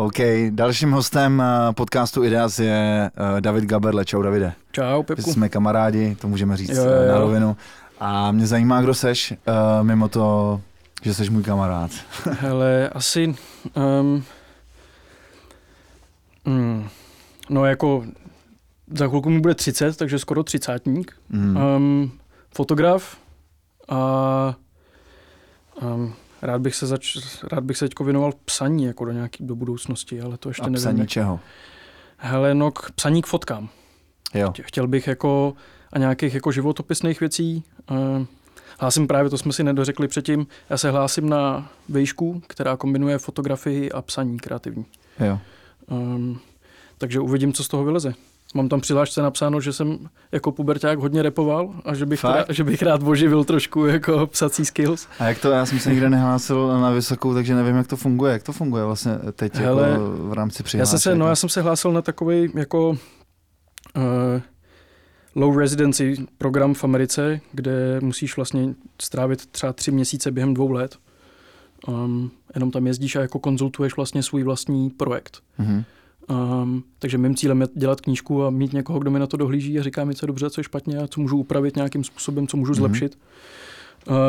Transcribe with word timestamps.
OK, 0.00 0.18
dalším 0.50 0.92
hostem 0.92 1.42
eh, 1.42 1.72
podcastu 1.72 2.24
Ideas 2.24 2.58
je 2.58 3.10
uh, 3.20 3.40
David 3.40 3.64
Gaberle. 3.64 4.04
Čau 4.04 4.22
Davide. 4.22 4.52
Čau 4.72 5.02
Pepku. 5.02 5.32
Jsme 5.32 5.48
kamarádi, 5.48 6.14
to 6.20 6.28
můžeme 6.28 6.56
říct 6.56 6.68
jo, 6.68 6.84
jo, 6.84 6.90
jo. 6.90 7.12
na 7.12 7.18
rovinu. 7.18 7.56
A 8.00 8.32
mě 8.32 8.46
zajímá, 8.46 8.82
kdo 8.82 8.94
seš, 8.94 9.34
mimo 9.82 10.08
to, 10.08 10.60
že 11.02 11.14
jsi 11.14 11.30
můj 11.30 11.42
kamarád. 11.42 11.90
Hele, 12.40 12.88
asi... 12.88 13.34
Um, 13.74 14.24
mm, 16.44 16.88
no 17.50 17.64
jako 17.64 18.04
za 18.94 19.08
chvilku 19.08 19.30
mi 19.30 19.40
bude 19.40 19.54
30, 19.54 19.96
takže 19.96 20.18
skoro 20.18 20.42
třicátník. 20.42 21.12
Mm. 21.28 21.56
Um, 21.56 22.12
fotograf 22.54 23.16
a 23.88 24.54
um, 25.82 26.14
rád 26.42 26.60
bych 26.60 26.74
se 26.74 26.86
zač, 26.86 27.16
rád 27.52 27.64
bych 27.64 27.76
se 27.76 27.84
teďko 27.84 28.04
věnoval 28.04 28.32
psaní 28.44 28.84
jako 28.84 29.04
do 29.04 29.12
nějaký 29.12 29.46
do 29.46 29.54
budoucnosti, 29.54 30.20
ale 30.20 30.36
to 30.38 30.50
ještě 30.50 30.62
a 30.62 30.66
nevím. 30.66 30.80
psaní 30.80 31.00
jak... 31.00 31.08
čeho? 31.08 31.40
Hele, 32.16 32.54
no 32.54 32.70
k 32.70 32.90
psaní 32.90 33.22
k 33.22 33.26
fotkám. 33.26 33.68
Jo. 34.34 34.52
Chtěl 34.62 34.88
bych 34.88 35.06
jako 35.06 35.54
a 35.92 35.98
nějakých 35.98 36.34
jako 36.34 36.52
životopisných 36.52 37.20
věcí. 37.20 37.64
Uh, 37.90 38.26
hlásím 38.78 39.06
právě, 39.06 39.30
to 39.30 39.38
jsme 39.38 39.52
si 39.52 39.64
nedořekli 39.64 40.08
předtím, 40.08 40.46
já 40.70 40.78
se 40.78 40.90
hlásím 40.90 41.28
na 41.28 41.70
vejšku, 41.88 42.42
která 42.46 42.76
kombinuje 42.76 43.18
fotografii 43.18 43.92
a 43.92 44.02
psaní 44.02 44.38
kreativní. 44.38 44.86
Jo. 45.20 45.38
Um, 45.90 46.40
takže 46.98 47.20
uvidím, 47.20 47.52
co 47.52 47.64
z 47.64 47.68
toho 47.68 47.84
vyleze. 47.84 48.14
Mám 48.54 48.68
tam 48.68 48.80
přihlášce 48.80 49.22
napsáno, 49.22 49.60
že 49.60 49.72
jsem 49.72 49.98
jako 50.32 50.52
puberták 50.52 50.98
hodně 50.98 51.22
repoval 51.22 51.74
a 51.84 51.94
že 51.94 52.06
bych, 52.06 52.20
teda, 52.20 52.44
že 52.48 52.64
bych 52.64 52.82
rád 52.82 53.02
oživil 53.02 53.44
trošku 53.44 53.86
jako 53.86 54.26
psací 54.26 54.64
skills. 54.64 55.08
A 55.18 55.24
jak 55.24 55.38
to, 55.38 55.50
já 55.50 55.66
jsem 55.66 55.78
se 55.78 55.90
nikde 55.90 56.10
nehlásil 56.10 56.80
na 56.80 56.90
vysokou, 56.90 57.34
takže 57.34 57.54
nevím, 57.54 57.76
jak 57.76 57.86
to 57.86 57.96
funguje. 57.96 58.32
Jak 58.32 58.42
to 58.42 58.52
funguje 58.52 58.84
vlastně 58.84 59.12
teď 59.32 59.54
Hele, 59.54 59.88
jako 59.88 60.10
v 60.10 60.32
rámci 60.32 60.62
přihlášky? 60.62 60.94
Já 60.94 60.98
jsem 60.98 60.98
se, 60.98 61.14
no, 61.14 61.28
já 61.28 61.36
jsem 61.36 61.48
se 61.48 61.62
hlásil 61.62 61.92
na 61.92 62.02
takový 62.02 62.50
jako 62.54 62.88
uh, 62.88 62.96
low 65.34 65.58
residency 65.58 66.26
program 66.38 66.74
v 66.74 66.84
Americe, 66.84 67.40
kde 67.52 68.00
musíš 68.00 68.36
vlastně 68.36 68.74
strávit 69.02 69.46
třeba 69.46 69.72
tři 69.72 69.90
měsíce 69.90 70.30
během 70.30 70.54
dvou 70.54 70.70
let. 70.70 70.96
Um, 71.88 72.30
jenom 72.54 72.70
tam 72.70 72.86
jezdíš 72.86 73.16
a 73.16 73.20
jako 73.20 73.38
konzultuješ 73.38 73.96
vlastně 73.96 74.22
svůj 74.22 74.42
vlastní 74.42 74.90
projekt. 74.90 75.38
Mm-hmm. 75.60 75.84
Um, 76.30 76.82
takže 76.98 77.18
mým 77.18 77.34
cílem 77.34 77.60
je 77.60 77.68
dělat 77.74 78.00
knížku 78.00 78.44
a 78.44 78.50
mít 78.50 78.72
někoho, 78.72 78.98
kdo 78.98 79.10
mi 79.10 79.18
na 79.18 79.26
to 79.26 79.36
dohlíží 79.36 79.78
a 79.78 79.82
říká 79.82 80.04
mi, 80.04 80.14
co 80.14 80.24
je 80.24 80.26
dobře, 80.26 80.50
co 80.50 80.60
je 80.60 80.64
špatně 80.64 80.98
a 80.98 81.06
co 81.06 81.20
můžu 81.20 81.36
upravit 81.36 81.76
nějakým 81.76 82.04
způsobem, 82.04 82.46
co 82.46 82.56
můžu 82.56 82.72
mm-hmm. 82.72 82.76
zlepšit. 82.76 83.18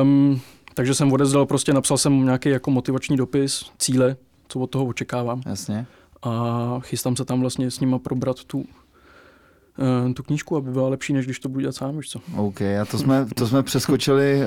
Um, 0.02 0.42
takže 0.74 0.94
jsem 0.94 1.14
odezdal, 1.14 1.46
prostě 1.46 1.74
napsal 1.74 1.98
jsem 1.98 2.26
nějaký 2.26 2.50
jako 2.50 2.72
motivační 2.72 3.18
dopis, 3.18 3.66
cíle, 3.78 4.16
co 4.48 4.60
od 4.60 4.68
toho 4.68 4.86
očekávám. 4.86 5.42
Jasně. 5.46 5.86
A 6.22 6.80
chystám 6.80 7.16
se 7.16 7.26
tam 7.26 7.42
vlastně 7.42 7.72
s 7.72 7.80
nima 7.80 8.00
probrat 8.00 8.44
tu, 8.44 8.58
uh, 8.58 10.14
tu 10.14 10.24
knížku, 10.24 10.58
aby 10.58 10.72
byla 10.72 10.90
lepší, 10.90 11.14
než 11.14 11.26
když 11.26 11.40
to 11.40 11.50
budu 11.50 11.62
dělat 11.62 11.76
sám, 11.76 11.98
víš 11.98 12.10
co. 12.10 12.20
OK, 12.38 12.62
a 12.62 12.86
to 12.92 12.98
jsme, 12.98 13.26
to 13.36 13.48
jsme 13.48 13.64
přeskočili 13.64 14.42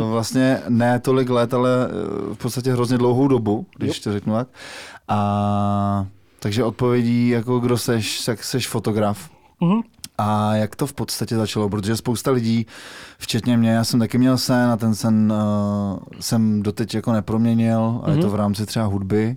uh, 0.00 0.10
vlastně 0.10 0.60
ne 0.68 1.00
tolik 1.00 1.30
let, 1.30 1.54
ale 1.54 1.88
uh, 1.88 2.34
v 2.34 2.38
podstatě 2.38 2.72
hrozně 2.72 2.98
dlouhou 2.98 3.28
dobu, 3.28 3.66
když 3.78 3.96
jo. 3.96 4.02
to 4.04 4.12
řeknu 4.12 4.34
tak. 4.34 4.48
A 5.08 6.06
takže 6.42 6.64
odpovědí, 6.64 7.28
jako 7.28 7.60
kdo 7.60 7.78
seš, 7.78 8.24
tak 8.24 8.44
seš 8.44 8.68
fotograf. 8.68 9.30
Uh-huh. 9.60 9.82
A 10.18 10.54
jak 10.54 10.76
to 10.76 10.86
v 10.86 10.92
podstatě 10.92 11.36
začalo? 11.36 11.68
Protože 11.68 11.96
spousta 11.96 12.30
lidí, 12.30 12.66
včetně 13.18 13.56
mě, 13.56 13.70
já 13.70 13.84
jsem 13.84 14.00
taky 14.00 14.18
měl 14.18 14.38
sen 14.38 14.70
a 14.70 14.76
ten 14.76 14.94
sen 14.94 15.32
uh, 15.32 15.98
jsem 16.20 16.62
doteď 16.62 16.94
jako 16.94 17.12
neproměnil 17.12 17.80
a 18.02 18.06
uh-huh. 18.06 18.10
je 18.10 18.16
to 18.16 18.26
mhm. 18.26 18.32
v 18.32 18.34
rámci 18.34 18.66
třeba 18.66 18.84
hudby, 18.84 19.36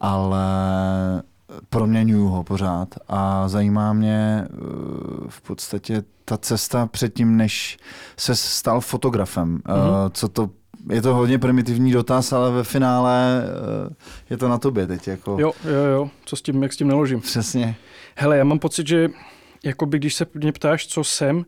ale 0.00 0.46
proměňuju 1.68 2.28
ho 2.28 2.44
pořád 2.44 2.94
a 3.08 3.48
zajímá 3.48 3.92
mě 3.92 4.48
uh, 4.50 5.28
v 5.28 5.40
podstatě 5.40 6.02
ta 6.24 6.36
cesta 6.36 6.86
předtím, 6.86 7.36
než 7.36 7.78
se 8.16 8.36
stal 8.36 8.80
fotografem. 8.80 9.54
Uh, 9.54 9.84
co 10.12 10.28
to 10.28 10.50
je 10.90 11.02
to 11.02 11.14
hodně 11.14 11.38
primitivní 11.38 11.92
dotaz, 11.92 12.32
ale 12.32 12.52
ve 12.52 12.64
finále 12.64 13.42
eh, 13.44 13.94
je 14.30 14.36
to 14.36 14.48
na 14.48 14.58
tobě 14.58 14.86
teď. 14.86 15.08
Jako... 15.08 15.36
Jo, 15.40 15.52
jo, 15.64 15.84
jo, 15.92 16.10
co 16.24 16.36
s 16.36 16.42
tím, 16.42 16.62
jak 16.62 16.72
s 16.72 16.76
tím 16.76 16.88
naložím. 16.88 17.20
Přesně. 17.20 17.76
Hele, 18.14 18.38
já 18.38 18.44
mám 18.44 18.58
pocit, 18.58 18.86
že 18.86 19.08
jakoby, 19.64 19.98
když 19.98 20.14
se 20.14 20.26
mě 20.34 20.52
ptáš, 20.52 20.86
co 20.86 21.04
jsem, 21.04 21.44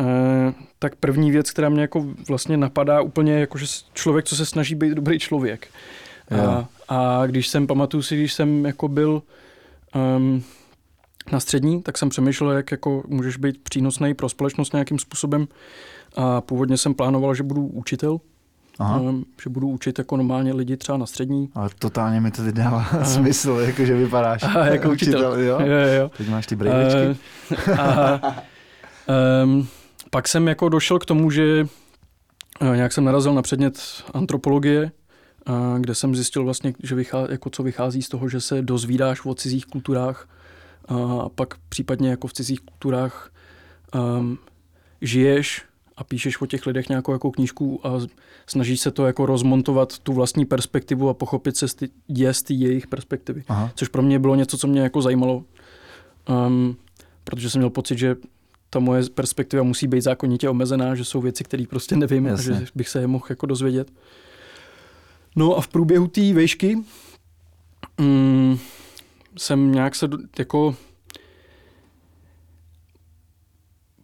eh, 0.00 0.54
tak 0.78 0.96
první 0.96 1.30
věc, 1.30 1.50
která 1.50 1.68
mě 1.68 1.80
jako 1.80 2.06
vlastně 2.28 2.56
napadá 2.56 3.00
úplně, 3.00 3.32
jako 3.32 3.58
že 3.58 3.66
člověk, 3.92 4.24
co 4.24 4.36
se 4.36 4.46
snaží 4.46 4.74
být 4.74 4.94
dobrý 4.94 5.18
člověk. 5.18 5.68
A, 6.30 6.68
a 6.88 7.26
když 7.26 7.48
jsem, 7.48 7.66
pamatuju 7.66 8.02
si, 8.02 8.16
když 8.16 8.32
jsem 8.32 8.64
jako 8.64 8.88
byl 8.88 9.22
um, 10.16 10.44
na 11.32 11.40
střední, 11.40 11.82
tak 11.82 11.98
jsem 11.98 12.08
přemýšlel, 12.08 12.50
jak 12.50 12.70
jako 12.70 13.02
můžeš 13.06 13.36
být 13.36 13.62
přínosný 13.62 14.14
pro 14.14 14.28
společnost 14.28 14.72
nějakým 14.72 14.98
způsobem. 14.98 15.48
A 16.16 16.40
původně 16.40 16.76
jsem 16.76 16.94
plánoval, 16.94 17.34
že 17.34 17.42
budu 17.42 17.66
učitel, 17.66 18.20
Aha. 18.78 19.00
Um, 19.00 19.24
že 19.42 19.50
budu 19.50 19.68
učit 19.68 19.98
jako 19.98 20.16
normálně 20.16 20.52
lidi 20.52 20.76
třeba 20.76 20.98
na 20.98 21.06
střední. 21.06 21.48
Ale 21.54 21.68
totálně 21.78 22.20
mi 22.20 22.30
to 22.30 22.44
teď 22.44 22.54
dává 22.54 22.76
Aha. 22.76 23.04
smysl, 23.14 23.50
jako 23.50 23.84
že 23.84 23.96
vypadáš 23.96 24.42
Aha, 24.42 24.66
jako 24.66 24.90
učitel. 24.90 25.18
učitel 25.18 25.40
jo? 25.40 25.60
Jo, 25.60 26.00
jo. 26.00 26.10
Teď 26.16 26.28
máš 26.28 26.46
ty 26.46 26.56
brejličky. 26.56 27.20
Uh, 27.68 27.80
a, 27.80 28.20
um, 29.44 29.68
pak 30.10 30.28
jsem 30.28 30.48
jako 30.48 30.68
došel 30.68 30.98
k 30.98 31.04
tomu, 31.04 31.30
že 31.30 31.66
uh, 32.60 32.76
nějak 32.76 32.92
jsem 32.92 33.04
narazil 33.04 33.34
na 33.34 33.42
předmět 33.42 33.82
antropologie, 34.14 34.92
uh, 35.48 35.78
kde 35.78 35.94
jsem 35.94 36.14
zjistil 36.14 36.44
vlastně, 36.44 36.74
že 36.82 36.94
vychází, 36.94 37.32
jako 37.32 37.50
co 37.50 37.62
vychází 37.62 38.02
z 38.02 38.08
toho, 38.08 38.28
že 38.28 38.40
se 38.40 38.62
dozvídáš 38.62 39.24
o 39.24 39.34
cizích 39.34 39.66
kulturách 39.66 40.28
uh, 40.90 41.20
a 41.20 41.28
pak 41.28 41.54
případně 41.68 42.10
jako 42.10 42.26
v 42.26 42.32
cizích 42.32 42.60
kulturách 42.60 43.30
um, 43.94 44.38
žiješ 45.00 45.65
a 45.96 46.04
píšeš 46.04 46.40
o 46.40 46.46
těch 46.46 46.66
lidech 46.66 46.88
nějakou 46.88 47.12
jako 47.12 47.30
knížku 47.30 47.86
a 47.86 48.00
snažíš 48.46 48.80
se 48.80 48.90
to 48.90 49.06
jako 49.06 49.26
rozmontovat 49.26 49.98
tu 49.98 50.12
vlastní 50.12 50.44
perspektivu 50.44 51.08
a 51.08 51.14
pochopit 51.14 51.56
se 51.56 51.66
je 52.08 52.34
z 52.34 52.44
jejich 52.50 52.86
perspektivy. 52.86 53.44
Aha. 53.48 53.70
Což 53.74 53.88
pro 53.88 54.02
mě 54.02 54.18
bylo 54.18 54.34
něco, 54.34 54.58
co 54.58 54.66
mě 54.66 54.80
jako 54.80 55.02
zajímalo, 55.02 55.44
um, 56.46 56.76
protože 57.24 57.50
jsem 57.50 57.60
měl 57.60 57.70
pocit, 57.70 57.98
že 57.98 58.16
ta 58.70 58.78
moje 58.78 59.02
perspektiva 59.14 59.62
musí 59.62 59.86
být 59.86 60.00
zákonitě 60.00 60.48
omezená, 60.48 60.94
že 60.94 61.04
jsou 61.04 61.20
věci, 61.20 61.44
které 61.44 61.64
prostě 61.70 61.96
nevím 61.96 62.26
Jasně. 62.26 62.56
a 62.56 62.60
že 62.60 62.66
bych 62.74 62.88
se 62.88 63.00
je 63.00 63.06
mohl 63.06 63.26
jako 63.28 63.46
dozvědět. 63.46 63.92
No 65.36 65.56
a 65.56 65.60
v 65.60 65.68
průběhu 65.68 66.06
té 66.06 66.32
vejšky 66.32 66.78
um, 67.98 68.60
jsem 69.38 69.72
nějak 69.72 69.94
se 69.94 70.08
jako 70.38 70.76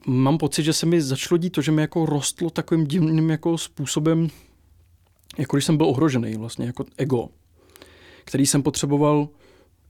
mám 0.07 0.39
pocit, 0.39 0.63
že 0.63 0.73
se 0.73 0.87
mi 0.87 1.03
začalo 1.03 1.39
dít 1.39 1.51
to, 1.51 1.63
že 1.63 1.73
mi 1.73 1.83
jako 1.83 2.07
rostlo 2.07 2.51
takovým 2.51 2.87
divným 2.87 3.31
jako 3.31 3.59
způsobem, 3.59 4.29
jako 5.39 5.57
když 5.57 5.65
jsem 5.65 5.77
byl 5.77 5.87
ohrožený 5.87 6.37
vlastně, 6.37 6.67
jako 6.67 6.85
ego, 6.97 7.29
který 8.25 8.47
jsem 8.47 8.63
potřeboval 8.63 9.29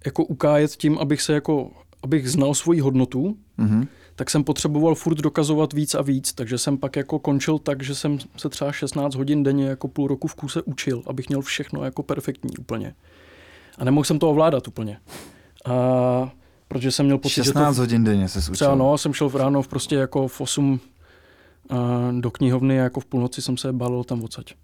jako 0.04 0.24
ukájet 0.24 0.70
tím, 0.70 0.98
abych 0.98 1.22
se 1.22 1.32
jako, 1.32 1.70
abych 2.02 2.30
znal 2.30 2.54
svoji 2.54 2.80
hodnotu, 2.80 3.36
mm-hmm. 3.58 3.86
tak 4.16 4.30
jsem 4.30 4.44
potřeboval 4.44 4.94
furt 4.94 5.18
dokazovat 5.18 5.72
víc 5.72 5.94
a 5.94 6.02
víc, 6.02 6.32
takže 6.32 6.58
jsem 6.58 6.78
pak 6.78 6.96
jako 6.96 7.18
končil 7.18 7.58
tak, 7.58 7.82
že 7.82 7.94
jsem 7.94 8.18
se 8.36 8.48
třeba 8.48 8.72
16 8.72 9.14
hodin 9.14 9.42
denně 9.42 9.66
jako 9.66 9.88
půl 9.88 10.08
roku 10.08 10.28
v 10.28 10.34
kuse 10.34 10.62
učil, 10.62 11.02
abych 11.06 11.28
měl 11.28 11.40
všechno 11.40 11.84
jako 11.84 12.02
perfektní 12.02 12.56
úplně. 12.56 12.94
A 13.78 13.84
nemohl 13.84 14.04
jsem 14.04 14.18
to 14.18 14.30
ovládat 14.30 14.68
úplně. 14.68 14.98
A 15.64 16.32
protože 16.72 16.90
jsem 16.90 17.06
měl 17.06 17.18
pocit, 17.18 17.34
16 17.44 17.74
že 17.74 17.76
to, 17.76 17.82
hodin 17.82 18.04
denně 18.04 18.28
se 18.28 18.38
učil. 18.38 18.54
Třeba 18.54 18.74
no, 18.74 18.98
jsem 18.98 19.12
šel 19.12 19.28
v 19.28 19.36
ráno 19.36 19.62
v 19.62 19.68
prostě 19.68 19.96
jako 19.96 20.28
v 20.28 20.40
8 20.40 20.80
uh, 21.70 21.78
do 22.20 22.30
knihovny 22.30 22.80
a 22.80 22.82
jako 22.82 23.00
v 23.00 23.04
půlnoci 23.04 23.42
jsem 23.42 23.56
se 23.56 23.72
balil 23.72 24.04
tam 24.04 24.24
odsaď. 24.24 24.54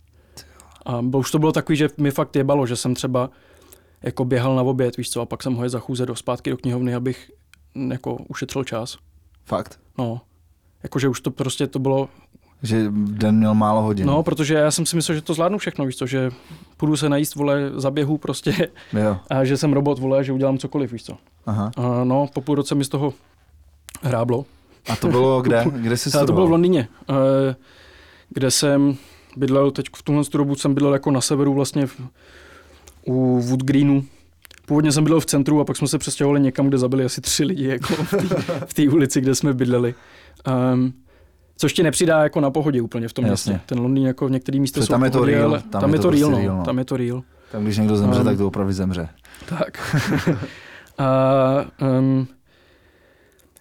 A 0.86 0.98
už 1.00 1.30
to 1.30 1.38
bylo 1.38 1.52
takový, 1.52 1.76
že 1.76 1.88
mi 1.98 2.10
fakt 2.10 2.36
jebalo, 2.36 2.66
že 2.66 2.76
jsem 2.76 2.94
třeba 2.94 3.30
jako 4.02 4.24
běhal 4.24 4.56
na 4.56 4.62
oběd, 4.62 4.96
víš 4.96 5.10
co, 5.10 5.20
a 5.20 5.26
pak 5.26 5.42
jsem 5.42 5.54
ho 5.54 5.62
je 5.62 5.68
za 5.68 5.78
chůze 5.78 6.06
do 6.06 6.16
zpátky 6.16 6.50
do 6.50 6.56
knihovny, 6.56 6.94
abych 6.94 7.30
jako 7.90 8.16
ušetřil 8.28 8.64
čas. 8.64 8.96
Fakt? 9.44 9.80
No. 9.98 10.20
Jakože 10.82 11.08
už 11.08 11.20
to 11.20 11.30
prostě 11.30 11.66
to 11.66 11.78
bylo 11.78 12.08
že 12.62 12.86
den 12.92 13.36
měl 13.36 13.54
málo 13.54 13.82
hodin. 13.82 14.06
No, 14.06 14.22
protože 14.22 14.54
já 14.54 14.70
jsem 14.70 14.86
si 14.86 14.96
myslel, 14.96 15.14
že 15.14 15.22
to 15.22 15.34
zvládnu 15.34 15.58
všechno, 15.58 15.86
víš 15.86 15.96
to, 15.96 16.06
že 16.06 16.30
půjdu 16.76 16.96
se 16.96 17.08
najíst, 17.08 17.34
vole, 17.34 17.70
zaběhu 17.74 18.18
prostě 18.18 18.68
jo. 18.92 19.16
a 19.30 19.44
že 19.44 19.56
jsem 19.56 19.72
robot, 19.72 19.98
vole, 19.98 20.24
že 20.24 20.32
udělám 20.32 20.58
cokoliv, 20.58 20.92
víš 20.92 21.04
co. 21.04 21.18
Aha. 21.48 21.70
A 21.76 22.04
no, 22.04 22.26
po 22.34 22.40
půl 22.40 22.54
roce 22.54 22.74
mi 22.74 22.84
z 22.84 22.88
toho 22.88 23.12
hráblo. 24.02 24.44
A 24.88 24.96
to 24.96 25.08
bylo 25.08 25.42
kde? 25.42 25.64
Kde 25.76 25.96
jsi 25.96 26.10
studoval? 26.10 26.26
To 26.26 26.32
bylo 26.32 26.46
v 26.46 26.50
Londýně, 26.50 26.88
eh, 27.10 27.56
kde 28.28 28.50
jsem 28.50 28.96
bydlel, 29.36 29.70
teď 29.70 29.86
v 29.96 30.02
tuhle 30.02 30.22
dobu 30.32 30.54
jsem 30.54 30.74
bydlel 30.74 30.92
jako 30.92 31.10
na 31.10 31.20
severu 31.20 31.54
vlastně 31.54 31.86
v, 31.86 32.00
u 33.06 33.40
Wood 33.40 33.62
Greenu. 33.62 34.04
Původně 34.66 34.92
jsem 34.92 35.04
bydlel 35.04 35.20
v 35.20 35.26
centru 35.26 35.60
a 35.60 35.64
pak 35.64 35.76
jsme 35.76 35.88
se 35.88 35.98
přestěhovali 35.98 36.40
někam, 36.40 36.68
kde 36.68 36.78
zabili 36.78 37.04
asi 37.04 37.20
tři 37.20 37.44
lidi 37.44 37.68
jako 37.68 37.94
v 38.66 38.74
té 38.74 38.88
ulici, 38.88 39.20
kde 39.20 39.34
jsme 39.34 39.52
bydleli. 39.54 39.94
Um, 40.72 40.92
Což 41.60 41.72
ti 41.72 41.82
nepřidá 41.82 42.22
jako 42.22 42.40
na 42.40 42.50
pohodě 42.50 42.82
úplně 42.82 43.08
v 43.08 43.12
tom 43.12 43.26
Jasně. 43.26 43.52
městě. 43.52 43.66
Ten 43.66 43.80
Londýn 43.80 44.06
jako 44.06 44.26
v 44.26 44.30
některých 44.30 44.60
místech 44.60 44.84
jsou 44.84 44.92
tam 44.92 45.04
je 45.04 45.10
to 45.10 45.24
real, 45.24 45.62
tam, 45.70 45.80
tam 45.80 45.92
je 45.92 45.98
to 45.98 46.10
real, 46.10 46.30
no, 46.30 46.62
tam 46.64 46.78
je 46.78 46.84
to 46.84 46.96
real. 46.96 47.22
Tam 47.52 47.64
když 47.64 47.78
někdo 47.78 47.96
zemře, 47.96 48.18
Um, 48.18 48.24
tak 48.24 48.36
to 48.36 48.46
opravdu 48.46 48.72
zemře. 48.72 49.08
Tak. 49.48 49.98
a, 50.98 51.64
um, 51.98 52.28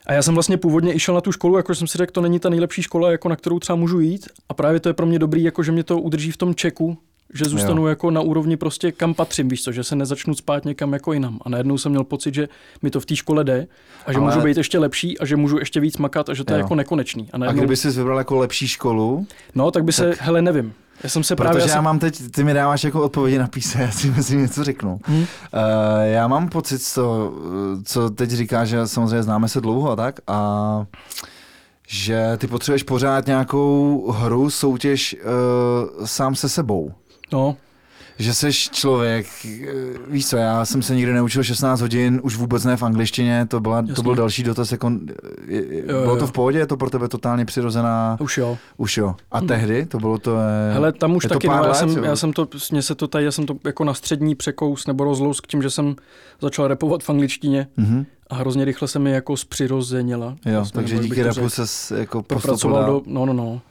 a 0.06 0.14
já 0.14 0.22
jsem 0.22 0.34
vlastně 0.34 0.58
původně 0.58 0.94
išel 0.94 1.16
na 1.16 1.22
tu 1.22 1.32
školu, 1.32 1.58
jako 1.58 1.76
jsem 1.76 1.88
si 1.88 1.98
řekl, 1.98 2.12
to 2.12 2.22
není 2.22 2.40
ta 2.40 2.50
nejlepší 2.50 2.82
škola, 2.82 3.12
jako 3.12 3.30
na 3.30 3.36
kterou 3.36 3.60
třeba 3.60 3.76
můžu 3.76 4.00
jít. 4.00 4.28
A 4.50 4.54
právě 4.54 4.80
to 4.80 4.90
je 4.90 4.94
pro 4.94 5.06
mě 5.06 5.20
dobrý, 5.20 5.44
jako 5.44 5.64
že 5.64 5.72
mě 5.72 5.84
to 5.84 6.00
udrží 6.00 6.32
v 6.32 6.38
tom 6.38 6.56
čeku, 6.56 6.98
že 7.34 7.46
zůstanu 7.46 7.82
jo. 7.82 7.88
jako 7.88 8.12
na 8.12 8.22
úrovni 8.22 8.58
prostě 8.58 8.92
kam 8.92 9.14
patřím, 9.14 9.48
víš 9.50 9.64
co, 9.64 9.72
že 9.72 9.84
se 9.84 9.96
nezačnu 9.96 10.36
spát 10.36 10.66
někam 10.66 10.94
jako 10.94 11.14
jinam. 11.14 11.40
A 11.42 11.50
najednou 11.50 11.78
jsem 11.78 11.92
měl 11.92 12.04
pocit, 12.04 12.34
že 12.34 12.48
mi 12.82 12.90
to 12.90 13.00
v 13.00 13.06
té 13.06 13.16
škole 13.16 13.44
jde 13.44 13.68
a 14.06 14.12
že 14.12 14.18
Ale- 14.20 14.28
můžu 14.28 14.46
být 14.46 14.58
ještě 14.58 14.80
lepší 14.80 15.20
a 15.20 15.26
že 15.26 15.36
můžu 15.36 15.60
ještě 15.60 15.80
víc 15.80 15.98
makat 15.98 16.30
a 16.30 16.34
že 16.34 16.44
to 16.44 16.54
je 16.54 16.60
Jo. 16.60 16.64
jako 16.66 16.76
nekonečný. 16.76 17.24
A 17.24 17.36
A 17.36 17.38
najednou, 17.38 17.60
kdyby 17.62 17.76
jsi 17.76 17.90
vybral 17.92 18.18
jako 18.18 18.38
lepší 18.38 18.68
školu, 18.68 19.28
no, 19.56 19.72
tak 19.72 19.84
by 19.84 19.92
se, 19.94 20.14
hele, 20.20 20.42
nevím. 20.42 20.74
Já 21.04 21.10
jsem 21.10 21.24
se 21.24 21.36
právě 21.36 21.62
protože 21.62 21.74
já 21.76 21.82
mám 21.82 22.00
teď, 22.00 22.22
ty 22.32 22.44
mi 22.44 22.54
dáváš 22.54 22.84
jako 22.84 23.04
odpovědi 23.04 23.38
na 23.38 23.48
píse, 23.48 23.82
já 23.82 23.92
si 23.92 24.10
myslím 24.12 24.40
něco 24.42 24.64
řeknu. 24.64 25.00
Hm? 25.08 25.14
Uh, 25.14 25.26
já 26.04 26.28
mám 26.28 26.50
pocit 26.50 26.82
eh, 26.98 27.02
co 27.84 28.10
teď 28.10 28.30
říkáš, 28.30 28.70
že 28.70 28.88
samozřejmě 28.88 29.24
známe 29.24 29.48
se 29.50 29.62
dlouho 29.62 29.92
a 29.92 29.96
tak, 29.96 30.20
a 30.28 30.86
že 31.88 32.38
ty 32.38 32.48
potřebuješ 32.48 32.84
pořád 32.84 33.28
nějakou 33.28 34.12
hru, 34.12 34.50
soutěž 34.50 35.16
uh, 36.00 36.06
sám 36.06 36.36
se 36.36 36.50
sebou. 36.50 36.92
No, 37.34 37.56
Že 38.20 38.34
jsi 38.34 38.52
člověk, 38.54 39.28
eh, 39.46 39.74
víš 40.08 40.28
co, 40.28 40.38
já 40.38 40.66
jsem 40.66 40.82
se 40.82 40.96
nikdy 40.96 41.14
neučil 41.14 41.44
16 41.44 41.82
hodin, 41.82 42.20
už 42.24 42.36
vůbec 42.36 42.64
ne 42.66 42.78
v 42.78 42.84
angličtině, 42.84 43.46
to, 43.50 43.60
byla, 43.60 43.82
to 43.96 44.02
byl 44.04 44.16
další 44.16 44.44
dotaz, 44.44 44.72
jako, 44.72 44.92
eh, 45.10 45.14
je- 45.54 45.78
Jo, 45.78 45.84
bylo 46.02 46.14
jo. 46.14 46.16
to 46.20 46.28
v 46.28 46.32
pohodě, 46.32 46.60
je 46.60 46.68
to 46.68 46.78
pro 46.78 46.90
tebe 46.90 47.08
totálně 47.08 47.46
přirozená, 47.46 48.18
už 48.20 48.38
jo. 48.38 48.58
už 48.78 48.98
jo. 48.98 49.16
A 49.32 49.40
Hm. 49.40 49.48
tehdy 49.48 49.86
to 49.86 49.98
bylo 50.00 50.18
to... 50.18 50.36
eh, 50.70 50.74
Hele, 50.74 50.92
tam 50.92 51.16
už 51.16 51.24
je 51.24 51.28
to 51.30 51.34
taky, 51.36 51.48
no, 51.48 51.54
já, 51.54 51.62
let, 51.62 51.76
jsem, 51.76 51.90
jo? 51.90 52.04
já 52.04 52.16
jsem 52.16 52.34
to, 52.34 52.48
mně 52.72 52.82
se 52.82 52.96
to 52.96 53.08
tady, 53.08 53.26
já 53.26 53.32
jsem 53.32 53.46
to 53.46 53.56
jako 53.66 53.84
na 53.84 53.94
střední 53.94 54.36
překous 54.36 54.88
nebo 54.88 55.04
rozlous 55.04 55.42
k 55.42 55.48
tím, 55.48 55.62
že 55.62 55.70
jsem 55.70 55.96
začal 56.42 56.68
repovat 56.68 57.04
v 57.04 57.10
angličtině 57.10 57.68
Mhm. 57.78 58.06
a 58.30 58.36
hrozně 58.36 58.66
rychle 58.66 58.88
se 58.88 59.00
mi 59.00 59.12
jako 59.12 59.38
zpřirozenila. 59.38 60.36
Jo, 60.46 60.54
Vlastně, 60.56 60.76
takže 60.82 61.00
díky 61.00 61.24
řekl. 61.24 61.50
se 61.50 62.00
jako 62.00 62.24
postupoval 62.24 62.86
do, 62.86 63.02
no, 63.06 63.26
no, 63.26 63.34
no. 63.34 63.62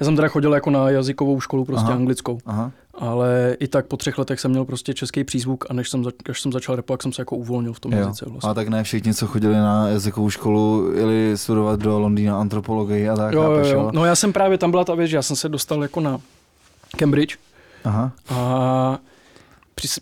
Já 0.00 0.04
jsem 0.04 0.16
teda 0.16 0.28
chodil 0.28 0.54
jako 0.54 0.70
na 0.70 0.90
jazykovou 0.90 1.40
školu, 1.40 1.64
prostě. 1.64 1.84
Aha. 1.86 1.94
anglickou, 1.94 2.38
Aha, 2.46 2.70
ale 2.94 3.56
i 3.60 3.68
tak 3.68 3.86
po 3.86 3.96
třech 3.96 4.18
letech 4.18 4.40
jsem 4.40 4.50
měl 4.50 4.64
prostě 4.64 4.94
český 4.94 5.24
přízvuk 5.24 5.64
a 5.70 5.72
než 5.72 5.88
jsem, 5.88 6.04
za, 6.04 6.10
až 6.30 6.40
jsem 6.40 6.52
začal 6.52 6.76
repovat, 6.76 7.02
jsem 7.02 7.12
se 7.12 7.22
jako 7.22 7.36
uvolnil 7.36 7.72
v 7.72 7.80
tom 7.80 7.92
jo. 7.92 7.98
jazyce 7.98 8.24
vlastně. 8.28 8.50
A 8.50 8.54
tak 8.54 8.68
ne 8.68 8.82
všichni, 8.82 9.14
co 9.14 9.26
chodili 9.26 9.54
na 9.54 9.88
jazykovou 9.88 10.30
školu, 10.30 10.92
jeli 10.94 11.32
studovat 11.34 11.80
do 11.80 11.98
Londýna 11.98 12.40
antropologii 12.40 13.08
a 13.08 13.16
tak, 13.16 13.32
Jo, 13.32 13.42
jo, 13.42 13.66
jo. 13.66 13.90
No 13.94 14.04
já 14.04 14.16
jsem 14.16 14.32
právě, 14.32 14.58
tam 14.58 14.70
byla 14.70 14.84
ta 14.84 14.94
věc, 14.94 15.10
že 15.10 15.16
já 15.16 15.22
jsem 15.22 15.36
se 15.36 15.48
dostal 15.48 15.82
jako 15.82 16.00
na 16.00 16.20
Cambridge 16.98 17.36
Aha, 17.84 18.12
A 18.28 18.98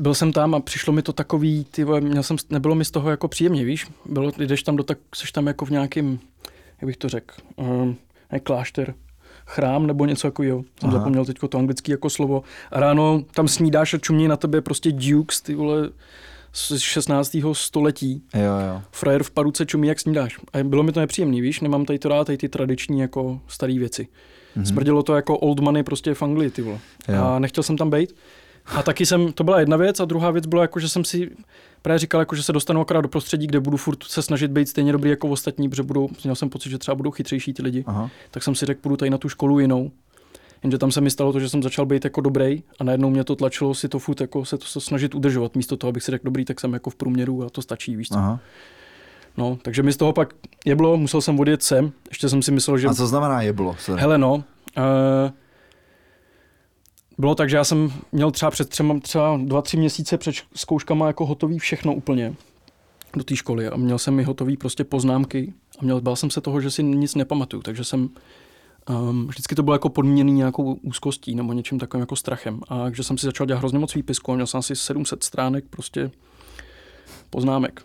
byl 0.00 0.14
jsem 0.14 0.32
tam 0.32 0.54
a 0.54 0.60
přišlo 0.60 0.92
mi 0.92 1.02
to 1.02 1.12
takový, 1.12 1.64
ty 1.70 1.84
vole, 1.84 2.00
měl 2.00 2.22
jsem, 2.22 2.36
nebylo 2.50 2.74
mi 2.74 2.84
z 2.84 2.90
toho 2.90 3.10
jako 3.10 3.28
příjemně, 3.28 3.64
víš? 3.64 3.86
Bylo, 4.06 4.32
jdeš 4.38 4.62
tam 4.62 4.76
do 4.76 4.82
tak, 4.82 4.98
seš 5.14 5.32
tam 5.32 5.46
jako 5.46 5.64
v 5.64 5.70
nějakým, 5.70 6.20
jak 6.80 6.86
bych 6.86 6.96
to 6.96 7.08
řekl, 7.08 7.34
um, 7.56 7.96
ne 8.32 8.40
klášter, 8.40 8.94
chrám 9.50 9.86
nebo 9.86 10.06
něco 10.06 10.28
takového. 10.28 10.62
Jsem 10.80 10.88
Aha. 10.88 10.98
zapomněl 10.98 11.24
teď 11.24 11.36
to 11.48 11.58
anglické 11.58 11.92
jako 11.92 12.10
slovo. 12.10 12.42
A 12.70 12.80
ráno 12.80 13.24
tam 13.34 13.48
snídáš 13.48 13.94
a 13.94 13.98
čumí 13.98 14.28
na 14.28 14.36
tebe 14.36 14.60
prostě 14.60 14.92
dukes, 14.92 15.40
ty 15.40 15.54
vole, 15.54 15.90
z 16.52 16.78
16. 16.78 17.36
století. 17.52 18.22
jo, 18.34 18.42
jo. 18.42 18.82
Frajer 18.92 19.22
v 19.22 19.30
paruce 19.30 19.66
čumí, 19.66 19.88
jak 19.88 20.00
snídáš. 20.00 20.38
A 20.52 20.64
bylo 20.64 20.82
mi 20.82 20.92
to 20.92 21.00
nepříjemný, 21.00 21.40
víš? 21.40 21.60
Nemám 21.60 21.84
tady 21.84 21.98
to 21.98 22.08
rád, 22.08 22.24
tady 22.24 22.38
ty 22.38 22.48
tradiční 22.48 23.00
jako 23.00 23.40
staré 23.48 23.78
věci. 23.78 24.08
Mhm. 24.56 24.66
Smrdělo 24.66 25.02
to 25.02 25.14
jako 25.14 25.38
old 25.38 25.60
money 25.60 25.82
prostě 25.82 26.14
v 26.14 26.22
Anglii, 26.22 26.50
ty 26.50 26.62
vole. 26.62 26.78
Jo. 27.08 27.22
A 27.24 27.38
nechtěl 27.38 27.64
jsem 27.64 27.76
tam 27.76 27.90
být. 27.90 28.14
A 28.66 28.82
taky 28.82 29.06
jsem, 29.06 29.32
to 29.32 29.44
byla 29.44 29.60
jedna 29.60 29.76
věc 29.76 30.00
a 30.00 30.04
druhá 30.04 30.30
věc 30.30 30.46
byla 30.46 30.62
jako, 30.62 30.80
že 30.80 30.88
jsem 30.88 31.04
si 31.04 31.30
právě 31.82 31.98
říkal, 31.98 32.20
jako, 32.20 32.36
že 32.36 32.42
se 32.42 32.52
dostanu 32.52 32.80
akorát 32.80 33.00
do 33.00 33.08
prostředí, 33.08 33.46
kde 33.46 33.60
budu 33.60 33.76
furt 33.76 34.04
se 34.04 34.22
snažit 34.22 34.50
být 34.50 34.68
stejně 34.68 34.92
dobrý 34.92 35.10
jako 35.10 35.28
ostatní, 35.28 35.68
protože 35.68 35.82
budou, 35.82 36.08
měl 36.24 36.34
jsem 36.34 36.50
pocit, 36.50 36.70
že 36.70 36.78
třeba 36.78 36.94
budou 36.94 37.10
chytřejší 37.10 37.52
ty 37.52 37.62
lidi. 37.62 37.84
Aha. 37.86 38.10
Tak 38.30 38.42
jsem 38.42 38.54
si 38.54 38.66
řekl, 38.66 38.80
půjdu 38.80 38.96
tady 38.96 39.10
na 39.10 39.18
tu 39.18 39.28
školu 39.28 39.58
jinou. 39.58 39.90
Jenže 40.62 40.78
tam 40.78 40.92
se 40.92 41.00
mi 41.00 41.10
stalo 41.10 41.32
to, 41.32 41.40
že 41.40 41.48
jsem 41.48 41.62
začal 41.62 41.86
být 41.86 42.04
jako 42.04 42.20
dobrý 42.20 42.62
a 42.78 42.84
najednou 42.84 43.10
mě 43.10 43.24
to 43.24 43.36
tlačilo 43.36 43.74
si 43.74 43.88
to 43.88 43.98
furt 43.98 44.20
jako 44.20 44.44
se 44.44 44.58
to 44.58 44.80
snažit 44.80 45.14
udržovat. 45.14 45.56
Místo 45.56 45.76
toho, 45.76 45.88
abych 45.88 46.02
si 46.02 46.10
řekl 46.10 46.24
dobrý, 46.24 46.44
tak 46.44 46.60
jsem 46.60 46.72
jako 46.72 46.90
v 46.90 46.94
průměru 46.94 47.44
a 47.44 47.50
to 47.50 47.62
stačí, 47.62 47.96
víš 47.96 48.08
co. 48.08 48.18
Aha. 48.18 48.40
No, 49.36 49.58
takže 49.62 49.82
mi 49.82 49.92
z 49.92 49.96
toho 49.96 50.12
pak 50.12 50.34
jeblo, 50.64 50.96
musel 50.96 51.20
jsem 51.20 51.40
odjet 51.40 51.62
sem. 51.62 51.92
Ještě 52.08 52.28
jsem 52.28 52.42
si 52.42 52.52
myslel, 52.52 52.78
že 52.78 52.88
A 52.88 52.94
co 52.94 53.06
znamená 53.06 53.42
jeblo? 53.42 53.76
Sorry. 53.78 54.00
Hele 54.00 54.18
no, 54.18 54.34
uh, 54.34 54.42
bylo 57.20 57.34
tak, 57.34 57.50
že 57.50 57.56
já 57.56 57.64
jsem 57.64 57.92
měl 58.12 58.30
třeba 58.30 58.50
před 58.50 58.68
třema, 58.68 59.00
třeba 59.00 59.40
dva, 59.44 59.62
tři 59.62 59.76
měsíce 59.76 60.18
před 60.18 60.34
zkouškama 60.54 61.06
jako 61.06 61.26
hotový 61.26 61.58
všechno 61.58 61.94
úplně 61.94 62.34
do 63.16 63.24
té 63.24 63.36
školy 63.36 63.68
a 63.68 63.76
měl 63.76 63.98
jsem 63.98 64.14
mi 64.14 64.22
hotový 64.22 64.56
prostě 64.56 64.84
poznámky 64.84 65.52
a 65.78 65.84
měl, 65.84 66.00
bál 66.00 66.16
jsem 66.16 66.30
se 66.30 66.40
toho, 66.40 66.60
že 66.60 66.70
si 66.70 66.82
nic 66.82 67.14
nepamatuju, 67.14 67.62
takže 67.62 67.84
jsem 67.84 68.08
um, 68.90 69.26
vždycky 69.26 69.54
to 69.54 69.62
bylo 69.62 69.74
jako 69.74 69.88
podmíněný 69.88 70.32
nějakou 70.32 70.72
úzkostí 70.72 71.34
nebo 71.34 71.52
něčím 71.52 71.78
takovým 71.78 72.00
jako 72.00 72.16
strachem 72.16 72.60
a 72.68 72.82
takže 72.82 73.02
jsem 73.02 73.18
si 73.18 73.26
začal 73.26 73.46
dělat 73.46 73.58
hrozně 73.58 73.78
moc 73.78 73.94
výpisku 73.94 74.32
a 74.32 74.34
měl 74.34 74.46
jsem 74.46 74.58
asi 74.58 74.76
700 74.76 75.22
stránek 75.22 75.64
prostě 75.70 76.10
poznámek. 77.30 77.82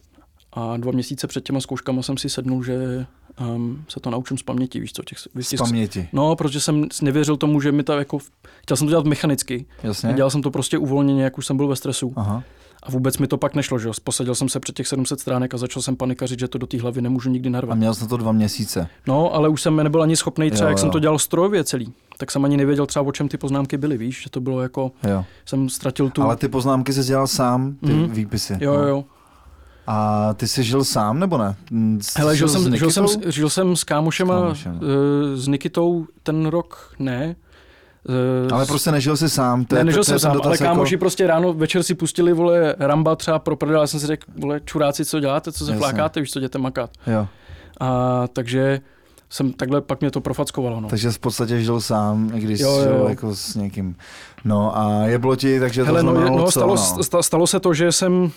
A 0.53 0.77
dva 0.77 0.91
měsíce 0.91 1.27
před 1.27 1.43
těma 1.43 1.59
zkouškama 1.59 2.01
jsem 2.01 2.17
si 2.17 2.29
sednul, 2.29 2.63
že 2.63 3.05
um, 3.41 3.83
se 3.87 3.99
to 3.99 4.09
naučím 4.09 4.37
z 4.37 4.43
paměti, 4.43 4.79
víš 4.79 4.93
co, 4.93 5.03
těch, 5.03 5.17
Z 5.41 5.49
těch, 5.49 5.59
paměti, 5.59 6.09
No, 6.13 6.35
protože 6.35 6.59
jsem 6.59 6.87
nevěřil 7.01 7.37
tomu, 7.37 7.61
že 7.61 7.71
mi 7.71 7.83
to 7.83 7.93
jako... 7.93 8.17
Chtěl 8.61 8.77
jsem 8.77 8.87
to 8.87 8.91
dělat 8.91 9.05
mechanicky. 9.05 9.65
jasně? 9.83 10.13
Dělal 10.13 10.29
jsem 10.29 10.41
to 10.41 10.51
prostě 10.51 10.77
uvolněně, 10.77 11.23
jak 11.23 11.37
už 11.37 11.45
jsem 11.45 11.57
byl 11.57 11.67
ve 11.67 11.75
stresu. 11.75 12.13
Aha. 12.15 12.43
A 12.83 12.91
vůbec 12.91 13.17
mi 13.17 13.27
to 13.27 13.37
pak 13.37 13.55
nešlo, 13.55 13.79
že 13.79 13.87
jo. 13.87 13.93
Posadil 14.03 14.35
jsem 14.35 14.49
se 14.49 14.59
před 14.59 14.75
těch 14.75 14.87
700 14.87 15.19
stránek 15.19 15.53
a 15.53 15.57
začal 15.57 15.81
jsem 15.81 15.95
panikařit, 15.95 16.39
že 16.39 16.47
to 16.47 16.57
do 16.57 16.67
té 16.67 16.81
hlavy 16.81 17.01
nemůžu 17.01 17.29
nikdy 17.29 17.49
A 17.49 17.51
narvat. 17.51 17.77
měl 17.77 17.93
jsi 17.95 18.01
na 18.01 18.07
to 18.07 18.17
dva 18.17 18.31
měsíce. 18.31 18.87
No, 19.07 19.33
ale 19.35 19.49
už 19.49 19.61
jsem 19.61 19.75
nebyl 19.75 20.01
ani 20.03 20.15
schopný, 20.15 20.51
třeba 20.51 20.67
Jo, 20.67 20.71
jak 20.71 20.79
jsem 20.79 20.87
jo. 20.87 20.91
to 20.91 20.99
dělal 20.99 21.19
strojově 21.19 21.63
celý. 21.63 21.93
Tak 22.17 22.31
jsem 22.31 22.45
ani 22.45 22.57
nevěděl 22.57 22.85
třeba, 22.85 23.05
o 23.05 23.11
čem 23.11 23.27
ty 23.27 23.37
poznámky 23.37 23.77
byly, 23.77 23.97
víš, 23.97 24.21
že 24.23 24.29
to 24.29 24.41
bylo 24.41 24.61
jako, 24.61 24.91
Jo. 25.09 25.25
jsem 25.45 25.69
ztratil 25.69 26.09
tu... 26.09 26.21
Ale 26.21 26.35
ty 26.35 26.47
poznámky 26.47 26.93
jsi 26.93 27.03
dělal 27.03 27.27
sám, 27.27 27.75
ty 27.85 27.93
Mhm. 27.93 28.11
výpisy. 28.11 28.57
Jo, 28.61 28.73
jo, 28.73 28.81
jo. 28.87 29.03
A 29.87 30.33
ty 30.33 30.47
jsi 30.47 30.63
žil 30.63 30.83
sám, 30.83 31.19
nebo 31.19 31.37
ne? 31.37 31.55
Mm, 31.71 31.99
jsi 32.01 32.19
Hele, 32.19 32.35
žil 32.37 32.47
s 32.47 32.51
jsem, 32.51 32.75
žil, 32.77 32.91
jsem, 32.91 33.05
žil 33.27 33.49
jsem 33.49 33.75
s 33.75 33.83
kámošem. 33.83 34.31
eh, 34.31 35.37
s 35.37 35.47
Nikitou 35.47 36.05
ten 36.23 36.45
rok, 36.45 36.93
ne. 36.99 37.35
Eh, 38.47 38.53
Ale 38.53 38.65
prostě 38.65 38.91
nežil 38.91 39.17
jsi 39.17 39.29
sám. 39.29 39.65
To 39.65 39.75
ne, 39.75 39.81
je, 39.81 39.85
nežil 39.85 39.99
to 40.01 40.03
jsem 40.05 40.19
sám, 40.19 40.31
ale 40.31 40.39
dotaz 40.43 40.59
kámoši 40.59 40.97
prostě 40.97 41.27
ráno, 41.27 41.53
večer 41.53 41.83
si 41.83 41.95
pustili, 41.95 42.33
vole, 42.33 42.75
Ramba 42.79 43.15
třeba 43.15 43.39
pro 43.39 43.55
prdel, 43.55 43.81
já 43.81 43.87
jsem 43.87 43.99
si 43.99 44.07
řekl, 44.07 44.25
vole, 44.37 44.59
čuráci, 44.65 45.05
co 45.05 45.19
děláte, 45.19 45.51
co 45.51 45.65
se 45.65 45.71
Jasně. 45.71 45.79
flákáte, 45.79 46.19
víš, 46.19 46.31
co 46.31 46.39
jděte 46.39 46.57
makat. 46.57 46.89
Jako, 47.07 47.11
jo. 47.11 47.27
A 47.79 48.23
takže 48.33 48.79
jsem 49.29 49.53
takhle, 49.53 49.81
pak 49.81 50.01
mě 50.01 50.11
to 50.11 50.21
profackovalo, 50.21 50.79
no. 50.81 50.89
Takže 50.89 51.11
jsi 51.11 51.17
v 51.17 51.21
podstatě 51.21 51.61
žil 51.61 51.81
sám, 51.81 52.31
i 52.33 52.39
když 52.39 52.59
Jo, 52.59 52.71
jo, 52.71 52.81
žil 52.83 52.91
jo. 52.95 53.07
jako 53.09 53.35
s 53.35 53.55
někým. 53.55 53.95
No 54.45 54.77
a 54.77 55.05
je 55.05 55.19
bylo 55.19 55.35
ti, 55.35 55.59
takže 55.59 55.83
Hele, 55.83 55.99
to 56.01 56.05
no, 56.05 56.11
znamenalo 56.11 56.37
no 56.37 56.45
co, 56.45 56.51
stalo, 56.51 56.75
no? 56.75 57.03
sta- 57.03 57.23
stalo 57.23 57.47
se 57.47 57.59
to, 57.59 57.73
že 57.73 57.91
jsem 57.91 58.31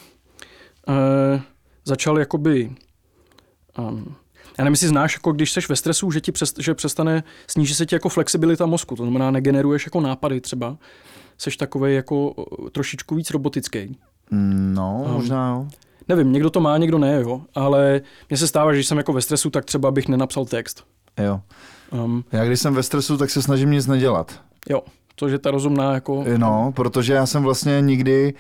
eh, 0.89 1.41
začal 1.85 2.19
jakoby, 2.19 2.71
um, 3.79 4.15
já 4.59 4.65
nevím, 4.65 4.73
jestli 4.73 4.89
znáš, 4.89 5.15
jako 5.15 5.33
když 5.33 5.53
jsi 5.53 5.61
ve 5.69 5.77
stresu, 5.77 6.11
že 6.11 6.21
ti 6.21 6.33
přes, 6.33 6.55
že 6.59 6.75
přestane, 6.75 7.23
sníží 7.47 7.75
se 7.75 7.87
ti 7.87 7.95
jako 7.95 8.09
flexibilita 8.09 8.67
mozku, 8.67 8.97
to 8.97 9.03
znamená, 9.03 9.31
negeneruješ 9.31 9.87
jako 9.87 10.01
nápady 10.01 10.41
třeba, 10.41 10.77
seš 11.39 11.57
takovej 11.57 11.95
jako 11.95 12.29
o, 12.31 12.71
trošičku 12.71 13.15
víc 13.15 13.31
robotický. 13.31 13.99
No, 14.31 15.03
Um, 15.07 15.13
možná 15.13 15.49
jo. 15.51 15.69
Nevím, 16.09 16.33
někdo 16.33 16.51
to 16.51 16.61
má, 16.61 16.79
někdo 16.79 16.99
ne, 16.99 17.21
jo, 17.21 17.43
ale 17.55 18.01
mně 18.31 18.37
se 18.37 18.49
stává, 18.49 18.73
že 18.73 18.77
když 18.77 18.87
jsem 18.87 18.99
jako 18.99 19.13
ve 19.13 19.23
stresu, 19.23 19.51
tak 19.51 19.65
třeba 19.65 19.91
bych 19.91 20.09
nenapsal 20.09 20.45
text. 20.45 20.85
Jo. 21.25 21.41
Um, 21.93 22.25
Já 22.33 22.45
když 22.45 22.61
jsem 22.61 22.75
ve 22.75 22.83
stresu, 22.83 23.17
tak 23.17 23.31
se 23.31 23.43
snažím 23.43 23.71
nic 23.71 23.87
nedělat. 23.87 24.41
jo, 24.71 24.83
to, 25.15 25.29
že 25.29 25.39
ta 25.39 25.51
rozumná 25.51 25.95
jako... 25.95 26.25
No, 26.37 26.73
protože 26.77 27.13
já 27.13 27.27
jsem 27.27 27.43
vlastně 27.43 27.81
nikdy 27.81 28.35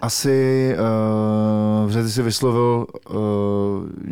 asi, 0.00 0.74
uh, 1.84 1.90
že 1.90 2.02
ty 2.02 2.10
si 2.10 2.22
vyslovil 2.22 2.86
uh, 3.10 3.16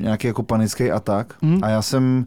nějaký 0.02 0.26
jako 0.26 0.42
panický 0.42 0.90
atak 0.90 1.34
Mhm. 1.42 1.58
a 1.64 1.68
já 1.68 1.82
jsem, 1.82 2.26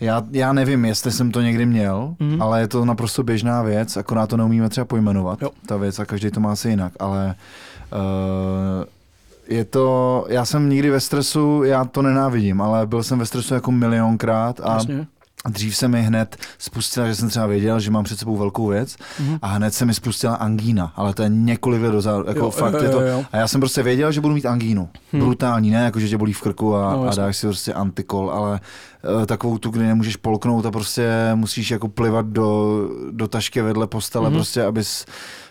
já, 0.00 0.22
já 0.30 0.52
nevím, 0.52 0.84
jestli 0.84 1.12
jsem 1.12 1.30
to 1.30 1.40
někdy 1.40 1.66
měl, 1.66 2.14
Mhm. 2.20 2.42
ale 2.42 2.60
je 2.60 2.68
to 2.68 2.84
naprosto 2.84 3.22
běžná 3.22 3.62
věc, 3.62 3.96
akorát 3.96 4.26
to 4.26 4.36
neumíme 4.36 4.68
třeba 4.68 4.84
pojmenovat, 4.84 5.42
Jo. 5.42 5.50
ta 5.66 5.76
věc 5.76 5.98
a 5.98 6.04
každý 6.04 6.30
to 6.30 6.40
má 6.40 6.52
asi 6.52 6.68
jinak, 6.68 6.92
ale 6.98 7.34
uh, 7.92 8.84
je 9.48 9.64
to, 9.64 10.26
já 10.28 10.44
jsem 10.44 10.68
nikdy 10.68 10.90
ve 10.90 11.00
stresu, 11.00 11.62
já 11.64 11.84
to 11.84 12.02
nenávidím, 12.02 12.60
ale 12.60 12.86
byl 12.86 13.02
jsem 13.02 13.18
ve 13.18 13.26
stresu 13.26 13.54
jako 13.54 13.72
milionkrát 13.72 14.60
a 14.64 14.74
Jasně. 14.74 15.06
Dřív 15.48 15.76
se 15.76 15.88
mi 15.88 16.02
hned 16.02 16.36
spustila, 16.58 17.06
že 17.06 17.14
jsem 17.14 17.28
třeba 17.28 17.46
věděl, 17.46 17.80
že 17.80 17.90
mám 17.90 18.04
před 18.04 18.18
sebou 18.18 18.36
velkou 18.36 18.66
věc 18.66 18.96
Mhm. 19.20 19.38
a 19.42 19.46
hned 19.46 19.74
se 19.74 19.84
mi 19.84 19.94
spustila 19.94 20.34
angína, 20.34 20.92
ale 20.96 21.14
to 21.14 21.22
je 21.22 21.28
několik 21.28 21.82
let 21.82 21.90
dozadu, 21.90 22.24
jako 22.28 22.38
Jo, 22.44 22.50
fakt 22.50 22.72
jo, 22.74 22.82
je 22.82 22.88
to, 22.88 23.00
jo, 23.00 23.06
jo. 23.06 23.24
a 23.32 23.36
já 23.36 23.48
jsem 23.48 23.60
prostě 23.60 23.82
věděl, 23.82 24.12
že 24.12 24.20
budu 24.20 24.34
mít 24.34 24.46
angínu, 24.46 24.88
Hmm. 25.12 25.22
brutální, 25.22 25.70
ne 25.70 25.84
jako, 25.84 26.00
že 26.00 26.08
tě 26.08 26.18
bolí 26.18 26.32
v 26.32 26.40
krku 26.40 26.76
a, 26.76 26.92
No, 26.92 27.08
a 27.08 27.14
dáš 27.14 27.36
si 27.36 27.46
prostě 27.46 27.72
antikol, 27.72 28.30
ale 28.30 28.60
uh, 29.18 29.26
takovou 29.26 29.58
tu, 29.58 29.70
kdy 29.70 29.86
nemůžeš 29.86 30.16
polknout 30.16 30.66
a 30.66 30.70
prostě 30.70 31.08
musíš 31.34 31.70
jako 31.70 31.88
plivat 31.88 32.26
do, 32.26 32.78
do 33.10 33.28
tašky 33.28 33.62
vedle 33.62 33.86
postele, 33.86 34.24
Mhm. 34.30 34.34
prostě, 34.38 34.64
abys 34.64 35.04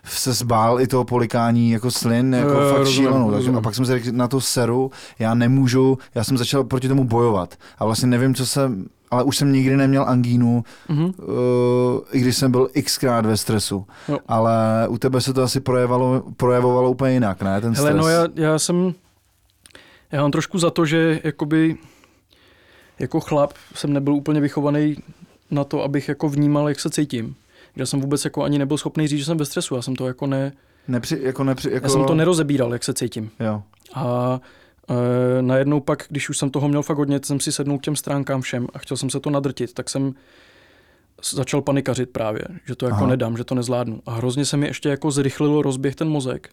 se 0.05 0.33
zbál 0.33 0.81
i 0.81 0.87
toho 0.87 1.03
polikání 1.03 1.71
jako 1.71 1.91
slin, 1.91 2.33
jako 2.33 2.51
Jo, 2.51 2.69
fakt 2.69 2.77
rozumím, 2.79 2.95
šílenou. 3.09 3.31
Takže, 3.31 3.51
a 3.51 3.61
pak 3.61 3.75
jsem 3.75 3.85
si 3.85 3.91
řekl, 3.91 4.07
na 4.11 4.27
to 4.27 4.41
seru, 4.41 4.91
já 5.19 5.33
nemůžu, 5.33 5.97
já 6.15 6.23
jsem 6.23 6.37
začal 6.37 6.63
proti 6.63 6.87
tomu 6.87 7.03
bojovat 7.03 7.55
a 7.79 7.85
vlastně 7.85 8.07
nevím, 8.07 8.35
co 8.35 8.45
jsem, 8.45 8.85
ale 9.11 9.23
už 9.23 9.37
jsem 9.37 9.51
nikdy 9.53 9.77
neměl 9.77 10.05
angínu, 10.07 10.63
Mhm. 10.89 11.03
uh, 11.05 11.11
i 12.11 12.19
když 12.19 12.37
jsem 12.37 12.51
byl 12.51 12.69
xkrát 12.83 13.25
ve 13.25 13.37
stresu. 13.37 13.85
Jo. 14.07 14.17
Ale 14.27 14.87
u 14.89 14.97
tebe 14.97 15.21
se 15.21 15.33
to 15.33 15.43
asi 15.43 15.59
projevovalo, 15.59 16.23
projevovalo 16.37 16.91
úplně 16.91 17.13
jinak, 17.13 17.41
ne? 17.41 17.61
Ten 17.61 17.73
Hele, 17.75 17.89
stres. 17.89 18.01
no 18.01 18.09
já, 18.09 18.27
já 18.35 18.59
jsem, 18.59 18.93
já 20.11 20.21
mám 20.21 20.31
trošku 20.31 20.59
za 20.59 20.69
to, 20.69 20.85
že 20.85 21.19
jakoby 21.23 21.75
jako 22.99 23.19
chlap 23.19 23.53
jsem 23.75 23.93
nebyl 23.93 24.13
úplně 24.13 24.41
vychovaný 24.41 24.95
na 25.51 25.63
to, 25.63 25.83
abych 25.83 26.07
jako 26.09 26.29
vnímal, 26.29 26.69
jak 26.69 26.79
se 26.79 26.89
cítím. 26.89 27.35
Já 27.75 27.85
jsem 27.85 28.01
vůbec 28.01 28.25
jako 28.25 28.43
ani 28.43 28.59
nebyl 28.59 28.77
schopný 28.77 29.07
říct, 29.07 29.19
že 29.19 29.25
jsem 29.25 29.37
ve 29.37 29.45
stresu. 29.45 29.75
Já 29.75 29.81
jsem 29.81 29.95
to 29.95 30.07
jako 30.07 30.27
ne, 30.27 30.51
Nepři, 30.87 31.19
jako 31.21 31.43
nepři, 31.43 31.69
jako... 31.71 31.85
já 31.85 31.89
jsem 31.89 32.05
to 32.05 32.15
nerozebíral, 32.15 32.73
jak 32.73 32.83
se 32.83 32.93
cítím. 32.93 33.29
Jo. 33.39 33.63
A 33.93 34.39
e, 34.89 35.41
najednou 35.41 35.79
pak, 35.79 36.05
když 36.09 36.29
už 36.29 36.37
jsem 36.37 36.49
toho 36.49 36.67
měl 36.67 36.83
fakt 36.83 36.97
hodně, 36.97 37.19
jsem 37.23 37.39
si 37.39 37.51
sednul 37.51 37.79
k 37.79 37.81
těm 37.81 37.95
stránkám 37.95 38.41
všem 38.41 38.67
a 38.73 38.79
chtěl 38.79 38.97
jsem 38.97 39.09
se 39.09 39.19
to 39.19 39.29
nadrtit, 39.29 39.73
tak 39.73 39.89
jsem 39.89 40.13
začal 41.31 41.61
panikařit 41.61 42.09
právě, 42.09 42.41
že 42.65 42.75
to 42.75 42.85
jako 42.85 42.97
Aha. 42.97 43.07
Nedám, 43.07 43.37
že 43.37 43.43
to 43.43 43.55
nezvládnu. 43.55 44.01
A 44.05 44.11
hrozně 44.11 44.45
se 44.45 44.57
mi 44.57 44.67
ještě 44.67 44.89
jako 44.89 45.11
zrychlilo 45.11 45.61
rozběh 45.61 45.95
ten 45.95 46.09
mozek. 46.09 46.49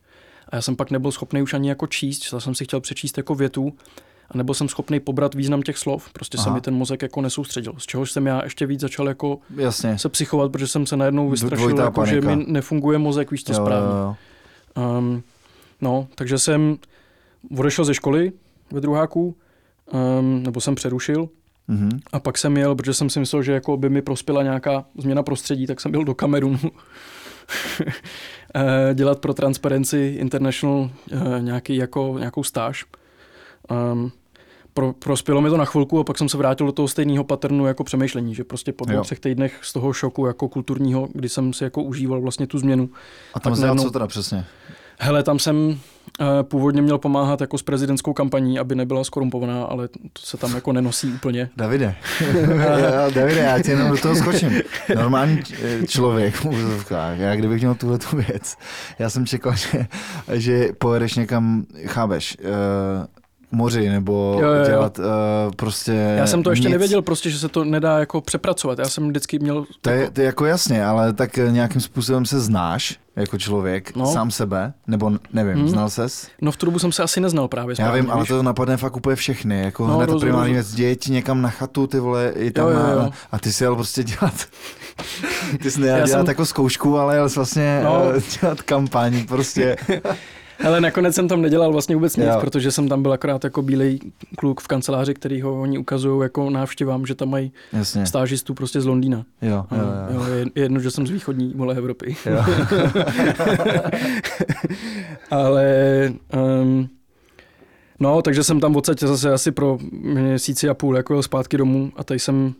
A 0.48 0.56
já 0.56 0.62
jsem 0.62 0.76
pak 0.76 0.90
nebyl 0.90 1.12
schopný 1.12 1.42
už 1.42 1.54
ani 1.54 1.68
jako 1.68 1.86
číst, 1.86 2.32
já 2.32 2.40
jsem 2.40 2.54
si 2.54 2.64
chtěl 2.64 2.80
přečíst 2.80 3.16
jako 3.16 3.34
větu 3.34 3.72
a 4.30 4.36
nebyl 4.36 4.54
jsem 4.54 4.68
schopný 4.68 5.00
pobrat 5.00 5.34
význam 5.34 5.62
těch 5.62 5.78
slov. 5.78 6.12
Prostě 6.12 6.38
se 6.38 6.44
Aha. 6.46 6.54
mi 6.54 6.60
ten 6.60 6.74
mozek 6.74 7.02
jako 7.02 7.20
nesoustředil. 7.20 7.74
Z 7.78 7.86
čehož 7.86 8.12
jsem 8.12 8.26
já 8.26 8.44
ještě 8.44 8.66
víc 8.66 8.80
začal 8.80 9.08
jako 9.08 9.38
Jasně. 9.56 9.98
se 9.98 10.08
psychovat, 10.08 10.52
protože 10.52 10.66
jsem 10.66 10.86
se 10.86 10.96
najednou 10.96 11.30
vystrašil, 11.30 11.78
jako, 11.78 12.06
že 12.06 12.20
mi 12.20 12.44
nefunguje 12.46 12.98
mozek, 12.98 13.30
víš 13.30 13.42
to 13.42 13.52
jo, 13.52 13.56
správně. 13.56 13.88
jo, 13.88 14.16
jo. 14.76 14.98
Um, 14.98 15.22
no, 15.80 16.06
takže 16.14 16.38
jsem 16.38 16.78
odešel 17.58 17.84
ze 17.84 17.94
školy 17.94 18.32
ve 18.72 18.80
druháku, 18.80 19.36
um, 20.20 20.42
nebo 20.42 20.60
jsem 20.60 20.74
přerušil 20.74 21.28
Mhm. 21.68 22.00
a 22.12 22.20
pak 22.20 22.38
jsem 22.38 22.56
jel, 22.56 22.74
protože 22.74 22.94
jsem 22.94 23.10
si 23.10 23.20
myslel, 23.20 23.42
že 23.42 23.52
jako 23.52 23.76
by 23.76 23.88
mi 23.90 24.02
prospěla 24.02 24.42
nějaká 24.42 24.84
změna 24.98 25.22
prostředí, 25.22 25.66
tak 25.66 25.80
jsem 25.80 25.92
byl 25.92 26.04
do 26.04 26.14
Kamerunu 26.14 26.58
eh, 28.54 28.94
dělat 28.94 29.18
pro 29.18 29.34
Transparency 29.34 30.16
International 30.20 30.90
eh, 31.12 31.40
nějaký 31.40 31.76
jako, 31.76 32.14
nějakou 32.18 32.42
stáž. 32.42 32.84
Um, 33.92 34.12
pro, 34.74 34.92
prospělo 34.92 35.40
mi 35.40 35.50
to 35.50 35.56
na 35.56 35.64
chvilku 35.64 35.98
a 35.98 36.04
pak 36.04 36.18
jsem 36.18 36.28
se 36.28 36.36
vrátil 36.36 36.66
do 36.66 36.72
toho 36.72 36.88
stejného 36.88 37.24
paternu 37.24 37.66
jako 37.66 37.84
přemýšlení, 37.84 38.34
že 38.34 38.44
prostě 38.44 38.72
po 38.72 38.84
dvou, 38.84 38.94
třech 39.02 39.20
týdnech 39.20 39.58
z 39.62 39.72
toho 39.72 39.92
šoku 39.92 40.26
jako 40.26 40.48
kulturního, 40.48 41.08
kdy 41.12 41.28
jsem 41.28 41.52
si 41.52 41.64
jako 41.64 41.82
užíval 41.82 42.20
vlastně 42.20 42.46
tu 42.46 42.58
změnu, 42.58 42.90
A 43.34 43.40
tam 43.40 43.52
tak 43.52 43.60
najednou- 43.62 43.82
co 43.84 43.90
teda 43.90 44.06
přesně? 44.06 44.44
Hele, 44.98 45.22
tam 45.22 45.38
jsem 45.38 45.78
původně 46.42 46.82
měl 46.82 46.98
pomáhat 46.98 47.40
jako 47.40 47.58
s 47.58 47.62
prezidentskou 47.62 48.12
kampaní, 48.12 48.58
aby 48.58 48.74
nebyla 48.74 49.04
skorumpovaná, 49.04 49.64
ale 49.64 49.88
to 49.88 50.22
se 50.22 50.36
tam 50.36 50.54
jako 50.54 50.72
nenosí 50.72 51.08
úplně. 51.12 51.50
Davide. 51.56 51.94
Já- 52.56 53.10
Davide, 53.10 53.40
já 53.40 53.58
tě 53.62 53.70
jenom 53.70 53.90
do 53.90 53.96
toho 53.96 54.14
skočím. 54.16 54.50
Normální 54.96 55.42
č- 55.42 55.56
člověk 55.86 56.34
v 56.34 56.44
úzovkách, 56.46 57.18
já 57.18 57.36
kdybych 57.36 57.60
měl 57.60 57.74
tuhle 57.74 57.98
tu 57.98 58.16
věc, 58.16 58.56
já 58.98 59.10
jsem 59.10 59.26
čekal, 59.26 59.54
že, 59.54 59.86
že 60.32 60.68
pojedeš 60.78 61.14
někam, 61.14 61.64
chápeš, 61.86 62.36
uh, 62.40 63.04
moři, 63.54 63.88
nebo 63.88 64.38
Jo, 64.42 64.48
jo, 64.48 64.54
jo. 64.58 64.64
dělat 64.66 64.98
uh, 64.98 65.04
prostě 65.56 65.92
Já 65.92 66.26
jsem 66.26 66.42
to 66.42 66.50
ještě 66.50 66.68
nic. 66.68 66.72
nevěděl 66.72 67.02
prostě, 67.02 67.30
že 67.30 67.38
se 67.38 67.48
to 67.48 67.64
nedá 67.64 67.98
jako 67.98 68.20
přepracovat. 68.20 68.78
Já 68.78 68.88
jsem 68.88 69.08
vždycky 69.08 69.38
měl... 69.38 69.64
To 69.80 69.90
je, 69.90 70.10
to 70.10 70.20
je 70.20 70.24
jako 70.26 70.44
jasně, 70.46 70.84
ale 70.86 71.12
tak 71.12 71.38
eh, 71.38 71.52
nějakým 71.52 71.80
způsobem 71.80 72.26
se 72.26 72.40
znáš 72.40 72.96
jako 73.16 73.38
člověk, 73.38 73.96
no. 73.96 74.06
Sám 74.06 74.30
sebe, 74.30 74.72
nebo 74.86 75.12
nevím, 75.32 75.54
Hmm. 75.54 75.68
znal 75.68 75.90
ses? 75.90 76.28
No 76.42 76.52
v 76.52 76.56
tu 76.56 76.66
dobu 76.66 76.78
jsem 76.78 76.92
se 76.92 77.02
asi 77.02 77.20
neznal 77.20 77.48
právě 77.48 77.72
Já 77.72 77.74
správně, 77.74 78.02
vím, 78.02 78.10
ale 78.10 78.20
víš? 78.20 78.28
to 78.28 78.42
napadne 78.42 78.76
fakt 78.76 78.96
úplně 78.96 79.16
všechny, 79.16 79.62
jako 79.62 79.86
No, 79.86 79.96
hned 79.96 80.06
rozumím, 80.10 80.20
primární 80.32 80.52
věc, 80.54 80.74
děje 80.74 80.96
ti 80.96 81.12
někam 81.12 81.42
na 81.42 81.50
chatu, 81.50 81.86
ty 81.86 81.98
vole, 82.00 82.32
i 82.36 82.50
tam 82.50 82.64
Jo, 82.68 82.70
jo, 82.72 82.86
jo. 82.92 83.10
a 83.32 83.38
ty 83.38 83.52
si 83.52 83.64
jel 83.64 83.74
prostě 83.74 84.02
dělat, 84.04 84.34
ty 85.62 85.70
jsi 85.70 85.80
nejel 85.80 85.96
Já 85.98 86.06
dělat 86.06 86.18
jsem- 86.20 86.28
jako 86.28 86.46
zkoušku, 86.46 86.98
ale 86.98 87.14
jel 87.16 87.28
vlastně 87.36 87.80
No. 87.84 87.90
no. 88.04 88.20
dělat 88.40 88.62
kampaň, 88.62 89.26
prostě, 89.26 89.76
Ale 90.64 90.80
nakonec 90.80 91.14
jsem 91.14 91.28
tam 91.28 91.42
nedělal 91.42 91.72
vlastně 91.72 91.94
vůbec 91.94 92.16
nic, 92.16 92.26
Jo. 92.26 92.36
protože 92.40 92.70
jsem 92.70 92.88
tam 92.88 93.02
byl 93.02 93.12
akorát 93.12 93.44
jako 93.44 93.62
bílej 93.62 93.98
kluk 94.38 94.60
v 94.60 94.68
kanceláři, 94.68 95.14
který 95.14 95.40
ho 95.42 95.60
oni 95.60 95.78
ukazují 95.78 96.22
jako 96.22 96.50
návštěvám, 96.50 97.06
že 97.06 97.14
tam 97.14 97.30
mají 97.30 97.52
jasně, 97.72 98.06
stážistů 98.06 98.54
prostě 98.54 98.80
z 98.80 98.86
Londýna. 98.86 99.24
jo, 99.42 99.66
jo, 99.72 99.78
jo. 99.78 100.16
jo, 100.20 100.24
je 100.34 100.40
je 100.54 100.62
jedno, 100.62 100.80
že 100.80 100.90
jsem 100.90 101.06
z 101.06 101.10
východní 101.10 101.52
vole 101.56 101.74
Evropy. 101.74 102.16
jo. 102.26 102.44
Ale 105.30 106.12
um, 106.62 106.88
no, 108.00 108.22
takže 108.22 108.44
jsem 108.44 108.60
tam 108.60 108.76
odsaď 108.76 109.00
zase 109.00 109.32
asi 109.32 109.52
pro 109.52 109.78
měsíci 109.92 110.68
a 110.68 110.74
půl 110.74 110.96
jako 110.96 111.12
jel 111.14 111.22
zpátky 111.22 111.56
domů 111.56 111.92
a 111.96 112.04
tady 112.04 112.20
jsem 112.20 112.54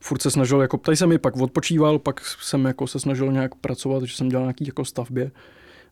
furt 0.00 0.22
se 0.22 0.30
snažil, 0.30 0.60
jako 0.60 0.76
tady 0.76 0.96
jsem 0.96 1.12
i 1.12 1.18
pak 1.18 1.36
odpočíval, 1.36 1.98
pak 1.98 2.20
jsem 2.42 2.64
jako 2.64 2.86
se 2.86 3.00
snažil 3.00 3.32
nějak 3.32 3.54
pracovat, 3.54 4.02
že 4.02 4.16
jsem 4.16 4.28
dělal 4.28 4.44
nějaký 4.46 4.66
jako 4.66 4.84
stavbě. 4.84 5.30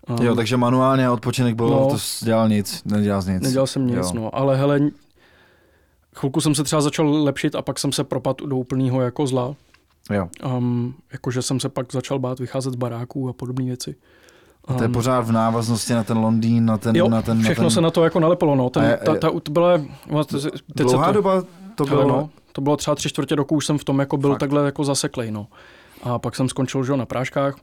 Um, 0.08 0.26
jo, 0.26 0.34
takže 0.34 0.56
manuálně 0.56 1.10
odpočinek 1.10 1.54
byl, 1.54 1.68
No. 1.68 1.88
to 1.90 1.96
dělal 2.24 2.48
nic, 2.48 2.82
nedělal 2.84 3.22
jsi 3.22 3.30
nic. 3.30 3.42
Nedělal 3.42 3.66
jsem 3.66 3.86
nic, 3.86 3.96
Jo. 3.96 4.12
no, 4.14 4.34
ale 4.36 4.56
hele, 4.56 4.80
chvilku 6.16 6.40
jsem 6.40 6.54
se 6.54 6.64
třeba 6.64 6.82
začal 6.82 7.22
lepšit 7.24 7.54
a 7.54 7.62
pak 7.62 7.78
jsem 7.78 7.92
se 7.92 8.04
propadl 8.04 8.46
do 8.46 8.56
úplného 8.56 9.00
jako 9.00 9.26
zla. 9.26 9.54
Jo. 10.10 10.28
Um, 10.56 10.94
jakože 11.12 11.42
jsem 11.42 11.60
se 11.60 11.68
pak 11.68 11.92
začal 11.92 12.18
bát 12.18 12.38
vycházet 12.38 12.72
z 12.72 12.76
baráků 12.76 13.28
a 13.28 13.32
podobné 13.32 13.64
věci. 13.64 13.94
A 14.68 14.74
to 14.74 14.82
je 14.82 14.86
Um, 14.88 14.92
pořád 14.92 15.20
v 15.20 15.32
návaznosti 15.32 15.92
na 15.92 16.04
ten 16.04 16.18
Londýn, 16.18 16.64
na 16.66 16.78
ten, 16.78 16.96
Jo, 16.96 17.08
na 17.08 17.22
ten, 17.22 17.42
všechno 17.42 17.62
na 17.64 17.68
ten... 17.68 17.74
se 17.74 17.80
na 17.80 17.90
to 17.90 18.04
jako 18.04 18.20
nalepilo, 18.20 18.54
no. 18.56 18.66
A 18.66 18.70
Ten, 18.70 18.84
je- 18.84 18.96
ta, 19.04 19.14
ta, 19.14 19.30
to 19.42 19.52
byla, 19.52 19.78
teď 19.78 20.86
Dlouhá 20.86 21.06
to, 21.06 21.12
doba 21.12 21.42
to 21.74 21.84
hele, 21.84 22.04
bylo, 22.04 22.16
no, 22.16 22.30
to 22.52 22.60
bylo 22.60 22.76
třeba 22.76 22.94
tři 22.94 23.08
čtvrtě 23.08 23.34
roku, 23.34 23.54
už 23.56 23.66
jsem 23.66 23.78
v 23.78 23.84
tom 23.84 23.98
jako 23.98 24.16
byl 24.16 24.30
Fakt. 24.30 24.40
takhle 24.40 24.64
jako 24.64 24.84
zaseklej, 24.84 25.30
no. 25.30 25.46
A 26.02 26.18
pak 26.18 26.36
jsem 26.36 26.48
skončil, 26.48 26.84
že 26.84 26.92
jo, 26.92 26.96
na 26.96 27.06
práškách, 27.06 27.54
um, 27.54 27.60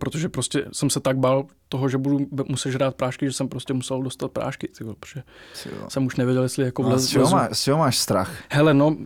protože 0.00 0.28
prostě 0.28 0.64
jsem 0.72 0.90
se 0.90 1.00
tak 1.00 1.18
bál 1.18 1.46
toho, 1.68 1.88
že 1.88 1.98
budu 1.98 2.26
muset 2.48 2.70
žrát 2.70 2.94
prášky, 2.94 3.26
že 3.26 3.32
jsem 3.32 3.48
prostě 3.48 3.72
musel 3.72 4.02
dostat 4.02 4.30
prášky, 4.32 4.68
ty, 4.78 4.84
vole, 4.84 4.96
protože 5.00 5.22
Jo. 5.66 5.90
jsem 5.90 6.06
už 6.06 6.16
nevěděl, 6.16 6.42
jestli 6.42 6.64
jako 6.64 6.82
No, 6.82 6.88
a 6.88 6.90
vlez, 6.90 7.02
z, 7.04 7.08
čeho 7.08 7.22
vlezu. 7.22 7.36
má, 7.36 7.48
z 7.52 7.62
čeho 7.62 7.78
máš 7.78 7.98
strach? 7.98 8.30
Hele, 8.50 8.74
no, 8.74 8.96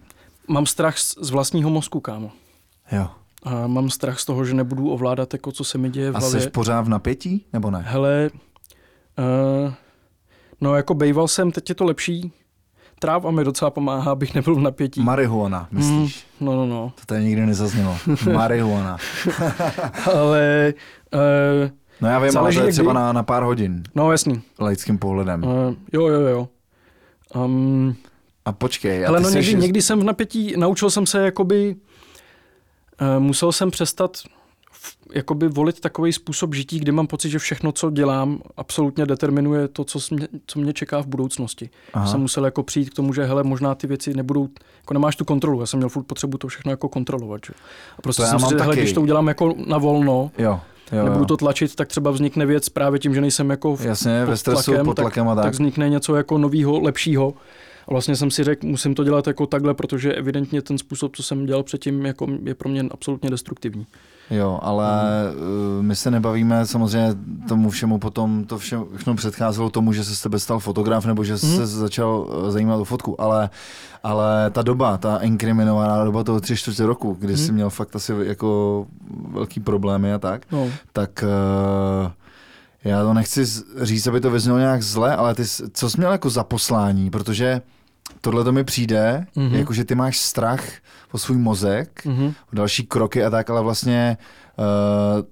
mám 0.49 0.67
strach 0.67 0.99
z, 0.99 1.15
z 1.21 1.31
vlastního 1.31 1.71
mozku, 1.71 2.01
kámo. 2.01 2.31
Jo. 2.93 3.09
A 3.43 3.67
mám 3.67 3.91
strach 3.91 4.21
z 4.21 4.25
toho, 4.25 4.45
že 4.45 4.55
nebudu 4.55 4.91
ovládat, 4.91 5.33
jako 5.33 5.53
co 5.53 5.65
se 5.65 5.79
mi 5.79 5.91
děje 5.91 6.11
v 6.11 6.17
A 6.17 6.19
hlavě. 6.19 6.41
jsi 6.41 6.51
pořád 6.51 6.81
v 6.83 6.89
napětí, 6.89 7.47
nebo 7.53 7.71
ne? 7.71 7.85
Hele, 7.87 8.31
uh, 9.19 9.73
no 10.61 10.75
jako 10.77 10.95
bejval 10.95 11.29
jsem, 11.29 11.53
teď 11.53 11.69
je 11.69 11.75
to 11.75 11.85
lepší. 11.85 12.33
Tráva 13.01 13.31
mi 13.31 13.45
docela 13.45 13.71
pomáhá, 13.71 14.13
abych 14.13 14.35
nebyl 14.35 14.55
v 14.55 14.61
napětí. 14.61 15.01
Marihuana, 15.03 15.69
myslíš? 15.71 16.25
No, 16.41 16.57
no, 16.57 16.67
no. 16.67 16.93
To 17.01 17.07
tady 17.07 17.25
nikdy 17.25 17.47
nezaznělo. 17.47 17.97
Marihuana. 18.33 18.97
Ale, 20.15 20.75
uh, 21.15 21.71
No 22.01 22.09
já 22.09 22.19
vím, 22.19 22.39
ale 22.39 22.49
to 22.53 22.59
je 22.59 22.63
někdy. 22.63 22.73
třeba 22.73 22.93
na, 22.93 23.13
na 23.13 23.23
pár 23.23 23.43
hodin 23.43 23.83
no 23.95 24.13
jasný. 24.13 24.43
laickým 24.61 24.99
pohledem. 24.99 25.45
Uh, 25.45 25.51
jo, 25.93 26.07
jo, 26.09 26.21
jo. 26.21 26.49
Um, 27.35 27.97
A 28.45 28.53
počkej, 28.53 29.05
a 29.07 29.09
ale 29.09 29.21
no 29.21 29.29
jsi 29.29 29.35
někdy, 29.35 29.49
ještě- 29.51 29.61
někdy 29.63 29.83
jsem 29.83 30.01
v 30.01 30.05
napětí, 30.05 30.55
naučil 30.57 30.91
jsem 30.91 31.07
se 31.07 31.25
jakoby, 31.25 31.77
uh, 33.17 33.23
musel 33.23 33.53
jsem 33.53 33.71
přestat 33.71 34.17
jakoby 35.15 35.49
volit 35.49 35.81
takový 35.81 36.13
způsob 36.13 36.55
žití, 36.55 36.79
kdy 36.81 36.93
mám 36.93 37.07
pocit, 37.07 37.31
že 37.31 37.39
všechno, 37.39 37.73
co 37.73 37.91
dělám, 37.91 38.41
absolutně 38.57 39.07
determinuje 39.07 39.69
to, 39.69 39.85
co, 39.85 39.99
mě, 40.11 40.29
co 40.47 40.59
mě 40.59 40.73
čeká 40.73 41.01
v 41.03 41.07
budoucnosti. 41.07 41.71
Aha. 41.93 42.07
Jsem 42.07 42.21
musel 42.21 42.45
jako 42.45 42.63
přijít 42.63 42.91
k 42.91 42.95
tomu, 42.95 43.13
že 43.15 43.25
hele, 43.25 43.43
možná 43.43 43.75
ty 43.75 43.87
věci 43.87 44.15
nebudou, 44.15 44.49
jako 44.81 44.95
nemáš 44.95 45.17
tu 45.17 45.25
kontrolu, 45.25 45.61
já 45.61 45.67
jsem 45.67 45.79
měl 45.79 45.89
furt 45.89 46.03
potřebu 46.05 46.39
to 46.39 46.49
všechno 46.49 46.71
jako 46.73 46.89
kontrolovat. 46.89 47.41
Že? 47.47 47.53
A 47.99 48.03
prostě 48.03 48.23
To 48.23 48.29
jsem 48.29 48.39
si 48.39 48.47
řekl, 48.47 48.63
hele, 48.63 48.77
když 48.77 48.93
to 48.93 49.03
udělám 49.03 49.29
jako 49.29 49.55
na 49.67 49.79
volno, 49.79 50.31
Jo, 50.39 50.61
jo, 50.93 51.05
nebudu 51.05 51.25
to 51.25 51.37
tlačit, 51.37 51.75
tak 51.75 51.89
třeba 51.89 52.11
vznikne 52.11 52.47
věc 52.47 52.69
právě 52.69 52.99
tím, 52.99 53.15
že 53.15 53.21
nejsem 53.21 53.51
jako 53.51 53.77
v, 53.77 53.87
Jasně, 53.87 54.23
pod 54.25 54.31
ve 54.31 54.37
stresu, 54.37 54.63
tlakem, 54.71 54.85
pod 54.87 54.95
tak- 54.97 55.03
tlakem 55.03 55.29
a 55.29 55.35
tak. 55.35 55.45
tak 55.45 55.53
vznikne 55.53 55.89
něco 55.89 56.17
jako 56.17 56.39
novýho, 56.39 56.81
lepšího. 56.81 57.35
A 57.37 57.41
A 57.89 57.91
vlastně 57.93 58.17
jsem 58.17 58.31
si 58.31 58.45
řekl, 58.45 58.67
musím 58.67 58.95
to 58.95 59.05
dělat 59.05 59.27
jako 59.27 59.47
takhle, 59.47 59.75
protože 59.75 60.13
evidentně 60.15 60.63
ten 60.63 60.79
způsob, 60.79 61.17
co 61.17 61.23
jsem 61.23 61.47
dělal 61.47 61.63
předtím, 61.63 62.07
jako 62.07 62.27
je 62.45 62.55
pro 62.55 62.69
mě 62.69 62.85
absolutně 62.91 63.31
destruktivní. 63.31 63.87
Jo, 64.31 64.59
ale 64.63 64.89
mm. 65.33 65.87
my 65.87 65.97
se 65.97 66.11
nebavíme 66.11 66.67
samozřejmě 66.67 67.15
tomu 67.49 67.71
všemu 67.71 67.99
potom, 67.99 68.45
to 68.45 68.59
vše, 68.59 68.79
všechno 68.95 69.15
předcházelo 69.15 69.71
tomu, 69.71 69.93
že 69.93 70.05
se 70.05 70.17
z 70.17 70.21
tebe 70.23 70.39
stal 70.39 70.59
fotograf 70.59 71.07
nebo 71.07 71.25
že 71.25 71.33
mm. 71.33 71.39
se 71.39 71.67
začal 71.67 72.27
eh, 72.31 72.51
zajímat 72.51 72.77
o 72.77 72.85
fotku, 72.85 73.21
ale, 73.21 73.51
ale 74.03 74.51
ta 74.51 74.63
doba, 74.63 74.99
ta 74.99 75.17
inkriminovaná 75.17 76.05
doba 76.05 76.25
toho 76.25 76.41
tři 76.41 76.57
čtvrtě 76.57 76.87
roku, 76.87 77.17
kdy 77.21 77.33
mm. 77.33 77.39
jsi 77.39 77.53
měl 77.53 77.71
fakt 77.71 77.97
asi 77.97 78.13
jako 78.23 78.87
velký 79.33 79.61
problémy 79.61 80.13
a 80.13 80.19
tak, 80.19 80.53
no. 80.53 80.69
tak 80.93 81.25
uh, 82.05 82.11
já 82.85 83.03
to 83.03 83.15
nechci 83.15 83.45
říct, 83.83 84.07
aby 84.07 84.21
to 84.21 84.31
vyznělo 84.31 84.59
nějak 84.59 84.83
zle, 84.83 85.17
ale 85.17 85.35
ty, 85.35 85.43
co 85.73 85.91
jsi 85.91 85.99
měl 85.99 86.13
jako 86.13 86.31
za 86.31 86.45
poslání, 86.45 87.11
protože 87.11 87.61
tohle 88.21 88.45
to 88.45 88.53
mi 88.53 88.65
přijde, 88.65 89.27
mm-hmm. 89.37 89.55
jako 89.55 89.73
že 89.73 89.85
ty 89.85 89.95
máš 89.95 90.19
strach 90.19 90.65
o 91.13 91.19
svůj 91.19 91.39
mozek, 91.39 92.05
mm-hmm. 92.05 92.35
o 92.53 92.57
další 92.57 92.87
kroky 92.87 93.25
a 93.25 93.31
tak, 93.31 93.51
ale 93.51 93.63
vlastně 93.63 94.17
uh, 94.59 95.25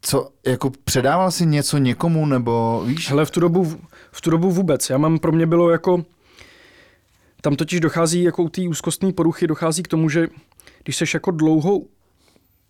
co, 0.00 0.30
jako 0.46 0.70
předával 0.84 1.30
si 1.30 1.46
něco 1.46 1.78
někomu, 1.78 2.26
nebo 2.26 2.82
víš? 2.86 3.10
Hele, 3.10 3.24
v 3.24 3.30
tu 3.30 3.40
dobu, 3.40 3.76
v 4.12 4.20
tu 4.20 4.30
dobu 4.30 4.50
vůbec. 4.50 4.90
Já 4.90 4.98
mám, 4.98 5.18
pro 5.18 5.32
mě 5.32 5.46
bylo 5.46 5.70
jako, 5.70 6.04
tam 7.40 7.56
totiž 7.56 7.80
dochází, 7.80 8.22
jako 8.22 8.42
u 8.42 8.48
té 8.48 8.68
úzkostné 8.68 9.12
poruchy, 9.12 9.46
dochází 9.46 9.82
k 9.82 9.88
tomu, 9.88 10.08
že 10.08 10.28
když 10.82 10.96
seš 10.96 11.14
jako 11.14 11.30
dlouho 11.30 11.80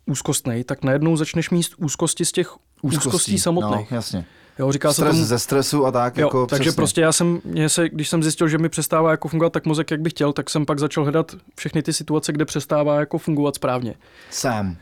úzkostnej, 0.05 0.63
tak 0.63 0.83
najednou 0.83 1.17
začneš 1.17 1.49
mít 1.49 1.67
úzkosti 1.77 2.25
z 2.25 2.31
těch 2.31 2.55
úzkostí, 2.81 3.07
úzkostí 3.07 3.39
samotných. 3.39 3.91
No, 3.91 3.97
jasně. 3.97 4.25
Jo, 4.59 4.71
říká 4.71 4.93
Stres 4.93 5.07
se 5.07 5.13
tomu, 5.13 5.25
ze 5.25 5.39
stresu 5.39 5.85
a 5.85 5.91
tak. 5.91 6.17
Jo, 6.17 6.27
jako 6.27 6.45
takže 6.45 6.61
přesně. 6.61 6.75
prostě 6.75 7.01
já 7.01 7.11
jsem, 7.11 7.39
mě 7.45 7.69
se, 7.69 7.89
když 7.89 8.09
jsem 8.09 8.23
zjistil, 8.23 8.47
že 8.47 8.57
mi 8.57 8.69
přestává 8.69 9.11
jako 9.11 9.27
fungovat 9.27 9.53
tak 9.53 9.65
mozek, 9.65 9.91
jak 9.91 10.01
bych 10.01 10.13
chtěl, 10.13 10.33
tak 10.33 10.49
jsem 10.49 10.65
pak 10.65 10.79
začal 10.79 11.03
hledat 11.03 11.35
všechny 11.55 11.83
ty 11.83 11.93
situace, 11.93 12.31
kde 12.31 12.45
přestává 12.45 12.99
jako 12.99 13.17
fungovat 13.17 13.55
správně. 13.55 13.93
Sám 14.29 14.77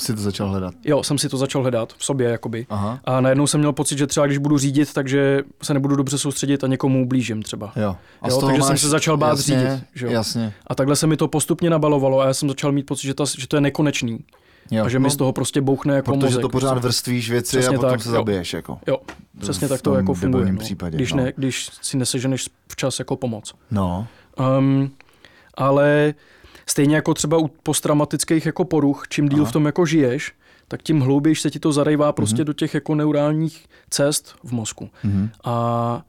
si 0.00 0.14
to 0.14 0.22
začal 0.22 0.48
hledat. 0.48 0.74
Jo, 0.84 1.02
jsem 1.02 1.18
si 1.18 1.28
to 1.28 1.36
začal 1.36 1.62
hledat 1.62 1.92
v 1.98 2.04
sobě, 2.04 2.28
jakoby. 2.28 2.66
Aha. 2.70 3.00
A 3.04 3.20
najednou 3.20 3.46
jsem 3.46 3.60
měl 3.60 3.72
pocit, 3.72 3.98
že 3.98 4.06
třeba 4.06 4.26
když 4.26 4.38
budu 4.38 4.58
řídit, 4.58 4.92
takže 4.92 5.42
se 5.62 5.74
nebudu 5.74 5.96
dobře 5.96 6.18
soustředit 6.18 6.64
a 6.64 6.66
někomu 6.66 7.04
ublížím 7.04 7.42
třeba. 7.42 7.72
Jo. 7.76 7.96
A 8.22 8.28
jo 8.28 8.40
takže 8.40 8.60
máš, 8.60 8.68
jsem 8.68 8.78
se 8.78 8.88
začal 8.88 9.16
bát 9.16 9.28
jasně, 9.38 9.58
řídit. 9.58 9.84
Že 9.94 10.06
jo? 10.06 10.12
Jasně. 10.12 10.52
A 10.66 10.74
takhle 10.74 10.96
se 10.96 11.06
mi 11.06 11.16
to 11.16 11.28
postupně 11.28 11.70
nabalovalo 11.70 12.20
a 12.20 12.26
já 12.26 12.34
jsem 12.34 12.48
začal 12.48 12.72
mít 12.72 12.86
pocit, 12.86 13.06
že, 13.06 13.14
ta, 13.14 13.24
že 13.38 13.48
to 13.48 13.56
je 13.56 13.60
nekonečný. 13.60 14.18
Jo, 14.70 14.84
a 14.84 14.88
že 14.88 14.98
no, 14.98 15.02
mi 15.02 15.10
z 15.10 15.16
toho 15.16 15.32
prostě 15.32 15.60
bouchne 15.60 15.94
jako 15.94 16.12
Protože 16.12 16.26
mozek, 16.26 16.40
to 16.40 16.48
pořád 16.48 16.70
prostě. 16.70 16.86
vrstvíš 16.86 17.30
věci 17.30 17.58
přesně 17.58 17.76
a 17.76 17.78
potom 17.78 17.90
tak, 17.90 18.02
se 18.02 18.10
zabiješ. 18.10 18.52
Jako. 18.52 18.78
Jo, 18.86 18.98
přesně 19.40 19.68
tak 19.68 19.82
to 19.82 19.94
jako 19.94 20.14
funguje. 20.14 20.52
No. 20.52 20.58
Případě, 20.58 20.96
když, 20.96 21.12
no. 21.12 21.24
ne, 21.24 21.32
když 21.36 21.70
si 21.82 21.96
neseženeš 21.96 22.50
včas 22.68 22.98
jako 22.98 23.16
pomoc. 23.16 23.54
No. 23.70 24.06
Um, 24.58 24.90
ale 25.54 26.14
stejně 26.66 26.96
jako 26.96 27.14
třeba 27.14 27.36
u 27.38 27.48
posttraumatických 27.48 28.46
jako 28.46 28.64
poruch, 28.64 29.04
čím 29.08 29.28
díl 29.28 29.42
Aha. 29.42 29.50
v 29.50 29.52
tom 29.52 29.66
jako 29.66 29.86
žiješ, 29.86 30.32
tak 30.68 30.82
tím 30.82 31.00
hlouběji 31.00 31.36
se 31.36 31.50
ti 31.50 31.58
to 31.58 31.72
zarejvá 31.72 32.12
prostě 32.12 32.42
mm-hmm. 32.42 32.46
do 32.46 32.52
těch 32.52 32.74
jako 32.74 32.94
neurálních 32.94 33.66
cest 33.90 34.34
v 34.44 34.52
mozku. 34.52 34.90
Mm-hmm. 35.04 35.30
A 35.44 36.02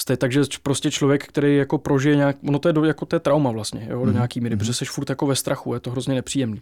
Jste 0.00 0.16
takže 0.16 0.40
prostě 0.62 0.90
člověk, 0.90 1.26
který 1.26 1.56
jako 1.56 1.78
prožije 1.78 2.16
nějak, 2.16 2.36
ono 2.48 2.58
to 2.58 2.68
je 2.68 2.72
do, 2.72 2.84
jako 2.84 3.06
to 3.06 3.16
je 3.16 3.20
trauma 3.20 3.50
vlastně, 3.50 3.86
jo, 3.90 4.06
do 4.06 4.12
nějaký 4.12 4.40
míry, 4.40 4.54
mm-hmm. 4.54 4.58
protože 4.58 4.74
jsi 4.74 4.84
furt 4.84 5.10
jako 5.10 5.26
ve 5.26 5.36
strachu, 5.36 5.74
je 5.74 5.80
to 5.80 5.90
hrozně 5.90 6.14
nepříjemný. 6.14 6.60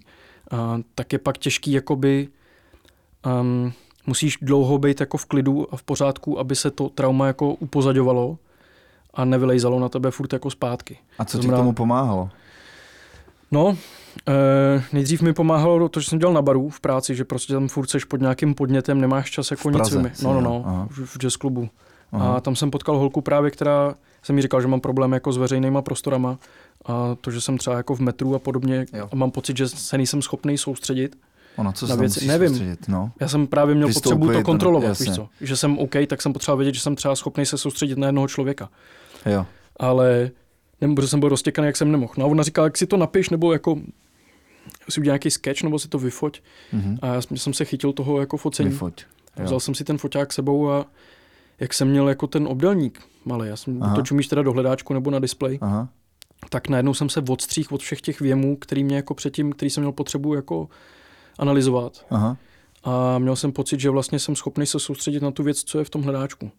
Tak 0.94 1.12
je 1.12 1.18
pak 1.18 1.38
těžký 1.38 1.72
jakoby, 1.72 2.28
um, 3.40 3.72
musíš 4.06 4.38
dlouho 4.42 4.78
být 4.78 5.00
jako 5.00 5.16
v 5.16 5.26
klidu 5.26 5.74
a 5.74 5.76
v 5.76 5.82
pořádku, 5.82 6.38
aby 6.38 6.56
se 6.56 6.70
to 6.70 6.88
trauma 6.88 7.26
jako 7.26 7.54
upozaďovalo 7.54 8.38
a 9.14 9.24
nevylejzalo 9.24 9.80
na 9.80 9.88
tebe 9.88 10.10
furt 10.10 10.32
jako 10.32 10.50
zpátky. 10.50 10.98
A 11.18 11.24
co 11.24 11.38
ti 11.38 11.48
k 11.48 11.50
tomu 11.50 11.72
pomáhalo? 11.72 12.30
No, 13.50 13.76
e, 14.28 14.82
nejdřív 14.92 15.22
mi 15.22 15.32
pomáhalo 15.32 15.88
to, 15.88 16.00
že 16.00 16.08
jsem 16.08 16.18
dělal 16.18 16.34
na 16.34 16.42
baru 16.42 16.68
v 16.68 16.80
práci, 16.80 17.14
že 17.14 17.24
prostě 17.24 17.52
tam 17.52 17.68
furt 17.68 17.90
seš 17.90 18.04
pod 18.04 18.20
nějakým 18.20 18.54
podnětem, 18.54 19.00
nemáš 19.00 19.30
čas 19.30 19.50
jako 19.50 19.68
v 19.68 19.72
Praze, 19.72 20.02
nic 20.02 20.22
No, 20.22 20.34
no, 20.34 20.40
no, 20.40 20.88
v, 20.90 21.06
v 21.06 21.18
jazz 21.18 21.36
klubu. 21.36 21.68
Aha. 22.12 22.36
A 22.36 22.40
tam 22.40 22.56
jsem 22.56 22.70
potkal 22.70 22.98
holku 22.98 23.20
právě, 23.20 23.50
která 23.50 23.94
jsem 24.22 24.36
mi 24.36 24.42
říkal, 24.42 24.60
že 24.60 24.66
mám 24.66 24.80
problém 24.80 25.12
jako 25.12 25.32
s 25.32 25.36
veřejnýma 25.36 25.82
prostorama 25.82 26.38
a 26.84 27.16
to, 27.20 27.30
že 27.30 27.40
jsem 27.40 27.58
třeba 27.58 27.76
jako 27.76 27.94
v 27.94 28.00
metru 28.00 28.34
a 28.34 28.38
podobně 28.38 28.86
jo. 28.92 29.08
a 29.12 29.16
mám 29.16 29.30
pocit, 29.30 29.56
že 29.56 29.68
se 29.68 29.96
nejsem 29.96 30.22
schopný 30.22 30.58
soustředit. 30.58 31.16
Ono, 31.56 31.72
co 31.72 31.86
na 31.86 31.94
věci. 31.94 32.26
Nevím. 32.26 32.48
Soustředit, 32.48 32.88
no. 32.88 33.10
Já 33.20 33.28
jsem 33.28 33.46
právě 33.46 33.74
měl 33.74 33.88
Vystoupit, 33.88 34.18
potřebu 34.18 34.32
to 34.32 34.42
kontrolovat, 34.42 34.98
víš 35.00 35.14
co? 35.14 35.28
Že 35.40 35.56
jsem 35.56 35.78
OK, 35.78 35.94
tak 36.06 36.22
jsem 36.22 36.32
potřeboval 36.32 36.56
vědět, 36.56 36.74
že 36.74 36.80
jsem 36.80 36.96
třeba 36.96 37.16
schopný 37.16 37.46
se 37.46 37.58
soustředit 37.58 37.98
na 37.98 38.06
jednoho 38.06 38.28
člověka. 38.28 38.68
Jo. 39.26 39.46
Ale 39.76 40.30
nebo 40.80 41.02
že 41.02 41.08
jsem 41.08 41.20
byl 41.20 41.28
roztěkaný, 41.28 41.66
jak 41.66 41.76
jsem 41.76 41.92
nemohl. 41.92 42.12
No 42.16 42.24
a 42.24 42.28
ona 42.28 42.42
říkala, 42.42 42.66
jak 42.66 42.78
si 42.78 42.86
to 42.86 42.96
napiš, 42.96 43.30
nebo 43.30 43.52
jako 43.52 43.78
si 44.88 45.00
udělá 45.00 45.12
nějaký 45.12 45.30
sketch, 45.30 45.62
nebo 45.62 45.78
si 45.78 45.88
to 45.88 45.98
vyfoť. 45.98 46.40
Mm-hmm. 46.74 46.98
A 47.02 47.06
já 47.06 47.20
jsem 47.34 47.54
se 47.54 47.64
chytil 47.64 47.92
toho 47.92 48.20
jako 48.20 48.36
focení. 48.36 48.70
Vyfoť. 48.70 49.04
Jo. 49.38 49.44
Vzal 49.44 49.60
jsem 49.60 49.74
si 49.74 49.84
ten 49.84 49.98
foťák 49.98 50.32
sebou 50.32 50.70
a 50.70 50.86
jak 51.60 51.74
jsem 51.74 51.88
měl 51.88 52.08
jako 52.08 52.26
ten 52.26 52.46
obdelník 52.46 53.02
malý, 53.24 53.48
já 53.48 53.56
jsem 53.56 53.82
Aha. 53.82 53.94
to 53.94 54.02
čumíš 54.02 54.26
teda 54.26 54.42
do 54.42 54.52
hledáčku 54.52 54.94
nebo 54.94 55.10
na 55.10 55.18
displej, 55.18 55.58
Aha. 55.62 55.88
tak 56.50 56.68
najednou 56.68 56.94
jsem 56.94 57.08
se 57.08 57.22
odstřih 57.28 57.72
od 57.72 57.80
všech 57.80 58.00
těch 58.00 58.20
věmů, 58.20 58.56
který 58.56 58.84
mě 58.84 58.96
jako 58.96 59.14
předtím, 59.14 59.52
který 59.52 59.70
jsem 59.70 59.82
měl 59.82 59.92
potřebu 59.92 60.34
jako 60.34 60.68
analyzovat. 61.38 62.06
Aha. 62.10 62.36
A 62.84 63.18
měl 63.18 63.36
jsem 63.36 63.52
pocit, 63.52 63.80
že 63.80 63.90
vlastně 63.90 64.18
jsem 64.18 64.36
schopný 64.36 64.66
se 64.66 64.80
soustředit 64.80 65.22
na 65.22 65.30
tu 65.30 65.42
věc, 65.42 65.62
co 65.62 65.78
je 65.78 65.84
v 65.84 65.90
tom 65.90 66.02
hledáčku. 66.02 66.50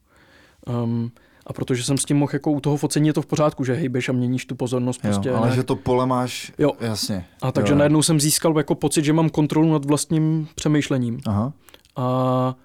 Um, 0.84 1.12
a 1.48 1.54
protože 1.54 1.84
jsem 1.84 1.98
s 1.98 2.06
tím 2.06 2.18
mohl, 2.18 2.30
jako 2.34 2.52
u 2.52 2.60
toho 2.60 2.78
focení 2.78 3.08
je 3.08 3.14
to 3.14 3.22
v 3.22 3.26
pořádku, 3.26 3.64
že 3.64 3.74
hejbeš 3.74 4.10
a 4.10 4.12
měníš 4.12 4.46
tu 4.46 4.56
pozornost. 4.56 5.02
Jo, 5.04 5.12
prostě 5.12 5.32
ale 5.32 5.40
nějak... 5.40 5.56
že 5.56 5.64
to 5.64 5.76
pole 5.76 6.06
máš, 6.06 6.52
jo. 6.58 6.72
jasně. 6.80 7.26
A 7.42 7.52
takže 7.52 7.74
jo. 7.74 7.78
najednou 7.78 8.02
jsem 8.02 8.20
získal 8.20 8.58
jako 8.58 8.76
pocit, 8.76 9.06
že 9.06 9.14
mám 9.14 9.30
kontrolu 9.30 9.72
nad 9.72 9.86
vlastním 9.86 10.48
přemýšlením. 10.56 11.20
Aha. 11.26 11.54
A 11.96 12.56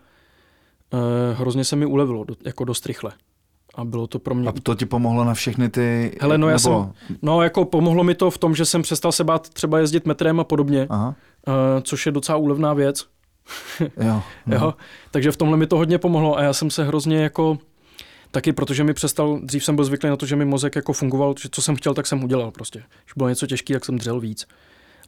eh, 0.92 1.35
hrozně 1.35 1.64
se 1.64 1.76
mi 1.76 1.87
ulevilo, 1.87 2.24
do, 2.24 2.35
jako 2.44 2.64
dost 2.64 2.87
rychle. 2.87 3.12
A 3.74 3.85
bylo 3.85 4.07
to 4.07 4.18
pro 4.18 4.35
mě... 4.35 4.48
A 4.48 4.52
to 4.62 4.74
ti 4.74 4.87
pomohlo 4.87 5.24
na 5.24 5.35
všechny 5.35 5.68
ty... 5.68 6.16
Hele, 6.20 6.38
no 6.38 6.46
nebo... 6.46 6.50
já 6.50 6.59
jsem... 6.59 6.92
No 7.22 7.42
jako 7.42 7.64
pomohlo 7.64 8.05
mi 8.05 8.14
to 8.14 8.31
v 8.31 8.38
tom, 8.38 8.55
že 8.55 8.64
jsem 8.64 8.83
přestal 8.83 9.12
se 9.12 9.24
bát 9.24 9.48
třeba 9.48 9.78
jezdit 9.78 10.07
metrem 10.07 10.40
a 10.40 10.44
podobně, 10.44 10.87
Aha. 10.90 11.14
Eh, 11.48 11.83
což 11.83 12.07
je 12.07 12.12
docela 12.12 12.38
úlevná 12.38 12.74
věc. 12.74 13.07
jo, 13.81 14.22
no. 14.46 14.57
jo. 14.57 14.74
Takže 15.11 15.33
v 15.33 15.37
tomhle 15.37 15.57
mi 15.57 15.66
to 15.66 15.76
hodně 15.76 15.98
pomohlo 15.98 16.38
a 16.38 16.42
já 16.42 16.52
jsem 16.52 16.70
se 16.70 16.85
hrozně 16.85 17.16
jako... 17.16 17.59
Taky 18.31 18.52
protože 18.52 18.85
mi 18.85 18.94
přestal, 18.94 19.40
dřív 19.42 19.64
jsem 19.64 19.76
byl 19.76 19.85
zvyklý 19.85 20.09
na 20.09 20.16
to, 20.16 20.26
že 20.26 20.37
mi 20.37 20.44
mozek 20.44 20.76
jako 20.76 20.92
fungoval, 20.92 21.35
že 21.40 21.48
co 21.52 21.62
jsem 21.62 21.76
chtěl, 21.76 21.94
tak 21.94 22.07
jsem 22.07 22.24
udělal 22.24 22.50
prostě. 22.50 22.78
Když 22.78 23.12
bylo 23.16 23.28
něco 23.28 23.46
těžké, 23.46 23.74
tak 23.74 23.85
jsem 23.85 23.98
dřel 23.98 24.20
víc. 24.20 24.46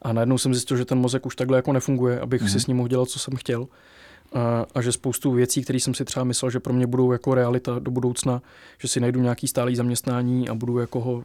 A 0.01 0.13
najednou 0.13 0.37
jsem 0.37 0.53
zjistil, 0.53 0.77
že 0.77 0.85
ten 0.85 0.97
mozek 0.97 1.25
už 1.25 1.35
takhle 1.35 1.57
jako 1.57 1.73
nefunguje, 1.73 2.19
abych 2.19 2.41
mm-hmm. 2.41 2.51
si 2.51 2.59
s 2.59 2.67
ním 2.67 2.77
mohl 2.77 2.89
dělat, 2.89 3.09
co 3.09 3.19
jsem 3.19 3.35
chtěl 3.35 3.67
a, 4.35 4.65
a 4.75 4.81
že 4.81 4.91
spoustu 4.91 5.31
věcí, 5.31 5.63
které 5.63 5.79
jsem 5.79 5.93
si 5.93 6.05
třeba 6.05 6.23
myslel, 6.23 6.51
že 6.51 6.59
pro 6.59 6.73
mě 6.73 6.87
budou 6.87 7.11
jako 7.11 7.35
realita 7.35 7.79
do 7.79 7.91
budoucna, 7.91 8.41
že 8.79 8.87
si 8.87 8.99
najdu 8.99 9.21
nějaký 9.21 9.47
stálý 9.47 9.75
zaměstnání 9.75 10.49
a 10.49 10.53
budu 10.53 10.79
jako 10.79 11.01
ho 11.01 11.23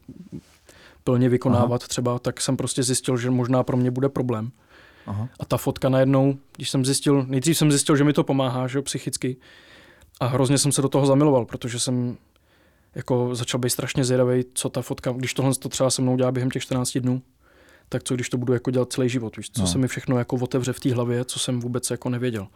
plně 1.04 1.28
vykonávat 1.28 1.82
Aha. 1.82 1.88
třeba, 1.88 2.18
tak 2.18 2.40
jsem 2.40 2.56
prostě 2.56 2.82
zjistil, 2.82 3.16
že 3.16 3.30
možná 3.30 3.62
pro 3.62 3.76
mě 3.76 3.90
bude 3.90 4.08
problém. 4.08 4.50
Aha. 5.06 5.28
A 5.40 5.44
ta 5.44 5.56
fotka 5.56 5.88
najednou, 5.88 6.38
když 6.56 6.70
jsem 6.70 6.84
zjistil, 6.84 7.26
nejdřív 7.28 7.56
jsem 7.56 7.70
zjistil, 7.70 7.96
že 7.96 8.04
mi 8.04 8.12
to 8.12 8.24
pomáhá, 8.24 8.66
že 8.66 8.78
jo, 8.78 8.82
psychicky. 8.82 9.36
A 10.20 10.26
hrozně 10.26 10.58
jsem 10.58 10.72
se 10.72 10.82
do 10.82 10.88
toho 10.88 11.06
zamiloval, 11.06 11.44
protože 11.44 11.80
jsem 11.80 12.16
jako 12.94 13.34
začal 13.34 13.60
být 13.60 13.70
strašně 13.70 14.04
zvědavý, 14.04 14.44
co 14.54 14.68
ta 14.68 14.82
fotka, 14.82 15.12
když 15.12 15.34
tohle 15.34 15.54
to 15.54 15.68
třeba 15.68 15.90
se 15.90 16.02
mnou 16.02 16.16
dělá 16.16 16.32
během 16.32 16.50
těch 16.50 16.62
14 16.62 16.98
dnů, 16.98 17.22
tak 17.88 18.02
co 18.02 18.14
když 18.14 18.28
to 18.28 18.38
budu 18.38 18.52
jako 18.52 18.70
dělat 18.70 18.92
celý 18.92 19.08
život, 19.08 19.36
víš, 19.36 19.50
co 19.50 19.60
no. 19.60 19.66
se 19.66 19.78
mi 19.78 19.88
všechno 19.88 20.18
jako 20.18 20.36
otevře 20.36 20.72
v 20.72 20.80
té 20.80 20.94
hlavě, 20.94 21.24
co 21.24 21.38
jsem 21.38 21.60
vůbec 21.60 21.90
jako 21.90 22.08
nevěděl. 22.08 22.48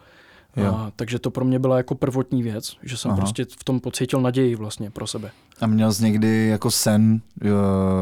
A, 0.69 0.91
takže 0.97 1.19
to 1.19 1.31
pro 1.31 1.45
mě 1.45 1.59
byla 1.59 1.77
jako 1.77 1.95
prvotní 1.95 2.43
věc, 2.43 2.77
že 2.83 2.97
jsem 2.97 3.11
Aha. 3.11 3.21
prostě 3.21 3.45
v 3.45 3.65
tom 3.65 3.81
pocítil 3.81 4.21
naději 4.21 4.55
vlastně 4.55 4.91
pro 4.91 5.07
sebe. 5.07 5.31
A 5.61 5.67
měl 5.67 5.93
jsi 5.93 6.05
někdy 6.05 6.47
jako 6.47 6.71
sen, 6.71 7.21
jo, 7.45 7.57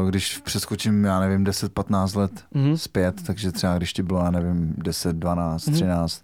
když 0.09 0.37
přeskočím, 0.37 1.03
já 1.03 1.19
nevím, 1.19 1.45
10-15 1.45 2.17
let 2.17 2.31
mm-hmm. 2.55 2.75
zpět, 2.75 3.15
takže 3.25 3.51
třeba 3.51 3.77
když 3.77 3.93
ti 3.93 4.03
bylo, 4.03 4.19
já 4.19 4.31
nevím, 4.31 4.73
10, 4.77 5.15
12, 5.15 5.67
mm-hmm. 5.67 5.73
13, 5.73 6.23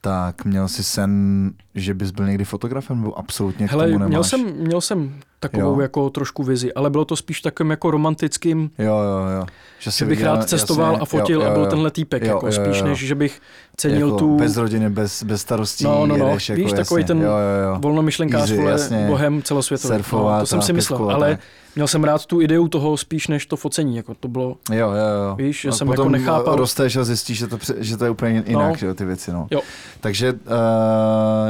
tak 0.00 0.44
měl 0.44 0.68
jsi 0.68 0.84
sen, 0.84 1.52
že 1.74 1.94
bys 1.94 2.10
byl 2.10 2.26
někdy 2.26 2.44
fotografem, 2.44 2.96
nebo 3.00 3.18
absolutně 3.18 3.66
Hele, 3.66 3.84
k 3.84 3.86
tomu 3.86 3.98
nemáš? 3.98 4.08
Měl 4.08 4.24
jsem, 4.24 4.40
měl 4.40 4.80
jsem 4.80 5.20
takovou 5.42 5.74
jo. 5.74 5.80
jako 5.80 6.10
trošku 6.10 6.42
vizi, 6.42 6.72
ale 6.72 6.90
bylo 6.90 7.04
to 7.04 7.16
spíš 7.16 7.40
takovým 7.40 7.70
jako 7.70 7.90
romantickým, 7.90 8.70
jo, 8.78 8.98
jo, 8.98 9.38
jo. 9.38 9.46
Že, 9.78 9.90
že 9.90 10.04
bych 10.04 10.18
viděl, 10.18 10.34
rád 10.36 10.48
cestoval 10.48 10.92
jasně, 10.92 11.02
a 11.02 11.04
fotil 11.04 11.40
jo, 11.40 11.46
jo, 11.46 11.46
jo. 11.46 11.52
a 11.52 11.58
byl 11.58 11.66
tenhle 11.66 11.90
týpek, 11.90 12.22
jo, 12.22 12.28
jako 12.28 12.46
jo, 12.46 12.52
jo, 12.56 12.64
spíš 12.64 12.82
než, 12.82 12.98
že 12.98 13.14
bych 13.14 13.40
cenil 13.76 14.06
jako 14.06 14.18
tu... 14.18 14.36
Bez 14.36 14.56
rodiny, 14.56 14.90
bez, 14.90 15.22
bez 15.22 15.40
starostí. 15.40 15.84
No, 15.84 16.06
no, 16.06 16.16
no, 16.16 16.26
jedeš, 16.26 16.48
jako, 16.48 16.62
víš, 16.62 16.72
takový 16.72 17.04
ten 17.04 17.22
jo, 17.22 17.30
jo, 17.30 17.70
jo. 17.70 17.78
volnomyšlenkář, 17.80 18.50
Easy, 18.50 18.56
vole, 18.56 19.06
bohem 19.06 19.42
celosvětový. 19.42 19.94
Surfovat, 19.94 20.34
no, 20.34 20.40
to 20.40 20.46
jsem 20.46 20.62
si 20.62 20.72
myslel, 20.72 21.10
ale 21.10 21.38
měl 21.74 21.86
jsem 21.86 22.04
rád 22.04 22.26
tu 22.26 22.40
ideu 22.40 22.68
toho 22.68 22.96
spíš 22.96 23.28
než 23.28 23.46
to 23.46 23.56
focení, 23.56 23.96
jako 23.96 24.14
to 24.14 24.28
bylo, 24.28 24.56
jo, 24.72 24.90
jo, 24.90 25.28
jo. 25.28 25.36
víš, 25.36 25.60
že 25.60 25.68
a 25.68 25.72
jsem 25.72 25.88
jako 25.88 26.08
nechápal. 26.08 26.56
rosteš 26.56 26.96
a 26.96 27.04
zjistíš, 27.04 27.38
že 27.38 27.46
to, 27.46 27.58
že 27.78 27.96
to 27.96 28.04
je 28.04 28.10
úplně 28.10 28.44
jinak, 28.46 28.70
no. 28.70 28.76
že, 28.76 28.94
ty 28.94 29.04
věci, 29.04 29.32
no. 29.32 29.46
Jo. 29.50 29.60
Takže 30.00 30.32
uh, 30.32 30.38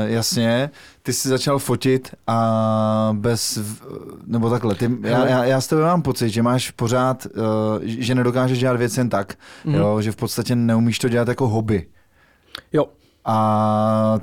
jasně, 0.04 0.70
ty 1.02 1.12
jsi 1.12 1.28
začal 1.28 1.58
fotit 1.58 2.14
a 2.26 3.10
bez, 3.12 3.58
nebo 4.26 4.50
takhle, 4.50 4.74
ty, 4.74 4.90
já, 5.02 5.26
já, 5.26 5.44
já 5.44 5.60
s 5.60 5.66
tebe 5.66 5.82
mám 5.82 6.02
pocit, 6.02 6.30
že 6.30 6.42
máš 6.42 6.70
pořád, 6.70 7.26
uh, 7.26 7.42
že 7.84 8.14
nedokážeš 8.14 8.58
dělat 8.58 8.76
věc 8.76 8.96
jen 8.96 9.08
tak, 9.08 9.34
mm. 9.64 9.74
jo, 9.74 10.00
že 10.00 10.12
v 10.12 10.16
podstatě 10.16 10.56
neumíš 10.56 10.98
to 10.98 11.08
dělat 11.08 11.28
jako 11.28 11.48
hobby. 11.48 11.86
Jo. 12.72 12.86
A 13.24 14.18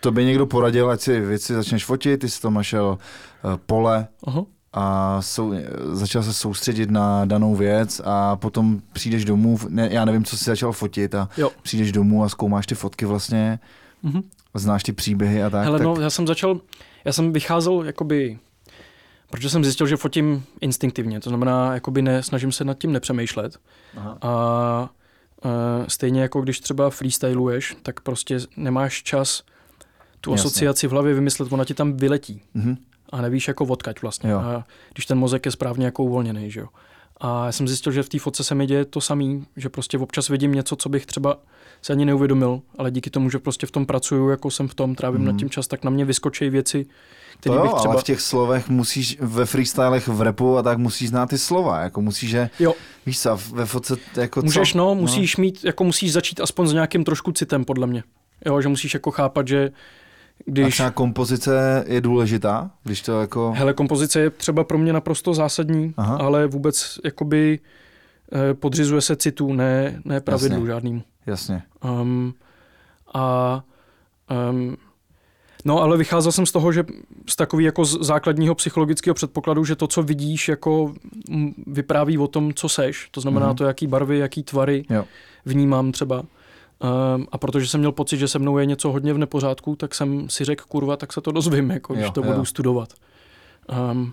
to 0.00 0.12
by 0.12 0.24
někdo 0.24 0.46
poradil, 0.46 0.90
ať 0.90 1.00
si 1.00 1.20
věci 1.20 1.54
začneš 1.54 1.84
fotit, 1.84 2.20
ty 2.20 2.28
jsi 2.28 2.40
to 2.40 2.50
našel 2.50 2.98
uh, 3.44 3.56
pole, 3.66 4.08
uh-huh 4.26 4.46
a 4.72 5.16
sou, 5.22 5.54
začal 5.92 6.22
se 6.22 6.32
soustředit 6.32 6.90
na 6.90 7.24
danou 7.24 7.54
věc 7.54 8.00
a 8.04 8.36
potom 8.36 8.80
přijdeš 8.92 9.24
domů, 9.24 9.58
ne, 9.68 9.88
já 9.92 10.04
nevím, 10.04 10.24
co 10.24 10.36
jsi 10.36 10.44
začal 10.44 10.72
fotit 10.72 11.14
a 11.14 11.28
jo. 11.36 11.50
přijdeš 11.62 11.92
domů 11.92 12.24
a 12.24 12.28
zkoumáš 12.28 12.66
ty 12.66 12.74
fotky 12.74 13.06
vlastně, 13.06 13.58
mm-hmm. 14.04 14.22
Znáš 14.58 14.82
ty 14.82 14.92
příběhy 14.92 15.42
a 15.42 15.50
tak. 15.50 15.64
Hele, 15.64 15.78
tak... 15.78 15.86
no, 15.86 16.00
já 16.00 16.10
jsem 16.10 16.26
začal, 16.26 16.60
já 17.04 17.12
jsem 17.12 17.32
vycházel 17.32 17.82
jakoby, 17.82 18.38
protože 19.30 19.50
jsem 19.50 19.64
zjistil, 19.64 19.86
že 19.86 19.96
fotím 19.96 20.44
instinktivně, 20.60 21.20
to 21.20 21.30
znamená, 21.30 21.74
jakoby 21.74 22.02
ne, 22.02 22.22
snažím 22.22 22.52
se 22.52 22.64
nad 22.64 22.78
tím 22.78 22.92
nepřemýšlet 22.92 23.56
Aha. 23.96 24.18
a 24.22 24.90
uh, 25.44 25.50
stejně 25.88 26.22
jako 26.22 26.40
když 26.40 26.60
třeba 26.60 26.90
freestyluješ, 26.90 27.76
tak 27.82 28.00
prostě 28.00 28.38
nemáš 28.56 29.02
čas 29.02 29.42
tu 30.20 30.30
Jasně. 30.30 30.40
asociaci 30.40 30.86
v 30.86 30.90
hlavě 30.90 31.14
vymyslet, 31.14 31.52
ona 31.52 31.64
ti 31.64 31.74
tam 31.74 31.96
vyletí. 31.96 32.42
Mm-hmm 32.56 32.76
a 33.12 33.22
nevíš 33.22 33.48
jako 33.48 33.64
odkaď 33.64 34.02
vlastně. 34.02 34.30
Jo. 34.30 34.38
A 34.38 34.64
když 34.92 35.06
ten 35.06 35.18
mozek 35.18 35.46
je 35.46 35.52
správně 35.52 35.84
jako 35.84 36.04
uvolněný, 36.04 36.50
že 36.50 36.60
jo. 36.60 36.68
A 37.16 37.46
já 37.46 37.52
jsem 37.52 37.68
zjistil, 37.68 37.92
že 37.92 38.02
v 38.02 38.08
té 38.08 38.18
fotce 38.18 38.44
se 38.44 38.54
mi 38.54 38.66
děje 38.66 38.84
to 38.84 39.00
samý, 39.00 39.46
že 39.56 39.68
prostě 39.68 39.98
občas 39.98 40.28
vidím 40.28 40.52
něco, 40.52 40.76
co 40.76 40.88
bych 40.88 41.06
třeba 41.06 41.36
se 41.82 41.92
ani 41.92 42.04
neuvědomil, 42.04 42.60
ale 42.78 42.90
díky 42.90 43.10
tomu, 43.10 43.30
že 43.30 43.38
prostě 43.38 43.66
v 43.66 43.70
tom 43.70 43.86
pracuju, 43.86 44.28
jako 44.28 44.50
jsem 44.50 44.68
v 44.68 44.74
tom, 44.74 44.94
trávím 44.94 45.20
mm. 45.20 45.26
nad 45.26 45.36
tím 45.36 45.50
čas, 45.50 45.66
tak 45.66 45.84
na 45.84 45.90
mě 45.90 46.04
vyskočí 46.04 46.50
věci, 46.50 46.86
které 47.40 47.62
bych 47.62 47.72
třeba... 47.72 47.92
ale 47.92 48.00
v 48.00 48.04
těch 48.04 48.20
slovech 48.20 48.68
musíš, 48.68 49.18
ve 49.20 49.46
freestylech, 49.46 50.08
v 50.08 50.22
repu 50.22 50.58
a 50.58 50.62
tak 50.62 50.78
musíš 50.78 51.08
znát 51.08 51.26
ty 51.26 51.38
slova, 51.38 51.80
jako 51.80 52.00
musíš, 52.00 52.30
že, 52.30 52.50
jo. 52.58 52.74
víš 53.06 53.20
co, 53.20 53.38
ve 53.52 53.66
fotce 53.66 53.96
jako 54.16 54.42
Můžeš, 54.42 54.72
co? 54.72 54.78
no, 54.78 54.94
musíš 54.94 55.36
no. 55.36 55.42
mít, 55.42 55.64
jako 55.64 55.84
musíš 55.84 56.12
začít 56.12 56.40
aspoň 56.40 56.66
s 56.66 56.72
nějakým 56.72 57.04
trošku 57.04 57.32
citem, 57.32 57.64
podle 57.64 57.86
mě. 57.86 58.02
Jo, 58.46 58.60
že 58.60 58.68
musíš 58.68 58.94
jako 58.94 59.10
chápat, 59.10 59.48
že 59.48 59.70
když... 60.44 60.66
A 60.66 60.70
třeba 60.70 60.90
kompozice 60.90 61.84
je 61.88 62.00
důležitá, 62.00 62.70
když 62.82 63.02
to 63.02 63.20
jako... 63.20 63.52
Hele, 63.56 63.72
kompozice 63.74 64.20
je 64.20 64.30
třeba 64.30 64.64
pro 64.64 64.78
mě 64.78 64.92
naprosto 64.92 65.34
zásadní, 65.34 65.94
Aha. 65.96 66.16
ale 66.16 66.46
vůbec 66.46 66.98
jakoby 67.04 67.58
eh, 68.32 68.54
podřizuje 68.54 69.00
se 69.00 69.16
citu, 69.16 69.52
ne, 69.52 70.00
ne 70.04 70.20
pravidlu 70.20 70.56
Jasně. 70.56 70.66
žádným. 70.66 71.02
Jasně. 71.26 71.62
Um, 71.84 72.34
a 73.14 73.64
um, 74.50 74.76
No, 75.64 75.82
ale 75.82 75.96
vycházel 75.96 76.32
jsem 76.32 76.46
z 76.46 76.52
toho, 76.52 76.72
že 76.72 76.84
z 77.30 77.36
takový 77.36 77.64
jako 77.64 77.84
z 77.84 78.00
základního 78.00 78.54
psychologického 78.54 79.14
předpokladu, 79.14 79.64
že 79.64 79.76
to, 79.76 79.86
co 79.86 80.02
vidíš, 80.02 80.48
jako 80.48 80.94
vypráví 81.66 82.18
o 82.18 82.26
tom, 82.26 82.54
co 82.54 82.68
seš. 82.68 83.08
To 83.10 83.20
znamená 83.20 83.52
mm-hmm. 83.52 83.56
to, 83.56 83.64
jaký 83.64 83.86
barvy, 83.86 84.18
jaký 84.18 84.42
tvary 84.42 84.84
jo. 84.90 85.04
vnímám 85.44 85.92
třeba. 85.92 86.18
Um, 86.18 87.26
a 87.32 87.38
protože 87.38 87.68
jsem 87.68 87.80
měl 87.80 87.92
pocit, 87.92 88.16
že 88.16 88.28
se 88.28 88.38
mnou 88.38 88.58
je 88.58 88.66
něco 88.66 88.92
hodně 88.92 89.14
v 89.14 89.18
nepořádku, 89.18 89.76
tak 89.76 89.94
jsem 89.94 90.28
si 90.28 90.44
řekl, 90.44 90.64
kurva, 90.68 90.96
tak 90.96 91.12
se 91.12 91.20
to 91.20 91.32
dozvím, 91.32 91.70
jako, 91.70 91.94
když 91.94 92.04
jo, 92.04 92.12
to 92.12 92.20
jo. 92.20 92.32
budu 92.32 92.44
studovat. 92.44 92.88
Um, 93.92 94.12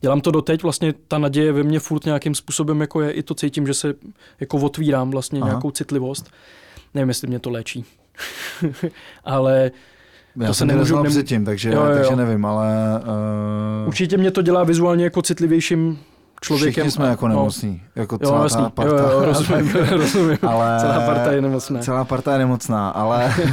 dělám 0.00 0.20
to 0.20 0.30
doteď, 0.30 0.62
vlastně 0.62 0.94
ta 1.08 1.18
naděje 1.18 1.52
ve 1.52 1.62
mně 1.62 1.80
furt 1.80 2.04
nějakým 2.04 2.34
způsobem 2.34 2.80
jako 2.80 3.00
je, 3.00 3.10
i 3.10 3.22
to 3.22 3.34
cítím, 3.34 3.66
že 3.66 3.74
se 3.74 3.94
jako 4.40 4.58
otvírám 4.58 5.10
vlastně 5.10 5.40
Aha. 5.40 5.48
nějakou 5.48 5.70
citlivost. 5.70 6.30
Nevím, 6.94 7.08
jestli 7.08 7.28
mě 7.28 7.38
to 7.38 7.50
léčí. 7.50 7.84
ale 9.24 9.70
já 10.36 10.46
to 10.46 10.54
se 10.54 10.66
nemůžu 10.66 10.96
nem... 10.96 11.12
předtím, 11.12 11.44
takže, 11.44 11.70
jo, 11.70 11.84
jo. 11.84 11.94
takže 11.94 12.16
nevím, 12.16 12.44
ale... 12.44 12.74
Uh... 13.82 13.88
Určitě 13.88 14.16
mě 14.16 14.30
to 14.30 14.42
dělá 14.42 14.64
vizuálně 14.64 15.04
jako 15.04 15.22
citlivějším 15.22 15.98
člověkem. 16.40 16.72
Všichni 16.72 16.90
jsme 16.90 17.08
jako 17.08 17.28
no. 17.28 17.34
nemocní, 17.34 17.82
no. 17.96 18.02
jako 18.02 18.18
celá 18.18 18.36
jo, 18.36 18.42
jasný. 18.42 18.62
ta 18.62 18.70
parta. 18.70 18.96
Jo, 18.96 19.10
jo, 19.10 19.24
rozumím, 19.24 19.72
rozumím. 19.90 20.38
Ale, 20.42 20.80
celá 20.80 21.00
parta 21.06 21.32
je 21.32 21.40
nemocná. 21.40 21.80
Celá 21.80 22.04
parta 22.04 22.32
je 22.32 22.38
nemocná, 22.38 22.88
ale... 22.88 23.34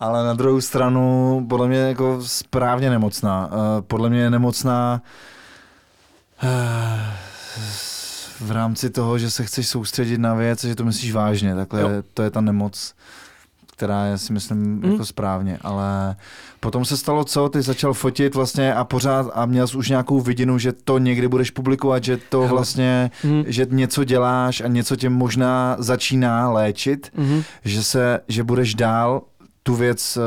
ale 0.00 0.24
na 0.24 0.34
druhou 0.34 0.60
stranu 0.60 1.46
podle 1.48 1.68
mě 1.68 1.78
jako 1.78 2.18
správně 2.22 2.90
nemocná. 2.90 3.46
Uh, 3.46 3.56
podle 3.80 4.10
mě 4.10 4.20
je 4.20 4.30
nemocná 4.30 5.02
uh, 6.42 6.48
v 8.40 8.50
rámci 8.50 8.90
toho, 8.90 9.18
že 9.18 9.30
se 9.30 9.44
chceš 9.44 9.68
soustředit 9.68 10.18
na 10.18 10.34
věc, 10.34 10.64
že 10.64 10.74
to 10.74 10.84
myslíš 10.84 11.12
vážně. 11.12 11.54
Takhle 11.54 11.80
jo. 11.80 11.88
to 12.14 12.22
je 12.22 12.30
ta 12.30 12.40
nemoc 12.40 12.94
která 13.80 14.06
je 14.06 14.18
si 14.18 14.32
myslím 14.32 14.58
mm. 14.58 14.92
jako 14.92 15.04
správně, 15.04 15.58
ale 15.60 16.16
potom 16.60 16.84
se 16.84 16.96
stalo 16.96 17.24
co, 17.24 17.48
ty 17.48 17.62
začal 17.62 17.94
fotit 17.94 18.34
vlastně 18.34 18.74
a 18.74 18.84
pořád 18.84 19.26
a 19.34 19.46
měl 19.46 19.66
jsi 19.66 19.76
už 19.76 19.88
nějakou 19.88 20.20
vidinu, 20.20 20.58
že 20.58 20.72
to 20.72 20.98
někdy 20.98 21.28
budeš 21.28 21.50
publikovat, 21.50 22.04
že 22.04 22.16
to 22.16 22.48
vlastně, 22.48 23.10
mm. 23.24 23.44
že 23.46 23.66
něco 23.70 24.04
děláš 24.04 24.60
a 24.60 24.68
něco 24.68 24.96
tě 24.96 25.10
možná 25.10 25.76
začíná 25.78 26.50
léčit, 26.50 27.12
mm. 27.16 27.42
že 27.64 27.82
se, 27.84 28.20
že 28.28 28.44
budeš 28.44 28.74
dál 28.74 29.22
tu 29.62 29.74
věc 29.74 30.18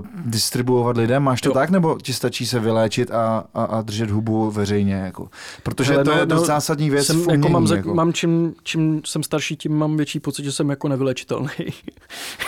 uh, 0.00 0.06
distribuovat 0.24 0.96
lidem? 0.96 1.22
Máš 1.22 1.40
to 1.40 1.48
jo. 1.48 1.54
tak, 1.54 1.70
nebo 1.70 1.98
ti 2.02 2.12
stačí 2.12 2.46
se 2.46 2.60
vyléčit 2.60 3.10
a, 3.10 3.44
a, 3.54 3.64
a 3.64 3.82
držet 3.82 4.10
hubu 4.10 4.50
veřejně? 4.50 4.94
Jako? 4.94 5.28
Protože 5.62 5.92
Hele, 5.92 6.04
to 6.04 6.10
no, 6.10 6.18
je 6.18 6.26
dost 6.26 6.40
no, 6.40 6.46
zásadní 6.46 6.90
věc 6.90 7.06
jsem, 7.06 7.16
v 7.16 7.26
umění, 7.26 7.42
jako 7.42 7.48
mám, 7.48 7.66
jako. 7.66 7.94
mám 7.94 8.12
čím, 8.12 8.54
čím 8.62 9.02
jsem 9.06 9.22
starší, 9.22 9.56
tím 9.56 9.78
mám 9.78 9.96
větší 9.96 10.20
pocit, 10.20 10.44
že 10.44 10.52
jsem 10.52 10.70
jako 10.70 10.88
nevylečitelný. 10.88 11.48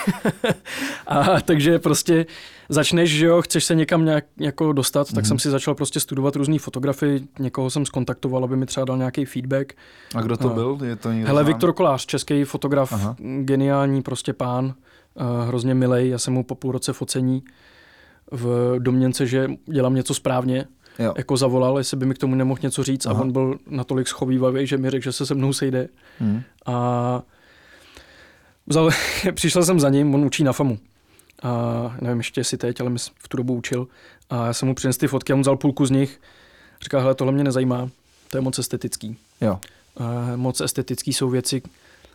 a 1.06 1.40
takže 1.40 1.78
prostě 1.78 2.26
začneš, 2.68 3.10
že 3.10 3.26
jo, 3.26 3.42
chceš 3.42 3.64
se 3.64 3.74
někam 3.74 4.04
nějak 4.04 4.24
jako 4.38 4.72
dostat, 4.72 5.06
mm-hmm. 5.06 5.14
tak 5.14 5.26
jsem 5.26 5.34
mhm. 5.34 5.38
si 5.38 5.50
začal 5.50 5.74
prostě 5.74 6.00
studovat 6.00 6.36
různé 6.36 6.58
fotografii, 6.58 7.20
někoho 7.38 7.70
jsem 7.70 7.86
skontaktoval, 7.86 8.44
aby 8.44 8.56
mi 8.56 8.66
třeba 8.66 8.84
dal 8.84 8.98
nějaký 8.98 9.24
feedback. 9.24 9.72
A 10.14 10.20
kdo 10.20 10.36
to 10.36 10.50
a, 10.50 10.54
byl? 10.54 10.78
Je 10.84 10.96
to 10.96 11.08
Hele, 11.08 11.44
Viktor 11.44 11.72
Kolář, 11.72 12.06
český 12.06 12.44
fotograf, 12.44 12.92
Aha. 12.92 13.16
geniální 13.40 14.02
prostě 14.02 14.32
pán 14.32 14.74
hrozně 15.46 15.74
milej. 15.74 16.08
Já 16.08 16.18
jsem 16.18 16.34
mu 16.34 16.44
po 16.44 16.54
půl 16.54 16.72
roce 16.72 16.92
focení 16.92 17.42
v 18.30 18.76
domněnce, 18.78 19.26
že 19.26 19.50
dělám 19.66 19.94
něco 19.94 20.14
správně, 20.14 20.66
jo. 20.98 21.14
jako 21.16 21.36
zavolal, 21.36 21.78
jestli 21.78 21.96
by 21.96 22.06
mi 22.06 22.14
k 22.14 22.18
tomu 22.18 22.34
nemohl 22.34 22.60
něco 22.62 22.82
říct 22.82 23.06
Aha. 23.06 23.18
a 23.18 23.20
on 23.20 23.32
byl 23.32 23.58
natolik 23.66 24.08
schovývavý, 24.08 24.66
že 24.66 24.78
mi 24.78 24.90
řekl, 24.90 25.04
že 25.04 25.12
se 25.12 25.26
se 25.26 25.34
mnou 25.34 25.52
sejde. 25.52 25.88
Hmm. 26.18 26.42
A 26.66 27.22
vzal, 28.66 28.90
přišel 29.34 29.64
jsem 29.64 29.80
za 29.80 29.88
ním, 29.88 30.14
on 30.14 30.24
učí 30.24 30.44
na 30.44 30.52
FAMu. 30.52 30.78
A 31.42 31.96
nevím 32.00 32.18
ještě 32.18 32.40
jestli 32.40 32.56
teď, 32.58 32.80
ale 32.80 32.90
mi 32.90 32.98
v 32.98 33.28
tu 33.28 33.36
dobu 33.36 33.54
učil. 33.54 33.88
A 34.30 34.46
já 34.46 34.52
jsem 34.52 34.68
mu 34.68 34.74
přinesl 34.74 34.98
ty 34.98 35.08
fotky 35.08 35.32
a 35.32 35.36
on 35.36 35.40
vzal 35.40 35.56
půlku 35.56 35.86
z 35.86 35.90
nich. 35.90 36.20
Říkal, 36.82 37.00
hele, 37.00 37.14
tohle 37.14 37.32
mě 37.32 37.44
nezajímá, 37.44 37.90
to 38.30 38.36
je 38.36 38.40
moc 38.40 38.58
estetický. 38.58 39.16
Jo. 39.40 39.58
A 39.96 40.36
moc 40.36 40.60
estetický 40.60 41.12
jsou 41.12 41.30
věci. 41.30 41.62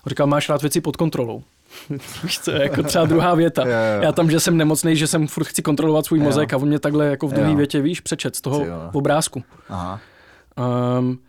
Říkal, 0.07 0.27
máš 0.27 0.49
rád 0.49 0.61
věci 0.61 0.81
pod 0.81 0.97
kontrolou. 0.97 1.43
Víš 2.23 2.39
co, 2.39 2.51
jako 2.51 2.83
třeba 2.83 3.05
druhá 3.05 3.35
věta. 3.35 3.61
jo, 3.61 3.69
jo. 3.69 4.01
Já 4.01 4.11
tam, 4.11 4.31
že 4.31 4.39
jsem 4.39 4.57
nemocný, 4.57 4.95
že 4.95 5.07
jsem 5.07 5.27
furt 5.27 5.43
chci 5.43 5.61
kontrolovat 5.61 6.05
svůj 6.05 6.19
mozek 6.19 6.51
jo. 6.51 6.57
a 6.57 6.61
on 6.61 6.67
mě 6.67 6.79
takhle 6.79 7.05
jako 7.05 7.27
v 7.27 7.33
druhé 7.33 7.55
větě, 7.55 7.81
víš, 7.81 8.01
přečet 8.01 8.35
z 8.35 8.41
toho 8.41 8.65
v 8.91 8.97
obrázku. 8.97 9.43
Aha. 9.69 9.99
Um, 10.99 11.19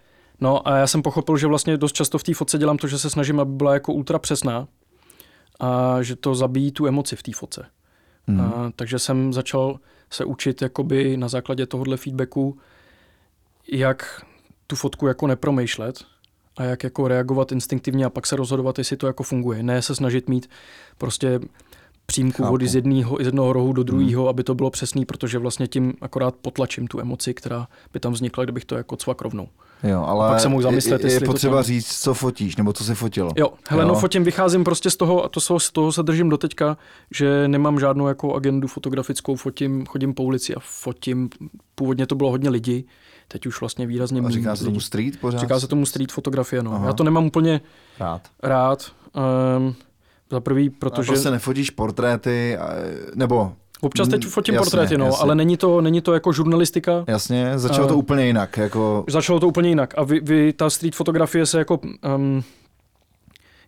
no 0.41 0.69
a 0.69 0.77
já 0.77 0.87
jsem 0.87 1.03
pochopil, 1.03 1.37
že 1.37 1.47
vlastně 1.47 1.77
dost 1.77 1.93
často 1.93 2.19
v 2.19 2.23
té 2.23 2.35
fotce 2.35 2.59
dělám 2.59 2.79
to, 2.79 2.87
že 2.87 2.99
se 2.99 3.11
snažím, 3.11 3.41
aby 3.41 3.53
byla 3.53 3.75
jako 3.75 3.93
ultra 3.93 4.19
přesná 4.19 4.69
a 5.61 6.03
že 6.03 6.17
to 6.17 6.35
zabíjí 6.35 6.73
tu 6.73 6.87
emoci 6.87 7.17
v 7.17 7.23
té 7.23 7.33
fotce. 7.35 7.67
Mm. 8.27 8.41
A, 8.41 8.73
takže 8.77 8.99
jsem 8.99 9.33
začal 9.33 9.79
se 10.11 10.25
učit 10.25 10.63
jakoby 10.63 11.17
na 11.17 11.29
základě 11.29 11.67
tohohle 11.67 11.97
feedbacku, 11.97 12.59
jak 13.73 14.23
tu 14.67 14.77
fotku 14.77 15.07
jako 15.07 15.27
nepromýšlet, 15.27 16.05
a 16.57 16.65
jak 16.65 16.85
jako 16.85 17.09
reagovat 17.09 17.53
instinktivně 17.53 18.05
a 18.05 18.11
pak 18.11 18.27
se 18.27 18.37
rozhodovat, 18.37 18.79
jestli 18.79 18.97
to 18.97 19.07
jako 19.07 19.23
funguje. 19.23 19.63
Ne 19.63 19.83
se 19.83 19.95
snažit 19.95 20.29
mít 20.29 20.49
prostě 20.99 21.41
přímku 22.07 22.43
Chápu. 22.43 22.51
vody 22.51 22.69
z, 22.69 22.75
jedného, 22.75 23.19
z 23.21 23.27
jednoho 23.27 23.53
rohu 23.53 23.73
do 23.73 23.83
druhého, 23.83 24.23
hmm. 24.23 24.29
aby 24.29 24.45
to 24.45 24.55
bylo 24.55 24.71
přesný, 24.71 25.05
protože 25.05 25.39
vlastně 25.39 25.67
tím 25.67 25.95
akorát 26.01 26.35
potlačím 26.35 26.87
tu 26.87 27.01
emoci, 27.01 27.35
která 27.35 27.69
by 27.93 28.01
tam 28.01 28.13
vznikla, 28.13 28.45
kdybych 28.45 28.65
to 28.65 28.77
jako 28.77 28.97
cvak 28.97 29.23
rovnou. 29.23 29.49
Jo, 29.83 30.05
ale 30.07 30.29
pak 30.29 30.41
se 30.41 30.49
mohl 30.49 30.63
zamyslet, 30.63 31.05
je, 31.05 31.13
je 31.13 31.21
potřeba 31.21 31.57
to 31.57 31.63
říct, 31.63 32.01
co 32.01 32.15
fotíš, 32.15 32.57
nebo 32.57 32.73
co 32.73 32.85
se 32.85 32.95
fotilo. 32.95 33.31
Jo, 33.37 33.53
hele, 33.69 33.83
jo. 33.83 33.89
no 33.89 33.95
fotím, 33.95 34.25
vycházím 34.25 34.65
prostě 34.65 34.91
z 34.91 34.97
toho, 34.97 35.25
a 35.25 35.29
to 35.29 35.41
z 35.41 35.71
toho 35.73 35.93
se 35.93 36.03
držím 36.03 36.29
do 36.29 36.39
teďka, 36.39 36.77
že 37.11 37.49
nemám 37.49 37.81
žádnou 37.81 38.07
jako 38.07 38.35
agendu 38.35 38.69
fotografickou, 38.69 39.37
fotím, 39.37 39.87
chodím 39.87 40.15
po 40.15 40.23
ulici 40.23 40.55
a 40.55 40.61
fotím, 40.61 41.29
původně 41.75 42.07
to 42.07 42.15
bylo 42.15 42.31
hodně 42.31 42.51
lidí, 42.51 42.87
teď 43.29 43.47
už 43.47 43.61
vlastně 43.61 43.87
výrazně 43.87 44.23
méně. 44.23 44.35
Říká 44.35 44.57
se 44.57 44.65
tomu 44.65 44.81
street 44.81 45.21
pořád? 45.21 45.41
Říká 45.41 45.61
se 45.61 45.67
tomu 45.67 45.87
street 45.87 46.13
fotografie, 46.13 46.63
no. 46.63 46.73
Aha. 46.73 46.87
Já 46.87 46.93
to 46.93 47.05
nemám 47.05 47.27
úplně 47.27 47.61
rád. 47.99 48.23
rád 48.43 48.93
um, 49.59 49.75
za 50.31 50.41
prvý, 50.41 50.71
protože... 50.71 51.09
A 51.09 51.13
prostě 51.13 51.31
nefotíš 51.31 51.71
portréty, 51.71 52.59
nebo 53.15 53.53
Občas 53.81 54.09
teď 54.09 54.27
fotím 54.27 54.55
jasně, 54.55 54.65
portréty, 54.65 54.99
no, 54.99 55.07
jasně. 55.07 55.23
ale 55.23 55.35
není 55.35 55.57
to, 55.57 55.81
není 55.81 56.01
to 56.01 56.15
jako 56.15 56.33
žurnalistika. 56.33 57.05
Jasně, 57.07 57.59
začalo 57.59 57.89
to 57.89 57.97
úplně 57.97 58.27
jinak. 58.27 58.57
Jako... 58.57 59.05
Začalo 59.09 59.41
to 59.41 59.49
úplně 59.49 59.69
jinak 59.69 59.95
a 59.99 60.05
vy, 60.05 60.21
vy, 60.21 60.53
ta 60.53 60.71
street 60.71 60.95
fotografie 60.95 61.47
se 61.47 61.59
jako... 61.59 61.81
Um, 62.17 62.43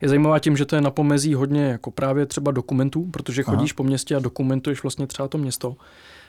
je 0.01 0.09
zajímavá 0.09 0.39
tím, 0.39 0.57
že 0.57 0.65
to 0.65 0.77
je 0.77 0.81
na 0.81 0.91
pomezí 0.91 1.35
hodně 1.35 1.65
jako 1.65 1.91
právě 1.91 2.27
třeba 2.27 2.51
dokumentů, 2.51 3.09
protože 3.11 3.43
chodíš 3.43 3.71
Aha. 3.71 3.77
po 3.77 3.85
městě 3.85 4.17
a 4.17 4.19
dokumentuješ 4.19 4.83
vlastně 4.83 5.07
třeba 5.07 5.29
to 5.29 5.39
město, 5.39 5.77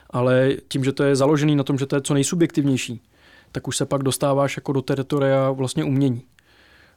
ale 0.10 0.52
tím, 0.68 0.84
že 0.84 0.92
to 0.92 1.04
je 1.04 1.16
založený 1.16 1.56
na 1.56 1.64
tom, 1.64 1.78
že 1.78 1.86
to 1.86 1.96
je 1.96 2.02
co 2.02 2.14
nejsubjektivnější, 2.14 3.02
tak 3.52 3.68
už 3.68 3.78
se 3.78 3.86
pak 3.86 4.04
dostáváš 4.04 4.58
jako 4.58 4.74
do 4.74 4.82
teritoria 4.82 5.52
vlastně 5.52 5.84
umění. 5.84 6.24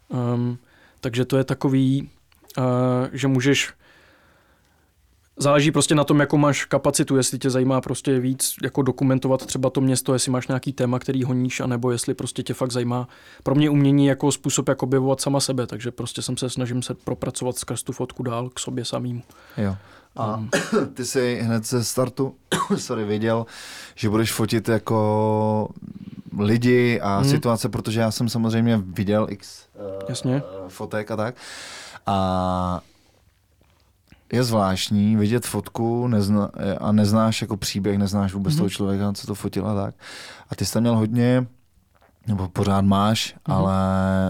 Um, 0.08 0.58
takže 1.00 1.24
to 1.24 1.36
je 1.36 1.44
takový, 1.44 2.10
uh, 2.58 2.64
že 3.12 3.28
můžeš 3.28 3.72
Záleží 5.36 5.70
prostě 5.70 5.94
na 5.94 6.04
tom, 6.04 6.20
jakou 6.20 6.36
máš 6.36 6.64
kapacitu, 6.64 7.16
jestli 7.16 7.38
tě 7.38 7.50
zajímá 7.50 7.80
prostě 7.80 8.20
víc 8.20 8.54
jako 8.62 8.82
dokumentovat 8.82 9.46
třeba 9.46 9.70
to 9.70 9.80
město, 9.80 10.12
jestli 10.12 10.32
máš 10.32 10.48
nějaký 10.48 10.72
téma, 10.72 10.98
který 10.98 11.24
honíš, 11.24 11.60
anebo 11.60 11.90
jestli 11.90 12.14
prostě 12.14 12.42
tě 12.42 12.54
fakt 12.54 12.70
zajímá. 12.70 13.08
Pro 13.42 13.54
mě 13.54 13.70
umění 13.70 14.06
jako 14.06 14.32
způsob, 14.32 14.68
jak 14.68 14.82
objevovat 14.82 15.20
sama 15.20 15.40
sebe, 15.40 15.66
takže 15.66 15.90
prostě 15.90 16.22
jsem 16.22 16.36
se 16.36 16.50
snažím 16.50 16.82
se 16.82 16.94
propracovat 16.94 17.56
skrz 17.56 17.82
tu 17.82 17.92
fotku 17.92 18.22
dál 18.22 18.48
k 18.48 18.58
sobě 18.58 18.84
samým. 18.84 19.22
Jo. 19.56 19.76
A 20.16 20.36
um. 20.36 20.48
ty 20.94 21.04
jsi 21.04 21.40
hned 21.42 21.66
ze 21.66 21.84
startu 21.84 22.34
sorry, 22.76 23.04
věděl, 23.04 23.46
že 23.94 24.10
budeš 24.10 24.32
fotit 24.32 24.68
jako 24.68 25.68
lidi 26.38 27.00
a 27.00 27.16
hmm. 27.16 27.30
situace, 27.30 27.68
protože 27.68 28.00
já 28.00 28.10
jsem 28.10 28.28
samozřejmě 28.28 28.82
viděl 28.84 29.26
x 29.30 29.66
uh, 29.74 30.08
Jasně. 30.08 30.42
fotek 30.68 31.10
a 31.10 31.16
tak. 31.16 31.34
A 32.06 32.80
je 34.32 34.44
zvláštní 34.44 35.16
vidět 35.16 35.46
fotku 35.46 36.08
nezna, 36.08 36.50
a 36.80 36.92
neznáš 36.92 37.40
jako 37.40 37.56
příběh, 37.56 37.98
neznáš 37.98 38.34
vůbec 38.34 38.54
mm-hmm. 38.54 38.56
toho 38.56 38.70
člověka, 38.70 39.12
co 39.12 39.26
to 39.26 39.34
fotil 39.34 39.68
a 39.68 39.74
tak. 39.74 39.94
A 40.50 40.54
ty 40.54 40.64
jsi 40.64 40.72
tam 40.72 40.82
měl 40.82 40.96
hodně, 40.96 41.46
nebo 42.26 42.48
pořád 42.48 42.84
máš, 42.84 43.34
mm-hmm. 43.34 43.54
ale 43.54 43.74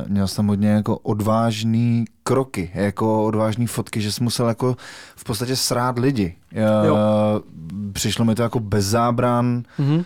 měl 0.08 0.28
jsi 0.28 0.36
tam 0.36 0.46
hodně 0.46 0.68
jako 0.68 0.98
odvážný 0.98 2.04
kroky, 2.22 2.70
jako 2.74 3.24
odvážný 3.24 3.66
fotky, 3.66 4.00
že 4.00 4.12
jsi 4.12 4.22
musel 4.22 4.48
jako 4.48 4.76
v 5.16 5.24
podstatě 5.24 5.56
srát 5.56 5.98
lidi. 5.98 6.36
Jo. 6.52 6.96
Přišlo 7.92 8.24
mi 8.24 8.34
to 8.34 8.42
jako 8.42 8.60
bez 8.60 8.84
zábran, 8.84 9.62
mm-hmm 9.78 10.04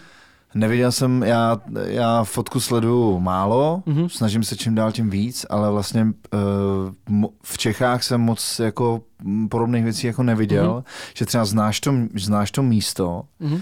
Neviděl 0.56 0.92
jsem, 0.92 1.22
já, 1.22 1.60
já 1.84 2.24
fotku 2.24 2.60
sleduju 2.60 3.20
málo, 3.20 3.82
mm-hmm. 3.86 4.08
snažím 4.08 4.42
se 4.42 4.56
čím 4.56 4.74
dál 4.74 4.92
tím 4.92 5.10
víc, 5.10 5.46
ale 5.50 5.70
vlastně 5.70 6.02
uh, 6.04 7.24
v 7.42 7.58
Čechách 7.58 8.02
jsem 8.02 8.20
moc 8.20 8.58
jako 8.58 9.00
podobných 9.48 9.84
věcí 9.84 10.06
jako 10.06 10.22
neviděl, 10.22 10.84
mm-hmm. 10.86 11.12
že 11.14 11.26
třeba 11.26 11.44
znáš 11.44 11.80
to, 11.80 11.94
znáš 12.14 12.50
to 12.50 12.62
místo, 12.62 13.22
mm-hmm. 13.40 13.60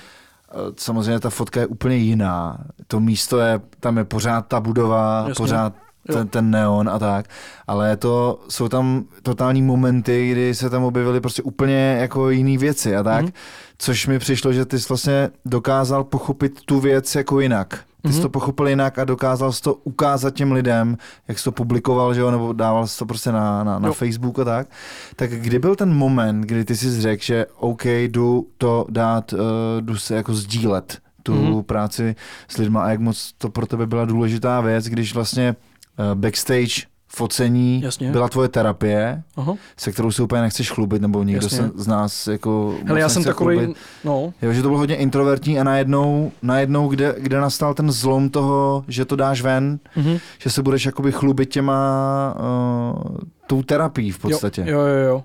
Samozřejmě 0.76 1.20
ta 1.20 1.30
fotka 1.30 1.60
je 1.60 1.66
úplně 1.66 1.96
jiná, 1.96 2.58
to 2.86 3.00
místo 3.00 3.38
je, 3.38 3.60
tam 3.80 3.98
je 3.98 4.04
pořád 4.04 4.46
ta 4.46 4.60
budova, 4.60 5.18
Jasně. 5.18 5.34
pořád 5.34 5.72
ten, 6.12 6.28
ten 6.28 6.50
neon 6.50 6.88
a 6.88 6.98
tak, 6.98 7.26
ale 7.66 7.96
to, 7.96 8.40
jsou 8.48 8.68
tam 8.68 9.04
totální 9.22 9.62
momenty, 9.62 10.30
kdy 10.32 10.54
se 10.54 10.70
tam 10.70 10.84
objevily 10.84 11.20
prostě 11.20 11.42
úplně 11.42 11.96
jako 12.00 12.30
jiné 12.30 12.58
věci 12.58 12.96
a 12.96 13.02
tak, 13.02 13.24
mm-hmm. 13.24 13.32
což 13.78 14.06
mi 14.06 14.18
přišlo, 14.18 14.52
že 14.52 14.64
ty 14.64 14.78
jsi 14.80 14.88
vlastně 14.88 15.30
dokázal 15.44 16.04
pochopit 16.04 16.60
tu 16.64 16.80
věc 16.80 17.14
jako 17.14 17.40
jinak. 17.40 17.84
Ty 18.06 18.12
jsi 18.12 18.20
to 18.20 18.28
pochopil 18.28 18.68
jinak 18.68 18.98
a 18.98 19.04
dokázal 19.04 19.52
jsi 19.52 19.62
to 19.62 19.74
ukázat 19.74 20.34
těm 20.34 20.52
lidem, 20.52 20.96
jak 21.28 21.38
jsi 21.38 21.44
to 21.44 21.52
publikoval, 21.52 22.14
že 22.14 22.20
jo, 22.20 22.30
nebo 22.30 22.52
dával 22.52 22.86
jsi 22.86 22.98
to 22.98 23.06
prostě 23.06 23.32
na, 23.32 23.64
na, 23.64 23.78
na 23.78 23.92
Facebook 23.92 24.38
a 24.38 24.44
tak. 24.44 24.68
Tak 25.16 25.30
kdy 25.30 25.58
byl 25.58 25.76
ten 25.76 25.94
moment, 25.94 26.40
kdy 26.40 26.64
ty 26.64 26.76
jsi 26.76 27.00
řekl, 27.00 27.24
že 27.24 27.46
OK, 27.56 27.84
jdu 27.84 28.46
to 28.58 28.86
dát, 28.90 29.32
uh, 29.32 29.40
jdu 29.80 29.96
se 29.96 30.14
jako 30.14 30.34
sdílet 30.34 30.98
tu 31.22 31.34
mm-hmm. 31.34 31.62
práci 31.62 32.16
s 32.48 32.56
lidma 32.56 32.84
a 32.84 32.90
jak 32.90 33.00
moc 33.00 33.32
to 33.38 33.48
pro 33.48 33.66
tebe 33.66 33.86
byla 33.86 34.04
důležitá 34.04 34.60
věc, 34.60 34.84
když 34.86 35.14
vlastně 35.14 35.56
Eh, 35.98 36.14
backstage 36.14 36.86
focení 37.14 37.80
Jasně. 37.82 38.10
byla 38.10 38.28
tvoje 38.28 38.48
terapie, 38.48 39.22
Aha. 39.36 39.54
se 39.76 39.92
kterou 39.92 40.12
se 40.12 40.22
úplně 40.22 40.42
nechceš 40.42 40.70
chlubit, 40.70 41.02
nebo 41.02 41.22
někdo 41.22 41.48
se 41.48 41.70
z 41.74 41.86
nás 41.86 42.26
jako 42.26 42.74
Hele, 42.84 43.00
já 43.00 43.08
jsem 43.08 43.24
takový, 43.24 43.74
no. 44.04 44.32
Jo, 44.42 44.52
že 44.52 44.62
to 44.62 44.68
bylo 44.68 44.78
hodně 44.78 44.96
introvertní 44.96 45.60
a 45.60 45.64
najednou, 45.64 46.32
najednou 46.42 46.88
kde, 46.88 47.14
kde 47.18 47.40
nastal 47.40 47.74
ten 47.74 47.92
zlom 47.92 48.30
toho, 48.30 48.84
že 48.88 49.04
to 49.04 49.16
dáš 49.16 49.42
ven, 49.42 49.78
mm-hmm. 49.96 50.20
že 50.38 50.50
se 50.50 50.62
budeš 50.62 50.86
jakoby 50.86 51.12
chlubit 51.12 51.50
těma 51.50 52.34
uh, 52.38 53.16
tou 53.46 53.62
terapií 53.62 54.10
v 54.10 54.18
podstatě. 54.18 54.64
Jo, 54.66 54.80
jo, 54.80 55.08
jo. 55.08 55.24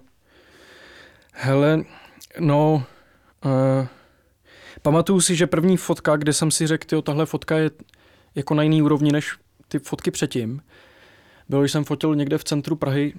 Hele, 1.34 1.82
no, 2.40 2.84
uh, 3.46 3.88
pamatuju 4.82 5.22
si, 5.22 5.36
že 5.36 5.48
první 5.48 5.78
fotka, 5.78 6.18
kde 6.18 6.34
jsem 6.34 6.52
si 6.52 6.68
řekl, 6.68 6.96
jo, 6.96 7.02
tahle 7.02 7.26
fotka 7.26 7.58
je 7.58 7.72
jako 8.36 8.54
na 8.54 8.64
jiný 8.64 8.82
úrovni 8.82 9.12
než 9.12 9.36
ty 9.68 9.80
fotky 9.80 10.12
předtím, 10.12 10.62
bylo, 11.50 11.66
že 11.66 11.72
jsem 11.72 11.84
fotil 11.84 12.16
někde 12.16 12.38
v 12.38 12.44
centru 12.44 12.76
Prahy 12.76 13.14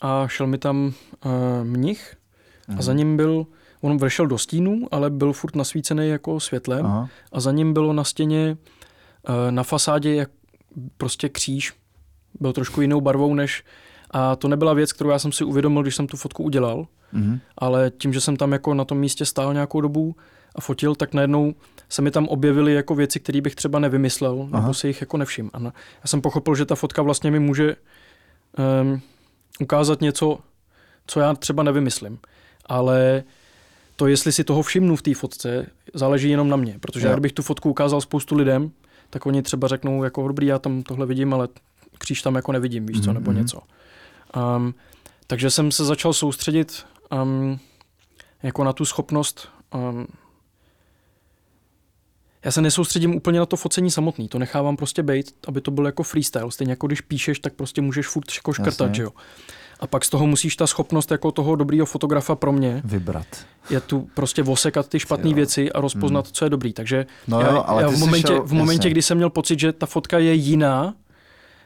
a 0.00 0.28
šel 0.28 0.46
mi 0.46 0.58
tam 0.58 0.92
uh, 1.24 1.32
mnich 1.62 2.16
Aha. 2.68 2.78
a 2.78 2.82
za 2.82 2.92
ním 2.92 3.16
byl, 3.16 3.46
on 3.80 3.98
vršel 3.98 4.26
do 4.26 4.38
stínu, 4.38 4.88
ale 4.90 5.10
byl 5.10 5.32
furt 5.32 5.56
nasvícený 5.56 6.08
jako 6.08 6.40
světlem 6.40 6.86
Aha. 6.86 7.08
a 7.32 7.40
za 7.40 7.52
ním 7.52 7.72
bylo 7.72 7.92
na 7.92 8.04
stěně 8.04 8.56
uh, 9.28 9.34
na 9.50 9.62
fasádě 9.62 10.14
jak 10.14 10.30
prostě 10.96 11.28
kříž, 11.28 11.72
byl 12.40 12.52
trošku 12.52 12.80
jinou 12.80 13.00
barvou 13.00 13.34
než 13.34 13.64
a 14.10 14.36
to 14.36 14.48
nebyla 14.48 14.72
věc, 14.72 14.92
kterou 14.92 15.10
já 15.10 15.18
jsem 15.18 15.32
si 15.32 15.44
uvědomil, 15.44 15.82
když 15.82 15.96
jsem 15.96 16.06
tu 16.06 16.16
fotku 16.16 16.42
udělal, 16.42 16.86
mm 17.12 17.38
ale 17.58 17.92
tím, 17.98 18.12
že 18.12 18.20
jsem 18.20 18.36
tam 18.36 18.52
jako 18.52 18.74
na 18.74 18.84
tom 18.84 18.98
místě 18.98 19.24
stál 19.24 19.52
nějakou 19.52 19.80
dobu 19.80 20.16
a 20.54 20.60
fotil, 20.60 20.94
tak 20.94 21.14
najednou 21.14 21.54
se 21.88 22.02
mi 22.02 22.10
tam 22.10 22.28
objevily 22.28 22.74
jako 22.74 22.94
věci, 22.94 23.20
které 23.20 23.40
bych 23.40 23.54
třeba 23.54 23.78
nevymyslel, 23.78 24.48
Aha. 24.52 24.60
nebo 24.60 24.74
si 24.74 24.86
jich 24.86 25.00
jako 25.00 25.16
nevšim. 25.16 25.50
A 25.54 25.60
já 25.62 25.72
jsem 26.06 26.20
pochopil, 26.20 26.54
že 26.54 26.64
ta 26.64 26.74
fotka 26.74 27.02
vlastně 27.02 27.30
mi 27.30 27.38
může 27.38 27.76
um, 28.82 29.00
ukázat 29.60 30.00
něco, 30.00 30.38
co 31.06 31.20
já 31.20 31.34
třeba 31.34 31.62
nevymyslím. 31.62 32.18
Ale 32.66 33.24
to, 33.96 34.06
jestli 34.06 34.32
si 34.32 34.44
toho 34.44 34.62
všimnu 34.62 34.96
v 34.96 35.02
té 35.02 35.14
fotce, 35.14 35.66
záleží 35.94 36.30
jenom 36.30 36.48
na 36.48 36.56
mě. 36.56 36.78
Protože 36.80 37.06
já. 37.06 37.12
kdybych 37.12 37.32
tu 37.32 37.42
fotku 37.42 37.70
ukázal 37.70 38.00
spoustu 38.00 38.34
lidem, 38.34 38.70
tak 39.10 39.26
oni 39.26 39.42
třeba 39.42 39.68
řeknou, 39.68 40.04
jako 40.04 40.28
dobrý, 40.28 40.46
já 40.46 40.58
tam 40.58 40.82
tohle 40.82 41.06
vidím, 41.06 41.34
ale 41.34 41.48
kříž 41.98 42.22
tam 42.22 42.34
jako 42.34 42.52
nevidím, 42.52 42.86
víš 42.86 43.00
co, 43.00 43.10
mm-hmm. 43.10 43.14
nebo 43.14 43.30
mhm. 43.30 43.40
něco. 43.40 43.60
Um, 44.56 44.74
takže 45.26 45.50
jsem 45.50 45.72
se 45.72 45.84
začal 45.84 46.12
soustředit 46.12 46.86
um, 47.22 47.58
jako 48.42 48.64
na 48.64 48.72
tu 48.72 48.84
schopnost 48.84 49.48
um, 49.74 50.06
já 52.44 52.50
se 52.50 52.62
nesoustředím 52.62 53.14
úplně 53.14 53.38
na 53.38 53.46
to 53.46 53.56
focení 53.56 53.90
samotný, 53.90 54.28
to 54.28 54.38
nechávám 54.38 54.76
prostě 54.76 55.02
být, 55.02 55.32
aby 55.48 55.60
to 55.60 55.70
byl 55.70 55.86
jako 55.86 56.02
freestyle. 56.02 56.52
Stejně 56.52 56.72
jako 56.72 56.86
když 56.86 57.00
píšeš, 57.00 57.38
tak 57.38 57.52
prostě 57.52 57.80
můžeš 57.80 58.06
furt 58.06 58.34
jako 58.34 58.52
škrtat, 58.52 58.94
že 58.94 59.02
jo. 59.02 59.10
A 59.80 59.86
pak 59.86 60.04
z 60.04 60.10
toho 60.10 60.26
musíš 60.26 60.56
ta 60.56 60.66
schopnost 60.66 61.10
jako 61.10 61.32
toho 61.32 61.56
dobrýho 61.56 61.86
fotografa 61.86 62.34
pro 62.34 62.52
mě 62.52 62.82
vybrat. 62.84 63.26
Je 63.70 63.80
tu 63.80 64.08
prostě 64.14 64.42
vosekat 64.42 64.88
ty 64.88 65.00
špatné 65.00 65.34
věci 65.34 65.72
a 65.72 65.80
rozpoznat, 65.80 66.24
hmm. 66.24 66.32
co 66.32 66.44
je 66.44 66.50
dobrý. 66.50 66.72
Takže 66.72 67.06
no 67.28 67.40
já, 67.40 67.52
jo, 67.52 67.64
ale 67.66 67.82
já 67.82 67.88
v 67.88 67.98
momentě, 67.98 68.26
šel, 68.26 68.42
v 68.42 68.52
momentě 68.52 68.90
kdy 68.90 69.02
jsem 69.02 69.16
měl 69.16 69.30
pocit, 69.30 69.60
že 69.60 69.72
ta 69.72 69.86
fotka 69.86 70.18
je 70.18 70.34
jiná, 70.34 70.94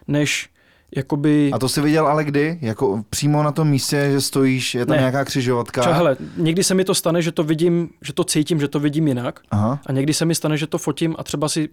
než 0.09 0.51
jakoby... 0.97 1.51
A 1.53 1.59
to 1.59 1.69
jsi 1.69 1.81
viděl 1.81 2.07
ale 2.07 2.25
kdy? 2.25 2.59
Jako 2.61 3.05
přímo 3.11 3.43
na 3.43 3.53
tom 3.53 3.69
místě, 3.69 4.09
že 4.13 4.21
stojíš, 4.21 4.75
je 4.75 4.87
tam 4.87 4.97
ne. 4.97 5.01
nějaká 5.01 5.25
křižovatka? 5.25 5.81
Třeba, 5.81 5.97
hele, 5.97 6.17
někdy 6.37 6.65
se 6.65 6.75
mi 6.75 6.85
to 6.85 6.95
stane, 6.95 7.23
že 7.23 7.33
to 7.33 7.45
vidím, 7.45 7.91
že 8.03 8.13
to 8.13 8.25
cítím, 8.25 8.61
že 8.61 8.69
to 8.69 8.81
vidím 8.81 9.09
jinak. 9.09 9.41
Aha. 9.51 9.81
A 9.87 9.93
někdy 9.93 10.15
se 10.15 10.25
mi 10.25 10.35
stane, 10.35 10.57
že 10.57 10.67
to 10.67 10.79
fotím 10.79 11.17
a 11.19 11.25
třeba 11.25 11.49
si 11.49 11.69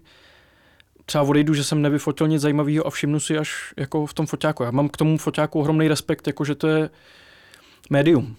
třeba 1.06 1.24
odejdu, 1.24 1.54
že 1.54 1.64
jsem 1.64 1.82
nevyfotil 1.82 2.28
nic 2.28 2.42
zajímavého 2.42 2.88
a 2.88 2.90
všimnu 2.90 3.20
si 3.20 3.38
až 3.38 3.74
jako 3.78 4.06
v 4.06 4.14
tom 4.14 4.26
foťáku. 4.26 4.64
Já 4.64 4.72
mám 4.72 4.90
k 4.90 4.98
tomu 4.98 5.18
foťáku 5.18 5.60
ohromný 5.60 5.88
respekt, 5.88 6.28
jako 6.28 6.46
že 6.46 6.56
to 6.56 6.68
je 6.68 6.90
médium, 7.90 8.36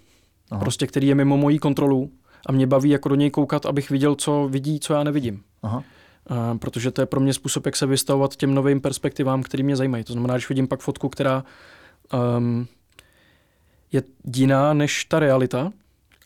Aha. 0.50 0.60
prostě, 0.60 0.86
který 0.86 1.06
je 1.06 1.14
mimo 1.14 1.36
mojí 1.36 1.58
kontrolu 1.58 2.10
a 2.46 2.52
mě 2.52 2.66
baví 2.66 2.90
jako 2.90 3.08
do 3.08 3.14
něj 3.14 3.30
koukat, 3.30 3.66
abych 3.66 3.90
viděl, 3.90 4.14
co 4.14 4.48
vidí, 4.50 4.80
co 4.80 4.94
já 4.94 5.04
nevidím. 5.04 5.42
Aha 5.62 5.84
protože 6.58 6.90
to 6.90 7.02
je 7.02 7.06
pro 7.06 7.20
mě 7.20 7.34
způsob, 7.34 7.66
jak 7.66 7.76
se 7.76 7.86
vystavovat 7.86 8.36
těm 8.36 8.54
novým 8.54 8.80
perspektivám, 8.80 9.42
které 9.42 9.62
mě 9.62 9.76
zajímají. 9.76 10.04
To 10.04 10.12
znamená, 10.12 10.34
když 10.34 10.48
vidím 10.48 10.68
pak 10.68 10.80
fotku, 10.80 11.08
která 11.08 11.44
um, 12.38 12.66
je 13.92 14.02
jiná 14.36 14.74
než 14.74 15.04
ta 15.04 15.18
realita 15.18 15.70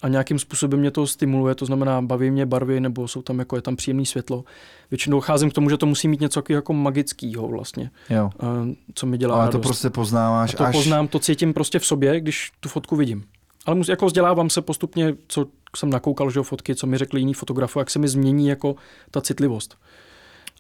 a 0.02 0.08
nějakým 0.08 0.38
způsobem 0.38 0.80
mě 0.80 0.90
to 0.90 1.06
stimuluje, 1.06 1.54
to 1.54 1.66
znamená 1.66 2.02
baví 2.02 2.30
mě 2.30 2.46
barvy 2.46 2.80
nebo 2.80 3.08
jsou 3.08 3.22
tam 3.22 3.38
jako 3.38 3.56
je 3.56 3.62
tam 3.62 3.76
příjemné 3.76 4.04
světlo. 4.04 4.44
Většinou 4.90 5.16
docházím 5.16 5.50
k 5.50 5.52
tomu, 5.52 5.70
že 5.70 5.76
to 5.76 5.86
musí 5.86 6.08
mít 6.08 6.20
něco 6.20 6.42
jako 6.48 6.72
magického 6.72 7.48
vlastně, 7.48 7.90
jo. 8.10 8.30
Uh, 8.42 8.48
co 8.94 9.06
mi 9.06 9.18
dělá 9.18 9.34
Ale 9.34 9.44
radost. 9.44 9.62
to 9.62 9.68
prostě 9.68 9.90
poznáváš 9.90 10.54
a 10.54 10.56
to 10.56 10.64
až... 10.64 10.76
poznám, 10.76 11.08
to 11.08 11.18
cítím 11.18 11.54
prostě 11.54 11.78
v 11.78 11.86
sobě, 11.86 12.20
když 12.20 12.52
tu 12.60 12.68
fotku 12.68 12.96
vidím. 12.96 13.24
Ale 13.66 13.76
mus, 13.76 13.88
jako 13.88 14.06
vzdělávám 14.06 14.50
se 14.50 14.62
postupně, 14.62 15.14
co 15.28 15.46
jsem 15.76 15.90
nakoukal, 15.90 16.30
že 16.30 16.42
fotky, 16.42 16.74
co 16.74 16.86
mi 16.86 16.98
řekli 16.98 17.20
jiní 17.20 17.34
fotografové, 17.34 17.80
jak 17.80 17.90
se 17.90 17.98
mi 17.98 18.08
změní 18.08 18.48
jako 18.48 18.76
ta 19.10 19.20
citlivost. 19.20 19.78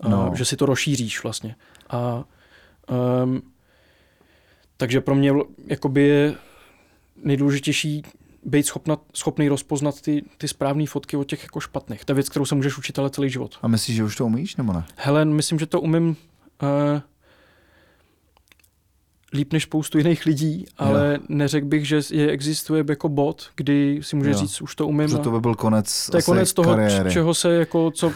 No. 0.08 0.28
Uh, 0.28 0.34
že 0.34 0.44
si 0.44 0.56
to 0.56 0.66
rozšíříš 0.66 1.22
vlastně. 1.22 1.56
A 1.90 2.24
um, 3.24 3.42
takže 4.76 5.00
pro 5.00 5.14
mě 5.14 5.32
jakoby 5.66 6.02
je 6.02 6.34
nejdůležitější 7.24 8.02
být 8.44 8.66
schopna, 8.66 8.96
schopný 9.14 9.48
rozpoznat 9.48 10.00
ty, 10.00 10.24
ty 10.38 10.48
správné 10.48 10.86
fotky 10.86 11.16
od 11.16 11.24
těch 11.24 11.42
jako 11.42 11.60
špatných. 11.60 12.04
To 12.04 12.12
je 12.12 12.14
věc, 12.14 12.28
kterou 12.28 12.44
se 12.44 12.54
můžeš 12.54 12.78
učit 12.78 12.98
ale 12.98 13.10
celý 13.10 13.30
život. 13.30 13.58
A 13.62 13.68
myslíš, 13.68 13.96
že 13.96 14.04
už 14.04 14.16
to 14.16 14.26
umíš, 14.26 14.56
nebo 14.56 14.72
ne? 14.72 14.84
Hele, 14.96 15.24
myslím, 15.24 15.58
že 15.58 15.66
to 15.66 15.80
umím 15.80 16.08
uh, 16.08 17.00
líp 19.32 19.52
než 19.52 19.62
spoustu 19.62 19.98
jiných 19.98 20.26
lidí, 20.26 20.66
ale 20.78 21.18
jo. 21.20 21.26
neřekl 21.28 21.66
bych, 21.66 21.88
že 21.88 22.00
je, 22.10 22.30
existuje 22.30 22.84
jako 22.88 23.08
bod, 23.08 23.50
kdy 23.56 24.00
si 24.02 24.16
může 24.16 24.30
jo. 24.30 24.38
říct, 24.38 24.60
už 24.60 24.74
to 24.74 24.86
umím. 24.86 25.08
Že 25.08 25.18
to 25.18 25.30
by 25.30 25.40
byl 25.40 25.54
konec 25.54 26.06
To 26.10 26.16
je 26.16 26.22
konec 26.22 26.52
toho, 26.52 26.74
kariéry. 26.74 27.12
čeho 27.12 27.34
se 27.34 27.54
jako, 27.54 27.90
co, 27.90 28.12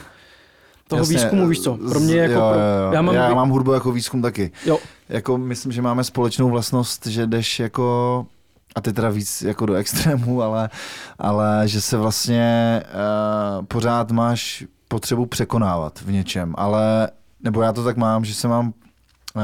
toho 0.89 1.01
Jasně, 1.01 1.17
výzkumu, 1.17 1.49
víš 1.49 1.61
co? 1.61 1.79
Pro 1.89 2.01
mě 2.01 2.17
jako... 2.17 2.33
Jo, 2.33 2.41
jo, 2.41 2.87
jo. 2.87 2.93
Já, 2.93 3.03
mám, 3.03 3.15
já 3.15 3.35
mám 3.35 3.51
hudbu 3.51 3.73
jako 3.73 3.93
výzkum 3.93 4.23
taky. 4.23 4.51
Jo. 4.67 4.79
Jako 5.09 5.39
myslím, 5.39 5.73
že 5.73 5.83
máme 5.83 6.05
společnou 6.05 6.51
vlastnost, 6.51 7.07
že 7.07 7.27
jdeš 7.27 7.61
jako 7.61 8.27
a 8.75 8.81
ty 8.81 8.93
teda 8.93 9.11
víc 9.11 9.43
jako 9.43 9.67
do 9.67 9.75
extrému, 9.75 10.43
ale, 10.43 10.71
ale 11.19 11.63
že 11.65 11.81
se 11.81 11.97
vlastně 11.97 12.83
uh, 13.59 13.65
pořád 13.65 14.11
máš 14.11 14.65
potřebu 14.89 15.27
překonávat 15.27 16.01
v 16.01 16.13
něčem, 16.13 16.55
ale 16.59 17.11
nebo 17.41 17.63
já 17.63 17.73
to 17.73 17.85
tak 17.85 17.97
mám, 17.97 18.25
že 18.25 18.35
se 18.35 18.49
mám 18.49 18.67
uh, 18.67 19.43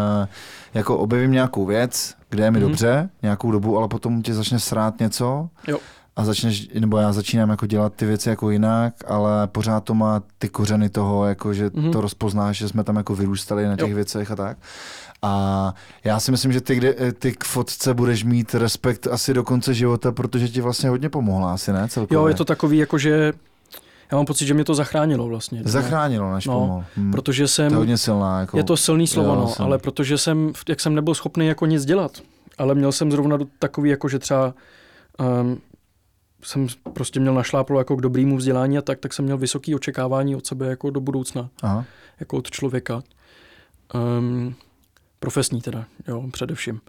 jako 0.74 0.98
objevím 0.98 1.32
nějakou 1.32 1.66
věc, 1.66 2.14
kde 2.30 2.44
je 2.44 2.50
mi 2.50 2.58
mm-hmm. 2.58 2.62
dobře 2.62 3.10
nějakou 3.22 3.50
dobu, 3.50 3.78
ale 3.78 3.88
potom 3.88 4.22
tě 4.22 4.34
začne 4.34 4.58
srát 4.58 5.00
něco 5.00 5.48
jo. 5.66 5.78
A 6.20 6.24
začneš, 6.24 6.68
nebo 6.80 6.98
já 6.98 7.12
začínám 7.12 7.50
jako 7.50 7.66
dělat 7.66 7.94
ty 7.94 8.06
věci 8.06 8.28
jako 8.28 8.50
jinak, 8.50 8.94
ale 9.06 9.46
pořád 9.46 9.84
to 9.84 9.94
má 9.94 10.22
ty 10.38 10.48
kořeny 10.48 10.88
toho, 10.88 11.26
jako 11.26 11.54
že 11.54 11.68
mm-hmm. 11.68 11.92
to 11.92 12.00
rozpoznáš, 12.00 12.56
že 12.56 12.68
jsme 12.68 12.84
tam 12.84 12.96
jako 12.96 13.14
vyrůstali 13.14 13.66
na 13.66 13.76
těch 13.76 13.90
jo. 13.90 13.94
věcech 13.94 14.30
a 14.30 14.36
tak. 14.36 14.58
A 15.22 15.74
já 16.04 16.20
si 16.20 16.30
myslím, 16.30 16.52
že 16.52 16.60
ty, 16.60 16.74
kde, 16.74 17.12
ty 17.12 17.32
k 17.32 17.44
fotce 17.44 17.94
budeš 17.94 18.24
mít 18.24 18.54
respekt 18.54 19.06
asi 19.06 19.34
do 19.34 19.44
konce 19.44 19.74
života, 19.74 20.12
protože 20.12 20.48
ti 20.48 20.60
vlastně 20.60 20.88
hodně 20.88 21.08
pomohla 21.08 21.54
asi, 21.54 21.72
ne? 21.72 21.88
Celkově. 21.88 22.16
Jo, 22.16 22.26
je 22.28 22.34
to 22.34 22.44
takový 22.44 22.78
jako, 22.78 22.98
že 22.98 23.32
já 24.12 24.16
mám 24.16 24.26
pocit, 24.26 24.46
že 24.46 24.54
mě 24.54 24.64
to 24.64 24.74
zachránilo 24.74 25.28
vlastně. 25.28 25.62
Zachránilo, 25.64 26.34
než 26.34 26.46
no, 26.46 26.52
pomohl. 26.52 26.84
Hmm. 26.96 27.10
Protože 27.12 27.48
jsem... 27.48 27.68
To 27.68 27.74
je 27.74 27.78
hodně 27.78 27.98
silná. 27.98 28.40
Jako... 28.40 28.56
Je 28.56 28.64
to 28.64 28.76
silný 28.76 29.06
slovo, 29.06 29.34
no, 29.34 29.48
jsem... 29.48 29.64
ale 29.64 29.78
protože 29.78 30.18
jsem, 30.18 30.52
jak 30.68 30.80
jsem 30.80 30.94
nebyl 30.94 31.14
schopný 31.14 31.46
jako 31.46 31.66
nic 31.66 31.84
dělat, 31.84 32.12
ale 32.58 32.74
měl 32.74 32.92
jsem 32.92 33.10
zrovna 33.10 33.38
takový, 33.58 33.90
jako 33.90 34.08
že 34.08 34.18
třeba 34.18 34.54
um, 35.42 35.58
jsem 36.42 36.66
prostě 36.92 37.20
měl 37.20 37.34
našláplo 37.34 37.78
jako 37.78 37.96
k 37.96 38.00
dobrýmu 38.00 38.36
vzdělání 38.36 38.78
a 38.78 38.82
tak, 38.82 38.98
tak 38.98 39.12
jsem 39.12 39.24
měl 39.24 39.38
vysoké 39.38 39.74
očekávání 39.74 40.36
od 40.36 40.46
sebe 40.46 40.66
jako 40.66 40.90
do 40.90 41.00
budoucna, 41.00 41.50
Aha. 41.62 41.84
jako 42.20 42.36
od 42.36 42.50
člověka. 42.50 43.02
Um, 43.94 44.54
profesní 45.20 45.60
teda, 45.60 45.84
jo, 46.08 46.24
především, 46.32 46.80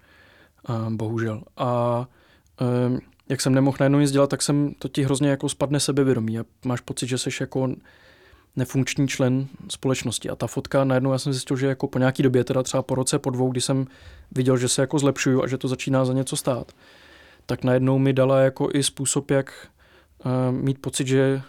um, 0.88 0.98
bohužel. 0.98 1.44
A 1.58 2.00
um, 2.88 3.00
jak 3.30 3.42
jsem 3.42 3.56
nemohl 3.56 3.78
najednou 3.80 4.00
nic 4.00 4.12
dělat, 4.12 4.30
tak 4.30 4.42
jsem 4.42 4.74
to 4.80 4.88
ti 4.88 5.04
hrozně 5.04 5.30
jako 5.30 5.50
spadne 5.50 5.80
sebevědomí 5.80 6.40
a 6.40 6.46
máš 6.66 6.82
pocit, 6.82 7.08
že 7.08 7.18
jsi 7.18 7.30
jako 7.40 7.70
nefunkční 8.56 9.08
člen 9.08 9.48
společnosti. 9.70 10.30
A 10.30 10.36
ta 10.36 10.48
fotka 10.48 10.84
najednou 10.84 11.12
já 11.12 11.18
jsem 11.18 11.34
zjistil, 11.34 11.58
že 11.58 11.68
jako 11.68 11.88
po 11.88 12.00
nějaký 12.00 12.24
době, 12.24 12.44
teda 12.44 12.64
třeba 12.64 12.84
po 12.84 12.96
roce, 12.96 13.20
po 13.20 13.30
dvou, 13.30 13.52
kdy 13.52 13.62
jsem 13.62 13.88
viděl, 14.32 14.58
že 14.58 14.68
se 14.68 14.82
jako 14.82 15.00
zlepšuju 15.00 15.44
a 15.44 15.48
že 15.48 15.58
to 15.58 15.68
začíná 15.68 16.06
za 16.06 16.14
něco 16.14 16.36
stát, 16.36 16.72
tak 17.46 17.64
najednou 17.64 18.00
mi 18.00 18.14
dala 18.14 18.40
jako 18.40 18.70
i 18.74 18.84
způsob, 18.84 19.32
jak 19.32 19.54
uh, 20.26 20.32
mít 20.52 20.80
pocit, 20.80 21.08
že 21.08 21.42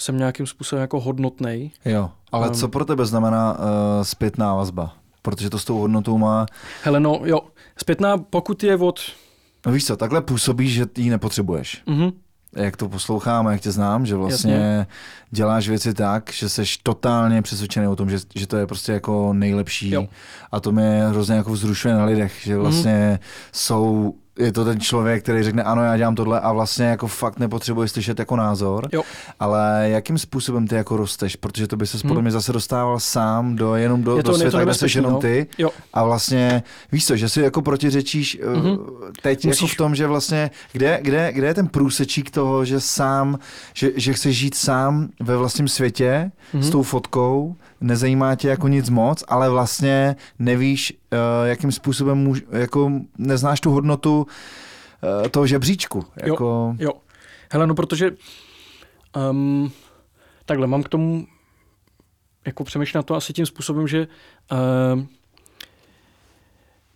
jsem 0.00 0.18
nějakým 0.18 0.46
způsobem 0.46 0.80
jako 0.80 1.00
hodnotnej. 1.00 1.70
Jo, 1.84 2.10
ale 2.32 2.48
um, 2.48 2.54
co 2.54 2.68
pro 2.68 2.84
tebe 2.84 3.06
znamená 3.06 3.58
uh, 3.58 3.64
zpětná 4.02 4.54
vazba? 4.54 4.96
Protože 5.22 5.50
to 5.50 5.58
s 5.58 5.64
tou 5.64 5.78
hodnotou 5.78 6.18
má... 6.18 6.46
Hele, 6.82 7.00
no 7.00 7.20
jo, 7.24 7.40
zpětná, 7.76 8.18
pokud 8.18 8.62
je 8.62 8.76
od 8.76 9.00
No 9.66 9.72
víš 9.72 9.86
co, 9.86 9.96
takhle 9.96 10.20
působíš, 10.20 10.72
že 10.72 10.86
ji 10.96 11.10
nepotřebuješ. 11.10 11.82
Mm-hmm. 11.86 12.12
Jak 12.56 12.76
to 12.76 12.88
poslouchám, 12.88 13.46
jak 13.46 13.60
tě 13.60 13.72
znám, 13.72 14.06
že 14.06 14.16
vlastně 14.16 14.54
Jasně. 14.54 14.86
děláš 15.30 15.68
věci 15.68 15.94
tak, 15.94 16.30
že 16.32 16.48
jsi 16.48 16.62
totálně 16.82 17.42
přesvědčený 17.42 17.86
o 17.86 17.96
tom, 17.96 18.10
že, 18.10 18.18
že 18.34 18.46
to 18.46 18.56
je 18.56 18.66
prostě 18.66 18.92
jako 18.92 19.32
nejlepší. 19.32 19.90
Jo. 19.90 20.06
A 20.52 20.60
to 20.60 20.72
mě 20.72 21.04
hrozně 21.08 21.34
jako 21.34 21.52
vzrušuje 21.52 21.94
na 21.94 22.04
lidech, 22.04 22.32
že 22.42 22.56
vlastně 22.56 23.18
mm-hmm. 23.20 23.48
jsou 23.52 24.14
je 24.38 24.52
to 24.52 24.64
ten 24.64 24.80
člověk, 24.80 25.22
který 25.22 25.42
řekne, 25.42 25.62
ano, 25.62 25.82
já 25.82 25.96
dělám 25.96 26.14
tohle 26.14 26.40
a 26.40 26.52
vlastně 26.52 26.86
jako 26.86 27.06
fakt 27.06 27.38
nepotřebuje 27.38 27.88
slyšet 27.88 28.18
jako 28.18 28.36
názor, 28.36 28.88
jo. 28.92 29.02
ale 29.40 29.86
jakým 29.88 30.18
způsobem 30.18 30.66
ty 30.66 30.74
jako 30.74 30.96
rosteš, 30.96 31.36
protože 31.36 31.66
to 31.66 31.76
by 31.76 31.86
se 31.86 31.98
podle 31.98 32.14
hmm. 32.14 32.22
mě 32.22 32.30
zase 32.30 32.52
dostával 32.52 33.00
sám 33.00 33.56
do 33.56 33.74
jenom 33.74 34.02
do, 34.02 34.16
je 34.16 34.22
to, 34.22 34.30
do 34.30 34.38
světa, 34.38 34.64
kde 34.64 34.74
jsi 34.74 34.98
jenom 34.98 35.12
no. 35.12 35.18
ty 35.18 35.46
jo. 35.58 35.70
a 35.92 36.04
vlastně 36.04 36.62
víš 36.92 37.06
co, 37.06 37.16
že 37.16 37.28
si 37.28 37.40
jako 37.40 37.62
protiřečíš 37.62 38.38
mm-hmm. 38.40 38.78
teď 39.22 39.44
Musíš... 39.46 39.60
jako 39.60 39.72
v 39.72 39.76
tom, 39.76 39.94
že 39.94 40.06
vlastně 40.06 40.50
kde, 40.72 40.98
kde, 41.02 41.32
kde 41.32 41.46
je 41.46 41.54
ten 41.54 41.68
průsečík 41.68 42.30
toho, 42.30 42.64
že 42.64 42.80
sám, 42.80 43.38
že, 43.74 43.90
že 43.96 44.12
chceš 44.12 44.36
žít 44.36 44.54
sám 44.54 45.08
ve 45.20 45.36
vlastním 45.36 45.68
světě 45.68 46.30
mm-hmm. 46.54 46.60
s 46.60 46.70
tou 46.70 46.82
fotkou, 46.82 47.56
nezajímá 47.84 48.34
tě 48.34 48.48
jako 48.48 48.68
nic 48.68 48.90
moc, 48.90 49.24
ale 49.28 49.50
vlastně 49.50 50.16
nevíš, 50.38 50.92
uh, 50.92 51.48
jakým 51.48 51.72
způsobem 51.72 52.18
můž, 52.18 52.42
jako 52.50 52.92
neznáš 53.18 53.60
tu 53.60 53.70
hodnotu 53.70 54.26
uh, 55.22 55.28
toho 55.28 55.46
žebříčku. 55.46 56.04
Jako... 56.16 56.74
Jo, 56.78 56.86
jo. 56.86 56.92
Hele, 57.52 57.66
no 57.66 57.74
protože 57.74 58.10
um, 59.30 59.72
takhle, 60.46 60.66
mám 60.66 60.82
k 60.82 60.88
tomu 60.88 61.26
jako 62.46 62.64
přemýšlet 62.64 62.98
na 62.98 63.02
to 63.02 63.14
asi 63.14 63.32
tím 63.32 63.46
způsobem, 63.46 63.88
že 63.88 64.06
uh, 64.52 65.02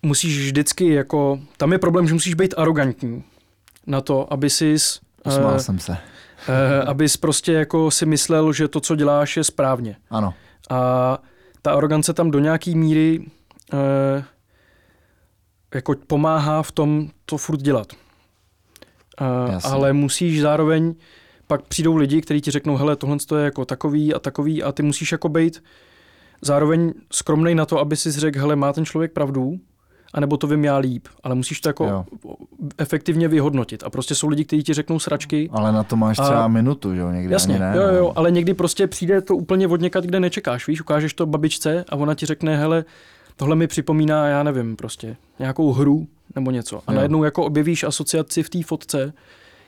musíš 0.02 0.38
vždycky 0.38 0.94
jako, 0.94 1.40
tam 1.56 1.72
je 1.72 1.78
problém, 1.78 2.08
že 2.08 2.14
musíš 2.14 2.34
být 2.34 2.54
arrogantní 2.56 3.24
na 3.86 4.00
to, 4.00 4.32
aby 4.32 4.50
jsi 4.50 4.76
uh, 5.26 5.56
jsem 5.56 5.78
se. 5.78 5.92
Uh, 5.92 6.88
abys 6.88 7.16
prostě 7.16 7.52
jako 7.52 7.90
si 7.90 8.06
myslel, 8.06 8.52
že 8.52 8.68
to, 8.68 8.80
co 8.80 8.96
děláš, 8.96 9.36
je 9.36 9.44
správně. 9.44 9.96
Ano. 10.10 10.34
A 10.70 11.18
ta 11.62 11.72
arogance 11.72 12.12
tam 12.12 12.30
do 12.30 12.38
nějaký 12.38 12.74
míry 12.74 13.26
eh, 13.72 14.24
jako 15.74 15.94
pomáhá 16.06 16.62
v 16.62 16.72
tom 16.72 17.10
to 17.26 17.36
furt 17.36 17.60
dělat. 17.60 17.92
Eh, 19.20 19.58
ale 19.64 19.92
musíš 19.92 20.40
zároveň, 20.40 20.94
pak 21.46 21.62
přijdou 21.62 21.96
lidi, 21.96 22.22
kteří 22.22 22.40
ti 22.40 22.50
řeknou, 22.50 22.76
hele, 22.76 22.96
tohle 22.96 23.16
je 23.38 23.44
jako 23.44 23.64
takový 23.64 24.14
a 24.14 24.18
takový 24.18 24.62
a 24.62 24.72
ty 24.72 24.82
musíš 24.82 25.12
jako 25.12 25.28
být 25.28 25.62
zároveň 26.42 26.92
skromnej 27.12 27.54
na 27.54 27.66
to, 27.66 27.78
aby 27.78 27.96
si 27.96 28.12
řekl, 28.12 28.38
hele, 28.38 28.56
má 28.56 28.72
ten 28.72 28.84
člověk 28.84 29.12
pravdu, 29.12 29.60
anebo 30.14 30.36
to 30.36 30.46
vím 30.46 30.64
já 30.64 30.76
líp, 30.76 31.08
ale 31.22 31.34
musíš 31.34 31.60
to 31.60 31.68
jako 31.68 31.84
jo. 31.84 32.04
efektivně 32.78 33.28
vyhodnotit. 33.28 33.82
A 33.82 33.90
prostě 33.90 34.14
jsou 34.14 34.28
lidi, 34.28 34.44
kteří 34.44 34.62
ti 34.62 34.74
řeknou 34.74 34.98
sračky. 34.98 35.48
Ale 35.52 35.72
na 35.72 35.82
to 35.84 35.96
máš 35.96 36.16
třeba 36.16 36.44
a... 36.44 36.48
minutu, 36.48 36.94
jo, 36.94 37.10
někdy 37.10 37.32
Jasně, 37.32 37.54
ani 37.54 37.60
ne. 37.60 37.72
Jo, 37.76 37.94
jo, 37.96 38.12
ale 38.16 38.30
někdy 38.30 38.54
prostě 38.54 38.86
přijde 38.86 39.20
to 39.20 39.36
úplně 39.36 39.68
od 39.68 39.80
někat, 39.80 40.04
kde 40.04 40.20
nečekáš, 40.20 40.66
víš, 40.66 40.80
ukážeš 40.80 41.14
to 41.14 41.26
babičce 41.26 41.84
a 41.88 41.96
ona 41.96 42.14
ti 42.14 42.26
řekne, 42.26 42.56
hele, 42.56 42.84
tohle 43.36 43.56
mi 43.56 43.66
připomíná, 43.66 44.26
já 44.26 44.42
nevím, 44.42 44.76
prostě 44.76 45.16
nějakou 45.38 45.72
hru 45.72 46.06
nebo 46.34 46.50
něco. 46.50 46.80
A 46.86 46.92
jo. 46.92 46.96
najednou 46.96 47.24
jako 47.24 47.44
objevíš 47.44 47.84
asociaci 47.84 48.42
v 48.42 48.50
té 48.50 48.62
fotce, 48.62 49.12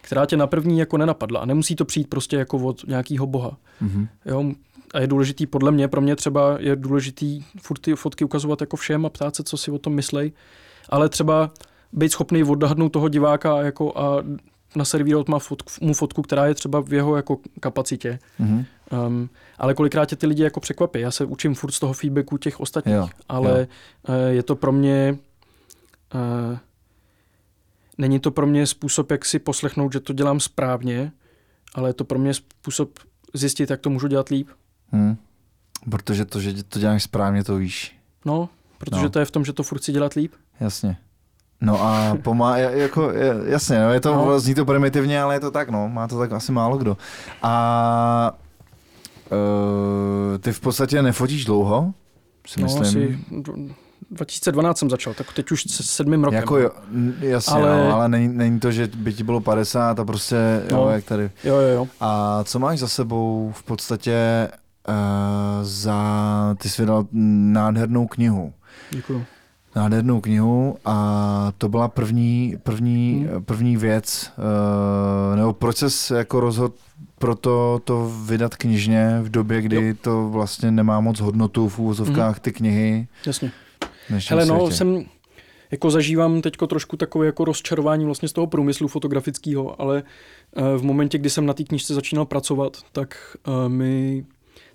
která 0.00 0.26
tě 0.26 0.36
na 0.36 0.46
první 0.46 0.78
jako 0.78 0.96
nenapadla. 0.96 1.40
A 1.40 1.44
nemusí 1.44 1.76
to 1.76 1.84
přijít 1.84 2.08
prostě 2.08 2.36
jako 2.36 2.58
od 2.58 2.88
nějakého 2.88 3.26
boha. 3.26 3.56
Mm-hmm. 3.82 4.08
Jo, 4.26 4.52
a 4.94 5.00
je 5.00 5.06
důležitý, 5.06 5.46
podle 5.46 5.70
mě, 5.70 5.88
pro 5.88 6.00
mě 6.00 6.16
třeba 6.16 6.56
je 6.60 6.76
důležitý 6.76 7.44
furt 7.60 7.78
ty 7.78 7.94
fotky 7.94 8.24
ukazovat 8.24 8.60
jako 8.60 8.76
všem 8.76 9.06
a 9.06 9.10
ptát 9.10 9.36
se, 9.36 9.42
co 9.42 9.56
si 9.56 9.70
o 9.70 9.78
tom 9.78 9.94
myslej, 9.94 10.32
ale 10.88 11.08
třeba 11.08 11.50
být 11.92 12.12
schopný 12.12 12.44
odhadnout 12.44 12.88
toho 12.88 13.08
diváka 13.08 13.62
jako 13.62 13.98
a 13.98 14.24
naservírovat 14.76 15.28
mu 15.28 15.38
fotku, 15.38 15.70
mu 15.80 15.94
fotku, 15.94 16.22
která 16.22 16.46
je 16.46 16.54
třeba 16.54 16.80
v 16.80 16.92
jeho 16.92 17.16
jako 17.16 17.38
kapacitě. 17.60 18.18
Mm-hmm. 18.40 18.64
Um, 19.06 19.30
ale 19.58 19.74
kolikrát 19.74 20.04
tě 20.04 20.16
ty 20.16 20.26
lidi 20.26 20.42
jako 20.42 20.60
překvapí. 20.60 21.00
Já 21.00 21.10
se 21.10 21.24
učím 21.24 21.54
furt 21.54 21.72
z 21.72 21.80
toho 21.80 21.92
feedbacku 21.92 22.38
těch 22.38 22.60
ostatních, 22.60 22.94
jo, 22.94 23.08
ale 23.28 23.60
jo. 23.60 23.66
Uh, 24.08 24.14
je 24.30 24.42
to 24.42 24.56
pro 24.56 24.72
mě 24.72 25.18
uh, 26.14 26.58
není 27.98 28.20
to 28.20 28.30
pro 28.30 28.46
mě 28.46 28.66
způsob, 28.66 29.10
jak 29.10 29.24
si 29.24 29.38
poslechnout, 29.38 29.92
že 29.92 30.00
to 30.00 30.12
dělám 30.12 30.40
správně, 30.40 31.12
ale 31.74 31.88
je 31.88 31.94
to 31.94 32.04
pro 32.04 32.18
mě 32.18 32.34
způsob 32.34 32.98
zjistit, 33.34 33.70
jak 33.70 33.80
to 33.80 33.90
můžu 33.90 34.06
dělat 34.06 34.28
líp. 34.28 34.48
Hmm. 34.92 35.16
Protože 35.90 36.24
to, 36.24 36.40
že 36.40 36.64
to 36.64 36.78
děláš 36.78 37.02
správně, 37.02 37.44
to 37.44 37.56
víš. 37.56 37.96
No, 38.24 38.48
protože 38.78 39.02
no. 39.02 39.10
to 39.10 39.18
je 39.18 39.24
v 39.24 39.30
tom, 39.30 39.44
že 39.44 39.52
to 39.52 39.62
furt 39.62 39.84
si 39.84 39.92
dělat 39.92 40.12
líp. 40.12 40.32
Jasně. 40.60 40.96
No 41.60 41.82
a 41.82 42.18
pomá, 42.22 42.56
jako, 42.58 43.10
jasně, 43.44 43.80
no, 43.80 43.92
je 43.92 44.00
to, 44.00 44.14
no. 44.14 44.40
zní 44.40 44.54
to 44.54 44.64
primitivně, 44.64 45.22
ale 45.22 45.34
je 45.34 45.40
to 45.40 45.50
tak, 45.50 45.68
no, 45.68 45.88
má 45.88 46.08
to 46.08 46.18
tak 46.18 46.32
asi 46.32 46.52
málo 46.52 46.76
kdo. 46.78 46.96
A 47.42 48.36
uh, 49.30 50.38
ty 50.38 50.52
v 50.52 50.60
podstatě 50.60 51.02
nefotíš 51.02 51.44
dlouho, 51.44 51.94
si 52.46 52.60
no, 52.60 52.64
myslím. 52.64 52.82
Asi 52.82 53.18
2012 54.10 54.78
jsem 54.78 54.90
začal, 54.90 55.14
tak 55.14 55.32
teď 55.32 55.50
už 55.50 55.62
se 55.62 55.82
sedmým 55.82 56.24
rokem. 56.24 56.40
Jako 56.40 56.58
jo, 56.58 56.70
jasně, 57.20 57.54
ale, 57.54 57.84
no, 57.84 57.94
ale 57.94 58.08
není, 58.08 58.28
není, 58.28 58.60
to, 58.60 58.72
že 58.72 58.86
by 58.86 59.12
ti 59.12 59.24
bylo 59.24 59.40
50 59.40 60.00
a 60.00 60.04
prostě, 60.04 60.36
no, 60.72 60.78
jo, 60.78 60.88
jak 60.88 61.04
tady. 61.04 61.30
Jo, 61.44 61.54
jo, 61.54 61.68
jo. 61.68 61.88
A 62.00 62.40
co 62.44 62.58
máš 62.58 62.78
za 62.78 62.88
sebou 62.88 63.52
v 63.54 63.62
podstatě 63.62 64.48
za, 65.62 66.56
ty 66.62 66.68
jsi 66.68 66.82
vydal 66.82 67.06
nádhernou 67.12 68.06
knihu. 68.06 68.52
Děkuju. 68.90 69.24
Nádhernou 69.76 70.20
knihu 70.20 70.76
a 70.84 71.52
to 71.58 71.68
byla 71.68 71.88
první, 71.88 72.56
první, 72.62 73.26
hmm. 73.30 73.44
první 73.44 73.76
věc, 73.76 74.32
uh, 74.38 75.36
nebo 75.36 75.52
proces 75.52 76.10
jako 76.10 76.40
rozhod 76.40 76.74
pro 77.18 77.34
to, 77.34 77.80
to 77.84 78.12
vydat 78.24 78.56
knižně 78.56 79.18
v 79.22 79.28
době, 79.28 79.62
kdy 79.62 79.88
jo. 79.88 79.94
to 80.00 80.28
vlastně 80.28 80.70
nemá 80.70 81.00
moc 81.00 81.20
hodnotu 81.20 81.68
v 81.68 81.78
úvozovkách 81.78 82.34
hmm. 82.34 82.40
ty 82.40 82.52
knihy. 82.52 83.08
Jasně. 83.26 83.52
Hele, 84.28 84.46
no, 84.46 84.70
jsem, 84.70 85.04
jako 85.70 85.90
zažívám 85.90 86.42
teď 86.42 86.56
trošku 86.68 86.96
takové 86.96 87.26
jako 87.26 87.44
rozčarování 87.44 88.04
vlastně 88.04 88.28
z 88.28 88.32
toho 88.32 88.46
průmyslu 88.46 88.88
fotografického, 88.88 89.80
ale 89.80 90.02
eh, 90.56 90.78
v 90.78 90.82
momentě, 90.82 91.18
kdy 91.18 91.30
jsem 91.30 91.46
na 91.46 91.54
té 91.54 91.64
knižce 91.64 91.94
začínal 91.94 92.24
pracovat, 92.24 92.76
tak 92.92 93.36
eh, 93.46 93.68
mi 93.68 94.24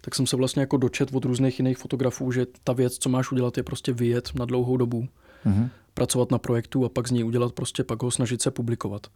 tak 0.05 0.15
jsem 0.15 0.27
se 0.27 0.35
vlastně 0.35 0.59
jako 0.59 0.77
dočet 0.77 1.09
od 1.13 1.25
různých 1.25 1.59
jiných 1.59 1.77
fotografů, 1.77 2.31
že 2.31 2.45
ta 2.63 2.73
věc, 2.73 2.97
co 2.97 3.09
máš 3.09 3.31
udělat, 3.31 3.57
je 3.57 3.63
prostě 3.63 3.93
vyjet 3.93 4.31
na 4.35 4.45
dlouhou 4.45 4.77
dobu, 4.77 5.07
mm-hmm. 5.45 5.69
pracovat 5.93 6.31
na 6.31 6.37
projektu 6.37 6.85
a 6.85 6.89
pak 6.89 7.07
z 7.07 7.11
něj 7.11 7.23
udělat 7.23 7.53
prostě, 7.53 7.83
pak 7.83 8.03
ho 8.03 8.11
snažit 8.11 8.41
se 8.41 8.51
publikovat. 8.51 9.07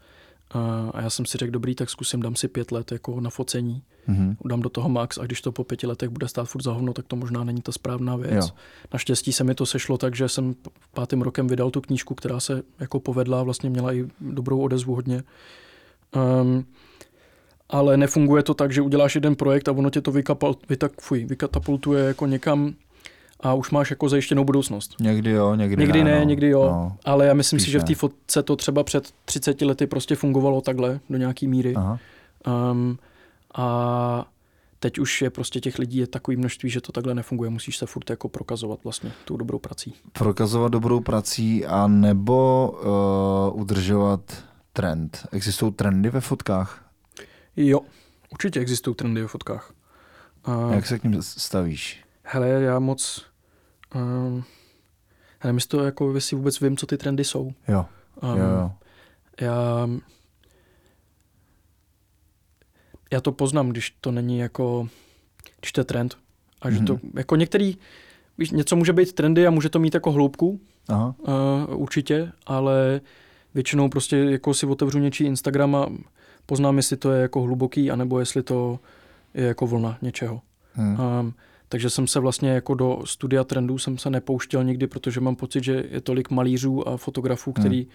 A 0.93 1.01
já 1.01 1.09
jsem 1.09 1.25
si 1.25 1.37
řekl, 1.37 1.51
dobrý, 1.51 1.75
tak 1.75 1.89
zkusím, 1.89 2.21
dám 2.21 2.35
si 2.35 2.47
pět 2.47 2.71
let 2.71 2.91
jako 2.91 3.21
na 3.21 3.29
focení, 3.29 3.83
mm-hmm. 4.09 4.35
dám 4.45 4.61
do 4.61 4.69
toho 4.69 4.89
max 4.89 5.17
a 5.17 5.25
když 5.25 5.41
to 5.41 5.51
po 5.51 5.63
pěti 5.63 5.87
letech 5.87 6.09
bude 6.09 6.27
stát 6.27 6.45
furt 6.45 6.61
za 6.61 6.71
hovno, 6.71 6.93
tak 6.93 7.07
to 7.07 7.15
možná 7.15 7.43
není 7.43 7.61
ta 7.61 7.71
správná 7.71 8.15
věc. 8.15 8.45
Jo. 8.45 8.55
Naštěstí 8.93 9.33
se 9.33 9.43
mi 9.43 9.55
to 9.55 9.65
sešlo 9.65 9.97
tak, 9.97 10.15
že 10.15 10.29
jsem 10.29 10.55
pátým 10.93 11.21
rokem 11.21 11.47
vydal 11.47 11.71
tu 11.71 11.81
knížku, 11.81 12.15
která 12.15 12.39
se 12.39 12.63
jako 12.79 12.99
povedla, 12.99 13.43
vlastně 13.43 13.69
měla 13.69 13.93
i 13.93 14.07
dobrou 14.21 14.61
odezvu 14.61 14.95
hodně. 14.95 15.23
Um, 16.41 16.65
ale 17.69 17.97
nefunguje 17.97 18.43
to 18.43 18.53
tak, 18.53 18.71
že 18.71 18.81
uděláš 18.81 19.15
jeden 19.15 19.35
projekt 19.35 19.67
a 19.67 19.71
ono 19.71 19.89
tě 19.89 20.01
to 20.01 20.11
vykapal, 20.11 20.55
vytak, 20.69 20.91
fuj, 21.01 21.25
vykatapultuje 21.25 22.05
jako 22.05 22.25
někam 22.25 22.73
a 23.39 23.53
už 23.53 23.71
máš 23.71 23.89
jako 23.89 24.09
zajištěnou 24.09 24.43
budoucnost. 24.43 24.95
Někdy 24.99 25.31
jo, 25.31 25.55
někdy, 25.55 25.81
někdy 25.83 26.03
ne. 26.03 26.11
ne 26.11 26.19
no. 26.19 26.25
někdy 26.25 26.49
jo, 26.49 26.63
no. 26.63 26.97
ale 27.05 27.25
já 27.25 27.33
myslím 27.33 27.59
si, 27.59 27.71
že 27.71 27.79
v 27.79 27.83
té 27.83 27.95
fotce 27.95 28.43
to 28.43 28.55
třeba 28.55 28.83
před 28.83 29.11
30 29.25 29.61
lety 29.61 29.87
prostě 29.87 30.15
fungovalo 30.15 30.61
takhle 30.61 30.99
do 31.09 31.17
nějaký 31.17 31.47
míry. 31.47 31.73
Aha. 31.75 31.99
Um, 32.71 32.97
a 33.55 34.25
teď 34.79 34.99
už 34.99 35.21
je 35.21 35.29
prostě 35.29 35.59
těch 35.59 35.79
lidí 35.79 35.97
je 35.97 36.07
takový 36.07 36.37
množství, 36.37 36.69
že 36.69 36.81
to 36.81 36.91
takhle 36.91 37.15
nefunguje. 37.15 37.49
Musíš 37.49 37.77
se 37.77 37.85
furt 37.85 38.09
jako 38.09 38.29
prokazovat 38.29 38.79
vlastně 38.83 39.11
tou 39.25 39.37
dobrou 39.37 39.59
prací. 39.59 39.93
Prokazovat 40.13 40.71
dobrou 40.71 40.99
prací 40.99 41.65
a 41.65 41.87
nebo 41.87 42.71
uh, 43.51 43.61
udržovat 43.61 44.21
trend. 44.73 45.27
Existují 45.31 45.73
trendy 45.73 46.09
ve 46.09 46.21
fotkách? 46.21 46.88
Jo, 47.61 47.79
určitě 48.29 48.59
existují 48.59 48.95
trendy 48.95 49.21
ve 49.21 49.27
fotkách. 49.27 49.73
Uh, 50.47 50.73
Jak 50.73 50.85
se 50.85 50.99
k 50.99 51.03
ním 51.03 51.21
stavíš? 51.21 52.03
Hele, 52.23 52.49
já 52.49 52.79
moc... 52.79 53.25
Um, 53.95 54.43
hele, 55.39 55.53
my 55.53 55.61
to 55.61 55.83
jako, 55.83 56.15
jestli 56.15 56.37
vůbec 56.37 56.59
vím, 56.59 56.77
co 56.77 56.85
ty 56.85 56.97
trendy 56.97 57.23
jsou. 57.23 57.53
Jo, 57.67 57.85
um, 58.21 58.29
jo, 58.29 58.45
jo. 58.45 58.71
Já... 59.41 59.89
Já 63.11 63.21
to 63.21 63.31
poznám, 63.31 63.69
když 63.69 63.97
to 64.01 64.11
není 64.11 64.39
jako... 64.39 64.87
Když 65.59 65.71
to 65.71 65.81
je 65.81 65.85
trend. 65.85 66.17
A 66.61 66.69
mm-hmm. 66.69 66.73
že 66.73 66.83
to... 66.83 66.93
Mhm. 66.93 67.11
Jako 67.15 67.35
některý... 67.35 67.77
Víš, 68.37 68.51
něco 68.51 68.75
může 68.75 68.93
být 68.93 69.13
trendy 69.13 69.47
a 69.47 69.49
může 69.49 69.69
to 69.69 69.79
mít 69.79 69.93
jako 69.93 70.11
hloubku. 70.11 70.59
Aha. 70.87 71.15
Uh, 71.17 71.81
určitě, 71.81 72.31
ale 72.45 73.01
většinou 73.53 73.89
prostě 73.89 74.17
jako 74.17 74.53
si 74.53 74.65
otevřu 74.65 74.99
něčí 74.99 75.23
Instagram 75.23 75.75
a 75.75 75.87
poznám, 76.49 76.77
jestli 76.77 76.97
to 76.97 77.11
je 77.11 77.21
jako 77.21 77.41
hluboký, 77.41 77.91
anebo 77.91 78.19
jestli 78.19 78.43
to 78.43 78.79
je 79.33 79.45
jako 79.45 79.67
vlna 79.67 79.97
něčeho. 80.01 80.41
Hmm. 80.73 80.99
Um, 80.99 81.33
takže 81.69 81.89
jsem 81.89 82.07
se 82.07 82.19
vlastně 82.19 82.49
jako 82.49 82.73
do 82.73 82.99
studia 83.05 83.43
trendů 83.43 83.77
jsem 83.77 83.97
se 83.97 84.09
nepouštěl 84.09 84.63
nikdy, 84.63 84.87
protože 84.87 85.21
mám 85.21 85.35
pocit, 85.35 85.63
že 85.63 85.83
je 85.91 86.01
tolik 86.01 86.29
malířů 86.29 86.87
a 86.87 86.97
fotografů, 86.97 87.51
který 87.51 87.87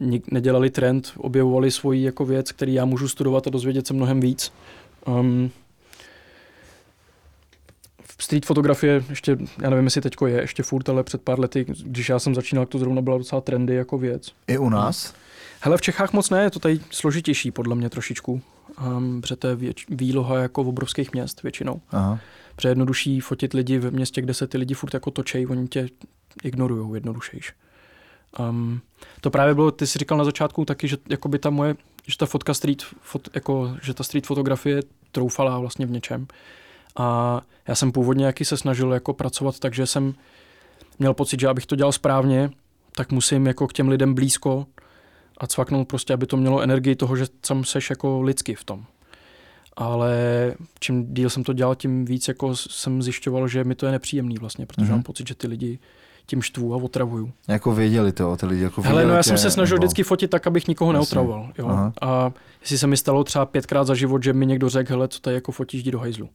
hmm. 0.00 0.18
nedělali 0.30 0.70
trend, 0.70 1.12
objevovali 1.16 1.70
svoji 1.70 2.02
jako 2.02 2.24
věc, 2.24 2.52
který 2.52 2.74
já 2.74 2.84
můžu 2.84 3.08
studovat 3.08 3.46
a 3.46 3.50
dozvědět 3.50 3.86
se 3.86 3.94
mnohem 3.94 4.20
víc. 4.20 4.52
Um, 5.06 5.50
street 8.20 8.46
fotografie 8.46 9.04
ještě, 9.08 9.38
já 9.62 9.70
nevím, 9.70 9.84
jestli 9.84 10.00
teďko 10.00 10.26
je 10.26 10.40
ještě 10.40 10.62
furt, 10.62 10.88
ale 10.88 11.02
před 11.02 11.22
pár 11.22 11.40
lety, 11.40 11.66
když 11.84 12.08
já 12.08 12.18
jsem 12.18 12.34
začínal, 12.34 12.66
to 12.66 12.78
zrovna 12.78 13.02
byla 13.02 13.18
docela 13.18 13.40
trendy 13.40 13.74
jako 13.74 13.98
věc. 13.98 14.32
I 14.46 14.58
u 14.58 14.68
nás? 14.68 15.14
Hele, 15.60 15.76
v 15.76 15.80
Čechách 15.80 16.12
moc 16.12 16.30
ne, 16.30 16.42
je 16.42 16.50
to 16.50 16.58
tady 16.58 16.80
složitější 16.90 17.50
podle 17.50 17.74
mě 17.74 17.90
trošičku. 17.90 18.42
Um, 18.86 19.20
protože 19.20 19.36
to 19.36 19.48
je 19.48 19.56
věč, 19.56 19.86
výloha 19.88 20.38
jako 20.38 20.64
v 20.64 20.68
obrovských 20.68 21.12
měst 21.12 21.42
většinou. 21.42 21.80
Aha. 21.90 22.18
Protože 22.56 22.68
jednodušší 22.68 23.20
fotit 23.20 23.52
lidi 23.52 23.78
v 23.78 23.90
městě, 23.90 24.20
kde 24.20 24.34
se 24.34 24.46
ty 24.46 24.58
lidi 24.58 24.74
furt 24.74 24.94
jako 24.94 25.10
točej, 25.10 25.46
oni 25.46 25.68
tě 25.68 25.88
ignorují 26.42 26.94
jednodušejš. 26.94 27.52
Um, 28.38 28.80
to 29.20 29.30
právě 29.30 29.54
bylo, 29.54 29.70
ty 29.70 29.86
jsi 29.86 29.98
říkal 29.98 30.18
na 30.18 30.24
začátku 30.24 30.64
taky, 30.64 30.88
že 30.88 30.96
jakoby 31.08 31.38
ta 31.38 31.50
moje, 31.50 31.76
že 32.06 32.16
ta 32.16 32.26
fotka 32.26 32.54
street, 32.54 32.82
fot, 33.00 33.28
jako, 33.34 33.76
že 33.82 33.94
ta 33.94 34.04
street 34.04 34.26
fotografie 34.26 34.82
troufala 35.12 35.58
vlastně 35.58 35.86
v 35.86 35.90
něčem. 35.90 36.26
A 36.96 37.40
já 37.68 37.74
jsem 37.74 37.92
původně 37.92 38.26
jaký 38.26 38.44
se 38.44 38.56
snažil 38.56 38.92
jako 38.92 39.14
pracovat 39.14 39.58
takže 39.58 39.86
jsem 39.86 40.14
měl 40.98 41.14
pocit, 41.14 41.40
že 41.40 41.48
abych 41.48 41.66
to 41.66 41.76
dělal 41.76 41.92
správně, 41.92 42.50
tak 42.94 43.12
musím 43.12 43.46
jako 43.46 43.66
k 43.66 43.72
těm 43.72 43.88
lidem 43.88 44.14
blízko 44.14 44.66
a 45.38 45.46
cvaknout 45.46 45.88
prostě, 45.88 46.14
aby 46.14 46.26
to 46.26 46.36
mělo 46.36 46.60
energii 46.60 46.96
toho, 46.96 47.16
že 47.16 47.26
tam 47.48 47.64
seš 47.64 47.90
jako 47.90 48.22
lidsky 48.22 48.54
v 48.54 48.64
tom. 48.64 48.84
Ale 49.76 50.14
čím 50.80 51.14
díl 51.14 51.30
jsem 51.30 51.44
to 51.44 51.52
dělal, 51.52 51.74
tím 51.74 52.04
víc 52.04 52.28
jako 52.28 52.56
jsem 52.56 53.02
zjišťoval, 53.02 53.48
že 53.48 53.64
mi 53.64 53.74
to 53.74 53.86
je 53.86 53.92
nepříjemný 53.92 54.36
vlastně, 54.36 54.66
protože 54.66 54.86
mm-hmm. 54.86 54.90
mám 54.90 55.02
pocit, 55.02 55.28
že 55.28 55.34
ty 55.34 55.46
lidi 55.46 55.78
tím 56.26 56.42
štvu 56.42 56.74
a 56.74 56.76
otravuju. 56.76 57.32
Jako 57.48 57.72
věděli 57.72 58.12
to, 58.12 58.36
ty 58.36 58.46
lidi 58.46 58.62
jako 58.62 58.82
Hele, 58.82 59.04
no 59.06 59.14
já 59.14 59.22
tě, 59.22 59.28
jsem 59.28 59.38
se 59.38 59.50
snažil 59.50 59.76
nebo... 59.76 59.86
vždycky 59.86 60.02
fotit 60.02 60.30
tak, 60.30 60.46
abych 60.46 60.68
nikoho 60.68 60.92
Jasně. 60.92 60.98
neotravoval. 60.98 61.52
Jo? 61.58 61.92
A 62.00 62.32
jestli 62.60 62.78
se 62.78 62.86
mi 62.86 62.96
stalo 62.96 63.24
třeba 63.24 63.46
pětkrát 63.46 63.86
za 63.86 63.94
život, 63.94 64.22
že 64.22 64.32
mi 64.32 64.46
někdo 64.46 64.68
řekl, 64.68 64.92
hele, 64.92 65.08
co 65.08 65.20
tady 65.20 65.34
jako 65.34 65.52
fotíš, 65.52 65.80
jdi 65.80 65.90
do 65.90 65.98
hajzlu. 65.98 66.28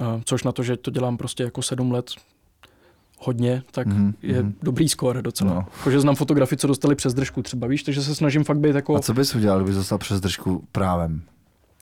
Uh, 0.00 0.06
což 0.24 0.44
na 0.44 0.52
to, 0.52 0.62
že 0.62 0.76
to 0.76 0.90
dělám 0.90 1.16
prostě 1.16 1.42
jako 1.42 1.62
sedm 1.62 1.92
let 1.92 2.10
hodně, 3.24 3.62
tak 3.70 3.86
mm-hmm. 3.86 4.14
je 4.22 4.42
mhm. 4.42 4.54
dobrý 4.62 4.88
skóre 4.88 5.22
docela. 5.22 5.54
No. 5.54 5.66
Jakože 5.78 6.00
znám 6.00 6.14
fotografii, 6.14 6.58
co 6.58 6.66
dostali 6.66 6.94
přes 6.94 7.14
držku 7.14 7.42
třeba, 7.42 7.66
víš, 7.66 7.82
takže 7.82 8.02
se 8.02 8.14
snažím 8.14 8.44
fakt 8.44 8.58
být 8.58 8.74
jako... 8.74 8.96
A 8.96 9.00
co 9.00 9.14
bys 9.14 9.34
udělal, 9.34 9.58
kdybys 9.58 9.76
dostal 9.76 9.98
přes 9.98 10.20
držku 10.20 10.64
právem? 10.72 11.22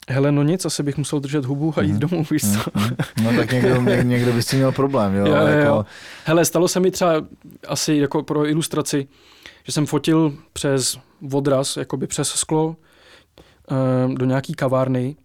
Hele, 0.09 0.33
no 0.33 0.43
nic, 0.43 0.67
asi 0.67 0.83
bych 0.83 0.99
musel 0.99 1.21
držet 1.21 1.45
hubu 1.45 1.75
a 1.77 1.83
jít 1.83 1.93
mm. 1.93 1.99
domů, 1.99 2.25
víš 2.31 2.43
co? 2.43 2.71
Mm. 2.75 2.97
No 3.25 3.37
tak 3.37 3.53
někdo, 3.53 3.81
někdo 4.03 4.33
by 4.33 4.43
s 4.43 4.47
tím 4.47 4.59
měl 4.59 4.73
problém, 4.73 5.15
jo? 5.15 5.27
jo, 5.27 5.37
jo, 5.37 5.47
jako... 5.47 5.69
jo. 5.69 5.85
Hele, 6.25 6.45
stalo 6.45 6.69
se 6.69 6.81
mi 6.81 6.91
třeba 6.91 7.13
asi 7.69 7.95
jako 7.95 8.23
pro 8.23 8.47
ilustraci, 8.47 9.09
že 9.65 9.73
jsem 9.73 9.87
fotil 9.87 10.35
přes 10.53 10.99
odraz, 11.33 11.77
jakoby 11.77 12.07
přes 12.07 12.29
sklo 12.29 12.77
eh, 13.71 14.15
do 14.15 14.25
nějaký 14.25 14.55
kavárny 14.55 15.17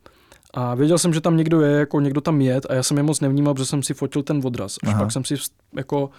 a 0.53 0.75
věděl 0.75 0.97
jsem, 0.97 1.13
že 1.13 1.21
tam 1.21 1.37
někdo 1.37 1.61
je, 1.61 1.79
jako 1.79 1.99
někdo 1.99 2.21
tam 2.21 2.41
je 2.41 2.61
a 2.69 2.73
já 2.73 2.83
jsem 2.83 2.97
je 2.97 3.03
moc 3.03 3.21
nevnímal, 3.21 3.53
protože 3.53 3.65
jsem 3.65 3.83
si 3.83 3.93
fotil 3.93 4.23
ten 4.23 4.41
odraz. 4.43 4.77
Až 4.83 4.89
Aha. 4.89 5.03
pak 5.03 5.11
jsem 5.11 5.25
si 5.25 5.35
jako 5.75 6.09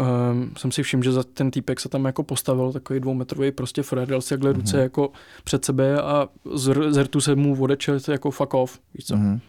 um, 0.00 0.50
jsem 0.56 0.72
si 0.72 0.82
všiml, 0.82 1.02
že 1.02 1.12
za 1.12 1.22
ten 1.22 1.50
týpek 1.50 1.80
se 1.80 1.88
tam 1.88 2.04
jako 2.04 2.22
postavil, 2.22 2.72
takový 2.72 3.00
dvoumetrový 3.00 3.52
prostě 3.52 3.82
Fred, 3.82 4.08
dal 4.08 4.20
si 4.20 4.34
jakhle 4.34 4.52
ruce 4.52 4.76
uh-huh. 4.76 4.82
jako 4.82 5.10
před 5.44 5.64
sebe 5.64 6.02
a 6.02 6.28
z, 6.54 6.74
z 6.88 7.02
rtu 7.02 7.20
se 7.20 7.34
mu 7.34 7.62
odečel 7.62 7.98
jako 8.08 8.30
fuck 8.30 8.54
off, 8.54 8.78
víš 8.94 9.06
co. 9.06 9.14
Uh-huh. 9.14 9.40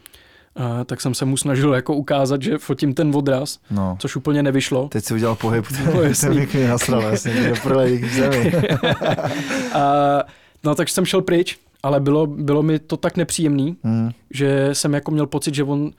Uh, 0.60 0.84
tak 0.86 1.02
jsem 1.02 1.14
se 1.14 1.26
mu 1.26 1.38
snažil 1.38 1.74
jako 1.74 1.96
ukázat, 1.96 2.42
že 2.42 2.58
fotím 2.58 2.94
ten 2.94 3.16
odraz, 3.16 3.60
no. 3.72 3.98
což 4.00 4.16
úplně 4.16 4.44
nevyšlo. 4.44 4.88
Teď 4.88 5.04
si 5.04 5.14
udělal 5.14 5.36
pohyb, 5.36 5.66
no, 5.94 6.02
jasný. 6.02 6.48
ten 6.48 6.70
nasral, 6.70 7.02
jasně, 7.02 7.54
do 7.64 7.80
zemi. 8.16 8.54
a, 9.74 10.24
no 10.64 10.76
tak 10.76 10.90
jsem 10.90 11.06
šel 11.06 11.22
pryč 11.22 11.60
ale 11.84 12.00
bylo, 12.00 12.28
bylo 12.28 12.64
mi 12.64 12.80
to 12.80 12.98
tak 12.98 13.18
nepříjemný, 13.18 13.78
hmm. 13.84 14.12
že 14.34 14.70
jsem 14.74 14.94
jako 14.94 15.12
měl 15.12 15.28
pocit, 15.28 15.56
že 15.56 15.64
on 15.64 15.92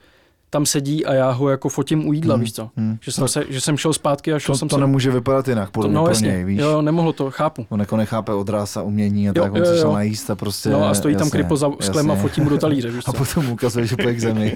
tam 0.49 0.65
sedí 0.65 1.05
a 1.05 1.13
já 1.13 1.31
ho 1.31 1.49
jako 1.49 1.69
fotím 1.69 2.07
u 2.07 2.13
jídla, 2.13 2.35
hmm. 2.35 2.43
víš 2.43 2.53
co? 2.53 2.69
Hmm. 2.75 2.97
Že, 3.01 3.11
jsem 3.11 3.27
se, 3.27 3.43
že 3.49 3.61
jsem 3.61 3.77
šel 3.77 3.93
zpátky 3.93 4.33
a 4.33 4.39
šel 4.39 4.55
to, 4.55 4.59
jsem 4.59 4.67
to 4.67 4.75
se... 4.75 4.79
nemůže 4.79 5.11
vypadat 5.11 5.47
jinak, 5.47 5.71
podle 5.71 5.89
to, 5.89 5.93
no, 5.93 6.07
jasně, 6.07 6.27
něj, 6.27 6.43
víš? 6.43 6.59
Jo, 6.59 6.81
nemohlo 6.81 7.13
to, 7.13 7.31
chápu. 7.31 7.65
On 7.69 7.79
jako 7.79 7.97
nechápe 7.97 8.33
odraz 8.33 8.77
a 8.77 8.81
umění 8.81 9.29
a 9.29 9.33
jo, 9.35 9.43
tak, 9.43 9.53
on 9.53 9.65
se 9.65 9.77
šel 9.77 9.93
najíst 9.93 10.29
a 10.29 10.35
prostě... 10.35 10.69
No 10.69 10.87
a 10.87 10.93
stojí 10.93 11.13
jasně, 11.13 11.23
tam 11.23 11.29
kripo 11.29 11.57
za 11.57 11.71
sklem 11.79 12.11
a 12.11 12.15
fotím 12.15 12.43
mu 12.43 12.49
do 12.49 12.57
talíře, 12.57 12.91
víš 12.91 13.03
co? 13.05 13.11
A 13.11 13.13
potom 13.13 13.49
ukazuje, 13.49 13.87
že 13.87 13.95
pojď 13.95 14.17
k 14.17 14.19
zemi. 14.19 14.55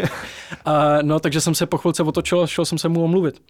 a, 0.64 1.02
no, 1.02 1.20
takže 1.20 1.40
jsem 1.40 1.54
se 1.54 1.66
po 1.66 1.78
chvilce 1.78 2.02
otočil 2.02 2.42
a 2.42 2.46
šel 2.46 2.64
jsem 2.64 2.78
se 2.78 2.88
mu 2.88 3.04
omluvit. 3.04 3.40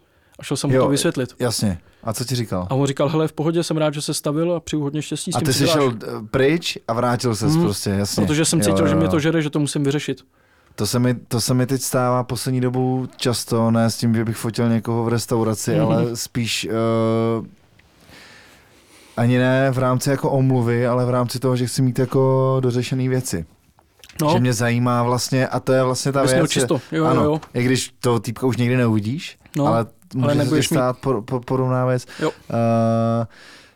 A 0.40 0.42
šel 0.42 0.56
jsem 0.56 0.70
mu 0.70 0.78
to 0.78 0.88
vysvětlit. 0.88 1.34
Jasně. 1.38 1.78
A 2.04 2.12
co 2.12 2.24
ti 2.24 2.34
říkal? 2.34 2.66
A 2.70 2.74
on 2.74 2.86
říkal, 2.86 3.08
hele, 3.08 3.28
v 3.28 3.32
pohodě, 3.32 3.62
jsem 3.62 3.76
rád, 3.76 3.94
že 3.94 4.02
se 4.02 4.14
stavil 4.14 4.54
a 4.54 4.60
přeju 4.60 4.82
hodně 4.82 5.02
štěstí 5.02 5.32
s 5.32 5.34
tím, 5.34 5.42
A 5.42 5.46
ty 5.46 5.52
jsi 5.52 5.66
šel 5.66 5.94
eh, 6.02 6.06
pryč 6.30 6.78
a 6.88 6.92
vrátil 6.92 7.36
se 7.36 7.46
hmm, 7.46 7.62
prostě, 7.62 7.90
jasně. 7.90 8.26
Protože 8.26 8.44
jsem 8.44 8.60
cítil, 8.60 8.78
jo, 8.78 8.84
jo. 8.84 8.88
že 8.88 8.94
mě 8.94 9.08
to 9.08 9.20
žere, 9.20 9.42
že 9.42 9.50
to 9.50 9.58
musím 9.58 9.84
vyřešit. 9.84 10.20
To 10.74 10.86
se, 10.86 10.98
mi, 10.98 11.14
to 11.14 11.40
se 11.40 11.54
mi 11.54 11.66
teď 11.66 11.82
stává 11.82 12.24
poslední 12.24 12.60
dobu 12.60 13.08
často, 13.16 13.70
ne 13.70 13.90
s 13.90 13.96
tím, 13.96 14.14
že 14.14 14.24
bych 14.24 14.36
fotil 14.36 14.68
někoho 14.68 15.04
v 15.04 15.08
restauraci, 15.08 15.70
mm-hmm. 15.70 15.84
ale 15.84 16.16
spíš 16.16 16.68
uh, 16.70 17.46
ani 19.16 19.38
ne 19.38 19.70
v 19.70 19.78
rámci 19.78 20.10
jako 20.10 20.30
omluvy, 20.30 20.86
ale 20.86 21.06
v 21.06 21.10
rámci 21.10 21.38
toho, 21.38 21.56
že 21.56 21.66
chci 21.66 21.82
mít 21.82 21.98
jako 21.98 22.56
dořešené 22.60 23.08
věci. 23.08 23.46
No. 24.22 24.32
Že 24.32 24.40
mě 24.40 24.52
zajímá 24.52 25.02
vlastně, 25.02 25.48
a 25.48 25.60
to 25.60 25.72
je 25.72 25.82
vlastně 25.82 26.12
ta 26.12 26.22
věc. 26.22 26.50
Čisto. 26.50 26.80
Jo, 26.92 27.04
ano, 27.04 27.24
jo. 27.24 27.40
i 27.54 27.62
když 27.62 27.94
to 28.00 28.20
týpka 28.20 28.46
už 28.46 28.56
někdy 28.56 28.76
neuvidíš, 28.76 29.38
no. 29.56 29.66
ale 29.66 29.86
může 30.14 30.30
ale 30.30 30.46
se 30.46 30.62
stát 30.62 30.96
mít... 30.96 31.00
por, 31.00 31.22
por, 31.22 31.44
podobná 31.44 31.86
věc. 31.86 32.06
Jo. 32.22 32.30
Uh, 32.30 33.26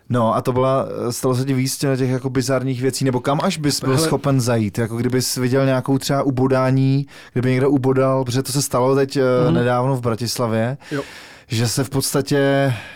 No 0.09 0.35
a 0.35 0.41
to 0.43 0.53
byla, 0.53 0.87
stalo 1.11 1.35
se 1.35 1.45
ti 1.45 1.55
víc 1.55 1.77
těch 1.77 2.11
jako 2.11 2.31
bizarních 2.31 2.83
věcí, 2.83 3.05
nebo 3.05 3.21
kam 3.21 3.41
až 3.43 3.59
bys 3.59 3.81
byl 3.81 3.95
Hele. 3.95 4.07
schopen 4.07 4.41
zajít, 4.41 4.79
jako 4.79 4.97
kdybys 4.97 5.37
viděl 5.37 5.67
nějakou 5.67 5.99
třeba 5.99 6.23
ubodání, 6.23 7.07
kdyby 7.33 7.51
někdo 7.51 7.71
ubodal, 7.71 8.25
protože 8.25 8.43
to 8.43 8.53
se 8.53 8.63
stalo 8.63 8.95
teď 8.95 9.17
mm-hmm. 9.17 9.53
nedávno 9.53 9.97
v 9.97 10.01
Bratislavě, 10.01 10.77
jo. 10.91 11.03
že 11.49 11.69
se 11.69 11.85
v 11.85 11.91
podstatě 11.91 12.37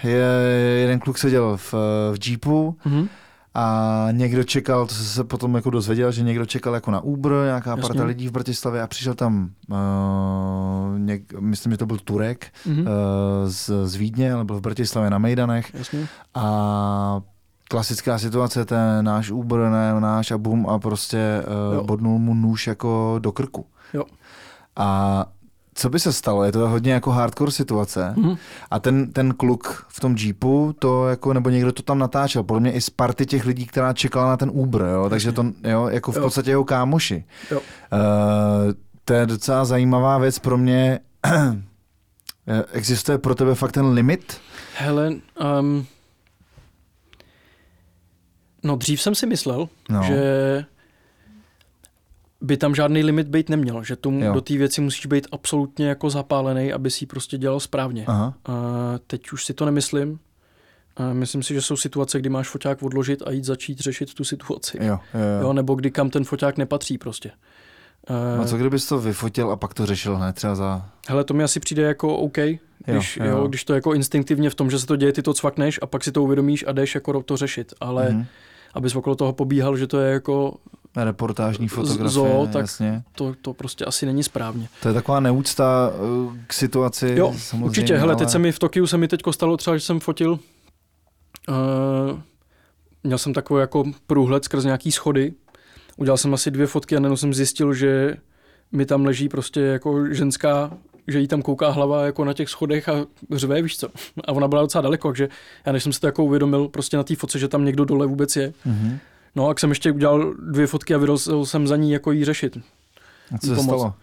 je, 0.05 0.25
jeden 0.81 0.99
kluk 0.99 1.19
seděl 1.19 1.57
v, 1.57 1.75
v 2.13 2.29
jeepu 2.29 2.77
Mhm. 2.85 3.09
A 3.61 4.09
někdo 4.11 4.45
čekal, 4.45 4.87
to 4.87 4.95
se 4.95 5.25
potom 5.25 5.55
jako 5.55 5.71
dozvěděl, 5.71 6.13
že 6.13 6.23
někdo 6.23 6.47
čekal 6.47 6.75
jako 6.75 6.91
na 6.91 7.01
Uber, 7.01 7.33
nějaká 7.33 7.71
Jasně. 7.71 7.83
parta 7.83 8.05
lidí 8.05 8.29
v 8.29 8.33
Bratislavě 8.33 8.83
a 8.83 8.87
přišel 8.87 9.15
tam, 9.15 9.51
uh, 9.71 10.99
něk, 10.99 11.33
myslím, 11.41 11.73
že 11.73 11.77
to 11.79 11.87
byl 11.87 11.99
Turek 11.99 12.47
Mhm. 12.67 12.81
uh, 12.81 12.87
z, 13.47 13.71
z 13.85 13.95
Vídně, 13.95 14.33
ale 14.33 14.45
byl 14.45 14.57
v 14.57 14.61
Bratislavě 14.61 15.11
na 15.11 15.19
Mejdanech 15.19 15.75
Jasně. 15.75 16.07
a 16.35 17.21
klasická 17.71 18.19
situace, 18.19 18.65
ten 18.65 19.05
náš 19.05 19.31
Uber, 19.31 19.61
ne, 19.61 20.01
náš 20.01 20.31
a 20.31 20.39
bum 20.39 20.69
a 20.69 20.79
prostě 20.79 21.43
Jo. 21.75 21.81
uh, 21.81 21.87
bodnul 21.87 22.19
mu 22.19 22.35
nůž 22.35 22.67
jako 22.67 23.17
do 23.19 23.33
krku. 23.33 23.67
Jo. 23.95 24.05
A 24.77 25.25
co 25.79 25.89
by 25.91 26.01
se 26.01 26.13
stalo? 26.13 26.45
Je 26.45 26.53
to 26.53 26.69
hodně 26.69 26.93
jako 26.93 27.11
hardcore 27.11 27.51
situace. 27.51 28.15
Mhm. 28.17 28.37
A 28.71 28.79
ten, 28.79 29.13
ten 29.13 29.35
kluk 29.35 29.87
v 29.89 30.01
tom 30.01 30.17
jeepu, 30.19 30.75
to 30.79 31.09
jako, 31.09 31.33
nebo 31.33 31.51
někdo 31.51 31.73
to 31.73 31.83
tam 31.83 31.99
natáčel, 31.99 32.43
podle 32.43 32.61
mě 32.61 32.73
i 32.73 32.81
z 32.81 32.91
party 32.91 33.27
těch 33.27 33.45
lidí, 33.47 33.67
která 33.67 33.93
čekala 33.93 34.29
na 34.29 34.37
ten 34.37 34.51
Uber, 34.53 34.83
jo? 34.83 35.07
takže 35.11 35.33
to 35.33 35.45
jo, 35.65 35.89
jako 35.89 36.13
v 36.13 36.17
Jo. 36.17 36.23
podstatě 36.23 36.51
jeho 36.51 36.65
kámoši. 36.65 37.25
Jo. 37.51 37.61
Uh, 37.61 37.65
to 39.05 39.13
je 39.15 39.27
docela 39.27 39.65
zajímavá 39.65 40.19
věc 40.19 40.39
pro 40.39 40.59
mě. 40.59 40.99
Eh, 42.51 42.65
Existuje 42.73 43.19
pro 43.19 43.35
tebe 43.35 43.55
fakt 43.55 43.73
ten 43.73 43.87
limit? 43.87 44.41
Hele, 44.77 45.13
um, 45.61 45.87
no 48.65 48.77
dřív 48.77 49.03
jsem 49.03 49.15
si 49.15 49.27
myslel, 49.27 49.69
No. 49.91 50.03
že 50.03 50.65
by 52.41 52.57
tam 52.57 52.75
žádný 52.75 53.03
limit 53.05 53.29
být 53.29 53.49
neměl, 53.49 53.85
že 53.85 53.97
tomu, 53.97 54.25
Jo. 54.25 54.33
do 54.33 54.41
té 54.41 54.57
věci 54.57 54.81
musíš 54.81 55.07
být 55.07 55.27
absolutně 55.33 55.89
jako 55.89 56.11
zapálený, 56.11 56.73
aby 56.73 56.91
si 56.91 57.03
ji 57.05 57.07
prostě 57.07 57.39
dělal 57.39 57.61
správně. 57.61 58.05
Aha. 58.07 58.35
A 58.47 58.53
teď 59.07 59.33
už 59.33 59.45
si 59.45 59.55
to 59.55 59.65
nemyslím. 59.65 60.19
A 60.97 61.13
myslím 61.13 61.43
si, 61.43 61.55
že 61.55 61.63
jsou 61.63 61.77
situace, 61.77 62.19
kdy 62.19 62.29
máš 62.29 62.49
foťák 62.49 62.83
odložit 62.83 63.23
a 63.27 63.31
jít 63.31 63.45
začít 63.45 63.79
řešit 63.81 64.15
tu 64.15 64.25
situaci. 64.25 64.79
Jo, 64.81 64.87
jo, 64.87 65.21
jo. 65.21 65.43
Jo, 65.43 65.53
nebo 65.53 65.75
kdy 65.75 65.91
kam 65.91 66.11
ten 66.11 66.25
foťák 66.25 66.57
nepatří 66.57 66.99
prostě. 66.99 67.31
A 68.43 68.45
co 68.45 68.57
kdybys 68.57 68.87
to 68.87 68.99
vyfotil 68.99 69.51
a 69.51 69.57
pak 69.57 69.75
to 69.75 69.87
řešil 69.87 70.17
hned 70.17 70.33
třeba 70.37 70.55
za... 70.55 70.89
hele, 71.09 71.25
to 71.25 71.35
mi 71.35 71.45
asi 71.45 71.61
přijde 71.61 71.83
jako 71.83 72.17
OK, 72.17 72.37
když, 72.87 73.17
jo, 73.17 73.25
jo. 73.27 73.47
když 73.49 73.65
to 73.65 73.75
jako 73.75 73.95
instinktivně 73.95 74.51
v 74.51 74.55
tom, 74.55 74.71
že 74.71 74.79
se 74.79 74.87
to 74.87 74.97
děje, 74.97 75.13
ty 75.13 75.23
to 75.23 75.35
cvakneš 75.35 75.79
a 75.83 75.87
pak 75.87 76.05
si 76.05 76.13
to 76.13 76.23
uvědomíš 76.23 76.65
a 76.69 76.73
jdeš 76.73 76.95
jako 76.95 77.23
to 77.23 77.37
řešit. 77.37 77.75
Ale 77.81 78.09
Mhm. 78.11 78.25
abys 78.75 78.97
okolo 78.97 79.17
toho 79.17 79.33
pobíhal, 79.33 79.77
že 79.77 79.87
to 79.87 80.01
je 80.01 80.13
jako, 80.13 80.57
Reportážní 80.97 81.69
fotografie, 81.69 82.09
zoo, 82.09 82.47
tak- 82.53 82.61
jasně. 82.63 83.03
to, 83.13 83.35
to 83.43 83.55
prostě 83.55 83.85
asi 83.85 84.07
není 84.07 84.23
správně. 84.23 84.69
To 84.83 84.89
je 84.89 84.95
taková 84.95 85.21
neúcta 85.21 85.93
uh, 86.27 86.37
k 86.47 86.53
situaci. 86.53 87.15
Jo, 87.17 87.35
samozřejmě, 87.39 87.67
Určitě, 87.67 87.97
hele, 87.97 88.13
ale... 88.13 88.17
teď 88.17 88.31
se 88.31 88.39
mi 88.39 88.53
v 88.53 88.59
Tokiu 88.59 88.87
se 88.87 88.97
mi 88.99 89.09
teď 89.09 89.21
stalo 89.31 89.57
třeba, 89.57 89.77
že 89.77 89.85
jsem 89.85 90.01
fotil, 90.01 90.39
uh, 91.49 92.21
měl 93.05 93.19
jsem 93.19 93.33
takový 93.33 93.61
jako 93.61 93.85
průhled 94.07 94.45
skrz 94.45 94.65
nějaký 94.65 94.93
schody, 94.93 95.33
udělal 95.97 96.19
jsem 96.19 96.35
asi 96.35 96.51
dvě 96.51 96.67
fotky 96.67 96.97
a 96.97 97.01
najednou 97.01 97.17
jsem 97.17 97.35
zjistil, 97.35 97.75
že 97.75 98.17
mi 98.73 98.87
tam 98.87 99.05
leží 99.05 99.29
prostě 99.29 99.61
jako 99.61 100.15
ženská, 100.15 100.71
že 101.09 101.21
jí 101.21 101.29
tam 101.29 101.43
kouká 101.43 101.71
hlava 101.71 102.05
jako 102.07 102.25
na 102.25 102.33
těch 102.33 102.49
schodech 102.49 102.89
a 102.89 103.07
řve, 103.33 103.63
víš 103.63 103.79
co. 103.79 103.89
A 104.25 104.33
ona 104.33 104.49
byla 104.49 104.63
docela 104.63 104.83
daleko, 104.83 105.09
takže 105.09 105.29
já 105.67 105.73
než 105.73 105.83
jsem 105.83 105.93
si 105.93 106.01
to 106.01 106.07
jako 106.07 106.25
uvědomil 106.25 106.69
prostě 106.69 106.97
na 106.97 107.03
té 107.03 107.17
fotce, 107.17 107.39
že 107.39 107.49
tam 107.49 107.65
někdo 107.65 107.85
dole 107.85 108.07
vůbec 108.07 108.37
je. 108.37 108.53
Mhm. 108.65 108.99
No 109.39 109.47
a 109.47 109.49
jak 109.49 109.61
jsem 109.61 109.71
ještě 109.71 109.93
udělal 109.93 110.35
dvě 110.35 110.67
fotky 110.67 110.95
a 110.95 110.99
vydal 110.99 111.19
jsem 111.45 111.67
za 111.67 111.77
ní 111.77 111.93
jako 111.93 112.13
jí 112.13 112.25
řešit. 112.25 112.59
A 113.35 113.39
co 113.39 113.47
se 113.57 113.63
stalo? 113.63 113.95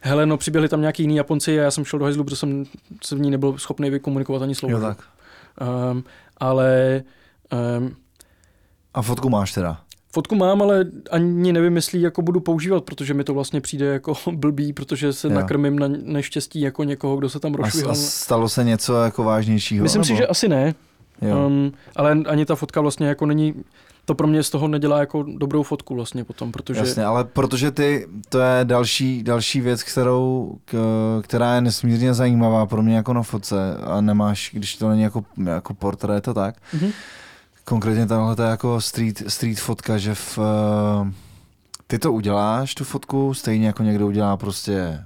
Hele, 0.00 0.26
no 0.26 0.36
přiběhli 0.36 0.68
tam 0.68 0.80
nějaký 0.80 1.02
jiný 1.02 1.16
Japonci 1.16 1.60
a 1.60 1.62
já 1.62 1.70
jsem 1.70 1.84
šel 1.84 1.98
do 1.98 2.04
hajzlu, 2.04 2.24
protože 2.24 2.36
jsem 2.36 2.64
se 3.04 3.16
v 3.16 3.20
ní 3.20 3.30
nebyl 3.30 3.58
schopný 3.58 3.90
vykomunikovat 3.90 4.42
ani 4.42 4.54
slovo. 4.54 4.72
Jo, 4.74 4.80
tak. 4.80 4.98
Um, 5.92 6.04
ale 6.36 7.02
um, 7.78 7.96
A 8.94 9.02
fotku 9.02 9.28
máš 9.28 9.52
teda? 9.52 9.80
fotku 10.12 10.34
mám, 10.34 10.62
ale 10.62 10.84
ani 11.10 11.52
nevím, 11.52 11.76
jestli 11.76 12.00
jako 12.00 12.22
budu 12.22 12.40
používat, 12.40 12.84
protože 12.84 13.14
mi 13.14 13.24
to 13.24 13.34
vlastně 13.34 13.60
přijde 13.60 13.86
jako 13.86 14.14
blbý, 14.32 14.72
protože 14.72 15.12
se 15.12 15.28
Jo. 15.28 15.34
nakrmím 15.34 15.78
na 15.78 15.88
neštěstí 15.88 16.60
jako 16.60 16.84
někoho, 16.84 17.16
kdo 17.16 17.28
se 17.28 17.40
tam 17.40 17.54
A, 17.54 17.56
rošvihal. 17.56 17.90
a 17.90 17.94
stalo 17.94 18.48
se 18.48 18.64
něco 18.64 19.02
jako 19.02 19.24
vážnějšího? 19.24 19.82
Myslím 19.82 20.04
si, 20.04 20.12
nebo? 20.12 20.22
že 20.22 20.26
asi 20.26 20.48
ne, 20.48 20.74
Jo. 21.22 21.46
um, 21.46 21.72
ale 21.96 22.12
ani 22.26 22.46
ta 22.46 22.54
fotka 22.54 22.80
vlastně 22.80 23.06
jako 23.06 23.26
není, 23.26 23.54
to 24.04 24.14
pro 24.14 24.26
mě 24.26 24.42
z 24.42 24.50
toho 24.50 24.68
nedělá 24.68 24.98
jako 24.98 25.22
dobrou 25.22 25.62
fotku 25.62 25.94
vlastně 25.94 26.24
potom, 26.24 26.52
protože 26.52 26.80
Jasně, 26.80 27.04
ale 27.04 27.24
protože 27.24 27.70
ty, 27.70 28.06
to 28.28 28.40
je 28.40 28.64
další, 28.64 29.22
další 29.22 29.60
věc, 29.60 29.82
kterou, 29.82 30.54
k, 30.64 30.76
která 31.22 31.54
je 31.54 31.60
nesmírně 31.60 32.14
zajímavá 32.14 32.66
pro 32.66 32.82
mě 32.82 32.96
jako 32.96 33.12
na 33.12 33.22
fotce 33.22 33.76
a 33.76 34.00
nemáš, 34.00 34.50
když 34.52 34.76
to 34.76 34.88
není 34.88 35.02
jako, 35.02 35.24
jako 35.44 35.74
portrét 35.74 36.28
a 36.28 36.34
tak. 36.34 36.54
Mhm. 36.72 36.90
Konkrétně 37.64 38.06
tahle 38.06 38.36
to 38.36 38.42
je 38.42 38.48
jako 38.48 38.80
street, 38.80 39.22
street 39.28 39.60
fotka, 39.60 39.98
že 39.98 40.14
v, 40.14 40.38
eh, 40.38 41.12
ty 41.86 41.98
to 41.98 42.12
uděláš, 42.12 42.74
tu 42.74 42.84
fotku, 42.84 43.34
stejně 43.34 43.66
jako 43.66 43.82
někdo 43.82 44.06
udělá 44.06 44.36
prostě 44.36 44.72
eh, 44.72 45.04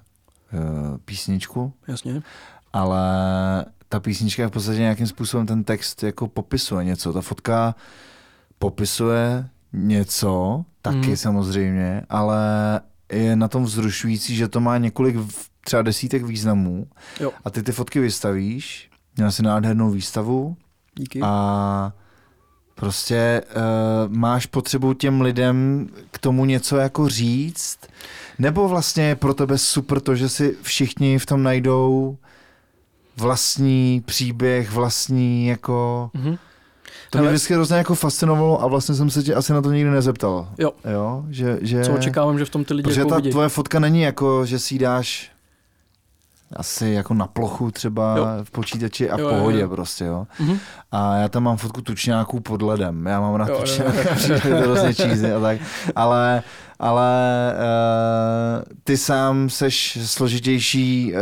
písničku, 1.04 1.72
jasně, 1.88 2.22
ale 2.72 3.00
ta 3.88 4.00
písnička 4.00 4.48
v 4.48 4.50
podstatě 4.50 4.78
nějakým 4.78 5.06
způsobem 5.06 5.46
ten 5.46 5.64
text 5.64 6.02
jako 6.02 6.28
popisuje 6.28 6.84
něco. 6.84 7.12
Ta 7.12 7.20
fotka 7.20 7.74
popisuje 8.58 9.48
něco, 9.72 10.64
taky 10.82 10.96
Mhm. 10.98 11.16
samozřejmě, 11.16 12.02
ale 12.10 12.40
je 13.12 13.36
na 13.36 13.48
tom 13.48 13.64
vzrušující, 13.64 14.36
že 14.36 14.48
to 14.48 14.60
má 14.60 14.78
několik 14.78 15.16
třeba 15.64 15.82
desítek 15.82 16.22
významů 16.24 16.86
Jo. 17.20 17.32
a 17.44 17.50
ty 17.50 17.62
ty 17.62 17.72
fotky 17.72 18.00
vystavíš, 18.00 18.90
měl 19.16 19.32
si 19.32 19.42
nádhernou 19.42 19.90
výstavu 19.90 20.56
díky. 20.94 21.20
a 21.22 21.92
prostě 22.74 23.42
uh, 24.06 24.12
máš 24.16 24.46
potřebu 24.46 24.94
těm 24.94 25.20
lidem 25.20 25.88
k 26.10 26.18
tomu 26.18 26.44
něco 26.44 26.76
jako 26.76 27.08
říct, 27.08 27.78
nebo 28.38 28.68
vlastně 28.68 29.04
je 29.04 29.16
pro 29.16 29.34
tebe 29.34 29.58
super 29.58 30.00
to, 30.00 30.14
že 30.14 30.28
si 30.28 30.56
všichni 30.62 31.18
v 31.18 31.26
tom 31.26 31.42
najdou 31.42 32.16
vlastní 33.16 34.02
příběh, 34.06 34.70
vlastní 34.72 35.46
jako... 35.46 36.10
Mhm. 36.14 36.36
To 37.10 37.18
mě 37.18 37.22
Hele. 37.26 37.32
vždycky 37.34 37.54
hrozně 37.54 37.76
jako 37.76 37.94
fascinovalo 37.94 38.62
a 38.62 38.66
vlastně 38.66 38.94
jsem 38.94 39.10
se 39.10 39.22
tě 39.22 39.34
asi 39.34 39.52
na 39.52 39.62
to 39.62 39.72
nikdy 39.72 39.90
nezeptal. 39.90 40.48
Jo. 40.58 40.72
Jo, 40.92 41.24
že... 41.30 41.58
že... 41.62 41.84
Co 41.84 41.92
očekávám, 41.92 42.38
že 42.38 42.44
v 42.44 42.50
tom 42.50 42.64
ty 42.64 42.74
lidi 42.74 42.84
Protože 42.88 43.00
jako 43.00 43.10
ta 43.10 43.16
vidí. 43.16 43.30
tvoje 43.30 43.48
fotka 43.48 43.78
není 43.78 44.00
jako, 44.00 44.46
že 44.46 44.58
si 44.58 44.78
dáš 44.78 45.30
asi 46.56 46.88
jako 46.88 47.14
na 47.14 47.26
plochu 47.26 47.70
třeba 47.70 48.16
Jo. 48.16 48.26
v 48.44 48.50
počítači 48.50 49.10
a 49.10 49.16
v 49.16 49.20
Jo, 49.20 49.28
jo, 49.28 49.34
pohodě 49.34 49.60
jo. 49.60 49.68
prostě, 49.68 50.04
jo. 50.04 50.26
Mhm. 50.40 50.58
A 50.92 51.16
já 51.16 51.28
tam 51.28 51.42
mám 51.42 51.56
fotku 51.56 51.80
tučňáků 51.82 52.40
pod 52.40 52.62
ledem. 52.62 53.06
Já 53.06 53.20
mám 53.20 53.34
rád 53.34 53.48
Jo, 53.48 53.54
jo, 53.54 53.60
jo. 53.60 53.66
tučňáka, 53.66 54.14
přijde 54.14 54.40
to 54.40 54.56
hrozně 54.56 54.92
cheesy 54.92 55.32
a 55.32 55.40
tak. 55.40 55.58
Ale, 55.96 56.42
ale 56.78 57.12
uh, 57.54 58.62
ty 58.84 58.96
sám 58.96 59.50
seš 59.50 59.98
složitější 60.04 61.12
uh, 61.14 61.20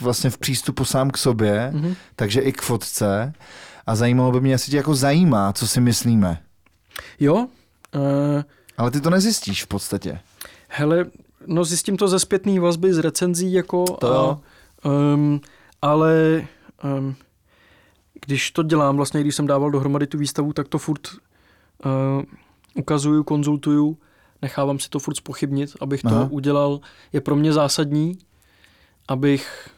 vlastně 0.00 0.30
v 0.30 0.38
přístupu 0.38 0.84
sám 0.84 1.10
k 1.10 1.18
sobě, 1.18 1.70
Mhm. 1.74 1.94
takže 2.16 2.40
i 2.40 2.52
k 2.52 2.62
fotce. 2.62 3.32
A 3.88 3.94
zajímalo 3.94 4.32
by 4.32 4.40
mě, 4.40 4.52
jestli 4.52 4.70
tě 4.70 4.76
jako 4.76 4.94
zajímá, 4.94 5.52
co 5.52 5.68
si 5.68 5.80
myslíme. 5.80 6.42
Jo, 7.20 7.34
uh, 7.34 8.42
Ale 8.76 8.90
ty 8.90 9.00
to 9.00 9.10
nezjistíš 9.10 9.64
v 9.64 9.66
podstatě. 9.66 10.20
Hele, 10.68 11.06
no 11.46 11.64
zjistím 11.64 11.96
to 11.96 12.08
ze 12.08 12.18
zpětné 12.18 12.60
vazby, 12.60 12.94
z 12.94 12.98
recenzí, 12.98 13.52
jako, 13.52 13.84
To 13.84 14.06
jo. 14.06 14.40
a, 14.84 14.88
um, 14.88 15.40
ale 15.82 16.46
um, 16.84 17.14
když 18.26 18.50
to 18.50 18.62
dělám, 18.62 18.96
vlastně 18.96 19.20
když 19.20 19.34
jsem 19.34 19.46
dával 19.46 19.70
dohromady 19.70 20.06
tu 20.06 20.18
výstavu, 20.18 20.52
tak 20.52 20.68
to 20.68 20.78
furt 20.78 21.08
uh, 21.84 22.22
ukazuju, 22.74 23.24
konzultuju, 23.24 23.98
nechávám 24.42 24.78
si 24.78 24.88
to 24.88 24.98
furt 24.98 25.14
spochybnit, 25.14 25.70
abych 25.80 26.02
to 26.02 26.08
Aha. 26.08 26.28
udělal. 26.30 26.80
Je 27.12 27.20
pro 27.20 27.36
mě 27.36 27.52
zásadní, 27.52 28.18
abych 29.08 29.70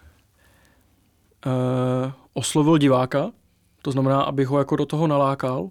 uh, 1.46 2.12
oslovil 2.34 2.78
diváka, 2.78 3.30
to 3.82 3.92
znamená, 3.92 4.22
abych 4.22 4.48
ho 4.48 4.58
jako 4.58 4.76
do 4.76 4.86
toho 4.86 5.06
nalákal, 5.06 5.70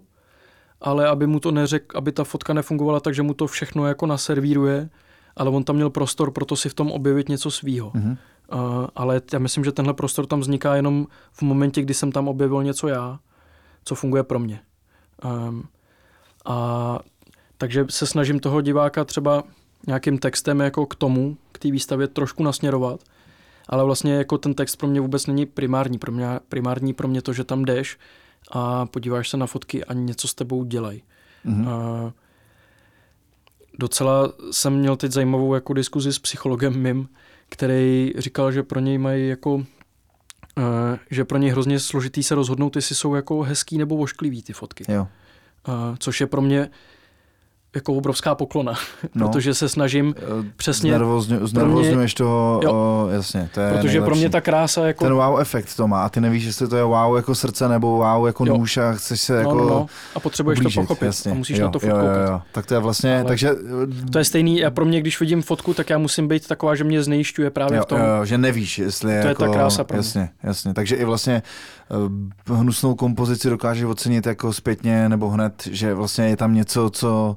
ale 0.80 1.08
aby 1.08 1.26
mu 1.26 1.40
to 1.40 1.50
neřekl, 1.50 1.98
aby 1.98 2.12
ta 2.12 2.24
fotka 2.24 2.52
nefungovala 2.52 3.00
tak, 3.00 3.14
že 3.14 3.22
mu 3.22 3.34
to 3.34 3.46
všechno 3.46 3.86
jako 3.86 4.06
naservíruje, 4.06 4.88
ale 5.36 5.50
on 5.50 5.64
tam 5.64 5.76
měl 5.76 5.90
prostor 5.90 6.30
pro 6.30 6.44
to 6.44 6.56
si 6.56 6.68
v 6.68 6.74
tom 6.74 6.92
objevit 6.92 7.28
něco 7.28 7.50
svýho. 7.50 7.90
Mhm. 7.94 8.16
Uh, 8.52 8.86
ale 8.96 9.22
já 9.32 9.38
myslím, 9.38 9.64
že 9.64 9.72
tenhle 9.72 9.94
prostor 9.94 10.26
tam 10.26 10.40
vzniká 10.40 10.76
jenom 10.76 11.06
v 11.32 11.42
momentě, 11.42 11.82
kdy 11.82 11.94
jsem 11.94 12.12
tam 12.12 12.28
objevil 12.28 12.62
něco 12.62 12.88
já, 12.88 13.18
co 13.84 13.94
funguje 13.94 14.22
pro 14.22 14.38
mě. 14.38 14.60
Um, 15.24 15.64
a 16.44 16.98
takže 17.58 17.86
se 17.90 18.06
snažím 18.06 18.40
toho 18.40 18.60
diváka 18.60 19.04
třeba 19.04 19.42
nějakým 19.86 20.18
textem 20.18 20.60
jako 20.60 20.86
k 20.86 20.94
tomu, 20.94 21.36
k 21.52 21.58
té 21.58 21.70
výstavě 21.70 22.08
trošku 22.08 22.42
nasměrovat, 22.42 23.00
ale 23.70 23.84
vlastně 23.84 24.14
jako 24.14 24.38
ten 24.38 24.54
text 24.54 24.76
pro 24.76 24.88
mě 24.88 25.00
vůbec 25.00 25.26
není 25.26 25.46
primární. 25.46 25.98
Pro 25.98 26.12
mě, 26.12 26.26
primární 26.48 26.94
pro 26.94 27.08
mě 27.08 27.22
to, 27.22 27.32
že 27.32 27.44
tam 27.44 27.64
jdeš 27.64 27.98
a 28.52 28.86
podíváš 28.86 29.28
se 29.28 29.36
na 29.36 29.46
fotky 29.46 29.84
a 29.84 29.92
něco 29.92 30.28
s 30.28 30.34
tebou 30.34 30.64
dělají. 30.64 31.02
Mhm. 31.44 31.66
Uh, 31.66 32.10
docela 33.78 34.32
jsem 34.50 34.74
měl 34.78 34.96
teď 34.96 35.12
zajímavou 35.12 35.54
jako 35.54 35.72
diskuzi 35.72 36.12
s 36.12 36.18
psychologem 36.18 36.82
mým, 36.82 37.08
který 37.48 38.12
říkal, 38.18 38.52
že 38.52 38.62
pro 38.62 38.80
něj 38.80 38.98
mají 38.98 39.28
jako 39.28 39.54
uh, 39.54 39.64
že 41.10 41.24
pro 41.24 41.38
ně 41.38 41.52
hrozně 41.52 41.80
složitý 41.80 42.22
se 42.22 42.34
rozhodnout, 42.34 42.76
jestli 42.76 42.94
jsou 42.94 43.14
jako 43.14 43.42
hezký 43.42 43.78
nebo 43.78 43.96
vošklivý 43.96 44.42
ty 44.42 44.52
fotky. 44.52 44.84
Jo. 44.88 45.08
Uh, 45.68 45.96
což 45.98 46.20
je 46.20 46.26
pro 46.26 46.42
mě 46.42 46.70
jako 47.74 47.94
obrovská 47.94 48.34
poklona, 48.34 48.74
no. 49.14 49.28
protože 49.28 49.54
se 49.54 49.68
snažím 49.68 50.06
uh, 50.06 50.46
přesně... 50.56 50.90
Znervozňu, 50.90 51.46
znervozňuješ 51.46 52.14
toho, 52.14 52.60
jo, 52.64 52.72
o, 52.72 53.08
jasně, 53.10 53.48
to 53.54 53.60
je 53.60 53.70
Protože 53.70 53.88
nejlepší. 53.88 54.06
pro 54.06 54.16
mě 54.16 54.30
ta 54.30 54.40
krása 54.40 54.86
jako... 54.86 55.04
Ten 55.04 55.14
wow 55.14 55.40
efekt 55.40 55.76
to 55.76 55.88
má 55.88 56.04
a 56.04 56.08
ty 56.08 56.20
nevíš, 56.20 56.44
jestli 56.44 56.68
to 56.68 56.76
je 56.76 56.84
wow 56.84 57.16
jako 57.16 57.34
srdce 57.34 57.68
nebo 57.68 57.90
wow 57.90 58.26
jako 58.26 58.46
jo. 58.46 58.56
nůž 58.56 58.76
a 58.76 58.92
chceš 58.92 59.20
se 59.20 59.36
jako... 59.36 59.54
No, 59.54 59.64
no, 59.64 59.70
no. 59.70 59.86
A 60.14 60.20
potřebuješ 60.20 60.58
ublížit, 60.58 60.74
to 60.74 60.80
pochopit 60.80 61.06
jasně. 61.06 61.32
a 61.32 61.34
musíš 61.34 61.58
jo, 61.58 61.64
na 61.64 61.70
to 61.70 61.78
fotku 61.78 61.96
jo, 61.96 62.04
jo, 62.04 62.30
jo. 62.30 62.42
Tak 62.52 62.66
to 62.66 62.74
je 62.74 62.80
vlastně, 62.80 63.14
Ale 63.16 63.24
takže... 63.24 63.50
To 64.12 64.18
je 64.18 64.24
stejný, 64.24 64.64
a 64.64 64.70
pro 64.70 64.84
mě, 64.84 65.00
když 65.00 65.20
vidím 65.20 65.42
fotku, 65.42 65.74
tak 65.74 65.90
já 65.90 65.98
musím 65.98 66.28
být 66.28 66.48
taková, 66.48 66.74
že 66.74 66.84
mě 66.84 67.02
znejišťuje 67.02 67.50
právě 67.50 67.76
jo, 67.76 67.82
v 67.82 67.86
tom. 67.86 67.98
Jo, 67.98 68.24
že 68.24 68.38
nevíš, 68.38 68.78
jestli 68.78 69.12
je 69.12 69.22
To 69.22 69.28
jako, 69.28 69.44
je 69.44 69.48
ta 69.48 69.54
krása 69.54 69.84
pro 69.84 69.94
mě. 69.94 69.98
Jasně, 69.98 70.28
jasně. 70.42 70.74
Takže 70.74 70.96
i 70.96 71.04
vlastně 71.04 71.42
uh, 72.46 72.58
hnusnou 72.58 72.94
kompozici 72.94 73.50
dokážeš 73.50 73.84
ocenit 73.84 74.26
jako 74.26 74.52
zpětně 74.52 75.08
nebo 75.08 75.28
hned, 75.28 75.68
že 75.70 75.94
vlastně 75.94 76.28
je 76.28 76.36
tam 76.36 76.54
něco, 76.54 76.90
co 76.90 77.36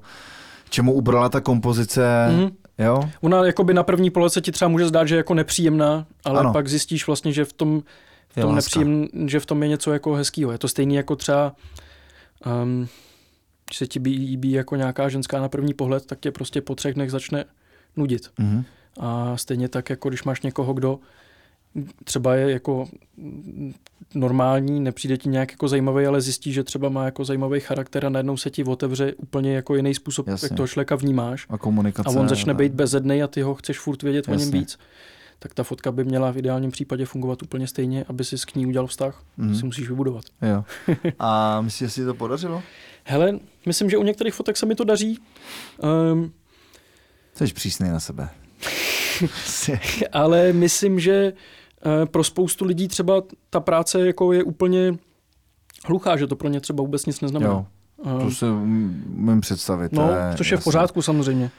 čemu 0.73 0.93
ubrala 0.93 1.29
ta 1.29 1.41
kompozice, 1.41 2.01
mm-hmm. 2.01 2.51
jo? 2.77 3.09
Ona 3.21 3.45
jakoby 3.45 3.73
na 3.73 3.83
první 3.83 4.09
pohled 4.09 4.33
se 4.33 4.41
ti 4.41 4.51
třeba 4.51 4.69
může 4.69 4.87
zdát, 4.87 5.07
že 5.07 5.15
je 5.15 5.17
jako 5.17 5.33
nepříjemná, 5.33 6.05
ale 6.25 6.39
ano. 6.39 6.53
pak 6.53 6.67
zjistíš 6.67 7.07
vlastně, 7.07 7.33
že 7.33 7.45
v 7.45 7.53
tom, 7.53 7.83
v 8.29 8.41
tom 8.41 8.55
nepříjem, 8.55 9.07
že 9.25 9.39
v 9.39 9.45
tom 9.45 9.63
je 9.63 9.69
něco 9.69 9.93
jako 9.93 10.13
hezkýho. 10.13 10.51
Je 10.51 10.57
to 10.57 10.67
stejný 10.67 10.95
jako 10.95 11.15
třeba, 11.15 11.55
um, 12.63 12.87
když 13.65 13.77
se 13.77 13.87
ti 13.87 13.99
líbí 13.99 14.51
jako 14.51 14.75
nějaká 14.75 15.09
ženská 15.09 15.41
na 15.41 15.49
první 15.49 15.73
pohled, 15.73 16.05
tak 16.05 16.19
tě 16.19 16.31
prostě 16.31 16.61
po 16.61 16.75
třech 16.75 16.93
dnech 16.93 17.11
začne 17.11 17.45
nudit. 17.95 18.29
Mm-hmm. 18.39 18.63
A 18.99 19.37
stejně 19.37 19.69
tak, 19.69 19.89
jako 19.89 20.09
když 20.09 20.23
máš 20.23 20.41
někoho, 20.41 20.73
kdo 20.73 20.99
třeba 22.03 22.35
je 22.35 22.51
jako 22.51 22.87
normální, 24.15 24.79
nepřijde 24.79 25.17
ti 25.17 25.29
nějak 25.29 25.51
jako 25.51 25.67
zajímavý, 25.67 26.05
ale 26.05 26.21
zjistí, 26.21 26.53
že 26.53 26.63
třeba 26.63 26.89
má 26.89 27.05
jako 27.05 27.25
zajímavý 27.25 27.59
charakter 27.59 28.05
a 28.05 28.09
najednou 28.09 28.37
se 28.37 28.49
ti 28.49 28.63
otevře 28.63 29.13
úplně 29.13 29.55
jako 29.55 29.75
jiný 29.75 29.93
způsob, 29.93 30.27
Jasně. 30.27 30.45
jak 30.45 30.57
toho 30.57 30.67
člověka 30.67 30.95
vnímáš. 30.95 31.45
A 31.49 31.57
komunikace. 31.57 32.09
A 32.09 32.19
on 32.19 32.29
začne 32.29 32.53
být 32.53 32.73
bezednej 32.73 33.23
a 33.23 33.27
ty 33.27 33.41
ho 33.41 33.55
chceš 33.55 33.79
furt 33.79 34.03
vědět 34.03 34.27
Jasně. 34.27 34.33
o 34.33 34.39
něm 34.39 34.59
víc. 34.59 34.79
Tak 35.39 35.53
ta 35.53 35.63
fotka 35.63 35.91
by 35.91 36.03
měla 36.03 36.31
v 36.31 36.37
ideálním 36.37 36.71
případě 36.71 37.05
fungovat 37.05 37.43
úplně 37.43 37.67
stejně, 37.67 38.05
aby 38.07 38.23
si 38.23 38.37
s 38.37 38.45
k 38.45 38.55
ní 38.55 38.65
udělal 38.65 38.87
vztah. 38.87 39.23
Mm. 39.37 39.55
Si 39.55 39.65
musíš 39.65 39.89
vybudovat. 39.89 40.25
Jo. 40.41 40.63
A 41.19 41.61
myslíš, 41.61 41.79
že 41.79 41.89
si 41.89 42.05
to 42.05 42.13
podařilo? 42.13 42.63
Hele, 43.03 43.39
myslím, 43.65 43.89
že 43.89 43.97
u 43.97 44.03
některých 44.03 44.33
fotek 44.33 44.57
se 44.57 44.65
mi 44.65 44.75
to 44.75 44.83
daří. 44.83 45.19
Um, 46.13 46.33
Jsi 47.35 47.53
přísný 47.53 47.89
na 47.89 47.99
sebe. 47.99 48.29
ale 50.11 50.53
myslím, 50.53 50.99
že 50.99 51.33
pro 52.05 52.23
spoustu 52.23 52.65
lidí 52.65 52.87
třeba 52.87 53.23
ta 53.49 53.59
práce 53.59 54.07
jako 54.07 54.33
je 54.33 54.43
úplně 54.43 54.95
hluchá, 55.85 56.17
že 56.17 56.27
to 56.27 56.35
pro 56.35 56.49
ně 56.49 56.59
třeba 56.59 56.81
vůbec 56.81 57.05
nic 57.05 57.21
neznamená. 57.21 57.53
Jo, 57.53 57.65
to 58.23 58.31
si 58.31 58.45
můžu 59.05 59.41
představit. 59.41 59.91
No, 59.91 60.09
je, 60.09 60.37
což 60.37 60.51
je 60.51 60.57
v 60.57 60.63
pořádku 60.63 61.01
samozřejmě. 61.01 61.51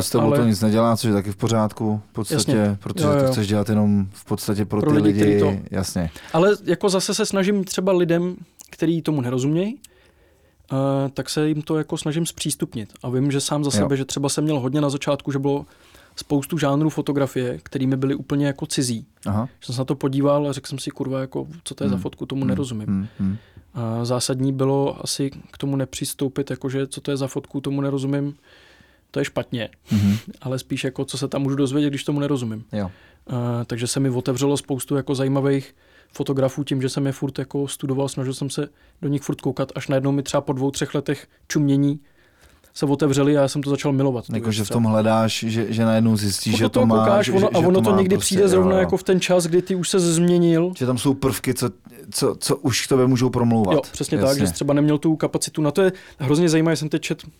S 0.00 0.10
tebou 0.10 0.24
ale... 0.24 0.38
to 0.38 0.44
nic 0.44 0.60
nedělá, 0.60 0.96
což 0.96 1.08
je 1.08 1.14
taky 1.14 1.32
v 1.32 1.36
pořádku, 1.36 2.00
v 2.10 2.12
podstatě, 2.12 2.56
jasně. 2.56 2.76
protože 2.80 3.06
jo, 3.06 3.12
jo. 3.12 3.22
to 3.22 3.32
chceš 3.32 3.48
dělat 3.48 3.68
jenom 3.68 4.06
v 4.12 4.24
podstatě 4.24 4.64
pro, 4.64 4.80
pro 4.80 4.90
ty 4.90 4.96
lidi, 4.96 5.24
lidi 5.24 5.40
to... 5.40 5.54
jasně. 5.70 6.10
Ale 6.32 6.56
jako 6.64 6.88
zase 6.88 7.14
se 7.14 7.26
snažím 7.26 7.64
třeba 7.64 7.92
lidem, 7.92 8.36
kteří 8.70 9.02
tomu 9.02 9.20
nerozumějí, 9.20 9.74
uh, 9.74 10.78
tak 11.14 11.30
se 11.30 11.48
jim 11.48 11.62
to 11.62 11.78
jako 11.78 11.96
snažím 11.96 12.26
zpřístupnit. 12.26 12.92
A 13.02 13.10
vím, 13.10 13.30
že 13.30 13.40
sám 13.40 13.64
za 13.64 13.70
jo. 13.74 13.82
sebe, 13.82 13.96
že 13.96 14.04
třeba 14.04 14.28
jsem 14.28 14.44
měl 14.44 14.60
hodně 14.60 14.80
na 14.80 14.90
začátku, 14.90 15.32
že 15.32 15.38
bylo 15.38 15.66
spoustu 16.16 16.58
žánrů 16.58 16.90
fotografie, 16.90 17.58
kterými 17.62 17.96
byly 17.96 18.14
úplně 18.14 18.46
jako 18.46 18.66
cizí. 18.66 19.06
Aha. 19.26 19.48
Že 19.60 19.66
jsem 19.66 19.74
se 19.74 19.80
na 19.80 19.84
to 19.84 19.94
podíval 19.94 20.48
a 20.48 20.52
řekl 20.52 20.68
jsem 20.68 20.78
si, 20.78 20.90
kurva, 20.90 21.20
jako, 21.20 21.46
co 21.64 21.74
to 21.74 21.84
je 21.84 21.88
hmm. 21.88 21.98
za 21.98 22.02
fotku, 22.02 22.26
tomu 22.26 22.40
hmm. 22.40 22.48
nerozumím. 22.48 22.86
Hmm. 22.86 23.06
Hmm. 23.18 23.36
A 23.74 24.04
zásadní 24.04 24.52
bylo 24.52 25.04
asi 25.04 25.30
k 25.50 25.58
tomu 25.58 25.76
nepřistoupit, 25.76 26.50
jakože 26.50 26.86
co 26.86 27.00
to 27.00 27.10
je 27.10 27.16
za 27.16 27.26
fotku, 27.26 27.60
tomu 27.60 27.80
nerozumím, 27.80 28.34
to 29.10 29.18
je 29.18 29.24
špatně. 29.24 29.68
Hmm. 29.84 30.16
Ale 30.40 30.58
spíš 30.58 30.84
jako, 30.84 31.04
co 31.04 31.18
se 31.18 31.28
tam 31.28 31.42
můžu 31.42 31.56
dozvědět, 31.56 31.90
když 31.90 32.04
tomu 32.04 32.20
nerozumím. 32.20 32.64
Jo. 32.72 32.90
A, 33.26 33.64
takže 33.64 33.86
se 33.86 34.00
mi 34.00 34.10
otevřelo 34.10 34.56
spoustu 34.56 34.96
jako 34.96 35.14
zajímavých 35.14 35.74
fotografů 36.12 36.64
tím, 36.64 36.82
že 36.82 36.88
jsem 36.88 37.06
je 37.06 37.12
furt 37.12 37.38
jako 37.38 37.68
studoval, 37.68 38.08
snažil 38.08 38.34
jsem 38.34 38.50
se 38.50 38.68
do 39.02 39.08
nich 39.08 39.22
furt 39.22 39.40
koukat, 39.40 39.72
až 39.74 39.88
najednou 39.88 40.12
mi 40.12 40.22
třeba 40.22 40.40
po 40.40 40.52
dvou, 40.52 40.70
třech 40.70 40.94
letech 40.94 41.26
čumění 41.48 42.00
se 42.76 42.86
otevřeli 42.86 43.38
a 43.38 43.40
já 43.40 43.48
jsem 43.48 43.62
to 43.62 43.70
začal 43.70 43.92
milovat. 43.92 44.24
Jako, 44.32 44.52
že 44.52 44.64
v 44.64 44.68
tom 44.68 44.84
hledáš, 44.84 45.44
že, 45.48 45.72
že 45.72 45.84
najednou 45.84 46.16
zjistíš, 46.16 46.56
že 46.56 46.64
to, 46.64 46.80
to 46.80 46.86
má. 46.86 46.96
Koukáš, 46.96 47.28
ono, 47.28 47.40
že, 47.40 47.46
a 47.46 47.58
ono 47.58 47.80
to, 47.80 47.90
to 47.90 47.96
někdy 47.96 48.16
prostě, 48.16 48.26
přijde 48.26 48.48
zrovna 48.48 48.72
jo, 48.72 48.78
jako 48.78 48.96
v 48.96 49.02
ten 49.02 49.20
čas, 49.20 49.46
kdy 49.46 49.62
ty 49.62 49.74
už 49.74 49.88
se 49.88 50.00
změnil. 50.00 50.72
Že 50.76 50.86
tam 50.86 50.98
jsou 50.98 51.14
prvky, 51.14 51.54
co, 51.54 51.70
co, 52.10 52.36
co 52.38 52.56
už 52.56 52.86
k 52.86 52.88
tobě 52.88 53.06
můžou 53.06 53.30
promlouvat. 53.30 53.74
Jo, 53.74 53.82
přesně 53.92 54.18
Jasně. 54.18 54.28
tak, 54.28 54.38
že 54.38 54.46
jsi 54.46 54.52
třeba 54.52 54.74
neměl 54.74 54.98
tu 54.98 55.16
kapacitu. 55.16 55.62
Na 55.62 55.70
to 55.70 55.82
je 55.82 55.92
hrozně 56.18 56.48
zajímavé, 56.48 56.76
jsem 56.76 56.88
teď 56.88 57.02
čet 57.02 57.24
uh, 57.24 57.30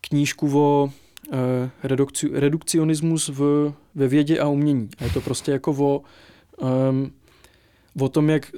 knížku 0.00 0.58
o 0.58 0.84
uh, 1.32 1.38
redukci, 1.82 2.30
redukcionismus 2.32 3.28
v, 3.28 3.72
ve 3.94 4.08
vědě 4.08 4.38
a 4.38 4.48
umění. 4.48 4.88
A 4.98 5.04
je 5.04 5.10
to 5.10 5.20
prostě 5.20 5.52
jako 5.52 5.72
o, 5.72 6.02
um, 6.90 7.12
o 8.00 8.08
tom, 8.08 8.30
jak 8.30 8.50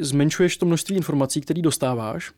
zmenšuješ 0.00 0.56
to 0.56 0.66
množství 0.66 0.96
informací, 0.96 1.40
které 1.40 1.62
dostáváš 1.62 2.32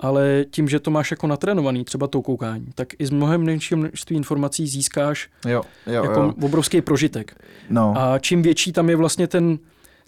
ale 0.00 0.44
tím, 0.50 0.68
že 0.68 0.80
to 0.80 0.90
máš 0.90 1.10
jako 1.10 1.26
natrénovaný, 1.26 1.84
třeba 1.84 2.06
tou 2.06 2.22
koukání, 2.22 2.66
tak 2.74 2.88
i 2.98 3.06
z 3.06 3.10
mnohem 3.10 3.42
menšího 3.42 3.78
množství 3.78 4.16
informací 4.16 4.66
získáš 4.66 5.28
jo, 5.46 5.62
jo, 5.86 6.04
jako 6.04 6.20
jo. 6.20 6.32
obrovský 6.42 6.80
prožitek. 6.80 7.44
No. 7.70 7.94
A 7.96 8.18
čím 8.18 8.42
větší 8.42 8.72
tam 8.72 8.90
je 8.90 8.96
vlastně 8.96 9.26
ten, 9.26 9.58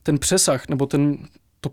ten 0.03 0.19
přesah, 0.19 0.69
nebo 0.69 0.87
ten, 0.87 1.19
to, 1.61 1.71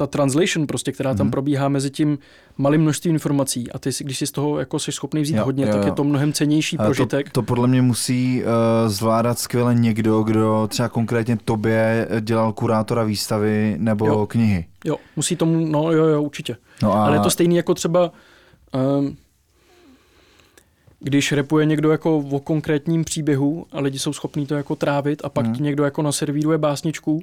ta 0.00 0.06
translation 0.06 0.66
prostě, 0.66 0.92
která 0.92 1.14
tam 1.14 1.26
mm-hmm. 1.26 1.30
probíhá 1.30 1.68
mezi 1.68 1.90
tím 1.90 2.18
malým 2.56 2.80
množstvím 2.80 3.12
informací 3.12 3.72
a 3.72 3.78
ty, 3.78 3.90
když 4.00 4.18
si 4.18 4.26
z 4.26 4.32
toho 4.32 4.58
jako 4.58 4.78
jsi 4.78 4.92
schopný 4.92 5.22
vzít 5.22 5.36
jo, 5.36 5.44
hodně, 5.44 5.64
jo, 5.66 5.72
tak 5.72 5.86
je 5.86 5.92
to 5.92 6.04
mnohem 6.04 6.32
cenější 6.32 6.76
prožitek. 6.76 7.26
To, 7.26 7.32
to 7.32 7.42
podle 7.42 7.68
mě 7.68 7.82
musí 7.82 8.42
uh, 8.42 8.48
zvládat 8.88 9.38
skvěle 9.38 9.74
někdo, 9.74 10.22
kdo 10.22 10.68
třeba 10.70 10.88
konkrétně 10.88 11.38
tobě 11.44 12.08
dělal 12.20 12.52
kurátora 12.52 13.04
výstavy 13.04 13.76
nebo 13.78 14.06
jo. 14.06 14.26
knihy. 14.26 14.66
Jo, 14.84 14.96
musí 15.16 15.36
tomu, 15.36 15.66
no 15.66 15.92
jo, 15.92 16.04
jo, 16.04 16.22
určitě. 16.22 16.56
No 16.82 16.94
a... 16.94 17.04
Ale 17.06 17.16
je 17.16 17.20
to 17.20 17.30
stejný 17.30 17.56
jako 17.56 17.74
třeba, 17.74 18.12
um, 18.98 19.16
když 21.00 21.32
repuje 21.32 21.66
někdo 21.66 21.90
jako 21.90 22.18
o 22.18 22.40
konkrétním 22.40 23.04
příběhu 23.04 23.66
a 23.72 23.80
lidi 23.80 23.98
jsou 23.98 24.12
schopní 24.12 24.46
to 24.46 24.54
jako 24.54 24.76
trávit 24.76 25.24
a 25.24 25.28
pak 25.28 25.46
hmm. 25.46 25.54
ti 25.54 25.62
někdo 25.62 25.84
jako 25.84 26.02
naservíruje 26.02 26.58
básničku, 26.58 27.22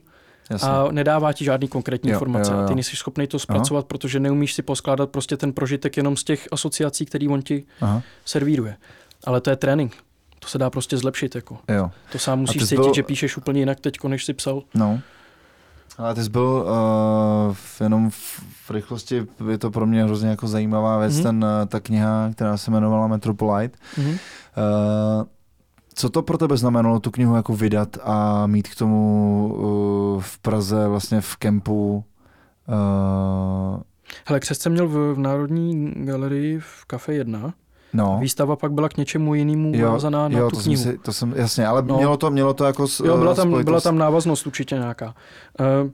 Jasně. 0.49 0.69
a 0.69 0.87
nedává 0.91 1.33
ti 1.33 1.45
žádný 1.45 1.67
konkrétní 1.67 2.09
jo, 2.09 2.15
informace. 2.15 2.51
Jo, 2.51 2.57
jo. 2.57 2.63
A 2.63 2.67
ty 2.67 2.75
nejsi 2.75 2.95
schopný 2.95 3.27
to 3.27 3.39
zpracovat, 3.39 3.79
Aha. 3.79 3.87
protože 3.87 4.19
neumíš 4.19 4.53
si 4.53 4.61
poskládat 4.61 5.09
prostě 5.09 5.37
ten 5.37 5.53
prožitek 5.53 5.97
jenom 5.97 6.17
z 6.17 6.23
těch 6.23 6.47
asociací, 6.51 7.05
který 7.05 7.27
on 7.27 7.41
ti 7.41 7.63
Aha. 7.81 8.01
servíruje. 8.25 8.77
Ale 9.23 9.41
to 9.41 9.49
je 9.49 9.55
trénink. 9.55 9.95
To 10.39 10.47
se 10.47 10.57
dá 10.57 10.69
prostě 10.69 10.97
zlepšit. 10.97 11.35
Jako. 11.35 11.57
Jo. 11.69 11.91
To 12.11 12.19
sám 12.19 12.39
musíš 12.39 12.63
cítit, 12.63 12.75
byl... 12.75 12.93
že 12.93 13.03
píšeš 13.03 13.37
úplně 13.37 13.59
jinak 13.59 13.79
teď, 13.79 14.03
než 14.07 14.25
jsi 14.25 14.33
psal. 14.33 14.63
No. 14.73 14.99
Ale 15.97 16.15
ty 16.15 16.23
jsi 16.23 16.29
byl 16.29 16.65
uh, 17.49 17.55
jenom 17.83 18.09
v, 18.09 18.43
v 18.65 18.71
rychlosti, 18.71 19.27
je 19.49 19.57
to 19.57 19.71
pro 19.71 19.85
mě 19.85 20.03
hrozně 20.03 20.29
jako 20.29 20.47
zajímavá 20.47 20.97
věc, 20.99 21.13
mm-hmm. 21.13 21.23
ten, 21.23 21.45
ta 21.67 21.79
kniha, 21.79 22.29
která 22.33 22.57
se 22.57 22.71
jmenovala 22.71 23.07
Metropolite. 23.07 23.77
Mm-hmm. 23.97 24.11
Uh, 24.11 25.27
co 25.97 26.09
to 26.09 26.21
pro 26.21 26.37
tebe 26.37 26.57
znamenalo 26.57 26.99
tu 26.99 27.11
knihu 27.11 27.35
jako 27.35 27.53
vydat 27.53 27.97
a 28.03 28.47
mít 28.47 28.67
k 28.67 28.75
tomu 28.75 29.53
uh, 29.53 30.21
v 30.21 30.39
Praze 30.39 30.87
vlastně 30.87 31.21
v 31.21 31.35
kempu? 31.35 32.03
Uh... 32.67 33.81
Hele, 34.25 34.39
křest 34.39 34.61
jsem 34.61 34.71
měl 34.71 34.87
v, 34.87 35.13
v 35.13 35.19
Národní 35.19 35.93
galerii 35.95 36.59
v 36.59 36.85
Kafe 36.87 37.13
1. 37.13 37.53
No. 37.93 38.17
Výstava 38.21 38.55
pak 38.55 38.71
byla 38.71 38.89
k 38.89 38.97
něčemu 38.97 39.35
jinému 39.35 39.71
navázaná 39.77 40.27
na 40.27 40.39
jo, 40.39 40.49
tu 40.49 40.55
to 40.55 40.61
knihu. 40.61 40.83
Si, 40.83 40.97
to 40.97 41.13
jsem, 41.13 41.33
jasně, 41.35 41.67
ale 41.67 41.81
no. 41.81 41.97
mělo, 41.97 42.17
to, 42.17 42.31
mělo 42.31 42.53
to 42.53 42.65
jako 42.65 42.87
s, 42.87 42.99
Jo, 42.99 43.17
byla 43.17 43.35
tam, 43.35 43.63
byla 43.63 43.81
tam 43.81 43.97
návaznost 43.97 44.47
určitě 44.47 44.75
nějaká. 44.75 45.15
Uh, 45.59 45.91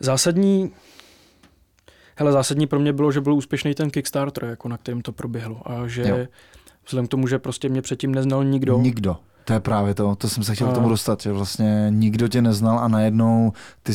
zásadní 0.00 0.72
Hele, 2.18 2.32
zásadní 2.32 2.66
pro 2.66 2.80
mě 2.80 2.92
bylo, 2.92 3.12
že 3.12 3.20
byl 3.20 3.34
úspěšný 3.34 3.74
ten 3.74 3.90
Kickstarter, 3.90 4.44
jako 4.44 4.68
na 4.68 4.76
kterém 4.76 5.00
to 5.00 5.12
proběhlo. 5.12 5.62
A 5.64 5.88
že 5.88 6.02
jo. 6.02 6.26
vzhledem 6.86 7.06
k 7.06 7.10
tomu, 7.10 7.26
že 7.26 7.38
prostě 7.38 7.68
mě 7.68 7.82
předtím 7.82 8.14
neznal 8.14 8.44
nikdo. 8.44 8.78
Nikdo. 8.78 9.16
To 9.46 9.52
je 9.52 9.60
právě 9.60 9.94
to, 9.94 10.16
to 10.16 10.28
jsem 10.28 10.42
se 10.42 10.54
chtěl 10.54 10.68
a... 10.68 10.70
k 10.70 10.74
tomu 10.74 10.88
dostat, 10.88 11.22
že 11.22 11.32
vlastně 11.32 11.86
nikdo 11.90 12.28
tě 12.28 12.42
neznal 12.42 12.78
a 12.78 12.88
najednou 12.88 13.52
ty, 13.82 13.92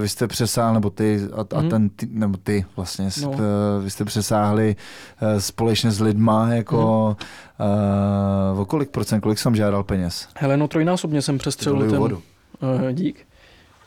vy 0.00 0.08
jste 0.08 0.26
přesáhli, 0.26 0.74
nebo 0.74 0.90
ty 0.90 1.20
a, 1.32 1.56
a 1.56 1.60
mm. 1.60 1.70
ten, 1.70 1.88
ty, 1.88 2.08
nebo 2.10 2.38
ty 2.42 2.64
vlastně, 2.76 3.08
no. 3.22 3.34
vy 3.82 3.90
jste 3.90 4.04
přesáhli 4.04 4.76
uh, 5.22 5.38
společně 5.38 5.90
s 5.90 6.00
lidma, 6.00 6.48
jako 6.48 7.16
mm. 7.58 8.54
uh, 8.54 8.60
o 8.60 8.64
kolik 8.64 8.90
procent, 8.90 9.20
kolik 9.20 9.38
jsem 9.38 9.56
žádal 9.56 9.84
peněz? 9.84 10.28
Hele, 10.36 10.56
no 10.56 10.68
trojnásobně 10.68 11.22
jsem 11.22 11.38
přestřelil 11.38 11.90
ten, 11.90 11.98
vodu. 11.98 12.22
Uh, 12.60 12.92
dík. 12.92 13.26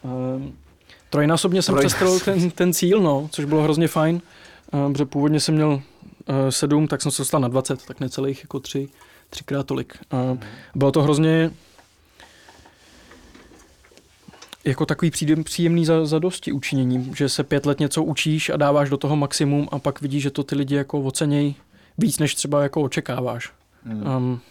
Uh, 0.02 0.12
trojnásobně 1.10 1.62
jsem 1.62 1.76
přestřelil 1.76 2.20
ten, 2.20 2.52
ten 2.52 2.74
cíl, 2.74 3.00
no, 3.00 3.30
což 3.32 3.46
bylo 3.46 3.64
hrozně 3.64 3.88
fajn, 3.88 4.22
uh, 4.74 4.92
protože 4.92 5.06
původně 5.06 5.40
jsem 5.40 5.56
měl 5.56 5.70
uh, 5.70 5.82
sedm, 6.50 6.88
tak 6.88 7.02
jsem 7.02 7.12
se 7.12 7.22
dostal 7.22 7.42
na 7.42 7.48
20, 7.48 7.86
tak 7.86 8.00
necelých 8.00 8.44
jako 8.44 8.60
tři 8.60 8.90
třikrát 9.32 9.66
tolik. 9.66 9.98
A 10.12 10.38
bylo 10.76 10.92
to 10.92 11.04
hrozně 11.04 11.52
jako 14.66 14.86
takový 14.86 15.12
příjem- 15.12 15.44
příjemný 15.44 15.86
za, 15.86 16.06
zadosti 16.06 16.52
učinění, 16.52 17.12
že 17.16 17.30
se 17.30 17.44
pět 17.44 17.66
let 17.66 17.80
něco 17.80 18.04
učíš 18.04 18.50
a 18.50 18.58
dáváš 18.58 18.90
do 18.90 18.98
toho 18.98 19.16
maximum 19.16 19.70
a 19.72 19.80
pak 19.80 20.02
vidíš, 20.02 20.24
že 20.24 20.32
to 20.32 20.44
ty 20.44 20.56
lidi 20.56 20.76
jako 20.76 21.02
ocenějí 21.02 21.56
víc, 21.98 22.20
než 22.20 22.36
třeba 22.36 22.64
jako 22.64 22.82
očekáváš. 22.82 23.52
Mm. 23.86 24.08
Um, 24.08 24.42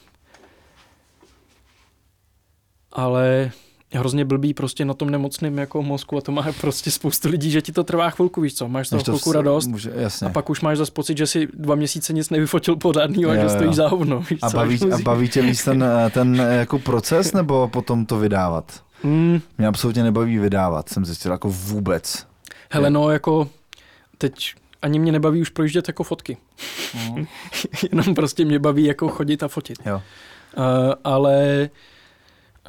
ale 2.93 3.51
hrozně 3.99 4.25
blbý 4.25 4.55
prostě 4.55 4.85
na 4.85 4.95
tom 4.95 5.11
nemocném 5.11 5.59
jako 5.59 5.83
mozku 5.83 6.17
a 6.17 6.21
to 6.21 6.33
má 6.33 6.47
prostě 6.61 6.91
spoustu 6.91 7.29
lidí, 7.29 7.51
že 7.51 7.63
ti 7.63 7.73
to 7.73 7.85
trvá 7.85 8.11
chvilku, 8.11 8.41
víš 8.41 8.55
co, 8.55 8.69
máš 8.69 8.87
z 8.87 8.91
toho 8.91 8.99
Než 8.99 9.05
to 9.05 9.13
chvilku 9.13 9.33
radost 9.33 9.67
Může, 9.67 9.93
jasně. 9.95 10.27
a 10.27 10.31
pak 10.31 10.51
už 10.51 10.61
máš 10.61 10.79
zase 10.79 10.93
pocit, 10.93 11.19
že 11.19 11.27
si 11.27 11.49
dva 11.55 11.75
měsíce 11.75 12.13
nic 12.13 12.31
nevyfotil 12.31 12.77
pořádnýho 12.77 13.31
a 13.31 13.35
že 13.35 13.41
jo. 13.41 13.49
stojíš 13.49 13.75
za 13.77 13.89
hovno, 13.89 14.21
víš 14.31 14.39
A 14.43 14.51
co, 14.51 14.57
baví, 14.57 14.75
až 14.93 15.01
a 15.01 15.03
baví 15.03 15.29
tě 15.29 15.43
víc 15.43 15.65
ten, 15.65 15.85
ten 16.11 16.35
jako 16.51 16.79
proces, 16.79 17.33
nebo 17.33 17.69
potom 17.69 18.07
to 18.07 18.19
vydávat? 18.19 18.83
Mm, 19.03 19.41
Mě 19.59 19.67
absolutně 19.67 20.03
nebaví 20.03 20.39
vydávat, 20.39 20.89
jsem 20.89 21.05
zjistil, 21.05 21.33
jako 21.33 21.49
vůbec. 21.51 22.27
hele 22.71 22.91
no, 22.91 23.11
jako 23.11 23.49
teď 24.19 24.55
ani 24.83 24.99
mě 24.99 25.13
nebaví 25.13 25.41
už 25.41 25.49
projíždět 25.49 25.89
jako 25.89 26.05
fotky. 26.05 26.37
Mhm. 26.95 27.27
Jenom 27.93 28.15
prostě 28.15 28.45
mě 28.45 28.59
baví 28.59 28.85
jako 28.85 29.09
chodit 29.09 29.43
a 29.43 29.49
fotit. 29.49 29.79
Jo. 29.87 30.03
Uh, 30.57 30.63
ale 31.05 31.69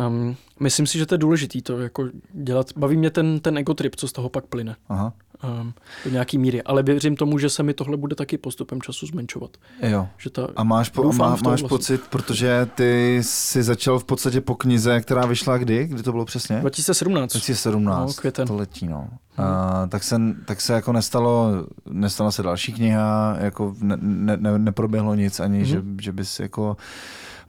um, 0.08 0.36
myslím 0.60 0.88
si, 0.88 0.98
že 0.98 1.06
to 1.06 1.14
je 1.14 1.20
důležitý 1.20 1.62
to 1.62 1.80
jako 1.80 2.08
dělat. 2.34 2.68
Baví 2.78 2.98
mě 2.98 3.10
ten, 3.10 3.40
ten 3.40 3.58
egotrip, 3.58 3.96
co 3.96 4.08
z 4.08 4.12
toho 4.12 4.30
pak 4.30 4.46
plyne. 4.46 4.76
Aha. 4.90 5.14
Um, 5.62 5.74
do 6.06 6.12
nějaký 6.12 6.38
míry. 6.38 6.62
Ale 6.64 6.84
věřím 6.84 7.16
tomu, 7.16 7.38
že 7.40 7.50
se 7.50 7.64
mi 7.64 7.74
tohle 7.74 7.98
bude 7.98 8.16
taky 8.16 8.38
postupem 8.38 8.82
času 8.82 9.06
zmenšovat. 9.06 9.58
Jo. 9.82 10.08
Že 10.18 10.30
ta, 10.30 10.48
A 10.56 10.64
máš, 10.64 10.90
po, 10.90 11.14
má, 11.14 11.30
máš 11.30 11.42
vlastně. 11.42 11.70
pocit, 11.70 12.02
protože 12.10 12.68
ty 12.76 13.20
jsi 13.24 13.64
začal 13.64 14.00
v 14.00 14.04
podstatě 14.04 14.42
po 14.42 14.56
knize, 14.56 15.02
která 15.02 15.26
vyšla 15.26 15.58
kdy? 15.58 15.88
Kdy 15.88 16.04
to 16.04 16.12
bylo 16.12 16.26
přesně? 16.26 16.60
2017. 16.60 17.32
2017, 17.32 18.08
No, 18.08 18.14
květen. 18.22 18.48
to 18.48 18.56
letí, 18.56 18.88
no. 18.88 19.08
A, 19.38 19.88
tak, 19.90 20.04
se, 20.04 20.16
tak 20.46 20.62
se 20.62 20.74
jako 20.74 20.94
nestalo, 20.94 21.50
nestala 21.90 22.32
se 22.32 22.44
další 22.44 22.74
kniha, 22.74 23.38
jako 23.40 23.76
ne, 23.82 23.98
ne, 24.02 24.38
ne, 24.38 24.60
neproběhlo 24.60 25.16
nic 25.16 25.40
ani, 25.40 25.58
Mhm. 25.58 25.66
že, 25.68 25.82
že 26.02 26.12
bys 26.12 26.40
jako... 26.40 26.78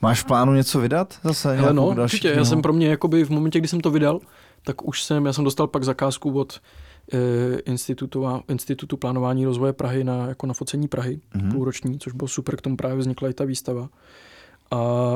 Máš 0.03 0.21
v 0.21 0.25
plánu 0.25 0.53
něco 0.55 0.81
vydat 0.81 1.19
zase? 1.25 1.57
Hele, 1.57 1.73
no, 1.75 1.95
další 1.95 2.15
určitě. 2.15 2.29
Já 2.29 2.33
knihu? 2.35 2.45
jsem 2.47 2.63
pro 2.63 2.73
mě, 2.73 2.89
jakoby 2.89 3.25
v 3.25 3.31
momentě, 3.31 3.59
kdy 3.59 3.69
jsem 3.69 3.81
to 3.81 3.91
vydal, 3.91 4.21
tak 4.63 4.85
už 4.89 5.03
jsem, 5.03 5.27
já 5.27 5.33
jsem 5.33 5.45
dostal 5.45 5.67
pak 5.67 5.85
zakázku 5.85 6.39
od 6.39 6.61
eh, 7.13 7.19
institutu, 7.59 8.27
institutu 8.49 8.97
plánování 8.97 9.45
rozvoje 9.45 9.73
Prahy 9.73 10.05
na, 10.05 10.27
jako 10.27 10.47
na 10.47 10.55
focení 10.55 10.89
Prahy, 10.89 11.21
Mhm. 11.35 11.45
mm-hmm. 11.49 11.53
půlroční, 11.53 11.99
což 11.99 12.13
bylo 12.13 12.29
super, 12.29 12.57
k 12.57 12.61
tomu 12.61 12.77
právě 12.77 12.97
vznikla 12.97 13.29
i 13.29 13.33
ta 13.33 13.45
výstava. 13.45 13.89
A 14.71 15.15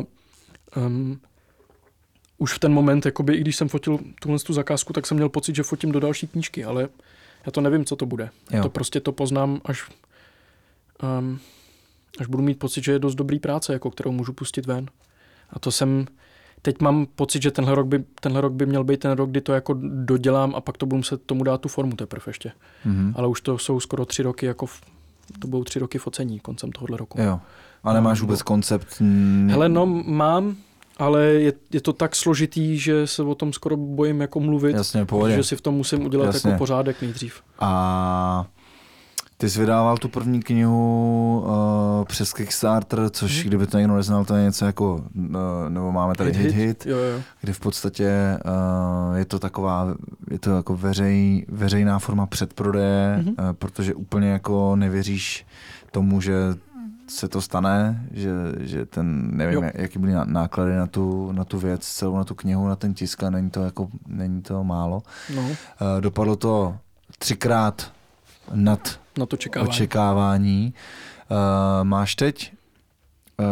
um, 0.77 1.21
už 2.39 2.53
v 2.53 2.59
ten 2.59 2.73
moment, 2.73 3.07
jakoby, 3.07 3.35
i 3.35 3.41
když 3.41 3.57
jsem 3.57 3.69
fotil 3.69 3.99
tuhle 4.21 4.39
tu 4.39 4.53
zakázku, 4.53 4.93
tak 4.93 5.07
jsem 5.07 5.17
měl 5.17 5.29
pocit, 5.29 5.57
že 5.57 5.63
fotím 5.63 5.93
do 5.93 6.01
další 6.01 6.27
knížky, 6.27 6.65
ale 6.65 6.89
já 7.47 7.53
to 7.53 7.61
nevím, 7.61 7.85
co 7.85 7.97
to 7.97 8.07
bude. 8.07 8.31
Jo. 8.51 8.63
To 8.63 8.69
prostě 8.69 9.01
to 9.01 9.13
poznám, 9.13 9.61
až, 9.65 9.91
um, 11.21 11.39
až 12.21 12.27
budu 12.27 12.43
mít 12.43 12.59
pocit, 12.59 12.85
že 12.85 12.93
je 12.93 12.99
dost 12.99 13.15
dobrý 13.15 13.39
práce, 13.39 13.73
jako, 13.73 13.91
kterou 13.91 14.13
můžu 14.13 14.33
pustit 14.33 14.67
ven. 14.67 14.87
A 15.51 15.59
to 15.59 15.71
jsem, 15.71 16.07
teď 16.63 16.81
mám 16.81 17.07
pocit, 17.17 17.43
že 17.43 17.51
tenhle 17.51 17.75
rok 17.75 17.87
by, 17.87 18.05
tenhle 18.21 18.41
rok 18.41 18.53
by 18.53 18.67
měl 18.67 18.85
být 18.85 19.01
ten 19.01 19.13
rok, 19.13 19.31
kdy 19.31 19.41
to 19.41 19.53
jako 19.53 19.77
dodělám 20.05 20.55
a 20.55 20.61
pak 20.61 20.77
to 20.77 20.87
budu 20.87 20.97
muset 20.97 21.23
tomu 21.23 21.45
dát 21.45 21.61
tu 21.61 21.69
formu 21.69 21.97
teprve 21.97 22.23
ještě. 22.27 22.53
Mhm. 22.85 23.13
Ale 23.17 23.29
už 23.29 23.41
to 23.41 23.59
jsou 23.59 23.81
skoro 23.81 24.05
tři 24.07 24.23
roky, 24.23 24.47
jako 24.47 24.67
v, 24.67 24.81
to 25.39 25.49
budou 25.49 25.65
tři 25.65 25.79
roky 25.79 25.99
focení 25.99 26.41
koncem 26.41 26.73
tohohle 26.73 26.97
roku. 26.97 27.21
Jo. 27.21 27.41
A 27.85 27.93
nemáš 27.93 28.21
vůbec 28.21 28.43
koncept? 28.43 28.87
mm, 29.01 29.49
Hele, 29.51 29.69
no 29.69 29.87
mám, 29.87 30.57
ale 30.99 31.25
je, 31.25 31.53
je 31.73 31.81
to 31.81 31.93
tak 31.93 32.17
složitý, 32.17 32.79
že 32.79 33.07
se 33.07 33.23
o 33.23 33.35
tom 33.35 33.53
skoro 33.53 33.77
bojím 33.77 34.21
jako 34.21 34.41
mluvit, 34.41 34.77
Jasně, 34.77 35.05
pohodě. 35.05 35.35
protože 35.35 35.45
si 35.49 35.57
v 35.57 35.61
tom 35.61 35.75
musím 35.75 36.05
udělat 36.07 36.27
Jasně. 36.27 36.51
jako 36.51 36.59
pořádek 36.59 37.03
nejdřív. 37.03 37.41
A 37.59 38.47
ty 39.39 39.51
jsi 39.51 39.61
vydával 39.61 39.97
tu 39.99 40.09
první 40.09 40.43
knihu 40.43 41.45
uh, 41.47 42.05
přes 42.05 42.33
Kickstarter, 42.33 43.11
což 43.11 43.39
Mhm. 43.39 43.49
kdyby 43.49 43.67
to 43.67 43.79
někdo 43.79 43.97
neznal, 43.97 44.25
to 44.25 44.35
je 44.35 44.45
něco 44.45 44.65
jako, 44.65 44.95
uh, 44.95 45.37
nebo 45.69 45.93
máme 45.93 46.15
tady 46.15 46.33
hit, 46.33 46.43
hit, 46.47 46.55
hit 46.55 46.87
Jo, 46.87 46.97
jo. 46.99 47.21
kdy 47.41 47.53
v 47.53 47.61
podstatě 47.61 48.39
uh, 49.11 49.17
je 49.17 49.25
to 49.25 49.39
taková, 49.39 49.87
je 50.31 50.39
to 50.39 50.51
jako 50.51 50.77
veřej, 50.77 51.47
veřejná 51.49 51.99
forma 51.99 52.27
předprodeje, 52.27 53.17
Mhm. 53.19 53.29
uh, 53.29 53.35
protože 53.53 53.95
úplně 53.95 54.29
jako 54.29 54.77
nevěříš 54.77 55.47
tomu, 55.91 56.21
že 56.21 56.35
se 57.09 57.29
to 57.29 57.41
stane, 57.41 58.07
že, 58.13 58.31
že 58.61 58.87
ten, 58.87 59.37
nevím, 59.37 59.65
Jo. 59.65 59.71
jaký 59.75 59.99
byly 59.99 60.13
ná- 60.13 60.25
náklady 60.25 60.77
na 60.77 60.87
tu, 60.87 61.33
na 61.33 61.45
tu 61.45 61.59
věc, 61.59 61.87
celou 61.87 62.17
na 62.17 62.25
tu 62.25 62.35
knihu, 62.35 62.69
na 62.69 62.77
ten 62.77 62.95
tisk 62.95 63.23
a 63.23 63.31
není 63.31 63.51
to 63.51 63.63
jako, 63.65 63.89
není 64.07 64.43
to 64.43 64.65
málo. 64.65 65.03
No, 65.35 65.43
Uh, 65.43 65.55
dopadlo 66.01 66.37
to 66.37 66.77
třikrát 67.19 67.93
nad 68.55 69.01
na 69.19 69.27
to 69.27 69.37
čekávám. 69.37 69.69
očekávání. 69.69 70.75
Uh, 71.31 71.37
máš 71.85 72.15
teď, 72.15 72.53
uh, 73.41 73.47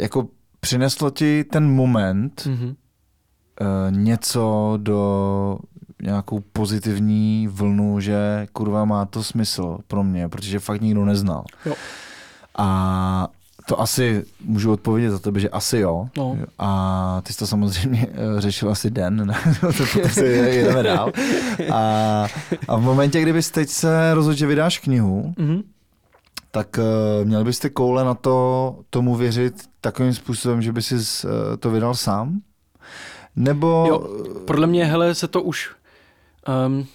jako 0.00 0.28
přineslo 0.60 1.10
ti 1.10 1.44
ten 1.44 1.70
moment 1.70 2.46
Mhm. 2.46 2.66
uh, 2.66 2.74
něco 3.96 4.74
do 4.82 5.58
nějakou 6.02 6.40
pozitivní 6.52 7.48
vlnu, 7.48 8.00
že 8.00 8.46
kurva 8.52 8.84
má 8.84 9.04
to 9.04 9.22
smysl 9.24 9.78
pro 9.86 10.04
mě, 10.04 10.28
protože 10.28 10.58
fakt 10.58 10.80
nikdo 10.80 11.04
neznal. 11.04 11.44
Jo. 11.66 11.74
A 12.58 13.28
to 13.66 13.80
asi, 13.80 14.24
můžu 14.44 14.72
odpovědět 14.72 15.10
za 15.10 15.18
tebe, 15.18 15.40
že 15.40 15.48
asi 15.48 15.78
jo. 15.78 16.08
No. 16.16 16.38
A 16.58 17.20
ty 17.24 17.32
jsi 17.32 17.38
to 17.38 17.46
samozřejmě 17.46 18.06
eh, 18.12 18.40
řešil 18.40 18.70
asi 18.70 18.90
den, 18.90 19.26
ne? 19.26 19.38
to, 19.60 19.72
si 20.08 20.24
jedeme 20.24 20.82
dál. 20.82 21.12
A, 21.72 22.26
a 22.68 22.76
v 22.76 22.80
momentě, 22.82 23.22
kdybys 23.22 23.50
teď 23.50 23.68
se 23.68 24.14
rozhodl, 24.14 24.36
že 24.38 24.46
vydáš 24.46 24.78
knihu, 24.78 25.34
Mhm. 25.38 25.62
tak 26.50 26.78
uh, 26.78 27.26
měl 27.28 27.44
byste 27.44 27.70
koule 27.70 28.04
na 28.04 28.14
to 28.14 28.76
tomu 28.90 29.16
věřit 29.16 29.54
takovým 29.80 30.14
způsobem, 30.14 30.62
že 30.62 30.72
by 30.72 30.82
si 30.82 30.94
uh, 30.94 31.00
to 31.58 31.70
vydal 31.70 31.94
sám? 31.94 32.40
Nebo... 33.36 33.84
Jo, 33.88 33.98
Podle 34.46 34.66
mě, 34.66 34.84
hele, 34.84 35.14
se 35.14 35.28
to 35.28 35.42
už... 35.42 35.70
Um, 36.66 36.86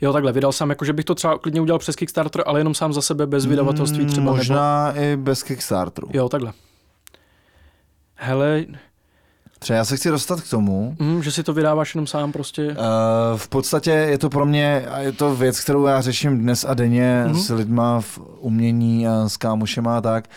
jo, 0.00 0.12
takhle, 0.12 0.32
vydal 0.32 0.52
jsem, 0.52 0.70
jako 0.70 0.84
že 0.84 0.92
bych 0.92 1.04
to 1.04 1.14
třeba 1.14 1.38
klidně 1.38 1.60
udělal 1.60 1.78
přes 1.78 1.96
Kickstarter, 1.96 2.42
ale 2.46 2.60
jenom 2.60 2.74
sám 2.74 2.92
za 2.92 3.02
sebe, 3.02 3.26
bez 3.26 3.46
vydavatelství 3.46 4.06
třeba. 4.06 4.24
Nebo, 4.24 4.36
Možná 4.36 4.92
i 4.96 5.16
bez 5.16 5.42
Kickstarteru. 5.42 6.08
jo, 6.12 6.28
takhle. 6.28 6.52
Hele, 8.14 8.64
Třeba 9.58 9.76
já 9.76 9.84
se 9.84 9.96
chci 9.96 10.10
dostat 10.10 10.40
k 10.40 10.50
tomu, 10.50 10.96
mm, 10.98 11.22
že 11.22 11.32
si 11.32 11.42
to 11.42 11.52
vydáváš 11.52 11.94
jenom 11.94 12.06
sám 12.06 12.32
prostě. 12.32 12.66
Uh, 12.68 12.76
v 13.36 13.48
podstatě 13.48 13.90
je 13.90 14.18
to 14.18 14.30
pro 14.30 14.46
mě, 14.46 14.86
a 14.90 14.98
je 14.98 15.12
to 15.12 15.34
věc, 15.36 15.60
kterou 15.60 15.86
já 15.86 16.00
řeším 16.00 16.38
dnes 16.38 16.64
a 16.68 16.74
denně 16.74 17.24
mm-hmm. 17.26 17.34
s 17.34 17.50
lidma 17.54 18.00
v 18.00 18.18
umění 18.38 19.08
a 19.08 19.28
s 19.28 19.36
kámošema 19.36 19.98
a 19.98 20.00
tak, 20.00 20.28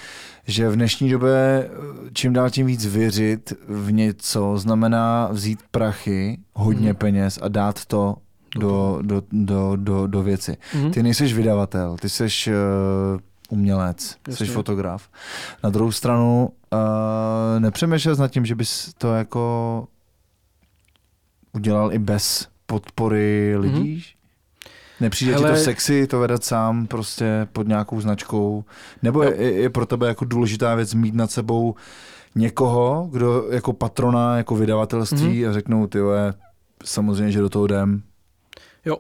že 0.48 0.70
v 0.70 0.76
dnešní 0.76 1.10
době 1.10 1.34
eh, 1.34 1.70
čím 2.14 2.34
dál 2.34 2.50
tím 2.50 2.66
víc 2.68 2.86
věřit 2.86 3.54
v 3.68 3.92
něco 3.92 4.58
znamená 4.58 5.30
vzít 5.32 5.60
prachy, 5.72 6.38
hodně 6.54 6.88
Mhm. 6.90 6.96
peněz 6.96 7.40
a 7.42 7.48
dát 7.48 7.86
to 7.86 8.16
do, 8.60 9.00
do, 9.02 9.22
do, 9.32 9.76
do, 9.76 10.08
do 10.08 10.24
věci. 10.24 10.58
Mhm. 10.76 10.92
Ty 10.92 11.04
nejseš 11.04 11.34
vydavatel, 11.34 11.98
ty 12.02 12.10
jsi 12.10 12.24
uh, 12.24 12.54
umělec, 13.50 14.02
jsi 14.02 14.18
Jasně. 14.30 14.46
fotograf. 14.46 15.10
Na 15.64 15.70
druhou 15.70 15.92
stranu 15.92 16.50
uh, 16.74 16.80
nepřemýšlel 17.60 18.16
nad 18.16 18.32
tím, 18.32 18.46
že 18.46 18.56
bys 18.56 18.94
to 18.98 19.14
jako 19.14 19.88
udělal 21.54 21.94
i 21.94 22.00
bez 22.00 22.48
podpory 22.66 23.56
lidí? 23.58 23.98
Mm-hmm. 23.98 24.14
Nepřijde 25.00 25.34
Hele... 25.34 25.50
ti 25.50 25.56
to 25.56 25.64
sexy, 25.64 26.08
to 26.08 26.20
vedat 26.20 26.44
sám 26.44 26.88
prostě 26.88 27.48
pod 27.54 27.68
nějakou 27.68 28.02
značkou? 28.02 28.64
Nebo 29.02 29.24
je, 29.24 29.42
je 29.42 29.70
pro 29.70 29.86
tebe 29.86 30.08
jako 30.08 30.26
důležitá 30.26 30.76
věc 30.76 30.94
mít 30.94 31.16
nad 31.16 31.32
sebou 31.32 31.76
někoho, 32.36 33.10
kdo 33.12 33.48
jako 33.52 33.74
patrona, 33.74 34.38
jako 34.38 34.56
vydavatelství 34.56 35.44
mm-hmm. 35.44 35.50
a 35.50 35.54
řeknou, 35.54 35.88
ty 35.88 36.00
samozřejmě, 36.84 37.32
že 37.32 37.40
do 37.40 37.50
toho 37.50 37.66
jdem. 37.66 38.04
Jo. 38.86 38.98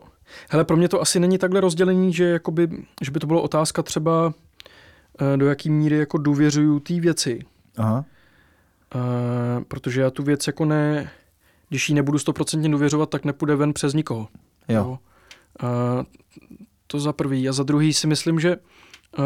Hele, 0.50 0.66
pro 0.66 0.78
mě 0.78 0.90
to 0.90 1.02
asi 1.02 1.20
není 1.20 1.38
takhle 1.38 1.62
rozdělení, 1.62 2.14
že, 2.14 2.24
jakoby, 2.24 2.70
že 3.02 3.12
by 3.12 3.20
to 3.20 3.28
bylo 3.28 3.42
otázka 3.42 3.84
třeba, 3.84 4.34
eh, 5.34 5.38
do 5.38 5.46
jaký 5.46 5.70
míry 5.70 5.98
jako 5.98 6.18
důvěřuju 6.18 6.80
té 6.80 7.00
věci. 7.00 7.40
Aha. 7.78 8.06
Uh, 8.96 9.64
protože 9.64 10.02
já 10.02 10.10
tu 10.10 10.24
věc 10.24 10.48
jako 10.48 10.66
ne, 10.66 11.12
když 11.70 11.90
jí 11.90 11.96
nebudu 11.96 12.20
stoprocentně 12.20 12.70
důvěřovat, 12.70 13.10
tak 13.10 13.26
nepůjde 13.26 13.56
ven 13.56 13.74
přes 13.74 13.94
nikoho. 13.94 14.28
Jo. 14.70 15.00
Uh, 15.64 15.70
to 16.88 17.00
za 17.00 17.14
prvý. 17.14 17.50
A 17.50 17.52
za 17.52 17.64
druhý 17.64 17.94
si 17.94 18.08
myslím, 18.08 18.40
že 18.40 18.58
uh, 18.58 19.26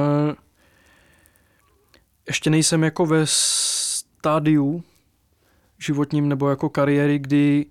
ještě 2.27 2.49
nejsem 2.49 2.83
jako 2.83 3.05
ve 3.05 3.21
stádiu 3.25 4.83
životním 5.79 6.29
nebo 6.29 6.49
jako 6.49 6.69
kariéry, 6.69 7.19
kdy 7.19 7.65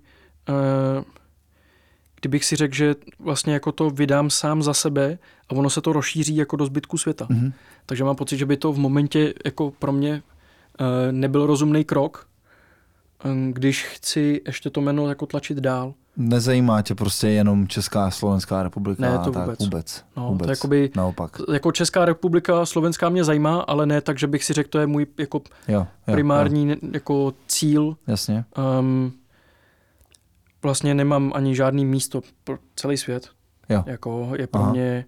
kdybych 2.21 2.45
si 2.45 2.55
řekl, 2.55 2.75
že 2.75 2.95
vlastně 3.19 3.53
jako 3.53 3.71
to 3.71 3.89
vydám 3.89 4.29
sám 4.29 4.63
za 4.63 4.73
sebe 4.73 5.17
a 5.49 5.51
ono 5.55 5.69
se 5.69 5.81
to 5.81 5.93
rozšíří 5.93 6.35
jako 6.35 6.55
do 6.55 6.65
zbytku 6.65 6.97
světa. 6.97 7.27
Mhm. 7.29 7.53
Takže 7.85 8.03
mám 8.03 8.15
pocit, 8.15 8.37
že 8.37 8.45
by 8.45 8.57
to 8.57 8.73
v 8.73 8.77
momentě 8.77 9.33
jako 9.45 9.71
pro 9.79 9.91
mě 9.91 10.23
uh, 10.79 10.87
nebyl 11.11 11.45
rozumný 11.45 11.83
krok 11.83 12.27
um, 13.25 13.53
když 13.53 13.85
chci 13.85 14.41
ještě 14.45 14.69
to 14.69 14.81
jméno 14.81 15.09
jako 15.09 15.25
tlačit 15.25 15.57
dál. 15.57 15.93
Nezajímá 16.17 16.81
tě 16.81 16.95
prostě 16.95 17.27
jenom 17.27 17.67
Česká 17.67 18.05
a 18.05 18.11
Slovenská 18.11 18.63
republika? 18.63 19.01
Ne, 19.01 19.11
to 19.17 19.29
a 19.29 19.31
tak 19.31 19.43
vůbec. 19.43 19.59
vůbec. 19.59 20.05
No, 20.17 20.27
vůbec. 20.29 20.45
To 20.47 20.51
jakoby, 20.51 20.91
Naopak. 20.95 21.37
jako 21.53 21.71
Česká 21.71 22.05
republika, 22.05 22.65
Slovenská 22.65 23.09
mě 23.09 23.23
zajímá, 23.23 23.59
ale 23.59 23.85
ne 23.85 24.01
tak, 24.01 24.19
že 24.19 24.27
bych 24.27 24.43
si 24.43 24.53
řekl, 24.53 24.69
to 24.69 24.79
je 24.79 24.87
můj 24.87 25.07
jako 25.17 25.41
Jo, 25.67 25.87
jo, 26.07 26.13
primární 26.13 26.69
Jo, 26.69 26.75
jako 26.93 27.33
cíl. 27.47 27.97
jasně. 28.07 28.45
Um, 28.79 29.13
vlastně 30.63 30.93
nemám 30.95 31.31
ani 31.35 31.55
žádný 31.55 31.85
místo 31.85 32.21
pro 32.43 32.57
celý 32.75 32.97
svět. 32.97 33.29
Jo. 33.69 33.83
Jako 33.85 34.31
je 34.37 34.47
pro 34.47 34.61
Aha. 34.61 34.71
mě 34.71 35.05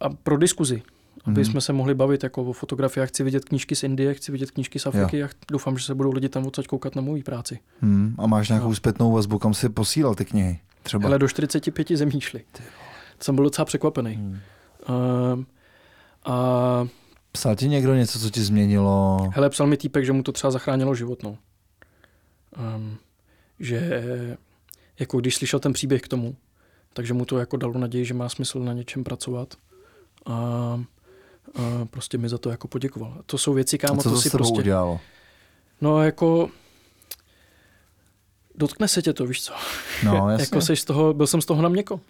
a 0.00 0.08
pro 0.10 0.36
diskuzi. 0.38 0.82
Aby 1.24 1.40
Mhm. 1.40 1.44
jsme 1.50 1.60
se 1.60 1.72
mohli 1.72 1.94
bavit 1.94 2.22
jako 2.22 2.42
o 2.44 2.52
fotografii. 2.52 3.00
Já 3.02 3.06
chci 3.06 3.22
vidět 3.24 3.44
knížky 3.44 3.76
z 3.76 3.82
Indie, 3.82 4.14
chci 4.14 4.32
vidět 4.32 4.50
knížky 4.50 4.78
z 4.78 4.86
Afriky 4.86 5.24
a 5.24 5.28
doufám, 5.50 5.78
že 5.78 5.84
se 5.86 5.94
budou 5.94 6.12
lidi 6.12 6.28
tam 6.28 6.46
odsaď 6.46 6.66
koukat 6.66 6.96
na 6.96 7.02
moji 7.02 7.22
práci. 7.22 7.58
Hmm. 7.80 8.14
A 8.18 8.26
máš 8.26 8.48
nějakou 8.48 8.68
No. 8.68 8.74
zpětnou 8.74 9.12
vazbu, 9.12 9.38
kam 9.38 9.54
si 9.54 9.68
posílal 9.68 10.14
ty 10.14 10.24
knihy? 10.24 10.60
Třeba. 10.82 11.06
Ale 11.06 11.18
do 11.18 11.28
45 11.28 11.96
zemí 11.96 12.20
šli. 12.20 12.44
To 13.18 13.24
jsem 13.24 13.34
byl 13.34 13.44
docela 13.44 13.64
překvapený. 13.64 14.14
Hmm. 14.14 14.38
Um, 15.32 15.46
a 16.24 16.86
Psal 17.32 17.56
ti 17.56 17.68
někdo 17.68 17.94
něco, 17.94 18.18
co 18.18 18.30
ti 18.30 18.40
změnilo? 18.42 19.18
hele, 19.34 19.50
psal 19.50 19.66
mi 19.66 19.76
týpek, 19.76 20.04
že 20.04 20.12
mu 20.12 20.22
to 20.22 20.32
třeba 20.32 20.50
zachránilo 20.50 20.94
život, 20.94 21.22
no. 21.22 21.36
Um, 22.76 22.96
že 23.62 24.02
jako 24.98 25.20
když 25.20 25.34
slyšel 25.36 25.60
ten 25.60 25.72
příběh 25.72 26.02
k 26.02 26.08
tomu, 26.08 26.36
takže 26.92 27.14
mu 27.14 27.24
to 27.24 27.38
jako 27.38 27.56
dalo 27.56 27.78
naději, 27.78 28.04
že 28.04 28.14
má 28.14 28.28
smysl 28.28 28.58
na 28.60 28.72
něčem 28.72 29.04
pracovat. 29.04 29.54
A, 30.26 30.32
a 31.54 31.84
prostě 31.90 32.18
mi 32.18 32.28
za 32.28 32.38
to 32.38 32.50
jako 32.50 32.68
poděkoval. 32.68 33.22
To 33.26 33.38
jsou 33.38 33.52
věci, 33.54 33.78
A 33.78 33.86
kámo, 33.86 34.02
co 34.02 34.08
to 34.08 34.14
to 34.14 34.20
si 34.20 34.30
prostě... 34.30 34.58
udělalo? 34.58 35.00
No 35.80 36.02
jako... 36.02 36.48
Dotkne 38.54 38.88
se 38.88 39.02
tě 39.02 39.12
to, 39.12 39.26
víš 39.26 39.42
co? 39.42 39.52
No, 40.04 40.30
jasně. 40.30 40.42
jako 40.42 40.60
seš 40.60 40.80
z 40.80 40.84
toho, 40.84 41.14
byl 41.14 41.26
jsem 41.26 41.40
z 41.42 41.46
toho 41.46 41.62
na 41.62 41.68
měko. 41.68 42.00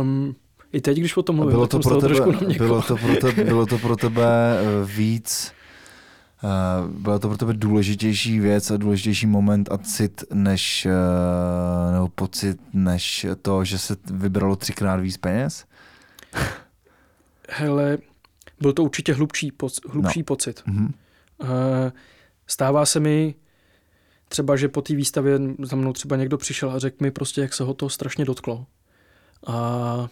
Um, 0.00 0.36
I 0.72 0.80
teď, 0.80 0.98
když 0.98 1.16
o 1.16 1.22
tom 1.22 1.36
A 1.36 1.36
mluvím, 1.36 1.52
bylo 1.52 1.66
to, 1.66 1.78
pro 1.78 1.88
toho 1.88 2.00
trošku 2.00 2.32
na 2.32 2.38
tebe, 2.38 2.46
měko. 2.48 2.64
bylo, 2.64 2.82
to 2.82 2.96
pro 2.96 3.16
tebe, 3.16 3.44
bylo 3.44 3.66
to 3.66 3.78
pro 3.78 3.96
tebe 4.06 4.58
eh, 4.58 4.86
víc, 4.86 5.52
byla 6.88 7.18
to 7.18 7.28
pro 7.28 7.36
tebe 7.36 7.52
důležitější 7.52 8.40
věc 8.40 8.70
a 8.70 8.76
důležitější 8.76 9.26
moment 9.26 9.72
a 9.72 9.78
cit, 9.78 10.24
než, 10.34 10.86
eh, 10.86 11.92
nebo 11.92 12.08
pocit, 12.08 12.60
než 12.72 13.26
to, 13.42 13.64
že 13.64 13.78
se 13.78 13.96
vybralo 14.10 14.56
třikrát 14.56 14.96
víc 14.96 15.16
peněz? 15.16 15.64
Hele, 17.48 17.98
byl 18.60 18.72
to 18.72 18.82
určitě 18.84 19.14
hlubší, 19.14 19.52
poc, 19.52 19.80
hlubší 19.90 20.20
no. 20.20 20.24
pocit. 20.24 20.62
Mhm. 20.66 20.94
Eh, 21.42 21.92
Stává 22.46 22.86
se 22.86 23.00
mi 23.00 23.34
třeba, 24.28 24.56
že 24.56 24.68
po 24.68 24.82
té 24.82 24.94
výstavě 24.94 25.40
za 25.62 25.76
mnou 25.76 25.92
třeba 25.92 26.16
někdo 26.16 26.38
přišel 26.38 26.70
a 26.70 26.78
řekl 26.78 26.96
mi 27.00 27.10
prostě, 27.10 27.40
jak 27.40 27.54
se 27.54 27.64
ho 27.64 27.74
to 27.74 27.88
strašně 27.88 28.24
dotklo. 28.24 28.66
A 29.46 30.08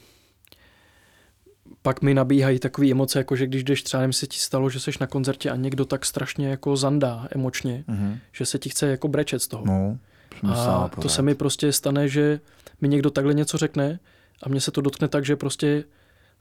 pak 1.83 2.03
mi 2.03 2.15
nabíhají 2.15 2.59
takové 2.59 2.91
emoce, 2.91 3.19
jako 3.19 3.37
že 3.37 3.47
když 3.47 3.65
jdeš 3.65 3.83
třeba, 3.83 4.01
nevím, 4.01 4.13
se 4.13 4.27
ti 4.27 4.39
stalo, 4.39 4.71
že 4.71 4.81
jsi 4.81 4.91
na 5.01 5.07
koncertě 5.07 5.51
a 5.51 5.57
někdo 5.57 5.85
tak 5.85 6.07
strašně 6.07 6.49
jako 6.49 6.77
zandá 6.77 7.29
emočně, 7.31 7.85
Mhm. 7.87 8.19
že 8.33 8.47
se 8.47 8.59
ti 8.59 8.69
chce 8.69 8.87
jako 8.87 9.09
brečet 9.09 9.43
z 9.43 9.49
toho. 9.49 9.65
No, 9.67 9.99
a 10.45 10.89
to 11.03 11.09
se 11.09 11.23
mi 11.23 11.35
prostě 11.35 11.73
stane, 11.73 12.09
že 12.09 12.41
mi 12.81 12.89
někdo 12.89 13.11
takhle 13.11 13.35
něco 13.35 13.59
řekne 13.59 13.99
a 14.43 14.49
mě 14.49 14.61
se 14.61 14.71
to 14.71 14.81
dotkne 14.81 15.09
tak, 15.09 15.25
že 15.25 15.37
prostě 15.37 15.85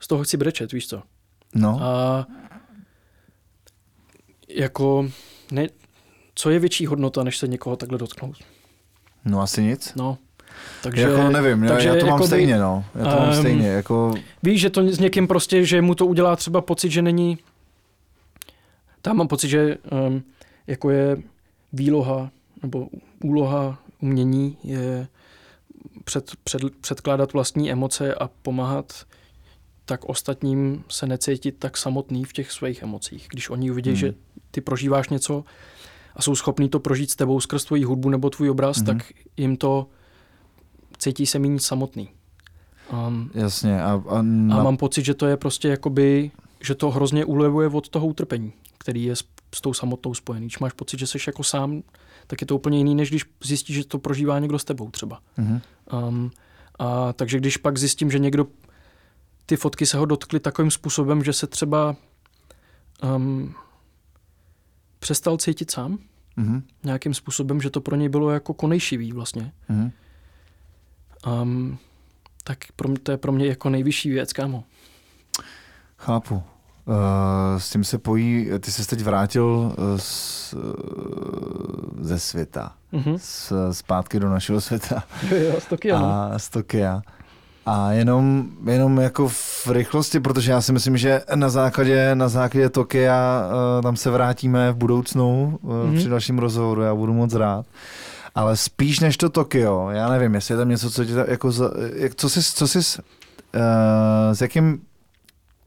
z 0.00 0.08
toho 0.08 0.24
chci 0.24 0.36
brečet, 0.36 0.72
víš 0.72 0.88
co. 0.88 1.02
No, 1.54 1.78
A 1.82 2.26
jako, 4.48 5.10
ne, 5.52 5.66
co 6.34 6.50
je 6.50 6.58
větší 6.58 6.86
hodnota, 6.86 7.22
než 7.24 7.38
se 7.38 7.48
někoho 7.48 7.76
takhle 7.76 7.98
dotknout? 7.98 8.36
no 9.24 9.40
asi 9.40 9.62
nic. 9.62 9.94
No, 9.96 10.18
takže, 10.82 11.02
jako 11.02 11.28
nevím, 11.30 11.68
takže 11.68 11.88
já, 11.88 11.94
já 11.94 12.00
to 12.00 12.06
mám 12.06 12.14
jakoby, 12.14 12.26
stejně, 12.26 12.58
no. 12.58 12.84
Já 12.94 13.04
to 13.04 13.20
mám 13.20 13.30
ehm, 13.30 13.40
stejně, 13.40 13.68
jako, 13.68 14.14
Víš, 14.42 14.60
že 14.60 14.70
to 14.70 14.82
s 14.88 14.98
někým 14.98 15.28
prostě, 15.28 15.64
že 15.64 15.82
mu 15.82 15.94
to 15.94 16.06
udělá 16.06 16.36
třeba 16.36 16.60
pocit, 16.60 16.90
že 16.90 17.02
není, 17.02 17.38
tam 19.02 19.16
mám 19.16 19.28
pocit, 19.28 19.48
že 19.48 19.76
um, 20.06 20.22
jako 20.66 20.90
je 20.90 21.16
výloha 21.72 22.30
nebo 22.62 22.88
úloha 23.24 23.78
umění 24.00 24.56
je 24.64 25.06
před, 26.04 26.30
před, 26.44 26.62
předkládat 26.80 27.32
vlastní 27.32 27.72
emoce 27.72 28.14
a 28.14 28.30
pomáhat 28.42 29.04
tak 29.84 30.04
ostatním 30.04 30.84
se 30.88 31.06
necítit 31.06 31.56
tak 31.58 31.76
samotný 31.76 32.24
v 32.24 32.32
těch 32.32 32.52
svých 32.52 32.82
emocích. 32.82 33.26
Když 33.30 33.50
oni 33.50 33.70
uvidí, 33.70 33.90
Hmm. 33.90 33.96
že 33.96 34.14
ty 34.50 34.60
prožíváš 34.60 35.08
něco 35.08 35.44
a 36.16 36.22
jsou 36.22 36.34
schopní 36.34 36.68
to 36.68 36.80
prožít 36.80 37.10
s 37.10 37.16
tebou 37.16 37.40
skrz 37.40 37.64
tvoji 37.64 37.84
hudbu 37.84 38.08
nebo 38.08 38.30
tvůj 38.30 38.50
obraz, 38.50 38.76
Mhm. 38.76 38.86
tak 38.86 39.12
jim 39.36 39.56
to 39.56 39.86
cítí 41.00 41.26
se 41.26 41.38
méně 41.38 41.60
samotný. 41.60 42.08
Um, 43.08 43.30
jasně. 43.34 43.82
A, 43.82 44.02
a, 44.08 44.18
a 44.18 44.22
na, 44.22 44.62
mám 44.62 44.76
pocit, 44.76 45.04
že 45.04 45.14
to 45.14 45.26
je 45.26 45.36
prostě 45.36 45.68
jakoby, 45.68 46.30
že 46.60 46.74
to 46.74 46.90
hrozně 46.90 47.24
ulevuje 47.24 47.68
od 47.68 47.88
toho 47.88 48.06
utrpení, 48.06 48.52
který 48.78 49.04
je 49.04 49.16
s, 49.16 49.24
s 49.54 49.60
tou 49.60 49.74
samotnou 49.74 50.14
spojený. 50.14 50.46
Když 50.46 50.58
máš 50.58 50.72
pocit, 50.72 50.98
že 51.00 51.06
jsi 51.06 51.18
jako 51.26 51.42
sám, 51.44 51.82
tak 52.26 52.40
je 52.40 52.46
to 52.46 52.56
úplně 52.56 52.78
jiný, 52.78 52.94
než 52.94 53.08
když 53.10 53.24
zjistíš, 53.44 53.76
že 53.76 53.84
to 53.84 53.98
prožívá 53.98 54.38
někdo 54.38 54.58
s 54.58 54.64
tebou 54.64 54.90
třeba. 54.90 55.20
mhm. 55.36 55.60
Um, 56.08 56.30
a 56.78 57.12
takže 57.12 57.38
když 57.38 57.56
pak 57.56 57.78
zjistím, 57.78 58.10
že 58.10 58.18
někdo 58.18 58.46
ty 59.46 59.56
fotky 59.56 59.86
se 59.86 59.96
ho 59.98 60.06
dotkly 60.06 60.40
takovým 60.40 60.70
způsobem, 60.70 61.24
že 61.24 61.32
se 61.32 61.46
třeba 61.46 61.96
um, 63.16 63.54
přestal 64.98 65.36
cítit 65.36 65.70
sám 65.70 65.98
Mhm. 66.36 66.62
nějakým 66.84 67.14
způsobem, 67.14 67.60
že 67.60 67.70
to 67.70 67.80
pro 67.80 67.96
něj 67.96 68.08
bylo 68.08 68.30
jako 68.30 68.54
konejšivý 68.54 69.12
vlastně. 69.12 69.52
Mhm. 69.68 69.90
Um, 71.26 71.78
tak 72.44 72.58
pro 72.76 72.88
mě, 72.88 72.98
to 72.98 73.10
je 73.12 73.16
pro 73.16 73.32
mě 73.32 73.46
jako 73.46 73.70
nejvyšší 73.70 74.10
věc, 74.10 74.32
kámo. 74.32 74.64
Chápu. 75.98 76.34
Uh, 76.34 76.94
s 77.58 77.70
tím 77.70 77.84
se 77.84 77.98
pojí, 77.98 78.48
ty 78.60 78.70
se 78.72 78.86
teď 78.86 79.00
vrátil 79.02 79.72
eh, 79.78 79.98
z, 79.98 80.54
eh, 80.54 82.04
ze 82.04 82.18
světa, 82.18 82.72
Mhm. 82.92 83.14
z, 83.18 83.52
zpátky 83.72 84.20
do 84.20 84.28
našeho 84.30 84.60
světa 84.60 85.02
Jo, 85.38 85.60
z 85.60 85.66
Tokia, 85.66 85.98
no. 86.00 86.06
a 86.06 86.38
z 86.38 86.48
Tokia. 86.48 87.02
A 87.66 87.92
jenom, 87.92 88.48
jenom 88.66 88.98
jako 88.98 89.28
v 89.28 89.66
rychlosti, 89.70 90.20
protože 90.20 90.52
já 90.52 90.60
si 90.60 90.72
myslím, 90.72 90.96
že 90.96 91.22
na 91.34 91.48
základě, 91.48 92.14
na 92.14 92.28
základě 92.28 92.68
Tokia 92.68 93.44
uh, 93.76 93.82
tam 93.82 93.96
se 93.96 94.10
vrátíme 94.10 94.72
v 94.72 94.76
budoucnu 94.76 95.58
uh, 95.62 95.74
Mhm. 95.86 95.96
při 95.96 96.08
dalším 96.08 96.38
rozhovoru, 96.38 96.82
já 96.82 96.94
budu 96.94 97.12
moc 97.14 97.34
rád. 97.34 97.66
Ale 98.34 98.56
spíš 98.56 99.00
než 99.00 99.16
to 99.16 99.28
Tokio, 99.28 99.88
já 99.90 100.08
nevím, 100.08 100.34
jestli 100.34 100.52
je 100.54 100.58
tam 100.58 100.68
něco, 100.68 100.90
co 100.90 101.04
ti 101.04 101.12
jako, 101.28 101.52
za, 101.52 101.70
jak, 101.94 102.14
co 102.14 102.28
jsi, 102.28 102.42
co 102.42 102.68
jsi 102.68 102.78
uh, 102.78 102.82
s 104.32 104.40
jakým 104.40 104.80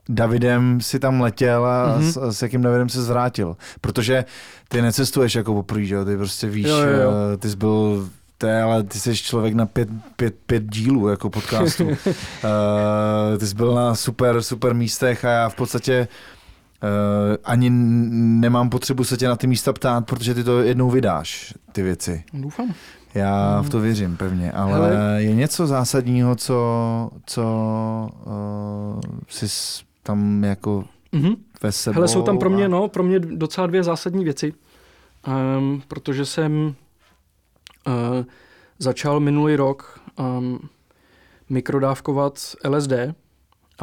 Davidem 0.09 0.81
si 0.81 0.99
tam 0.99 1.21
letěl 1.21 1.65
a 1.65 1.95
Mhm. 1.97 2.11
s, 2.11 2.17
s 2.37 2.41
jakým 2.41 2.61
Davidem 2.61 2.89
se 2.89 3.01
zvrátil. 3.03 3.57
Protože 3.81 4.25
ty 4.69 4.81
necestuješ 4.81 5.35
jako 5.35 5.53
poprvé, 5.53 5.83
že 5.85 5.95
jo? 5.95 6.05
ty 6.05 6.17
prostě 6.17 6.47
víš, 6.49 6.65
Jo, 6.67 6.77
jo, 6.77 6.87
jo. 7.01 7.11
eh, 7.33 7.37
ty 7.37 7.49
jsi 7.49 7.55
byl 7.55 8.09
to 8.37 8.47
je, 8.47 8.61
ale 8.61 8.83
ty 8.83 8.99
jsi 8.99 9.15
člověk 9.17 9.53
na 9.53 9.65
pět, 9.65 9.89
pět, 10.15 10.35
pět 10.45 10.63
dílů 10.63 11.07
jako 11.07 11.29
podcastu. 11.29 11.85
uh, 11.87 11.95
ty 13.39 13.47
jsi 13.47 13.55
byl 13.55 13.73
na 13.75 13.95
super, 13.95 14.41
super 14.41 14.73
místech 14.73 15.25
a 15.25 15.29
já 15.29 15.49
v 15.49 15.55
podstatě 15.55 16.07
uh, 16.07 16.07
ani 17.43 17.67
n- 17.67 18.39
nemám 18.39 18.69
potřebu 18.69 19.03
se 19.03 19.17
tě 19.17 19.27
na 19.27 19.35
ty 19.35 19.47
místa 19.47 19.73
ptát, 19.73 20.05
protože 20.05 20.33
ty 20.33 20.43
to 20.43 20.59
jednou 20.61 20.89
vydáš, 20.89 21.53
ty 21.71 21.81
věci. 21.83 22.23
Doufám. 22.33 22.73
Já 23.13 23.61
v 23.61 23.69
to 23.69 23.79
věřím 23.79 24.17
pevně, 24.17 24.51
ale 24.51 24.73
Hele. 24.73 25.23
je 25.23 25.35
něco 25.35 25.67
zásadního, 25.67 26.35
co, 26.35 27.09
co 27.25 27.43
uh, 28.25 29.01
jsi 29.29 29.45
tam 30.03 30.43
jako 30.43 30.83
Mhm. 31.11 31.33
ve 31.63 31.71
sebou. 31.71 31.93
Hele, 31.93 32.07
jsou 32.07 32.21
tam 32.21 32.37
pro 32.37 32.49
mě, 32.49 32.65
a- 32.65 32.67
no, 32.67 32.87
pro 32.87 33.03
mě 33.03 33.19
docela 33.19 33.67
dvě 33.67 33.83
zásadní 33.83 34.23
věci, 34.23 34.53
um, 35.57 35.81
protože 35.87 36.25
jsem 36.25 36.75
uh, 37.87 37.93
začal 38.79 39.19
minulý 39.19 39.55
rok 39.55 39.99
um, 40.19 40.59
mikrodávkovat 41.49 42.39
LSD, 42.69 42.91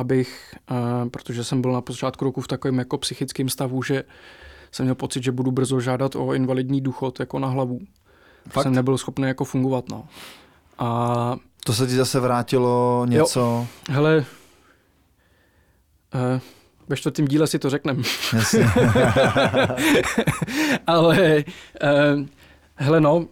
abych, 0.01 0.55
uh, 0.71 1.09
protože 1.09 1.45
jsem 1.45 1.63
byl 1.63 1.73
na 1.73 1.81
počátku 1.81 2.25
roku 2.25 2.41
v 2.41 2.49
takovém 2.49 2.79
jako 2.79 2.99
psychickém 2.99 3.49
stavu, 3.49 3.83
že 3.83 4.05
jsem 4.73 4.85
měl 4.87 4.95
pocit, 4.95 5.25
že 5.25 5.33
budu 5.33 5.51
brzo 5.51 5.81
žádat 5.81 6.17
o 6.17 6.33
invalidní 6.35 6.81
důchod 6.81 7.21
jako 7.21 7.39
na 7.39 7.49
hlavu. 7.49 7.81
Fakt? 8.49 8.63
Jsem 8.63 8.75
nebyl 8.75 8.99
schopný 8.99 9.29
jako 9.29 9.45
fungovat, 9.45 9.89
no. 9.89 10.05
A 10.79 11.37
To 11.65 11.73
se 11.73 11.87
ti 11.87 11.97
zase 11.97 12.21
vrátilo 12.21 13.07
něco? 13.09 13.67
hele, 13.91 14.25
uh, 16.15 16.41
ve 16.89 16.97
čtvrtém 16.97 17.29
díle 17.29 17.47
si 17.47 17.59
to 17.59 17.71
řekneme. 17.71 18.03
Jasně. 18.35 18.67
Ale 20.87 21.45
uh, 21.83 22.27
hele 22.75 23.01
no, 23.01 23.27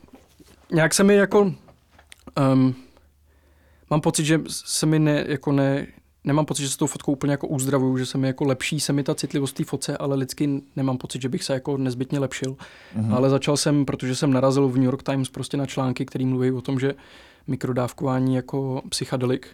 nějak 0.73 0.95
se 0.95 1.05
mi 1.05 1.15
jako 1.15 1.53
um, 2.53 2.75
mám 3.91 4.01
pocit, 4.01 4.25
že 4.25 4.41
se 4.49 4.87
mi 4.87 4.99
ne, 4.99 5.25
jako 5.29 5.53
ne, 5.53 5.87
nemám 6.29 6.47
pocit, 6.47 6.63
že 6.63 6.71
se 6.71 6.79
tou 6.79 6.87
fotkou 6.87 7.13
úplně 7.13 7.31
jako 7.31 7.47
uzdravuju, 7.47 7.99
že 7.99 8.07
se 8.07 8.19
mi 8.19 8.27
jako 8.27 8.45
lepší 8.45 8.81
se 8.81 8.93
mi 8.93 9.03
ta 9.03 9.15
citlivost 9.15 9.57
té 9.57 9.65
fotce, 9.65 9.97
ale 9.97 10.17
lidsky 10.17 10.63
nemám 10.77 10.99
pocit, 10.99 11.23
že 11.23 11.29
bych 11.29 11.45
se 11.45 11.53
jako 11.53 11.77
nezbytně 11.77 12.19
lepšil. 12.19 12.57
Mm-hmm. 12.97 13.15
Ale 13.15 13.31
začal 13.31 13.57
jsem, 13.57 13.85
protože 13.85 14.17
jsem 14.17 14.33
narazil 14.33 14.69
v 14.69 14.75
New 14.75 14.85
York 14.85 15.03
Times 15.03 15.29
prostě 15.29 15.57
na 15.57 15.67
články, 15.67 16.07
které 16.07 16.27
mluví 16.27 16.51
o 16.51 16.61
tom, 16.61 16.79
že 16.79 16.95
mikrodávkování 17.47 18.35
jako 18.35 18.83
psychadelik 18.89 19.47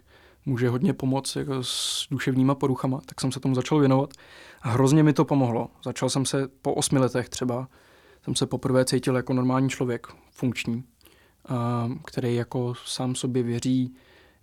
může 0.47 0.69
hodně 0.69 0.93
pomoct 0.93 1.37
jako 1.37 1.63
s 1.63 2.07
duševníma 2.11 2.55
poruchama, 2.55 3.01
tak 3.07 3.21
jsem 3.21 3.33
se 3.33 3.41
tomu 3.41 3.55
začal 3.55 3.79
věnovat. 3.79 4.11
A 4.63 4.71
hrozně 4.71 5.03
mi 5.03 5.13
to 5.13 5.25
pomohlo. 5.25 5.71
Začal 5.85 6.11
jsem 6.11 6.27
se 6.27 6.49
po 6.63 6.75
osmi 6.75 6.99
letech 6.99 7.29
třeba, 7.29 7.69
jsem 8.25 8.35
se 8.35 8.47
poprvé 8.47 8.85
cítil 8.85 9.17
jako 9.17 9.33
normální 9.33 9.69
člověk, 9.69 10.07
funkční, 10.33 10.85
a, 11.49 11.89
který 12.05 12.35
jako 12.35 12.75
sám 12.85 13.15
sobě 13.15 13.43
věří, 13.43 13.95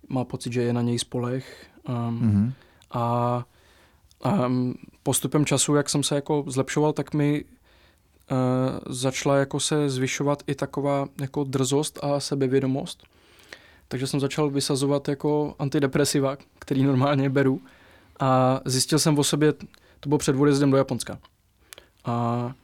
má 0.08 0.24
pocit, 0.24 0.52
že 0.52 0.62
je 0.62 0.72
na 0.72 0.82
něj 0.82 0.98
spolech. 0.98 1.66
Um, 1.88 2.20
mm-hmm. 2.20 2.52
A 2.90 3.44
um, 4.46 4.74
postupem 5.02 5.44
času, 5.44 5.74
jak 5.74 5.88
jsem 5.88 6.02
se 6.02 6.14
jako 6.14 6.44
zlepšoval, 6.46 6.92
tak 6.92 7.14
mi 7.14 7.44
uh, 7.44 8.78
začala 8.86 9.36
jako 9.36 9.60
se 9.60 9.90
zvyšovat 9.90 10.42
i 10.46 10.54
taková 10.54 11.06
jako 11.20 11.44
drzost 11.44 11.98
a 12.02 12.20
sebevědomost. 12.20 13.04
Takže 13.88 14.06
jsem 14.06 14.20
začal 14.20 14.50
vysazovat 14.50 15.08
jako 15.08 15.54
antidepresiva, 15.58 16.36
který 16.58 16.82
normálně 16.82 17.30
beru. 17.30 17.60
A 18.20 18.60
zjistil 18.64 18.98
jsem 18.98 19.18
o 19.18 19.24
sobě, 19.24 19.52
to 20.00 20.08
bylo 20.08 20.18
před 20.18 20.36
odjezdem 20.36 20.70
do 20.70 20.76
Japonska. 20.76 21.18
A 22.04 22.54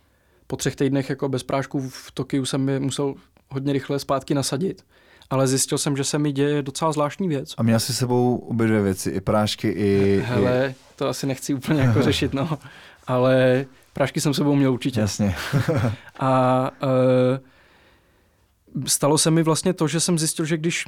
po 0.46 0.56
třech 0.56 0.76
týdnech 0.76 1.10
jako 1.10 1.28
bez 1.28 1.42
prášků 1.42 1.80
v 1.88 2.10
Tokiu 2.14 2.44
jsem 2.44 2.68
je 2.68 2.80
musel 2.80 3.14
hodně 3.50 3.72
rychle 3.72 3.98
zpátky 3.98 4.34
nasadit 4.34 4.84
ale 5.30 5.48
zjistil 5.48 5.78
jsem, 5.78 5.96
že 5.96 6.04
se 6.04 6.18
mi 6.18 6.32
děje 6.32 6.62
docela 6.62 6.92
zvláštní 6.92 7.28
věc. 7.28 7.54
A 7.58 7.62
měl 7.62 7.80
si 7.80 7.94
sebou 7.94 8.36
obě 8.36 8.66
dvě 8.66 8.82
věci, 8.82 9.10
i 9.10 9.20
prášky, 9.20 9.68
i... 9.68 10.22
Hele, 10.26 10.74
to 10.96 11.08
asi 11.08 11.26
nechci 11.26 11.54
úplně 11.54 11.80
jako 11.80 12.02
řešit, 12.08 12.34
no. 12.34 12.58
Ale 13.06 13.66
prášky 13.92 14.20
jsem 14.20 14.34
sebou 14.34 14.54
měl 14.54 14.72
určitě. 14.72 15.00
Jasně. 15.00 15.34
a 16.20 16.70
uh, 16.82 18.86
stalo 18.86 19.18
se 19.18 19.30
mi 19.30 19.42
vlastně 19.42 19.72
to, 19.72 19.88
že 19.88 20.00
jsem 20.00 20.18
zjistil, 20.18 20.44
že 20.44 20.56
když... 20.56 20.84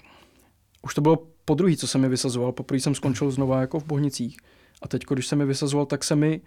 Už 0.83 0.95
to 0.95 1.01
bylo 1.01 1.19
po 1.45 1.55
druhý, 1.55 1.77
co 1.77 1.87
jsem 1.87 2.01
mi 2.01 2.09
vysazoval, 2.09 2.53
poprvé 2.53 2.81
jsem 2.81 2.95
skončil 2.95 3.31
znova 3.31 3.61
jako 3.61 3.81
v 3.81 3.85
Bohnicích. 3.85 4.37
A 4.83 4.89
teď, 4.89 5.05
když 5.09 5.27
jsem 5.27 5.39
mi 5.39 5.45
vysazoval, 5.45 5.87
tak 5.87 6.05
se 6.05 6.17
mi 6.17 6.41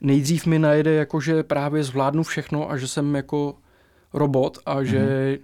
nejdřív 0.00 0.46
mi 0.46 0.58
najede, 0.58 0.94
jako 0.94 1.20
že 1.20 1.42
právě 1.42 1.84
zvládnu 1.84 2.22
všechno 2.22 2.70
a 2.70 2.76
že 2.76 2.88
jsem 2.88 3.14
jako 3.14 3.54
robot 4.12 4.58
a 4.66 4.84
že 4.84 4.98
mm-hmm. 4.98 5.40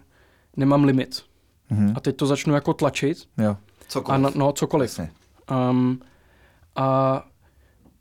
nemám 0.56 0.84
limit. 0.84 1.22
Mm-hmm. 1.72 1.92
A 1.96 2.00
teď 2.00 2.16
to 2.16 2.26
začnu 2.26 2.54
jako 2.54 2.74
tlačit. 2.74 3.18
Jo. 3.38 3.56
Cokoliv. 3.88 4.26
A 4.26 4.32
no, 4.34 4.52
cokoliv. 4.52 5.00
Um, 5.70 6.00
a 6.76 7.22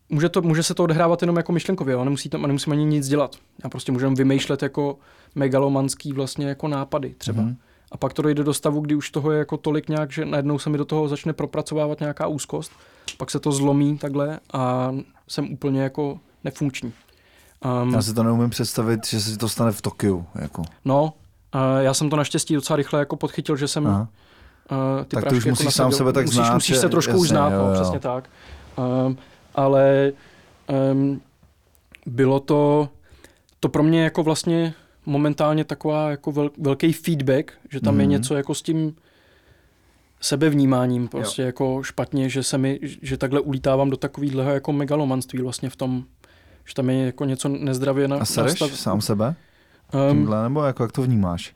může, 0.10 0.30
to, 0.30 0.42
může 0.42 0.64
se 0.64 0.74
to 0.74 0.84
odehrávat 0.84 1.22
jenom 1.22 1.38
jako 1.38 1.52
myšlenkově, 1.52 1.96
ale 1.96 2.04
nemusí 2.06 2.30
to, 2.30 2.38
nemusím 2.38 2.74
ani 2.74 2.86
nic 2.86 3.08
dělat. 3.08 3.36
Já 3.64 3.70
prostě 3.70 3.92
můžu 3.92 4.14
vymýšlet 4.14 4.64
jako 4.64 4.98
megalomanský 5.36 6.14
vlastně 6.14 6.48
jako 6.48 6.68
nápady 6.68 7.16
třeba. 7.18 7.44
Mm-hmm. 7.44 7.56
A 7.92 7.98
pak 7.98 8.14
to 8.14 8.22
dojde 8.22 8.44
do 8.44 8.54
stavu, 8.54 8.82
kdy 8.82 8.96
už 8.96 9.10
toho 9.10 9.32
je 9.32 9.40
jako 9.40 9.58
tolik 9.58 9.90
nějak, 9.90 10.12
že 10.12 10.26
najednou 10.26 10.60
se 10.60 10.70
mi 10.70 10.78
do 10.78 10.86
toho 10.86 11.08
začne 11.08 11.34
propracovávat 11.34 12.00
nějaká 12.00 12.28
úzkost, 12.28 12.72
pak 13.18 13.32
se 13.32 13.40
to 13.40 13.52
zlomí 13.52 13.98
takhle 13.98 14.40
a 14.54 14.92
jsem 15.28 15.54
úplně 15.54 15.82
jako 15.82 16.20
nefunkční. 16.44 16.94
Um, 17.84 17.94
Já 17.94 18.02
si 18.02 18.14
to 18.14 18.24
neumím 18.24 18.50
představit, 18.50 19.08
že 19.08 19.20
se 19.22 19.38
to 19.38 19.50
stane 19.50 19.72
v 19.72 19.82
Tokiu. 19.82 20.26
Jako. 20.36 20.62
No, 20.86 21.14
já 21.80 21.94
jsem 21.94 22.10
to 22.10 22.16
naštěstí 22.16 22.56
docela 22.56 22.78
rychle 22.78 23.00
jako 23.00 23.16
podchytil, 23.16 23.56
že 23.56 23.68
jsem 23.68 23.88
Aha. 23.88 24.08
Uh, 24.72 25.06
ty 25.06 25.16
tak 25.16 25.30
ty 25.30 25.36
už 25.36 25.46
jako 25.46 25.50
musíš 25.50 25.66
nasadil. 25.66 25.92
sám 25.92 25.98
sebe 25.98 26.14
tak 26.14 26.26
musíš, 26.26 26.38
znát. 26.38 26.54
Musíš 26.54 26.78
se 26.78 26.90
trošku 26.90 27.12
jasně, 27.12 27.22
už 27.22 27.30
znát, 27.30 27.54
jo, 27.54 27.58
no, 27.58 27.68
jo. 27.68 27.74
přesně 27.74 28.00
tak. 28.00 28.30
Um, 29.06 29.18
ale 29.56 30.12
um, 30.92 31.22
bylo 32.06 32.40
to, 32.40 32.90
to 33.60 33.70
pro 33.70 33.84
mě 33.84 34.04
jako 34.04 34.24
vlastně 34.24 34.74
momentálně 35.06 35.64
taková 35.64 36.10
jako 36.10 36.32
vel, 36.32 36.50
velký 36.58 36.94
feedback, 36.94 37.52
že 37.70 37.82
tam 37.82 37.94
mm. 37.94 38.00
je 38.00 38.06
mhm. 38.06 38.12
něco 38.12 38.36
jako 38.36 38.56
s 38.56 38.62
tím 38.62 38.96
sebevnímáním 40.22 41.08
prostě 41.08 41.42
jo. 41.42 41.46
jako 41.46 41.84
špatně, 41.84 42.30
že 42.30 42.44
se 42.44 42.58
mi, 42.58 42.80
že 42.82 43.18
takhle 43.18 43.40
ulítávám 43.40 43.90
do 43.90 43.98
takového 43.98 44.52
jako 44.52 44.74
megalomanství 44.74 45.42
vlastně 45.42 45.70
v 45.70 45.76
tom, 45.76 46.04
že 46.66 46.74
tam 46.74 46.90
je 46.90 47.06
jako 47.06 47.26
něco 47.26 47.50
nezdravě 47.50 48.08
na, 48.08 48.18
A 48.18 48.26
sereš 48.26 48.60
nastav... 48.60 48.80
sám 48.80 49.02
sebe? 49.02 49.36
Um, 49.94 50.18
Tímhle, 50.18 50.44
nebo 50.44 50.64
jako 50.64 50.84
jak 50.84 50.92
to 50.92 51.02
vnímáš? 51.02 51.56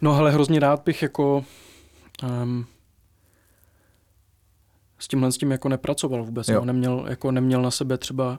No 0.00 0.14
ale 0.14 0.30
hrozně 0.30 0.60
rád 0.60 0.82
bych 0.84 1.02
jako 1.02 1.44
um, 2.42 2.66
s 4.98 5.08
tímhle 5.08 5.32
s 5.32 5.38
tím 5.38 5.50
jako 5.50 5.68
nepracoval 5.68 6.24
vůbec. 6.24 6.48
No. 6.48 6.64
Neměl, 6.64 7.06
jako 7.08 7.30
neměl 7.30 7.62
na 7.62 7.70
sebe 7.70 7.98
třeba 7.98 8.38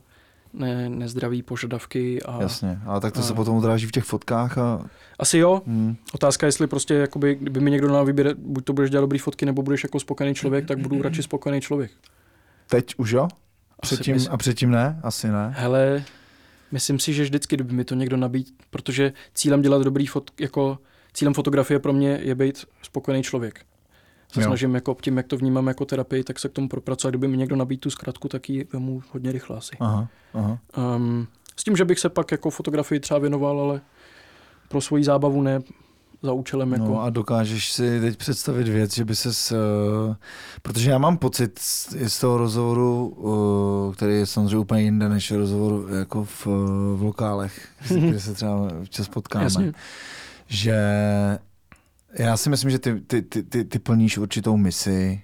ne, 0.53 0.89
nezdravý 0.89 1.43
požadavky. 1.43 2.23
A, 2.23 2.41
Jasně, 2.41 2.79
ale 2.85 3.01
tak 3.01 3.13
to 3.13 3.19
a, 3.19 3.23
se 3.23 3.33
potom 3.33 3.57
odráží 3.57 3.87
v 3.87 3.91
těch 3.91 4.03
fotkách. 4.03 4.57
A... 4.57 4.85
Asi 5.19 5.37
jo. 5.37 5.61
Hmm. 5.67 5.95
Otázka, 6.13 6.45
jestli 6.45 6.67
prostě, 6.67 6.93
jakoby, 6.93 7.35
kdyby 7.35 7.59
mi 7.59 7.71
někdo 7.71 7.87
na 7.87 8.03
výběr, 8.03 8.35
buď 8.37 8.65
to 8.65 8.73
budeš 8.73 8.89
dělat 8.89 9.01
dobrý 9.01 9.19
fotky, 9.19 9.45
nebo 9.45 9.61
budeš 9.61 9.83
jako 9.83 9.99
spokojený 9.99 10.35
člověk, 10.35 10.65
tak 10.65 10.77
budu 10.77 11.01
radši 11.01 11.23
spokojený 11.23 11.61
člověk. 11.61 11.91
Teď 12.67 12.95
už 12.97 13.11
jo? 13.11 13.27
Předtím, 13.81 14.15
Asi, 14.15 14.29
a 14.29 14.37
předtím 14.37 14.71
ne? 14.71 14.99
Asi 15.03 15.27
ne. 15.27 15.53
Hele, 15.57 16.03
Myslím 16.73 16.99
si, 16.99 17.13
že 17.13 17.23
vždycky, 17.23 17.55
kdyby 17.55 17.73
mi 17.73 17.85
to 17.85 17.95
někdo 17.95 18.17
nabít, 18.17 18.55
protože 18.69 19.13
cílem 19.33 19.61
dělat 19.61 19.81
dobrý 19.81 20.07
fot, 20.07 20.31
jako 20.39 20.77
cílem 21.13 21.33
fotografie 21.33 21.79
pro 21.79 21.93
mě 21.93 22.19
je 22.21 22.35
být 22.35 22.65
spokojený 22.81 23.23
člověk. 23.23 23.65
Se 24.31 24.41
jo. 24.41 24.47
snažím 24.47 24.75
jako 24.75 24.97
tím, 25.01 25.17
jak 25.17 25.27
to 25.27 25.37
vnímám 25.37 25.67
jako 25.67 25.85
terapii, 25.85 26.23
tak 26.23 26.39
se 26.39 26.49
k 26.49 26.51
tomu 26.51 26.69
propracovat. 26.69 27.11
Kdyby 27.11 27.27
mi 27.27 27.37
někdo 27.37 27.55
nabít 27.55 27.81
tu 27.81 27.89
zkratku, 27.89 28.27
tak 28.27 28.49
ji 28.49 28.67
vemu 28.73 29.01
hodně 29.11 29.31
rychle 29.31 29.57
asi. 29.57 29.75
Aha, 29.79 30.07
aha. 30.33 30.59
Um, 30.95 31.27
s 31.57 31.63
tím, 31.63 31.75
že 31.75 31.85
bych 31.85 31.99
se 31.99 32.09
pak 32.09 32.31
jako 32.31 32.49
fotografii 32.49 32.99
třeba 32.99 33.19
věnoval, 33.19 33.59
ale 33.59 33.81
pro 34.67 34.81
svoji 34.81 35.03
zábavu 35.03 35.41
ne 35.41 35.59
za 36.23 36.33
účelem. 36.33 36.69
No 36.69 36.75
jako... 36.75 37.01
A 37.01 37.09
dokážeš 37.09 37.71
si 37.71 38.01
teď 38.01 38.17
představit 38.17 38.67
věc, 38.67 38.93
že 38.93 39.05
by 39.05 39.15
ses, 39.15 39.51
uh, 39.51 40.15
protože 40.61 40.89
já 40.89 40.97
mám 40.97 41.17
pocit 41.17 41.59
z, 41.59 41.95
z 42.07 42.19
toho 42.19 42.37
rozhovoru, 42.37 43.07
uh, 43.07 43.93
který 43.93 44.15
je 44.15 44.25
samozřejmě 44.25 44.57
úplně 44.57 44.81
jinde 44.81 45.09
než 45.09 45.31
rozhovor 45.31 45.85
jako 45.99 46.25
v, 46.25 46.47
v 46.95 47.01
lokálech, 47.01 47.67
kde 47.87 48.19
se 48.19 48.33
třeba 48.33 48.69
včas 48.83 49.07
potkáme, 49.07 49.45
Jasně. 49.45 49.73
že 50.47 50.77
já 52.13 52.37
si 52.37 52.49
myslím, 52.49 52.71
že 52.71 52.79
ty, 52.79 52.99
ty, 52.99 53.21
ty, 53.21 53.43
ty, 53.43 53.63
ty 53.63 53.79
plníš 53.79 54.17
určitou 54.17 54.57
misi 54.57 55.21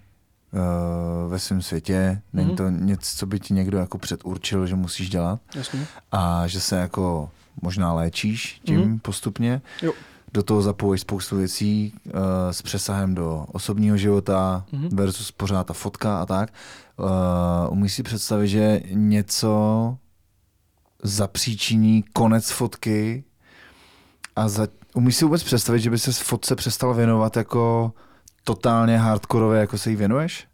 uh, 0.54 1.32
ve 1.32 1.39
svém 1.39 1.62
světě. 1.62 2.22
Není 2.34 2.52
mm-hmm. 2.52 2.56
to 2.56 2.70
něco, 2.70 3.18
co 3.18 3.26
by 3.26 3.39
ti 3.39 3.54
někdo 3.54 3.78
jako 3.78 3.97
předurčil, 3.97 4.68
že 4.68 4.76
musíš 4.76 5.10
dělat. 5.10 5.39
Jasně. 5.56 5.86
A 6.12 6.47
že 6.47 6.60
se 6.60 6.76
jako 6.76 7.30
možná 7.62 7.93
léčíš 7.93 8.62
tím 8.64 8.80
mm-hmm. 8.80 9.00
postupně. 9.02 9.62
Jo 9.82 9.93
do 10.34 10.44
toho 10.44 10.62
zapojíš 10.62 11.02
spoustu 11.02 11.38
věcí 11.38 11.94
uh, 12.06 12.12
s 12.52 12.62
přesahem 12.62 13.16
do 13.16 13.46
osobního 13.52 13.98
života 13.98 14.66
mm-hmm. 14.74 14.96
versus 14.96 15.32
pořád 15.32 15.68
ta 15.68 15.74
fotka 15.74 16.22
a 16.22 16.26
tak. 16.26 16.54
Uh, 16.98 17.08
umíš 17.70 17.94
si 17.94 18.04
představit, 18.04 18.48
že 18.48 18.82
něco 18.90 19.98
zapříčiní 21.04 22.04
konec 22.14 22.50
fotky 22.50 23.24
a 24.36 24.50
za, 24.50 24.68
umíš 24.94 25.16
si 25.16 25.26
vůbec 25.26 25.44
představit, 25.44 25.80
že 25.80 25.90
by 25.90 26.00
se 26.00 26.12
fotce 26.12 26.56
přestal 26.56 26.94
věnovat 26.94 27.38
jako 27.38 27.94
totálně 28.44 28.98
hardkorové, 28.98 29.60
jako 29.60 29.78
se 29.78 29.90
jí 29.90 29.96
věnuješ? 29.96 30.48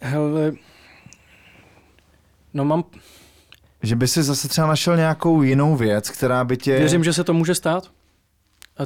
Hele, 0.00 0.52
no 2.54 2.64
mám, 2.64 2.84
že 3.82 3.96
by 3.96 4.08
si 4.08 4.22
zase 4.22 4.48
třeba 4.48 4.66
našel 4.66 4.96
nějakou 4.96 5.42
jinou 5.42 5.76
věc, 5.76 6.10
která 6.10 6.44
by 6.44 6.56
tě... 6.56 6.78
Věřím, 6.78 7.04
že 7.04 7.12
se 7.12 7.24
to 7.24 7.34
může 7.34 7.54
stát. 7.54 7.90
A 8.78 8.82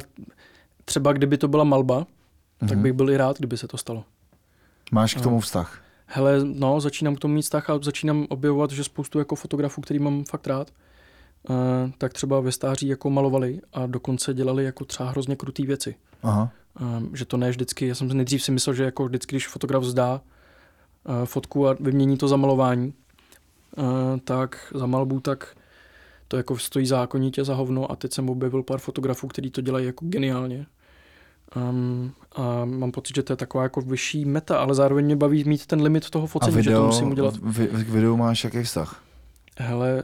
třeba 0.85 1.13
kdyby 1.13 1.37
to 1.37 1.47
byla 1.47 1.63
malba, 1.63 2.01
mm-hmm. 2.01 2.67
tak 2.67 2.71
mhm. 2.71 2.83
bych 2.83 2.93
byl 2.93 3.09
i 3.09 3.17
rád, 3.17 3.37
kdyby 3.37 3.57
se 3.57 3.67
to 3.67 3.77
stalo. 3.77 4.03
Máš 4.91 5.13
k 5.13 5.21
tomu 5.21 5.39
vztah? 5.39 5.81
Hele, 6.05 6.39
no, 6.43 6.81
začínám 6.81 7.15
k 7.15 7.19
tomu 7.19 7.33
mít 7.33 7.41
vztah 7.41 7.69
a 7.69 7.79
začínám 7.81 8.25
objevovat, 8.29 8.71
že 8.71 8.83
spoustu 8.83 9.19
jako 9.19 9.35
fotografů, 9.35 9.81
který 9.81 9.99
mám 9.99 10.23
fakt 10.23 10.47
rád, 10.47 10.71
uh, 11.49 11.55
tak 11.97 12.13
třeba 12.13 12.39
ve 12.39 12.51
stáří 12.51 12.87
jako 12.87 13.09
malovali 13.09 13.61
a 13.73 13.85
dokonce 13.85 14.33
dělali 14.33 14.63
jako 14.63 14.85
třeba 14.85 15.09
hrozně 15.09 15.35
krutý 15.35 15.65
věci. 15.65 15.95
Aha. 16.23 16.51
Uh, 16.81 17.15
že 17.15 17.25
to 17.25 17.37
ne 17.37 17.49
vždycky, 17.49 17.87
já 17.87 17.95
jsem 17.95 18.07
nejdřív 18.07 18.43
si 18.43 18.51
myslel, 18.51 18.73
že 18.73 18.83
jako 18.83 19.05
vždycky, 19.05 19.35
když 19.35 19.47
fotograf 19.47 19.83
zdá 19.83 20.21
uh, 21.03 21.25
fotku 21.25 21.67
a 21.67 21.75
vymění 21.79 22.17
to 22.17 22.27
za 22.27 22.35
malování, 22.35 22.93
Eh, 22.93 23.04
tak 24.23 24.73
za 24.75 24.85
malbu, 24.85 25.19
tak 25.19 25.55
to 26.27 26.37
jako 26.37 26.57
stojí 26.57 26.85
zákonitě 26.85 27.43
za 27.43 27.53
hovno 27.53 27.91
a 27.91 27.95
teď 27.95 28.13
jsem 28.13 28.29
objevil 28.29 28.63
pár 28.63 28.79
fotografů, 28.79 29.27
kteří 29.27 29.51
to 29.51 29.61
dělají 29.61 29.85
jako 29.85 30.05
geniálně. 30.05 30.65
Um, 31.55 32.13
a 32.35 32.65
mám 32.65 32.91
pocit, 32.91 33.15
že 33.15 33.23
to 33.23 33.33
je 33.33 33.37
taková 33.37 33.63
jako 33.63 33.81
vyšší 33.81 34.25
meta, 34.25 34.57
ale 34.57 34.75
zároveň 34.75 35.05
mě 35.05 35.15
baví 35.15 35.43
mít 35.43 35.65
ten 35.65 35.81
limit 35.81 36.09
toho 36.09 36.27
focení, 36.27 36.55
video, 36.55 36.71
že 36.71 36.75
to 36.75 36.85
musím 36.85 37.11
udělat. 37.11 37.35
V, 37.41 37.67
k 37.83 37.89
videu 37.89 38.17
máš 38.17 38.43
jaký 38.43 38.63
vztah? 38.63 39.01
Hele, 39.57 40.03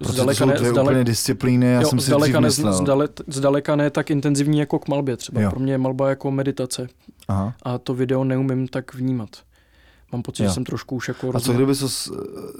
zdaleka 0.00 0.44
ne, 0.44 0.58
zdaleka, 0.58 0.82
úplně 0.82 1.04
disciplíny, 1.04 1.66
já 1.66 1.80
jo, 1.80 1.88
jsem 1.88 2.00
si 2.00 2.06
zdaleka 2.06 2.40
ne. 2.40 2.50
Zdale, 2.50 3.08
zdaleka 3.26 3.76
ne 3.76 3.90
tak 3.90 4.10
intenzivní 4.10 4.58
jako 4.58 4.78
k 4.78 4.88
malbě 4.88 5.16
třeba. 5.16 5.40
Jo. 5.40 5.50
Pro 5.50 5.60
mě 5.60 5.72
je 5.72 5.78
malba 5.78 6.08
jako 6.08 6.30
meditace. 6.30 6.88
Aha. 7.28 7.54
a 7.62 7.78
to 7.78 7.94
video 7.94 8.24
neumím 8.24 8.68
tak 8.68 8.94
vnímat. 8.94 9.28
Mám 10.12 10.22
pocit, 10.22 10.42
Jo. 10.42 10.48
že 10.48 10.54
jsem 10.54 10.64
trošku 10.64 10.96
už 10.96 11.08
jako... 11.08 11.30
A 11.34 11.40
co 11.40 11.52
kdyby 11.52 11.74
jsi 11.74 12.10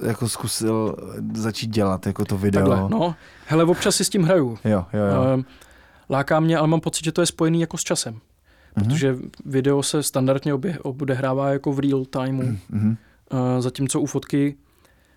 jako 0.05 0.29
zkusil 0.29 0.95
začít 1.33 1.67
dělat 1.69 2.05
jako 2.07 2.25
to 2.25 2.37
video? 2.37 2.69
Takhle, 2.69 2.89
no. 2.89 3.15
Hele, 3.47 3.63
občas 3.63 3.95
si 3.95 4.05
s 4.05 4.09
tím 4.09 4.23
hraju. 4.23 4.57
Jo, 4.63 4.85
jo, 4.93 4.99
jo. 5.15 5.23
Ehm, 5.33 5.45
Láká 6.09 6.39
mě, 6.39 6.57
ale 6.57 6.67
mám 6.67 6.79
pocit, 6.81 7.03
že 7.05 7.11
to 7.11 7.21
je 7.21 7.25
spojený 7.25 7.61
jako 7.61 7.77
s 7.77 7.83
časem. 7.83 8.13
Mhm. 8.13 8.85
Protože 8.85 9.17
video 9.45 9.83
se 9.83 10.03
standardně 10.03 10.53
obě, 10.53 10.79
odehrává 10.79 11.49
jako 11.49 11.71
v 11.73 11.79
real 11.79 12.05
timeu, 12.05 12.57
Mhm. 12.69 12.97
Eh, 13.31 13.61
zatímco 13.61 14.01
u 14.01 14.05
fotky, 14.05 14.55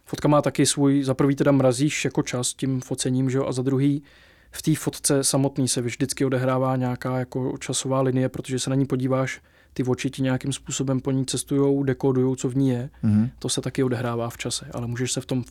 fotka 0.05 0.29
má 0.29 0.43
taky 0.43 0.67
svůj, 0.67 1.03
za 1.03 1.15
prvý 1.15 1.35
teda 1.37 1.53
mrazíš 1.53 2.05
jako 2.05 2.23
čas 2.23 2.55
tím 2.55 2.81
focením, 2.81 3.31
že 3.31 3.39
jo, 3.39 3.47
a 3.47 3.53
za 3.53 3.63
druhý 3.63 4.03
v 4.51 4.63
té 4.63 4.75
fotce 4.75 5.25
samotný 5.25 5.69
se 5.69 5.81
vždycky 5.81 6.25
odehrává 6.25 6.77
nějaká 6.77 7.19
jako 7.19 7.55
časová 7.61 8.01
linie, 8.01 8.29
protože 8.29 8.59
se 8.59 8.71
na 8.71 8.77
ní 8.77 8.87
podíváš, 8.87 9.41
ty 9.77 9.83
oči 9.83 10.11
ti 10.11 10.23
nějakým 10.23 10.53
způsobem 10.53 11.01
po 11.01 11.11
ní 11.11 11.27
cestujou, 11.27 11.83
dekodujou, 11.83 12.37
co 12.37 12.49
v 12.49 12.57
ní 12.57 12.69
je. 12.69 12.91
Mhm. 13.03 13.31
To 13.39 13.49
se 13.49 13.61
taky 13.61 13.85
odehrává 13.85 14.31
v 14.31 14.37
čase, 14.37 14.67
ale 14.75 14.87
můžeš 14.87 15.13
se 15.13 15.21
v 15.21 15.27
tom, 15.27 15.45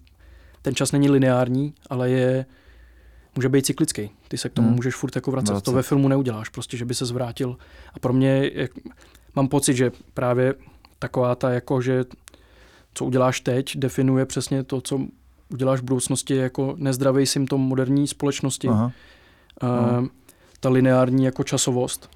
ten 0.62 0.76
čas 0.76 0.92
není 0.92 1.10
lineární, 1.10 1.74
ale 1.90 2.10
je, 2.10 2.46
může 3.36 3.50
být 3.50 3.66
cyklický. 3.66 4.10
Ty 4.28 4.38
se 4.38 4.50
k 4.50 4.54
tomu 4.54 4.68
Hmm. 4.68 4.76
můžeš 4.76 4.96
furt 4.96 5.16
jako 5.16 5.32
vracet. 5.32 5.52
Vracet. 5.52 5.66
To 5.66 5.72
ve 5.72 5.84
filmu 5.84 6.08
neuděláš, 6.08 6.50
prostě, 6.50 6.78
že 6.78 6.86
by 6.86 6.94
se 6.94 7.06
zvrátil. 7.06 7.58
A 7.94 8.00
pro 8.00 8.14
mě, 8.14 8.52
jak, 8.54 8.72
mám 9.36 9.48
pocit, 9.48 9.74
že 9.74 9.92
právě 10.14 10.54
taková 11.00 11.36
ta, 11.36 11.50
jako, 11.50 11.82
že 11.82 12.06
co 12.94 13.06
uděláš 13.06 13.42
teď, 13.42 13.78
definuje 13.78 14.26
přesně 14.26 14.64
to, 14.64 14.82
co 14.82 15.02
uděláš 15.50 15.80
v 15.80 15.84
budoucnosti 15.84 16.36
jako 16.36 16.76
nezdravý 16.78 17.26
symptom 17.26 17.62
moderní 17.62 18.08
společnosti. 18.08 18.68
Aha. 18.68 18.92
Uh, 19.64 20.08
ta 20.60 20.70
lineární 20.70 21.26
jako 21.26 21.44
časovost, 21.44 22.10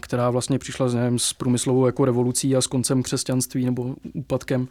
která 0.00 0.30
vlastně 0.30 0.58
přišla 0.58 0.88
nevím, 0.88 1.18
s 1.18 1.32
průmyslovou 1.32 1.86
jako 1.86 2.04
revolucí 2.04 2.56
a 2.56 2.60
s 2.60 2.66
koncem 2.66 3.02
křesťanství 3.02 3.64
nebo 3.64 3.94
úpadkem 4.14 4.68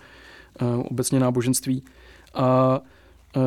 uh, 0.61 0.83
obecně 0.91 1.19
náboženství. 1.19 1.83
A 2.33 2.79
uh, 3.35 3.43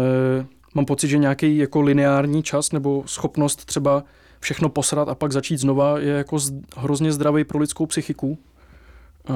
mám 0.75 0.85
pocit, 0.85 1.09
že 1.09 1.19
nějaký 1.19 1.57
jako 1.57 1.81
lineární 1.81 2.43
čas 2.43 2.73
nebo 2.73 3.03
schopnost 3.07 3.65
třeba 3.65 4.05
všechno 4.41 4.69
posrat 4.69 5.09
a 5.09 5.15
pak 5.15 5.33
začít 5.33 5.59
znova 5.59 5.99
je 5.99 6.13
jako 6.13 6.39
hrozně 6.77 7.13
zdravý 7.13 7.45
pro 7.45 7.59
lidskou 7.59 7.87
psychiku. 7.87 8.39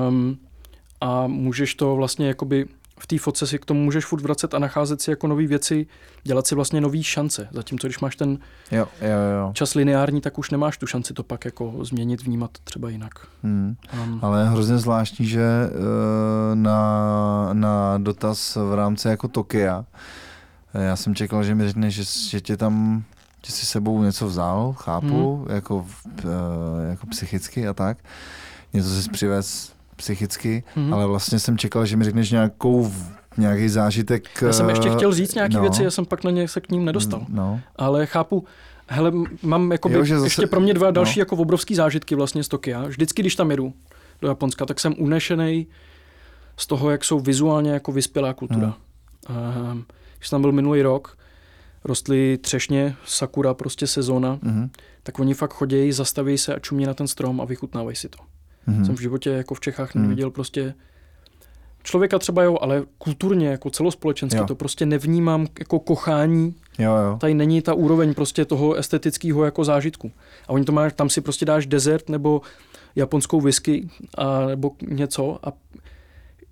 Um, 0.09 0.39
a 1.01 1.27
můžeš 1.27 1.75
to 1.75 1.97
vlastně 1.97 2.29
jakoby 2.29 2.67
v 2.99 3.07
té 3.07 3.19
fotce 3.19 3.47
si 3.47 3.59
k 3.59 3.65
tomu 3.65 3.85
můžeš 3.85 4.05
furt 4.05 4.21
vracet 4.23 4.55
a 4.55 4.59
nacházet 4.59 5.01
si 5.01 5.11
jako 5.11 5.27
nové 5.27 5.47
věci, 5.47 5.87
dělat 6.25 6.47
si 6.47 6.55
vlastně 6.55 6.81
nové 6.81 7.03
šance. 7.03 7.49
Zatímco 7.53 7.87
když 7.87 7.99
máš 8.01 8.17
ten 8.17 8.39
Jo, 8.73 8.89
jo, 9.01 9.09
jo. 9.41 9.51
čas 9.53 9.75
lineární, 9.75 10.21
tak 10.21 10.39
už 10.39 10.51
nemáš 10.51 10.79
tu 10.79 10.87
šanci 10.87 11.15
to 11.15 11.23
pak 11.23 11.45
jako 11.45 11.75
změnit, 11.85 12.23
vnímat 12.23 12.51
třeba 12.65 12.89
jinak. 12.91 13.13
Hmm. 13.43 13.77
Um, 14.05 14.19
Ale 14.23 14.41
je 14.41 14.47
hrozně 14.49 14.79
zvláštní, 14.79 15.27
že 15.27 15.43
eh, 15.43 15.71
na, 16.55 17.49
na 17.53 17.99
dotaz 17.99 18.57
v 18.57 18.75
rámci 18.75 19.09
jako 19.09 19.29
Tokia, 19.29 19.85
eh, 20.75 20.85
já 20.85 20.97
jsem 20.97 21.15
čekal, 21.15 21.45
že 21.45 21.55
mi 21.55 21.67
řekne, 21.67 21.91
že, 21.91 22.03
že 22.29 22.41
tě 22.41 22.57
tam, 22.57 23.05
že 23.47 23.53
si 23.53 23.67
sebou 23.67 24.03
něco 24.03 24.27
vzal, 24.27 24.73
chápu, 24.73 25.37
Hmm. 25.37 25.55
jako, 25.57 25.87
eh, 26.19 26.91
jako 26.91 27.07
psychicky 27.07 27.69
a 27.69 27.75
tak. 27.75 27.99
Něco 28.73 28.89
jsi 28.89 29.11
přivez 29.11 29.76
psychicky, 29.97 30.65
Mhm. 30.77 30.95
ale 30.95 31.07
vlastně 31.07 31.39
jsem 31.39 31.59
čekal, 31.59 31.87
že 31.87 31.97
mi 31.97 32.05
řekneš 32.05 32.31
nějakou, 32.31 32.93
nějaký 33.37 33.69
zážitek. 33.69 34.43
já 34.43 34.53
jsem 34.53 34.69
ještě 34.69 34.89
eh, 34.89 34.95
chtěl 34.95 35.13
říct 35.15 35.35
nějaké 35.35 35.55
no. 35.55 35.61
věci, 35.61 35.85
já 35.85 35.91
jsem 35.91 36.07
pak 36.07 36.25
na 36.25 36.31
ně 36.31 36.49
se 36.49 36.61
k 36.61 36.71
ním 36.71 36.85
nedostal. 36.85 37.27
No, 37.29 37.61
Ale 37.77 38.07
chápu, 38.07 38.45
hele, 38.89 39.13
mám 39.43 39.73
jakoby, 39.73 39.95
Jo, 39.95 40.05
zase- 40.05 40.27
ještě 40.27 40.47
pro 40.47 40.61
mě 40.61 40.75
dva 40.75 40.91
další 40.91 41.19
no. 41.19 41.23
jako 41.23 41.37
obrovský 41.37 41.75
zážitky 41.75 42.15
vlastně 42.15 42.43
z 42.45 42.49
Tokia. 42.49 42.83
Vždycky, 42.87 43.23
když 43.23 43.37
tam 43.37 43.51
jedu 43.51 43.73
do 44.23 44.29
Japonska, 44.29 44.67
tak 44.67 44.81
jsem 44.81 44.95
unešený 44.99 45.67
z 46.57 46.67
toho, 46.67 46.91
jak 46.91 47.05
jsou 47.05 47.21
vizuálně 47.21 47.71
jako 47.71 47.93
vyspělá 47.93 48.35
kultura. 48.35 48.75
Um, 49.73 49.85
když 50.19 50.29
jsem 50.29 50.35
tam 50.37 50.41
byl 50.41 50.53
minulý 50.53 50.83
rok, 50.83 51.19
rostly 51.85 52.39
třešně, 52.39 52.97
sakura, 53.07 53.55
prostě 53.55 53.87
sezóna, 53.87 54.39
mhm, 54.43 54.71
tak 55.03 55.19
oni 55.19 55.35
fakt 55.35 55.53
chodějí, 55.55 55.93
zastaví 55.93 56.39
se 56.39 56.55
a 56.55 56.59
čumí 56.59 56.87
na 56.87 56.95
ten 56.95 57.09
strom 57.09 57.41
a 57.41 57.45
vychutnávají 57.45 57.97
si 57.97 58.09
to. 58.09 58.19
Mhm. 58.67 58.85
Jsem 58.85 58.97
v 58.97 59.01
životě 59.01 59.31
jako 59.31 59.55
v 59.55 59.61
Čechách 59.61 59.95
Hmm. 59.95 60.03
neviděl 60.05 60.31
prostě 60.31 60.75
člověka 61.83 62.19
třeba 62.19 62.43
jo, 62.43 62.59
ale 62.61 62.83
kulturně, 62.99 63.49
jako 63.49 63.71
celospolečensky, 63.71 64.39
Jo. 64.39 64.47
to 64.47 64.55
prostě 64.55 64.87
nevnímám 64.87 65.47
jako 65.59 65.79
kochání. 65.79 66.55
Jo, 66.79 66.97
jo. 66.97 67.17
Tady 67.21 67.35
není 67.35 67.63
ta 67.63 67.75
úroveň 67.75 68.15
prostě 68.15 68.45
toho 68.45 68.75
estetického 68.75 69.45
jako 69.45 69.65
zážitku. 69.65 70.13
A 70.47 70.51
oni 70.53 70.65
to 70.65 70.73
máš, 70.73 70.93
tam 70.93 71.11
si 71.11 71.21
prostě 71.21 71.45
dáš 71.45 71.67
desert 71.67 72.09
nebo 72.09 72.41
japonskou 72.97 73.41
whisky 73.41 73.89
a, 74.19 74.47
nebo 74.47 74.71
něco 74.89 75.39
a 75.49 75.53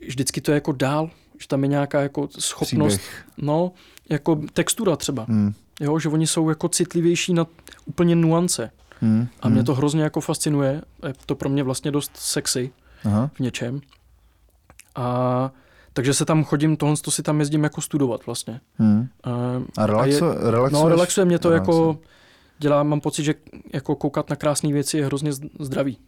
vždycky 0.06 0.40
to 0.40 0.50
je 0.50 0.54
jako 0.54 0.72
dál, 0.72 1.10
že 1.40 1.48
tam 1.48 1.62
je 1.62 1.68
nějaká 1.68 2.00
jako 2.02 2.28
schopnost, 2.38 2.92
Příběh. 2.98 3.24
no, 3.38 3.72
jako 4.10 4.40
textura 4.52 4.96
třeba, 4.96 5.24
Hmm. 5.28 5.52
jo, 5.80 5.98
že 5.98 6.08
oni 6.08 6.26
jsou 6.26 6.48
jako 6.48 6.68
citlivější 6.68 7.34
na 7.34 7.46
úplně 7.86 8.16
nuance. 8.16 8.70
Hmm. 9.00 9.28
A 9.40 9.48
mě 9.48 9.58
hmm. 9.58 9.64
to 9.66 9.74
hrozně 9.74 10.02
jako 10.02 10.20
fascinuje, 10.20 10.82
je 11.06 11.14
to 11.26 11.34
pro 11.34 11.48
mě 11.48 11.62
vlastně 11.62 11.90
dost 11.90 12.10
sexy 12.14 12.70
Aha. 13.04 13.30
v 13.34 13.40
něčem. 13.40 13.80
A 14.94 15.50
takže 15.92 16.14
se 16.14 16.24
tam 16.24 16.44
chodím, 16.44 16.76
tohle 16.76 16.96
to 16.96 17.10
si 17.10 17.22
tam 17.22 17.40
jezdím 17.40 17.64
jako 17.64 17.80
studovat 17.80 18.26
vlastně. 18.26 18.60
Hmm. 18.78 19.08
A 19.76 19.86
relaxu, 19.86 20.24
je- 20.24 20.50
relaxuješ? 20.50 20.82
no, 20.82 20.88
relaxuje 20.88 21.24
mě 21.26 21.38
to 21.38 21.50
Relaxuje. 21.50 21.76
jako, 21.78 21.98
dělá, 22.58 22.82
mám 22.82 23.00
pocit, 23.00 23.24
že 23.24 23.34
jako 23.72 23.94
koukat 23.96 24.30
na 24.30 24.36
krásné 24.36 24.72
věci 24.72 24.96
je 24.98 25.06
hrozně 25.06 25.30
zdravý. 25.60 25.98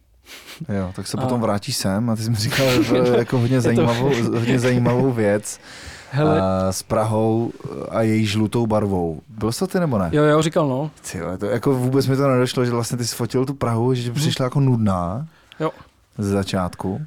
Jo, 0.78 0.93
tak 0.97 1.07
se 1.07 1.16
A- 1.16 1.20
potom 1.20 1.41
vrátíš 1.41 1.76
sem 1.76 2.11
a 2.11 2.16
ty 2.16 2.22
jsi 2.22 2.30
mi 2.30 2.37
říkal 2.37 2.82
že 2.82 2.97
jako 3.18 3.39
hodně 3.39 3.57
to- 3.57 3.62
zajímavou, 3.62 4.11
hodně 4.39 4.59
zajímavou 4.59 5.12
věc 5.12 5.61
Hele, 6.11 6.40
a, 6.40 6.72
s 6.72 6.82
Prahou 6.82 7.52
a 7.90 8.02
její 8.02 8.26
žlutou 8.26 8.66
barvou. 8.66 9.20
Byl 9.28 9.52
jsi 9.52 9.59
to 9.59 9.66
ty 9.66 9.80
nebo 9.80 9.98
ne? 9.98 10.11
jo, 10.12 10.22
jo, 10.24 10.42
říkal, 10.42 10.68
no. 10.68 10.90
Ty, 11.12 11.18
jo, 11.18 11.26
to, 11.38 11.46
jako 11.46 11.74
vůbec 11.74 12.07
mi 12.07 12.16
to 12.16 12.28
nedošlo, 12.28 12.64
že 12.64 12.70
vlastně 12.70 12.98
ty 12.98 13.07
jsi 13.07 13.16
fotil 13.16 13.46
tu 13.46 13.54
Prahu, 13.54 13.94
že 13.94 14.02
ti 14.02 14.11
přišla 14.11 14.44
jako 14.44 14.61
nudná 14.61 15.14
Mhm. 15.16 15.26
Jo. 15.61 15.70
ze 16.18 16.30
začátku. 16.30 17.00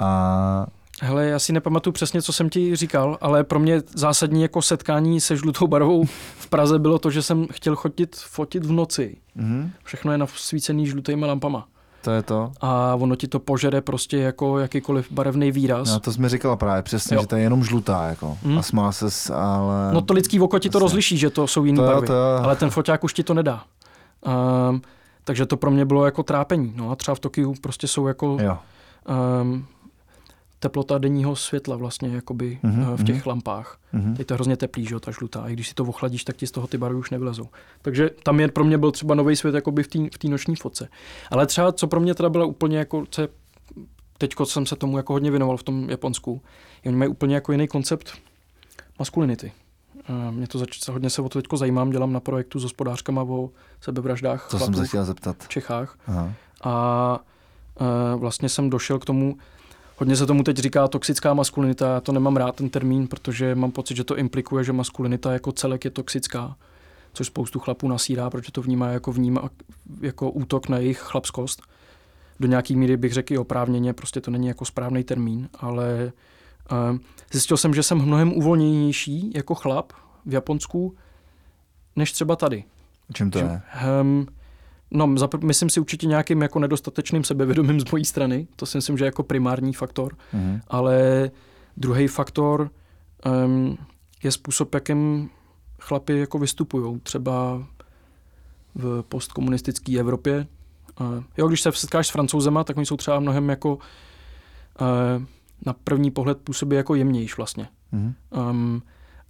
A 0.00 0.66
Hele, 1.02 1.26
já 1.26 1.38
si 1.38 1.52
nepamatuju 1.52 1.92
přesně, 1.92 2.22
co 2.22 2.32
jsem 2.32 2.50
ti 2.50 2.76
říkal, 2.76 3.18
ale 3.20 3.44
pro 3.44 3.58
mě 3.58 3.82
zásadní 3.94 4.42
jako 4.42 4.62
setkání 4.62 5.20
se 5.20 5.36
žlutou 5.36 5.66
barvou 5.66 6.04
v 6.38 6.46
Praze 6.48 6.78
bylo 6.78 6.98
to, 6.98 7.10
že 7.10 7.22
jsem 7.22 7.46
chtěl 7.52 7.76
chodit 7.76 8.16
fotit 8.16 8.64
v 8.66 8.72
noci. 8.72 9.16
mhm, 9.34 9.70
Všechno 9.84 10.12
je 10.12 10.18
nasvícený 10.18 10.86
žlutýma 10.86 11.26
lampama. 11.26 11.66
To 12.06 12.12
je 12.12 12.22
to. 12.22 12.52
A 12.60 12.94
ono 12.94 13.16
ti 13.16 13.28
to 13.28 13.38
požere 13.38 13.80
prostě 13.80 14.16
jako 14.18 14.58
jakýkoliv 14.58 15.12
barevný 15.12 15.52
výraz. 15.52 15.88
No, 15.92 16.00
to 16.00 16.12
jsi 16.12 16.20
mi 16.20 16.28
říkala 16.28 16.56
právě 16.56 16.82
přesně, 16.82 17.14
Jo. 17.16 17.20
že 17.20 17.26
to 17.26 17.36
je 17.36 17.42
jenom 17.42 17.64
žlutá, 17.64 18.06
jako. 18.06 18.38
Mhm. 18.42 18.58
A 18.58 18.62
smál 18.62 18.92
ses, 18.92 19.30
ale... 19.30 19.90
No 19.92 20.00
to 20.00 20.14
lidský 20.14 20.40
oko 20.40 20.58
ti 20.58 20.70
to 20.70 20.78
rozliší, 20.78 21.18
že 21.18 21.30
to 21.30 21.46
jsou 21.46 21.64
jiné 21.64 21.82
barvy. 21.82 22.06
to. 22.06 22.14
Ale 22.42 22.56
ten 22.56 22.70
foťák 22.70 23.04
už 23.04 23.14
ti 23.14 23.22
to 23.22 23.34
nedá. 23.34 23.62
Um, 24.70 24.82
takže 25.24 25.46
to 25.46 25.56
pro 25.56 25.70
mě 25.70 25.84
bylo 25.84 26.04
jako 26.04 26.22
trápení. 26.22 26.72
No 26.76 26.90
a 26.90 26.96
třeba 26.96 27.14
v 27.14 27.20
Tokiu 27.20 27.54
prostě 27.60 27.88
jsou 27.88 28.06
jako 28.06 28.36
Jo. 28.40 28.58
um, 29.42 29.66
teplota 30.66 30.98
denního 30.98 31.36
světla 31.36 31.76
vlastně 31.76 32.08
jakoby 32.08 32.58
mm-hmm, 32.64 32.96
v 32.96 33.04
těch 33.04 33.16
mhm. 33.16 33.22
lampách. 33.26 33.78
Mhm. 33.92 34.14
Teď 34.16 34.26
to 34.26 34.34
je 34.34 34.36
hrozně 34.36 34.56
teplý, 34.56 34.86
že 34.86 34.94
jo, 34.94 35.00
ta 35.00 35.10
žlutá. 35.10 35.40
A 35.40 35.48
i 35.48 35.52
když 35.52 35.68
si 35.68 35.74
to 35.74 35.84
ochladíš, 35.84 36.24
tak 36.24 36.36
ti 36.36 36.46
z 36.46 36.50
toho 36.50 36.66
ty 36.66 36.78
barvy 36.78 36.98
už 36.98 37.10
nevylezou. 37.10 37.48
Takže 37.82 38.10
tam 38.22 38.40
je 38.40 38.48
pro 38.48 38.64
mě 38.64 38.78
byl 38.78 38.90
třeba 38.90 39.14
nový 39.14 39.36
svět 39.36 39.54
jakoby 39.54 39.82
v 39.82 39.88
té 39.88 39.98
v 39.98 40.30
noční 40.30 40.56
fotce. 40.56 40.88
Ale 41.30 41.46
třeba, 41.46 41.72
co 41.72 41.86
pro 41.86 42.00
mě 42.00 42.14
teda 42.14 42.28
bylo 42.28 42.48
úplně 42.48 42.78
jako, 42.78 43.04
co 43.10 43.22
je, 43.22 43.28
teďko 44.18 44.46
jsem 44.46 44.66
se 44.66 44.76
tomu 44.76 44.96
jako 44.96 45.12
hodně 45.12 45.30
věnoval 45.30 45.56
v 45.56 45.62
tom 45.62 45.90
Japonsku, 45.90 46.42
je, 46.84 46.90
oni 46.90 46.98
mají 46.98 47.10
úplně 47.10 47.34
jako 47.34 47.52
jiný 47.52 47.68
koncept 47.68 48.12
maskulinity. 48.98 49.52
A 50.08 50.30
Mě 50.30 50.46
to 50.46 50.58
zač- 50.58 50.88
hodně 50.88 51.10
se 51.10 51.22
o 51.22 51.28
to 51.28 51.38
teďko 51.38 51.56
zajímám, 51.56 51.90
dělám 51.90 52.12
na 52.12 52.20
projektu 52.20 52.58
s 52.58 52.62
hospodářkama 52.62 53.22
o 53.22 53.50
sebevraždách 53.80 54.48
To 54.50 54.58
jsem 54.58 54.74
se 54.74 54.86
chtěl 54.86 55.04
zeptat. 55.04 55.36
v 55.40 55.48
Čechách. 55.48 55.98
Aha. 56.06 56.32
A 56.64 57.18
e, 57.80 58.16
vlastně 58.16 58.48
jsem 58.48 58.70
došel 58.70 58.98
k 58.98 59.04
tomu, 59.04 59.36
hodně 59.96 60.16
se 60.16 60.26
tomu 60.26 60.42
teď 60.42 60.56
říká 60.56 60.88
toxická 60.88 61.34
maskulinita, 61.34 61.94
já 61.94 62.00
to 62.00 62.12
nemám 62.12 62.36
rád 62.36 62.56
ten 62.56 62.68
termín, 62.68 63.08
protože 63.08 63.54
mám 63.54 63.70
pocit, 63.72 63.96
že 63.96 64.04
to 64.04 64.16
implikuje, 64.16 64.64
že 64.64 64.72
maskulinita 64.72 65.32
jako 65.32 65.52
celek 65.52 65.84
je 65.84 65.90
toxická, 65.90 66.56
což 67.12 67.26
spoustu 67.26 67.58
chlapů 67.58 67.88
nasírá, 67.88 68.30
protože 68.30 68.52
to 68.52 68.62
vnímá 68.62 68.88
jako, 68.88 69.12
vnímá 69.12 69.50
jako 70.00 70.30
útok 70.30 70.68
na 70.68 70.78
jejich 70.78 70.98
chlapskost. 70.98 71.62
Do 72.40 72.48
nějaký 72.48 72.76
míry 72.76 72.96
bych 72.96 73.12
řekl 73.12 73.32
i 73.32 73.38
oprávněně, 73.38 73.92
prostě 73.92 74.20
to 74.20 74.30
není 74.30 74.46
jako 74.46 74.64
správný 74.64 75.04
termín, 75.04 75.48
ale 75.58 75.88
e, 75.92 76.12
zjistil 77.32 77.56
jsem, 77.56 77.74
že 77.74 77.82
jsem 77.82 77.98
mnohem 77.98 78.32
uvolněnější 78.32 79.32
jako 79.34 79.54
chlap 79.54 79.92
v 80.26 80.32
Japonsku, 80.32 80.94
než 81.96 82.12
třeba 82.12 82.36
tady. 82.36 82.64
Čím 83.14 83.30
to 83.30 83.38
je? 83.38 83.62
Um, 84.00 84.26
no, 84.90 85.06
zapr- 85.06 85.44
myslím 85.44 85.70
si 85.70 85.80
určitě 85.80 86.06
nějakým 86.06 86.42
jako 86.42 86.58
nedostatečným 86.58 87.24
sebevědomím 87.24 87.80
z 87.80 87.90
mojí 87.92 88.04
strany. 88.04 88.46
To 88.56 88.66
si 88.66 88.78
myslím, 88.78 88.98
že 88.98 89.04
je 89.04 89.06
jako 89.06 89.22
primární 89.22 89.72
faktor. 89.72 90.16
Mhm. 90.32 90.60
Ale 90.68 91.30
druhý 91.76 92.06
faktor 92.06 92.70
um, 93.46 93.78
je 94.22 94.32
způsob, 94.32 94.74
jakým 94.74 95.30
chlapi 95.80 96.18
jako 96.18 96.38
vystupují. 96.38 97.00
Třeba 97.00 97.66
v 98.74 99.02
postkomunistické 99.08 99.98
Evropě 99.98 100.46
Uh, 101.00 101.24
jo, 101.36 101.48
když 101.48 101.60
se 101.60 101.72
setkáš 101.72 102.06
s 102.06 102.10
francouzema, 102.10 102.64
tak 102.64 102.76
oni 102.76 102.86
jsou 102.86 102.96
třeba 102.96 103.20
mnohem 103.20 103.48
jako 103.48 103.74
uh, 103.74 103.80
na 105.66 105.72
první 105.72 106.10
pohled 106.10 106.38
působí 106.38 106.76
jako 106.76 106.94
jemnější 106.94 107.34
vlastně. 107.36 107.68
Mm-hmm. 107.92 108.14
Um, 108.50 108.82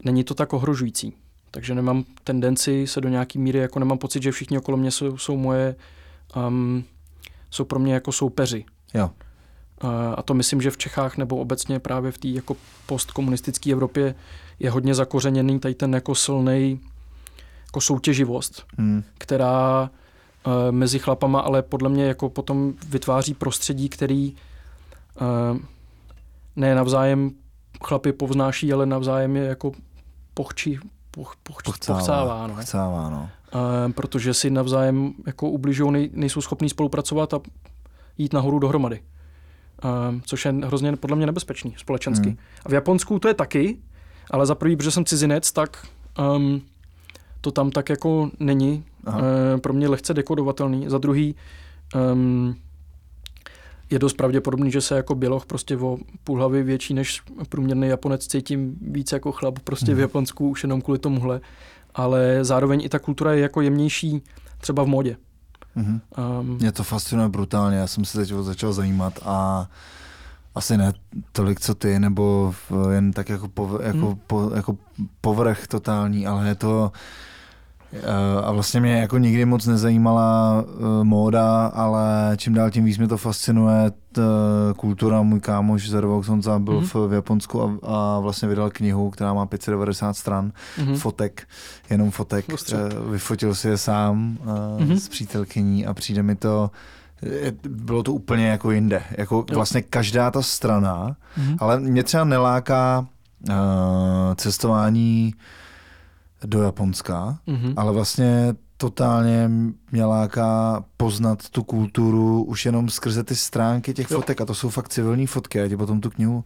není 0.05 0.25
to 0.25 0.35
tak 0.35 0.53
ohrožující. 0.53 1.15
Takže 1.51 1.75
nemám 1.75 2.05
tendenci 2.25 2.87
se 2.87 3.01
do 3.01 3.09
nějaký 3.09 3.39
míry, 3.39 3.59
jako 3.59 3.79
nemám 3.79 3.99
pocit, 3.99 4.23
že 4.23 4.33
všichni 4.33 4.59
okolo 4.59 4.77
mě 4.77 4.91
jsou, 4.91 5.19
jsou 5.19 5.37
moje, 5.37 5.77
um, 6.49 6.85
jsou 7.51 7.65
pro 7.65 7.79
mě 7.79 7.95
jako 7.95 8.13
soupeři. 8.13 8.65
Jo. 8.95 9.11
Uh, 9.85 9.91
a 10.17 10.23
to 10.23 10.35
myslím, 10.35 10.63
že 10.63 10.71
v 10.71 10.79
Čechách 10.79 11.17
nebo 11.17 11.37
obecně 11.37 11.79
právě 11.79 12.13
v 12.13 12.19
té 12.19 12.29
jako 12.29 12.57
postkomunistické 12.87 13.73
Evropě 13.73 14.15
je 14.59 14.71
hodně 14.71 14.95
zakořeněný 14.95 15.61
tady 15.61 15.75
ten 15.75 15.95
jako 15.95 16.15
silný 16.15 16.81
jako 17.67 17.81
soutěživost, 17.81 18.67
hmm. 18.79 19.03
která 19.19 19.91
uh, 20.47 20.53
mezi 20.71 20.99
chlapama, 20.99 21.41
ale 21.41 21.63
podle 21.63 21.89
mě 21.89 22.05
jako 22.05 22.29
potom 22.31 22.75
vytváří 22.89 23.35
prostředí, 23.35 23.89
který 23.89 24.37
uh, 25.21 25.59
ne 26.57 26.75
navzájem 26.75 27.31
chlapy 27.85 28.13
povznáší, 28.13 28.73
ale 28.73 28.87
navzájem 28.87 29.37
je 29.37 29.45
jako 29.45 29.73
pochčí, 30.35 30.79
poch, 31.17 31.37
poch, 31.43 31.63
pochcává, 31.65 31.99
pochcává, 31.99 32.47
no. 32.47 32.55
pochcává 32.55 33.11
no. 33.11 33.31
Uh, 33.55 33.93
protože 33.93 34.35
si 34.35 34.51
navzájem 34.51 35.15
jako 35.27 35.51
ubližují, 35.51 35.93
nej, 35.93 36.11
nejsou 36.13 36.41
schopní 36.41 36.69
spolupracovat 36.69 37.35
a 37.35 37.41
jít 38.19 38.33
nahoru 38.33 38.59
dohromady. 38.59 39.01
Uh, 39.85 40.21
což 40.25 40.45
je 40.45 40.53
hrozně 40.53 40.97
podle 40.97 41.17
mě 41.17 41.27
nebezpečný 41.27 41.75
společensky. 41.79 42.29
Hmm. 42.29 42.39
A 42.67 42.69
v 42.69 42.73
Japonsku 42.73 43.19
to 43.19 43.29
je 43.29 43.35
taky, 43.35 43.79
ale 44.31 44.47
za 44.47 44.55
prvý, 44.55 44.77
protože 44.77 44.91
jsem 44.91 45.05
cizinec, 45.05 45.53
tak 45.53 45.87
um, 46.37 46.63
to 47.41 47.51
tam 47.51 47.71
tak 47.71 47.89
jako 47.89 48.31
není. 48.41 48.85
Uh, 49.09 49.15
pro 49.61 49.73
mě 49.73 49.89
lehce 49.89 50.15
dekodovatelný. 50.15 50.85
Za 50.89 50.99
druhý, 50.99 51.35
um, 52.13 52.57
je 53.91 53.99
dost 53.99 54.15
pravděpodobný, 54.15 54.71
že 54.71 54.81
se 54.81 54.97
jako 54.97 55.15
běloch 55.15 55.47
prostě 55.47 55.77
o 55.77 55.99
půl 56.25 56.39
hlavy 56.39 56.63
větší 56.63 56.95
než 56.95 57.23
průměrný 57.49 57.89
Japonec 57.89 58.27
cítím 58.27 58.77
víc 58.81 59.13
jako 59.13 59.33
chlap 59.33 59.59
prostě 59.59 59.95
v 59.95 59.99
Japonsku 59.99 60.49
už 60.49 60.63
jenom 60.63 60.83
kvůli 60.83 60.99
tomuhle. 60.99 61.41
Ale 61.95 62.39
zároveň 62.45 62.81
i 62.85 62.89
ta 62.89 62.99
kultura 62.99 63.33
je 63.33 63.41
jako 63.41 63.61
jemnější 63.61 64.23
třeba 64.61 64.83
v 64.83 64.87
modě. 64.87 65.17
Mm-hmm. 65.77 66.01
Um, 66.41 66.57
Mě 66.57 66.73
to 66.73 66.85
fascinuje 66.85 67.29
brutálně, 67.29 67.77
já 67.77 67.87
jsem 67.87 68.05
se 68.05 68.19
teď 68.19 68.33
začal 68.41 68.73
zajímat 68.73 69.19
a 69.25 69.69
asi 70.55 70.77
ne 70.77 70.93
tolik, 71.33 71.61
co 71.61 71.75
ty, 71.75 71.99
nebo 71.99 72.55
jen 72.91 73.13
tak 73.13 73.29
jako, 73.29 73.49
po, 73.49 73.79
jako, 73.83 74.09
mm. 74.11 74.21
po, 74.27 74.51
jako 74.55 74.77
povrch 75.21 75.67
totální, 75.67 76.27
ale 76.27 76.49
je 76.49 76.55
to 76.55 76.93
a 78.43 78.53
vlastně 78.53 78.81
mě 78.81 78.97
jako 79.01 79.19
nikdy 79.19 79.45
moc 79.45 79.67
nezajímala 79.67 80.65
uh, 80.69 81.05
móda, 81.05 81.67
ale 81.67 82.35
čím 82.37 82.55
dál 82.55 82.71
tím 82.71 82.85
víc 82.85 82.99
mě 82.99 83.09
to 83.09 83.17
fascinuje. 83.17 83.93
T, 84.13 84.23
kultura, 84.77 85.23
můj 85.23 85.41
kámoš 85.41 85.91
Zervok 85.91 86.25
Sonza 86.25 86.59
byl 86.59 86.81
mm-hmm. 86.81 87.09
v, 87.09 87.13
Japonsku 87.13 87.63
a, 87.63 87.79
a 87.83 88.21
vlastně 88.21 88.49
vydal 88.49 88.71
knihu, 88.71 89.11
která 89.11 89.35
má 89.35 89.47
590 89.47 90.17
stran 90.17 90.53
mm-hmm. 90.79 90.97
fotek, 90.97 91.49
jenom 91.91 92.11
fotek. 92.11 92.45
Uh, 92.49 93.11
vyfotil 93.11 93.55
si 93.55 93.69
je 93.69 93.79
sám 93.79 94.39
mm-hmm. 94.79 94.95
s 94.95 95.09
přítelkyní 95.09 95.87
a 95.87 95.95
přijde 95.95 96.23
mi 96.23 96.35
to 96.35 96.71
bylo 97.69 98.03
to 98.03 98.13
úplně 98.13 98.47
jako 98.49 98.71
jinde. 98.71 99.03
Jako 99.19 99.35
jo. 99.51 99.55
vlastně 99.55 99.83
každá 99.83 100.31
ta 100.31 100.43
strana, 100.43 101.17
mm-hmm. 101.39 101.57
ale 101.61 101.81
mě 101.81 102.03
třeba 102.03 102.25
neláká 102.25 103.07
uh, 103.49 103.55
cestování 104.35 105.35
do 106.45 106.63
Japonska, 106.63 107.39
mm-hmm. 107.49 107.75
ale 107.77 107.93
vlastně 107.93 108.55
totálně 108.77 109.51
mě 109.93 110.05
láká 110.05 110.85
poznat 110.97 111.49
tu 111.51 111.63
kulturu 111.63 112.45
už 112.45 112.67
jenom 112.67 112.89
skrze 112.89 113.25
ty 113.25 113.37
stránky 113.37 113.95
těch 113.95 114.11
jo. 114.11 114.21
fotek 114.21 114.41
a 114.41 114.45
to 114.45 114.55
jsou 114.55 114.69
fakt 114.69 114.89
civilní 114.89 115.27
fotky, 115.27 115.59
já 115.59 115.69
ti 115.69 115.77
potom 115.77 116.01
tu 116.01 116.11
knihu 116.11 116.45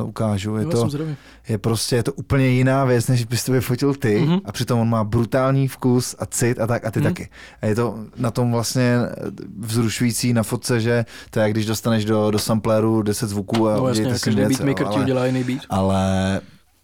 uh, 0.00 0.08
ukážu. 0.08 0.56
Je, 0.56 0.64
jo, 0.64 0.70
to, 0.70 0.88
je 1.48 1.58
prostě 1.58 1.96
je 1.96 2.02
to 2.02 2.12
úplně 2.12 2.46
jiná 2.46 2.84
věc, 2.84 3.08
než 3.08 3.24
bys 3.24 3.44
to 3.44 3.52
vyfotil 3.52 3.94
ty 3.94 4.20
mm-hmm. 4.20 4.40
a 4.44 4.52
přitom 4.52 4.80
on 4.80 4.88
má 4.88 5.04
brutální 5.04 5.68
vkus 5.68 6.16
a 6.18 6.26
cit 6.26 6.60
a 6.60 6.66
tak 6.66 6.86
a 6.86 6.90
ty 6.90 7.00
mm-hmm. 7.00 7.02
taky. 7.02 7.28
A 7.62 7.66
je 7.66 7.74
to 7.74 7.98
na 8.16 8.30
tom 8.30 8.52
vlastně 8.52 8.96
vzrušující 9.58 10.32
na 10.32 10.42
fotce, 10.42 10.80
že 10.80 11.04
to 11.30 11.38
je 11.38 11.42
jak 11.42 11.52
když 11.52 11.66
dostaneš 11.66 12.04
do, 12.04 12.30
do 12.30 12.38
sampléru 12.38 13.02
10 13.02 13.28
zvuků 13.28 13.68
a 13.68 13.76
no, 13.76 13.88
jasně, 13.88 14.04
každý 14.04 14.42
beatmaker 14.42 14.86
ti 14.86 14.98
udělá 14.98 15.26
jiný 15.26 15.44
beat. 15.44 15.60
Ale 15.70 16.40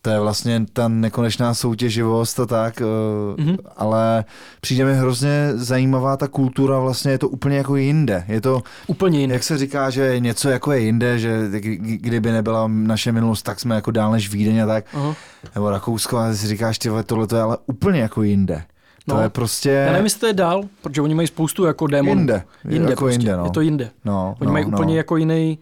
to 0.08 0.12
je 0.12 0.20
vlastně 0.20 0.66
ta 0.72 0.88
nekonečná 0.88 1.54
soutěživost 1.54 2.40
a 2.40 2.46
tak, 2.46 2.80
mm-hmm. 2.80 3.58
ale 3.76 4.24
přijde 4.60 4.84
mi 4.84 4.94
hrozně 4.94 5.50
zajímavá 5.54 6.16
ta 6.16 6.28
kultura, 6.28 6.78
vlastně 6.78 7.10
je 7.10 7.18
to 7.18 7.28
úplně 7.28 7.56
jako 7.56 7.76
jinde. 7.76 8.24
Je 8.28 8.40
to 8.40 8.62
úplně 8.86 9.20
jinde. 9.20 9.34
Jak 9.34 9.42
se 9.42 9.58
říká, 9.58 9.90
že 9.90 10.20
něco 10.20 10.48
jako 10.48 10.72
je 10.72 10.80
jinde, 10.80 11.18
že 11.18 11.50
kdyby 11.80 12.32
nebyla 12.32 12.68
naše 12.68 13.12
minulost, 13.12 13.42
tak 13.42 13.60
jsme 13.60 13.74
jako 13.74 13.90
dál 13.90 14.12
než 14.12 14.32
Vídeň 14.32 14.62
a 14.62 14.66
tak, 14.66 14.84
uh-huh. 14.94 15.14
nebo 15.54 15.70
Rakousko 15.70 16.18
a 16.18 16.34
si 16.34 16.46
říkáš, 16.46 16.78
ty 16.78 16.88
tohle 17.06 17.26
to 17.26 17.36
je 17.36 17.42
ale 17.42 17.56
úplně 17.66 18.00
jako 18.00 18.22
jinde. 18.22 18.62
No, 19.08 19.14
to 19.14 19.20
je 19.20 19.28
prostě... 19.28 19.70
Já 19.70 19.92
nevím, 19.92 20.06
jestli 20.06 20.20
to 20.20 20.26
je 20.26 20.32
dál, 20.32 20.62
protože 20.82 21.02
oni 21.02 21.14
mají 21.14 21.28
spoustu 21.28 21.64
jako 21.64 21.86
démonů. 21.86 22.20
Jinde. 22.20 22.42
Jinde 22.68 22.90
jako 22.90 23.04
prostě. 23.04 23.20
jinde, 23.20 23.36
no. 23.36 23.44
Je 23.44 23.50
to 23.50 23.60
jinde. 23.60 23.90
No, 24.04 24.36
oni 24.40 24.46
no, 24.46 24.52
mají 24.52 24.64
no. 24.64 24.76
úplně 24.76 24.96
jako 24.96 25.16
jiný... 25.16 25.58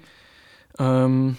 Um, 1.06 1.36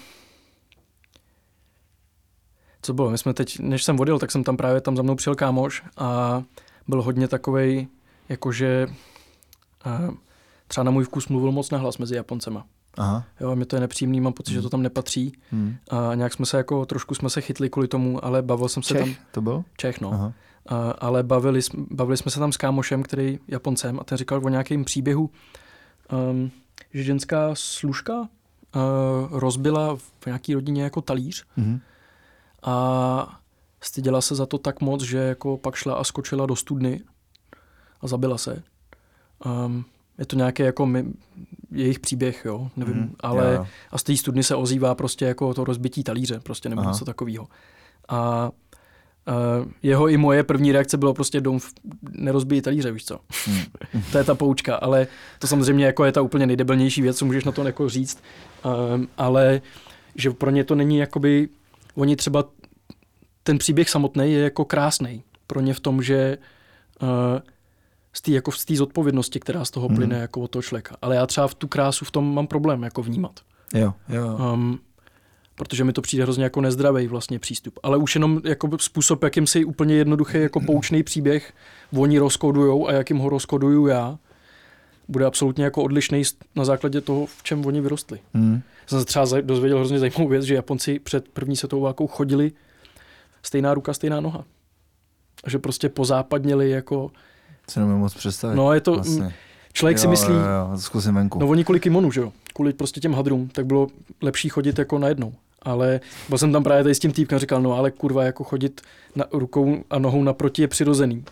co 2.87 2.93
bylo? 2.93 3.09
My 3.09 3.17
jsme 3.17 3.33
teď, 3.33 3.59
než 3.59 3.83
jsem 3.83 3.97
vodil, 3.97 4.19
tak 4.19 4.31
jsem 4.31 4.43
tam 4.43 4.57
právě 4.57 4.81
tam 4.81 4.97
za 4.97 5.03
mnou 5.03 5.15
přijel 5.15 5.35
kámoš 5.35 5.83
a 5.97 6.43
byl 6.87 7.01
hodně 7.01 7.27
takovej, 7.27 7.87
jakože 8.29 8.87
uh, 9.85 10.15
třeba 10.67 10.83
na 10.83 10.91
můj 10.91 11.03
vkus 11.03 11.27
mluvil 11.27 11.51
moc 11.51 11.71
nahlas 11.71 11.97
mezi 11.97 12.15
Japoncema. 12.15 12.65
Aha. 12.97 13.23
Jo, 13.39 13.55
mě 13.55 13.65
to 13.65 13.75
je 13.75 13.79
nepříjemný, 13.79 14.21
mám 14.21 14.33
pocit, 14.33 14.51
hmm. 14.51 14.57
že 14.57 14.61
to 14.61 14.69
tam 14.69 14.83
nepatří. 14.83 15.33
Hmm. 15.51 15.75
A 15.89 16.15
nějak 16.15 16.33
jsme 16.33 16.45
se 16.45 16.57
jako, 16.57 16.85
trošku 16.85 17.15
jsme 17.15 17.29
se 17.29 17.41
chytli 17.41 17.69
kvůli 17.69 17.87
tomu, 17.87 18.25
ale 18.25 18.41
bavil 18.41 18.69
jsem 18.69 18.83
se 18.83 18.93
Čech, 18.93 19.03
tam... 19.03 19.25
to 19.31 19.41
byl? 19.41 19.63
Čech, 19.77 20.01
no. 20.01 20.13
Aha. 20.13 20.33
A, 20.67 20.91
ale 20.91 21.23
bavili, 21.23 21.59
bavili 21.91 22.17
jsme 22.17 22.31
se 22.31 22.39
tam 22.39 22.51
s 22.51 22.57
kámošem, 22.57 23.03
který 23.03 23.39
Japoncem, 23.47 23.99
a 23.99 24.03
ten 24.03 24.17
říkal 24.17 24.41
o 24.43 24.49
nějakém 24.49 24.85
příběhu, 24.85 25.29
um, 26.31 26.51
že 26.93 27.03
ženská 27.03 27.49
služka 27.53 28.19
uh, 28.19 28.27
rozbila 29.31 29.95
v 29.95 30.25
nějaký 30.25 30.53
rodině 30.53 30.83
jako 30.83 31.01
talíř 31.01 31.45
hmm 31.57 31.79
a 32.63 33.39
styděla 33.81 34.21
se 34.21 34.35
za 34.35 34.45
to 34.45 34.57
tak 34.57 34.81
moc, 34.81 35.01
že 35.01 35.17
jako 35.17 35.57
pak 35.57 35.75
šla 35.75 35.95
a 35.95 36.03
skočila 36.03 36.45
do 36.45 36.55
studny 36.55 37.01
a 38.01 38.07
zabila 38.07 38.37
se. 38.37 38.63
Um, 39.45 39.85
je 40.17 40.25
to 40.25 40.35
nějaký 40.35 40.63
jako 40.63 40.85
my, 40.85 41.05
jejich 41.71 41.99
příběh, 41.99 42.45
jo, 42.45 42.69
nevím, 42.75 42.95
mm, 42.95 43.15
ale 43.19 43.51
yeah. 43.51 43.67
a 43.91 43.97
z 43.97 44.03
té 44.03 44.17
studny 44.17 44.43
se 44.43 44.55
ozývá 44.55 44.95
prostě 44.95 45.25
jako 45.25 45.53
to 45.53 45.63
rozbití 45.63 46.03
talíře, 46.03 46.39
prostě 46.39 46.69
nebo 46.69 46.83
něco 46.83 47.05
takového. 47.05 47.47
A 48.09 48.51
Uh, 49.59 49.71
jeho 49.83 50.07
i 50.07 50.17
moje 50.17 50.43
první 50.43 50.71
reakce 50.71 50.97
bylo 50.97 51.13
prostě 51.13 51.41
dom 51.41 51.59
nerozbíjí 52.11 52.61
talíře, 52.61 52.91
víš 52.91 53.05
co. 53.05 53.19
Mm. 53.47 54.01
to 54.11 54.17
je 54.17 54.23
ta 54.23 54.35
poučka, 54.35 54.75
ale 54.75 55.07
to 55.39 55.47
samozřejmě 55.47 55.85
jako 55.85 56.05
je 56.05 56.11
ta 56.11 56.21
úplně 56.21 56.47
nejdebilnější 56.47 57.01
věc, 57.01 57.17
co 57.17 57.25
můžeš 57.25 57.43
na 57.43 57.51
to 57.51 57.63
jako 57.63 57.89
říct, 57.89 58.23
um, 58.93 59.07
ale 59.17 59.61
že 60.15 60.31
pro 60.31 60.51
ně 60.51 60.63
to 60.63 60.75
není 60.75 60.97
jakoby 60.97 61.49
oni 61.97 62.15
třeba 62.15 62.43
ten 63.43 63.57
příběh 63.57 63.89
samotný 63.89 64.33
je 64.33 64.39
jako 64.39 64.65
krásný 64.65 65.23
pro 65.47 65.61
ně 65.61 65.73
v 65.73 65.79
tom, 65.79 66.01
že 66.01 66.37
uh, 67.01 67.07
z 68.13 68.21
té 68.21 68.31
jako 68.31 68.51
z 68.51 68.65
zodpovědnosti, 68.71 69.39
která 69.39 69.65
z 69.65 69.71
toho 69.71 69.89
plyne 69.89 70.15
mm. 70.15 70.21
jako 70.21 70.41
od 70.41 70.51
toho 70.51 70.63
člověka. 70.63 70.95
Ale 71.01 71.15
já 71.15 71.25
třeba 71.25 71.47
v 71.47 71.53
tu 71.53 71.67
krásu 71.67 72.05
v 72.05 72.11
tom 72.11 72.35
mám 72.35 72.47
problém 72.47 72.83
jako 72.83 73.03
vnímat. 73.03 73.39
Jo, 73.73 73.93
jo. 74.09 74.37
Um, 74.53 74.79
protože 75.55 75.83
mi 75.83 75.93
to 75.93 76.01
přijde 76.01 76.23
hrozně 76.23 76.43
jako 76.43 76.61
nezdravý 76.61 77.07
vlastně 77.07 77.39
přístup. 77.39 77.79
Ale 77.83 77.97
už 77.97 78.15
jenom 78.15 78.41
jako 78.43 78.69
způsob, 78.79 79.23
jakým 79.23 79.47
si 79.47 79.65
úplně 79.65 79.95
jednoduchý 79.95 80.37
jako 80.37 80.59
poučný 80.59 81.03
příběh 81.03 81.53
oni 81.97 82.19
rozkodujou 82.19 82.87
a 82.87 82.91
jakým 82.91 83.17
ho 83.17 83.29
rozkoduju 83.29 83.87
já, 83.87 84.17
bude 85.07 85.25
absolutně 85.25 85.63
jako 85.63 85.83
odlišný 85.83 86.23
na 86.55 86.65
základě 86.65 87.01
toho, 87.01 87.25
v 87.25 87.43
čem 87.43 87.65
oni 87.65 87.81
vyrostli. 87.81 88.19
Mm. 88.33 88.61
Jsem 88.87 88.99
se 88.99 89.05
třeba 89.05 89.25
dozvěděl 89.41 89.77
hrozně 89.77 89.99
zajímavou 89.99 90.27
věc, 90.27 90.43
že 90.43 90.55
Japonci 90.55 90.99
před 90.99 91.29
první 91.29 91.55
světovou 91.55 91.81
válkou 91.81 92.07
chodili 92.07 92.51
stejná 93.43 93.73
ruka, 93.73 93.93
stejná 93.93 94.19
noha. 94.19 94.43
A 95.43 95.49
že 95.49 95.59
prostě 95.59 95.89
pozápadněli 95.89 96.69
jako... 96.69 97.11
Se 97.69 97.79
nemůžu 97.79 97.97
moc 97.97 98.13
představit. 98.13 98.55
No 98.55 98.73
je 98.73 98.81
to... 98.81 98.93
Vlastně. 98.93 99.33
Člověk 99.73 99.97
jo, 99.97 100.01
si 100.01 100.07
myslí... 100.07 100.33
Jo, 100.33 100.39
jo, 100.39 100.77
zkusím 100.77 101.15
venku. 101.15 101.39
No 101.39 101.47
oni 101.47 101.63
kvůli 101.63 101.79
kimonu, 101.79 102.11
že 102.11 102.21
jo? 102.21 102.33
Kvůli 102.53 102.73
prostě 102.73 102.99
těm 102.99 103.13
hadrům, 103.13 103.47
tak 103.47 103.65
bylo 103.65 103.87
lepší 104.21 104.49
chodit 104.49 104.79
jako 104.79 104.99
najednou. 104.99 105.33
Ale 105.61 105.99
byl 106.29 106.37
jsem 106.37 106.51
tam 106.51 106.63
právě 106.63 106.83
tady 106.83 106.95
s 106.95 106.99
tím 106.99 107.11
týpkem 107.11 107.39
říkal, 107.39 107.61
no 107.61 107.73
ale 107.73 107.91
kurva, 107.91 108.23
jako 108.23 108.43
chodit 108.43 108.81
na, 109.15 109.25
rukou 109.31 109.83
a 109.89 109.99
nohou 109.99 110.23
naproti 110.23 110.61
je 110.61 110.67
přirozený. 110.67 111.25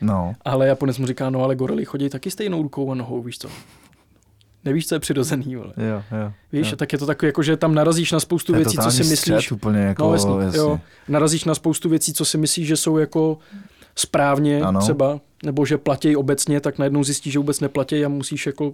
No. 0.00 0.34
Ale 0.44 0.66
Japonec 0.66 0.98
mu 0.98 1.06
říká, 1.06 1.30
no 1.30 1.44
ale 1.44 1.56
gorily 1.56 1.84
chodí 1.84 2.08
taky 2.08 2.30
stejnou 2.30 2.62
rukou 2.62 2.92
a 2.92 2.94
nohou, 2.94 3.22
víš 3.22 3.38
co? 3.38 3.48
Nevíš, 4.64 4.86
co 4.86 4.94
je 4.94 4.98
přirozený, 4.98 5.56
vole. 5.56 5.72
Jo, 5.76 6.02
jo, 6.22 6.32
Víš, 6.52 6.70
jo. 6.70 6.76
tak 6.76 6.92
je 6.92 6.98
to 6.98 7.06
takové, 7.06 7.26
jako, 7.26 7.42
že 7.42 7.56
tam 7.56 7.74
narazíš 7.74 8.12
na 8.12 8.20
spoustu 8.20 8.54
věcí, 8.54 8.76
co 8.76 8.90
si 8.90 9.04
myslíš. 9.04 9.52
Úplně 9.52 9.80
jako, 9.80 10.02
no, 10.02 10.12
jasně, 10.12 10.32
jasně. 10.44 10.58
Jo, 10.58 10.80
narazíš 11.08 11.44
na 11.44 11.54
spoustu 11.54 11.88
věcí, 11.88 12.12
co 12.12 12.24
si 12.24 12.38
myslíš, 12.38 12.68
že 12.68 12.76
jsou 12.76 12.98
jako 12.98 13.38
správně 13.94 14.60
ano. 14.60 14.80
třeba 14.80 15.20
nebo 15.44 15.66
že 15.66 15.78
platí 15.78 16.16
obecně, 16.16 16.60
tak 16.60 16.78
najednou 16.78 17.04
zjistí, 17.04 17.30
že 17.30 17.38
vůbec 17.38 17.60
neplatí 17.60 18.04
a 18.04 18.08
musíš 18.08 18.46
jako 18.46 18.72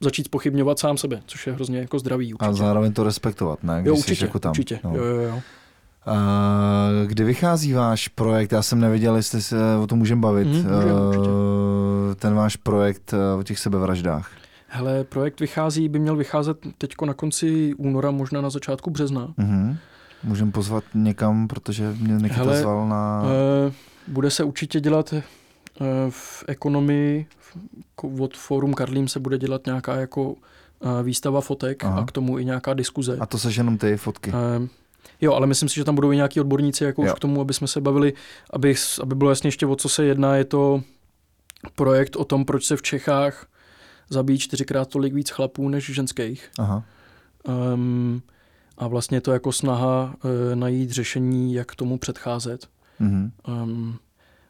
začít 0.00 0.28
pochybňovat 0.28 0.78
sám 0.78 0.96
sebe, 0.96 1.22
což 1.26 1.46
je 1.46 1.52
hrozně 1.52 1.78
jako 1.78 1.98
zdravý. 1.98 2.34
Určitě. 2.34 2.50
A 2.50 2.52
zároveň 2.52 2.92
to 2.92 3.04
respektovat, 3.04 3.62
ne? 3.62 3.78
Když 3.80 3.88
jo, 3.88 3.94
určitě, 3.94 4.24
jako 4.24 4.38
tam. 4.38 4.50
určitě. 4.50 4.80
No. 4.84 4.96
Jo, 4.96 5.04
jo, 5.04 5.20
jo. 5.20 5.42
Uh, 6.06 7.06
kdy 7.06 7.24
vychází 7.24 7.72
váš 7.72 8.08
projekt? 8.08 8.52
Já 8.52 8.62
jsem 8.62 8.80
nevěděl, 8.80 9.16
jestli 9.16 9.42
se 9.42 9.56
o 9.82 9.86
tom 9.86 9.98
můžeme 9.98 10.20
bavit. 10.20 10.48
Mm, 10.48 10.54
můžem, 10.54 10.92
uh, 10.92 12.14
ten 12.16 12.34
váš 12.34 12.56
projekt 12.56 13.12
uh, 13.12 13.40
o 13.40 13.42
těch 13.42 13.58
sebevraždách. 13.58 14.30
Hele, 14.74 15.04
projekt 15.04 15.40
vychází, 15.40 15.88
by 15.88 15.98
měl 15.98 16.16
vycházet 16.16 16.58
teď 16.78 16.94
na 17.06 17.14
konci 17.14 17.74
února, 17.74 18.10
možná 18.10 18.40
na 18.40 18.50
začátku 18.50 18.90
března. 18.90 19.34
Mm-hmm. 19.38 19.76
Můžeme 20.24 20.52
pozvat 20.52 20.84
někam, 20.94 21.48
protože 21.48 21.94
mě 22.00 22.14
Nikita 22.14 22.34
Hele, 22.34 22.60
zval 22.60 22.88
na... 22.88 23.22
Uh, 23.22 23.72
bude 24.06 24.30
se 24.30 24.44
určitě 24.44 24.80
dělat 24.80 25.12
uh, 25.12 25.20
v 26.10 26.44
ekonomii, 26.48 27.26
od 28.20 28.36
Forum 28.36 28.74
Karlím 28.74 29.08
se 29.08 29.20
bude 29.20 29.38
dělat 29.38 29.66
nějaká 29.66 29.96
jako 29.96 30.32
uh, 30.32 30.36
výstava 31.02 31.40
fotek 31.40 31.84
Aha. 31.84 32.00
a 32.00 32.04
k 32.04 32.12
tomu 32.12 32.38
i 32.38 32.44
nějaká 32.44 32.74
diskuze. 32.74 33.16
A 33.20 33.26
to 33.26 33.38
se 33.38 33.50
jenom 33.50 33.78
ty 33.78 33.96
fotky? 33.96 34.30
Uh, 34.30 34.68
Jo, 35.20 35.32
ale 35.32 35.46
myslím 35.46 35.68
si, 35.68 35.74
že 35.74 35.84
tam 35.84 35.94
budou 35.94 36.12
i 36.12 36.16
nějaký 36.16 36.40
odborníci 36.40 36.84
jako 36.84 37.02
už 37.02 37.12
k 37.12 37.18
tomu, 37.18 37.40
aby 37.40 37.54
jsme 37.54 37.66
se 37.66 37.80
bavili, 37.80 38.12
aby, 38.50 38.74
aby 39.02 39.14
bylo 39.14 39.30
jasně 39.30 39.48
ještě 39.48 39.66
o 39.66 39.76
co 39.76 39.88
se 39.88 40.04
jedná. 40.04 40.36
Je 40.36 40.44
to 40.44 40.82
projekt 41.74 42.16
o 42.16 42.24
tom, 42.24 42.44
proč 42.44 42.64
se 42.64 42.76
v 42.76 42.82
Čechách 42.82 43.46
zabíjí 44.12 44.38
čtyřikrát 44.38 44.88
tolik 44.88 45.14
víc 45.14 45.30
chlapů 45.30 45.68
než 45.68 45.84
ženských. 45.94 46.50
Aha. 46.58 46.84
Um, 47.74 48.22
a 48.78 48.88
vlastně 48.88 49.20
to 49.20 49.32
jako 49.32 49.52
snaha 49.52 50.14
uh, 50.24 50.30
najít 50.54 50.90
řešení, 50.90 51.54
jak 51.54 51.74
tomu 51.74 51.98
předcházet. 51.98 52.68
Mm-hmm. 53.00 53.30
Um, 53.62 53.98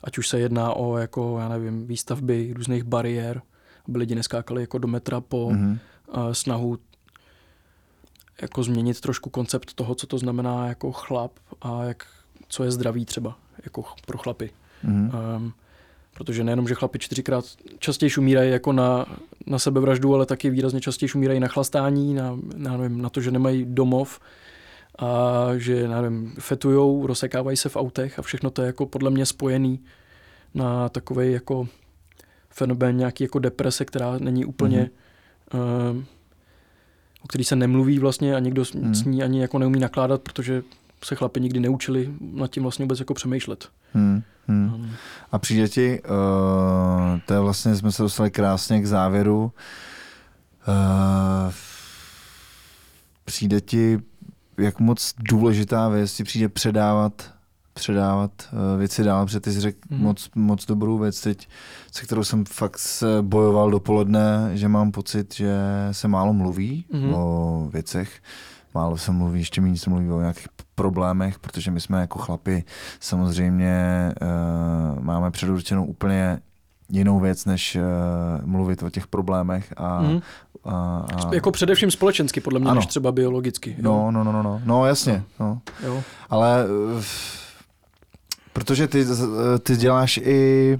ať 0.04 0.18
už 0.18 0.28
se 0.28 0.38
jedná 0.38 0.72
o 0.72 0.96
jako, 0.96 1.38
já 1.38 1.48
nevím, 1.48 1.86
výstavby 1.86 2.52
různých 2.56 2.84
bariér, 2.84 3.42
aby 3.88 3.98
lidi 3.98 4.14
neskákali 4.14 4.60
jako 4.60 4.78
do 4.78 4.88
metra 4.88 5.20
po 5.20 5.48
mm-hmm. 5.48 5.78
uh, 6.16 6.32
snahu 6.32 6.78
jako 8.42 8.62
změnit 8.62 9.00
trošku 9.00 9.30
koncept 9.30 9.74
toho, 9.74 9.94
co 9.94 10.06
to 10.06 10.18
znamená 10.18 10.66
jako 10.66 10.92
chlap 10.92 11.32
a 11.62 11.84
jak, 11.84 12.06
co 12.48 12.64
je 12.64 12.70
zdraví 12.70 13.04
třeba 13.04 13.38
jako 13.64 13.84
pro 14.06 14.18
chlapy. 14.18 14.50
Mm-hmm. 14.84 15.36
Um, 15.36 15.52
protože 16.14 16.44
nejenom, 16.44 16.68
že 16.68 16.74
chlapi 16.74 16.98
čtyřikrát 16.98 17.44
častěji 17.78 18.10
umírají 18.18 18.50
jako 18.50 18.72
na, 18.72 19.06
na 19.46 19.58
sebevraždu, 19.58 20.14
ale 20.14 20.26
taky 20.26 20.50
výrazně 20.50 20.80
častěji 20.80 21.10
umírají 21.14 21.40
na 21.40 21.48
chlastání, 21.48 22.14
na, 22.14 22.38
na, 22.56 22.76
nevím, 22.76 23.02
na 23.02 23.08
to, 23.08 23.20
že 23.20 23.30
nemají 23.30 23.64
domov 23.68 24.20
a 24.98 25.48
že 25.56 25.88
nevím, 25.88 26.34
fetujou, 26.38 27.06
rozsekávají 27.06 27.56
se 27.56 27.68
v 27.68 27.76
autech 27.76 28.18
a 28.18 28.22
všechno 28.22 28.50
to 28.50 28.62
je 28.62 28.66
jako 28.66 28.86
podle 28.86 29.10
mě 29.10 29.26
spojený 29.26 29.80
na 30.54 30.88
takový 30.88 31.32
jako 31.32 31.68
fenomén 32.50 32.96
nějaký 32.96 33.24
jako 33.24 33.38
deprese, 33.38 33.84
která 33.84 34.18
není 34.18 34.44
úplně 34.44 34.90
mm-hmm. 35.52 35.90
uh, 35.94 36.04
o 37.24 37.28
který 37.28 37.44
se 37.44 37.56
nemluví 37.56 37.98
vlastně 37.98 38.34
a 38.36 38.38
někdo 38.38 38.64
hmm. 38.74 38.94
s 38.94 39.04
ní 39.04 39.22
ani 39.22 39.40
jako 39.40 39.58
neumí 39.58 39.80
nakládat, 39.80 40.22
protože 40.22 40.62
se 41.04 41.14
chlapi 41.14 41.40
nikdy 41.40 41.60
neučili 41.60 42.14
nad 42.20 42.50
tím 42.50 42.62
vlastně 42.62 42.84
vůbec 42.84 42.98
jako 42.98 43.14
přemýšlet. 43.14 43.68
Hmm. 43.92 44.22
Hmm. 44.48 44.90
A 45.32 45.38
přijde 45.38 45.68
ti, 45.68 46.02
uh, 46.02 47.20
to 47.26 47.34
je 47.34 47.40
vlastně, 47.40 47.76
jsme 47.76 47.92
se 47.92 48.02
dostali 48.02 48.30
krásně 48.30 48.80
k 48.80 48.86
závěru, 48.86 49.52
uh, 50.68 51.52
přijde 53.24 53.60
ti, 53.60 54.00
jak 54.58 54.80
moc 54.80 55.14
důležitá 55.18 55.88
věc 55.88 56.12
ti 56.14 56.24
přijde 56.24 56.48
předávat 56.48 57.32
předávat 57.74 58.30
uh, 58.52 58.78
věci 58.78 59.04
dál, 59.04 59.24
protože 59.26 59.40
ty 59.40 59.52
jsi 59.52 59.60
řekl 59.60 59.78
mm. 59.90 59.98
moc, 59.98 60.30
moc 60.34 60.66
dobrou 60.66 60.98
věc 60.98 61.20
teď, 61.20 61.48
se 61.92 62.04
kterou 62.04 62.24
jsem 62.24 62.44
fakt 62.44 62.80
bojoval 63.20 63.70
dopoledne, 63.70 64.50
že 64.54 64.68
mám 64.68 64.92
pocit, 64.92 65.34
že 65.34 65.56
se 65.92 66.08
málo 66.08 66.32
mluví 66.32 66.84
mm. 66.92 67.14
o 67.14 67.68
věcech, 67.72 68.20
málo 68.74 68.98
se 68.98 69.12
mluví, 69.12 69.38
ještě 69.40 69.60
méně 69.60 69.76
se 69.76 69.90
mluví 69.90 70.10
o 70.10 70.20
nějakých 70.20 70.48
problémech, 70.74 71.38
protože 71.38 71.70
my 71.70 71.80
jsme 71.80 72.00
jako 72.00 72.18
chlapi 72.18 72.64
samozřejmě 73.00 73.74
uh, 74.22 75.02
máme 75.04 75.30
předurčenou 75.30 75.84
úplně 75.84 76.40
jinou 76.88 77.20
věc, 77.20 77.44
než 77.44 77.76
uh, 77.76 78.46
mluvit 78.46 78.82
o 78.82 78.90
těch 78.90 79.06
problémech 79.06 79.74
a, 79.76 80.02
mm. 80.02 80.20
a, 80.64 81.06
a... 81.16 81.34
Jako 81.34 81.50
především 81.50 81.90
společensky, 81.90 82.40
podle 82.40 82.60
mě, 82.60 82.70
ano. 82.70 82.76
než 82.76 82.86
třeba 82.86 83.12
biologicky. 83.12 83.70
Jo? 83.70 83.82
No, 83.82 84.10
no, 84.10 84.24
no, 84.24 84.32
no, 84.32 84.42
no, 84.42 84.60
no 84.64 84.86
jasně. 84.86 85.22
No. 85.40 85.60
Jo. 85.84 86.02
Ale 86.30 86.64
uh, 86.64 87.02
Protože 88.52 88.88
ty, 88.88 89.06
ty 89.62 89.76
děláš 89.76 90.16
i 90.16 90.78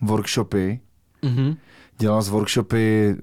workshopy, 0.00 0.80
mm-hmm. 1.22 1.56
Dělal 1.98 2.22
z 2.22 2.28
workshopy, 2.28 3.16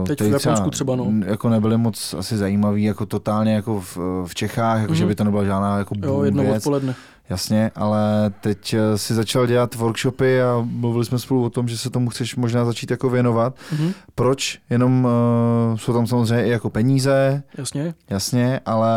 uh, 0.00 0.06
Teď 0.06 0.20
v 0.20 0.32
Japonsku 0.32 0.70
třeba, 0.70 0.96
no. 0.96 1.12
jako 1.26 1.48
nebyly 1.48 1.78
moc 1.78 2.14
asi 2.14 2.36
zajímavý, 2.36 2.82
jako 2.82 3.06
totálně 3.06 3.54
jako 3.54 3.80
v, 3.80 3.96
v 4.26 4.34
Čechách, 4.34 4.80
jako 4.80 4.92
mm-hmm. 4.92 4.96
že 4.96 5.06
by 5.06 5.14
to 5.14 5.24
nebyla 5.24 5.44
žádná 5.44 5.78
jako 5.78 5.94
Jo, 6.04 6.22
jedno 6.22 6.42
věc. 6.42 6.56
odpoledne. 6.56 6.94
Jasně, 7.30 7.70
ale 7.74 8.32
teď 8.40 8.74
eh, 8.74 8.98
si 8.98 9.14
začal 9.14 9.46
dělat 9.46 9.74
workshopy 9.74 10.42
a 10.42 10.66
mluvili 10.70 11.04
jsme 11.04 11.18
spolu 11.18 11.44
o 11.44 11.50
tom, 11.50 11.68
že 11.68 11.78
se 11.78 11.90
tomu 11.90 12.10
chceš 12.10 12.36
možná 12.36 12.64
začít 12.64 12.90
jako 12.90 13.10
věnovat. 13.10 13.54
Mm-hmm. 13.56 13.92
Proč? 14.14 14.58
Jenom 14.70 15.04
uh, 15.04 15.78
jsou 15.78 15.92
tam 15.92 16.06
samozřejmě 16.06 16.46
i 16.46 16.50
jako 16.50 16.70
peníze. 16.70 17.42
Jasně. 17.58 17.94
Jasně, 18.10 18.60
ale 18.66 18.90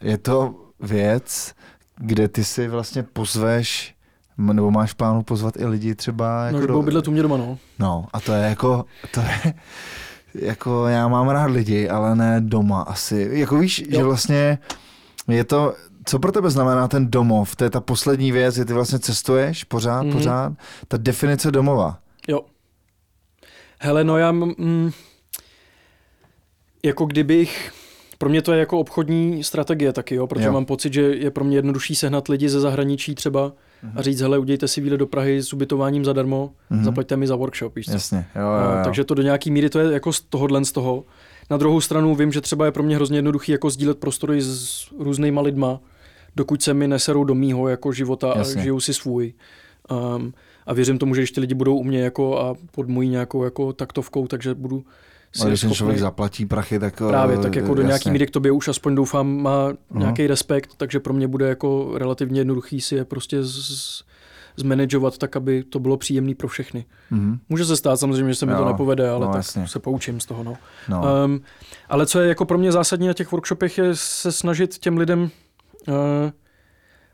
je 0.00 0.18
to 0.18 0.54
věc, 0.80 1.52
kde 1.96 2.28
ty 2.28 2.44
si 2.44 2.68
vlastně 2.68 3.02
pozveš 3.02 3.94
nebo 4.38 4.70
máš 4.70 4.92
plánu 4.92 5.22
pozvat 5.22 5.56
i 5.56 5.66
lidi 5.66 5.94
třeba... 5.94 6.44
Jako 6.44 6.60
no, 6.60 6.66
budou 6.66 6.82
bydlet 6.82 7.08
u 7.08 7.10
mě 7.10 7.22
doma, 7.22 7.36
no. 7.36 7.58
No, 7.78 8.06
a 8.12 8.20
to 8.20 8.32
je 8.32 8.42
jako, 8.48 8.84
to 9.14 9.20
je, 9.20 9.54
jako 10.34 10.86
já 10.86 11.08
mám 11.08 11.28
rád 11.28 11.50
lidi, 11.50 11.88
ale 11.88 12.16
ne 12.16 12.40
doma 12.40 12.82
asi. 12.82 13.28
Jako 13.32 13.58
víš, 13.58 13.78
jo. 13.78 13.86
že 13.90 14.04
vlastně 14.04 14.58
je 15.28 15.44
to, 15.44 15.74
co 16.04 16.18
pro 16.18 16.32
tebe 16.32 16.50
znamená 16.50 16.88
ten 16.88 17.10
domov? 17.10 17.56
To 17.56 17.64
je 17.64 17.70
ta 17.70 17.80
poslední 17.80 18.32
věc, 18.32 18.54
že 18.54 18.64
ty 18.64 18.72
vlastně 18.72 18.98
cestuješ 18.98 19.64
pořád, 19.64 20.02
mm-hmm. 20.02 20.12
pořád. 20.12 20.52
Ta 20.88 20.96
definice 20.96 21.50
domova. 21.50 21.98
Jo. 22.28 22.40
Hele, 23.80 24.04
no 24.04 24.18
já... 24.18 24.32
Mm, 24.32 24.90
jako 26.84 27.06
kdybych 27.06 27.72
pro 28.18 28.28
mě 28.28 28.42
to 28.42 28.52
je 28.52 28.58
jako 28.60 28.78
obchodní 28.78 29.44
strategie 29.44 29.92
taky, 29.92 30.14
jo, 30.14 30.26
protože 30.26 30.46
jo. 30.46 30.52
mám 30.52 30.64
pocit, 30.64 30.92
že 30.92 31.02
je 31.02 31.30
pro 31.30 31.44
mě 31.44 31.56
jednodušší 31.56 31.94
sehnat 31.94 32.28
lidi 32.28 32.48
ze 32.48 32.60
zahraničí 32.60 33.14
třeba 33.14 33.52
a 33.94 34.02
říct, 34.02 34.20
hele, 34.20 34.38
udějte 34.38 34.68
si 34.68 34.80
výlet 34.80 34.96
do 34.96 35.06
Prahy 35.06 35.42
s 35.42 35.52
ubytováním 35.52 36.04
zadarmo, 36.04 36.50
uh-huh. 36.70 36.82
zaplaťte 36.82 37.16
mi 37.16 37.26
za 37.26 37.36
workshop, 37.36 37.76
víš 37.76 37.86
Jasně, 37.88 38.26
jo, 38.36 38.42
jo, 38.42 38.76
jo. 38.76 38.84
Takže 38.84 39.04
to 39.04 39.14
do 39.14 39.22
nějaký 39.22 39.50
míry 39.50 39.70
to 39.70 39.78
je 39.78 39.92
jako 39.92 40.12
z 40.12 40.20
tohohle 40.20 40.64
z 40.64 40.72
toho. 40.72 41.04
Na 41.50 41.56
druhou 41.56 41.80
stranu 41.80 42.14
vím, 42.14 42.32
že 42.32 42.40
třeba 42.40 42.64
je 42.64 42.72
pro 42.72 42.82
mě 42.82 42.96
hrozně 42.96 43.18
jednoduchý 43.18 43.52
jako 43.52 43.70
sdílet 43.70 43.98
prostory 43.98 44.42
s 44.42 44.88
různýma 44.98 45.40
lidma, 45.40 45.80
dokud 46.36 46.62
se 46.62 46.74
mi 46.74 46.88
neserou 46.88 47.24
do 47.24 47.34
mýho 47.34 47.68
jako 47.68 47.92
života 47.92 48.34
Jasně. 48.36 48.60
a 48.60 48.62
žijou 48.62 48.80
si 48.80 48.94
svůj. 48.94 49.34
Um, 50.16 50.34
a 50.66 50.74
věřím 50.74 50.98
tomu, 50.98 51.14
že 51.14 51.22
ještě 51.22 51.40
lidi 51.40 51.54
budou 51.54 51.76
u 51.76 51.84
mě 51.84 52.00
jako 52.00 52.38
a 52.38 52.54
pod 52.70 52.88
mojí 52.88 53.08
nějakou 53.08 53.44
jako 53.44 53.72
taktovkou, 53.72 54.26
takže 54.26 54.54
budu 54.54 54.84
si 55.32 55.46
když 55.46 55.60
schopný... 55.60 55.76
člověk 55.76 55.98
zaplatí 55.98 56.46
prachy, 56.46 56.78
tak... 56.78 57.02
Právě, 57.08 57.38
tak 57.38 57.54
jako 57.54 57.74
do 57.74 57.82
nějaký 57.82 58.10
míry 58.10 58.26
k 58.26 58.30
tobě 58.30 58.52
už 58.52 58.68
aspoň 58.68 58.94
doufám 58.94 59.42
má 59.42 59.68
uh-huh. 59.68 59.98
nějaký 59.98 60.26
respekt, 60.26 60.70
takže 60.76 61.00
pro 61.00 61.14
mě 61.14 61.28
bude 61.28 61.48
jako 61.48 61.98
relativně 61.98 62.40
jednoduchý 62.40 62.80
si 62.80 62.94
je 62.94 63.04
prostě 63.04 63.44
z, 63.44 64.02
zmanagovat 64.56 65.18
tak, 65.18 65.36
aby 65.36 65.64
to 65.64 65.78
bylo 65.78 65.96
příjemné 65.96 66.34
pro 66.34 66.48
všechny. 66.48 66.84
Uh-huh. 67.12 67.38
Může 67.48 67.64
se 67.64 67.76
stát 67.76 68.00
samozřejmě, 68.00 68.32
že 68.32 68.38
se 68.38 68.46
mi 68.46 68.52
jo, 68.52 68.58
to 68.58 68.64
nepovede, 68.64 69.10
ale 69.10 69.26
no, 69.26 69.32
tak 69.32 69.36
jasně. 69.36 69.68
se 69.68 69.78
poučím 69.78 70.20
z 70.20 70.26
toho. 70.26 70.44
No. 70.44 70.56
No. 70.88 71.02
Um, 71.24 71.40
ale 71.88 72.06
co 72.06 72.20
je 72.20 72.28
jako 72.28 72.44
pro 72.44 72.58
mě 72.58 72.72
zásadní 72.72 73.06
na 73.06 73.14
těch 73.14 73.32
workshopech, 73.32 73.78
je 73.78 73.90
se 73.92 74.32
snažit 74.32 74.78
těm 74.78 74.98
lidem 74.98 75.30
uh, 75.88 75.94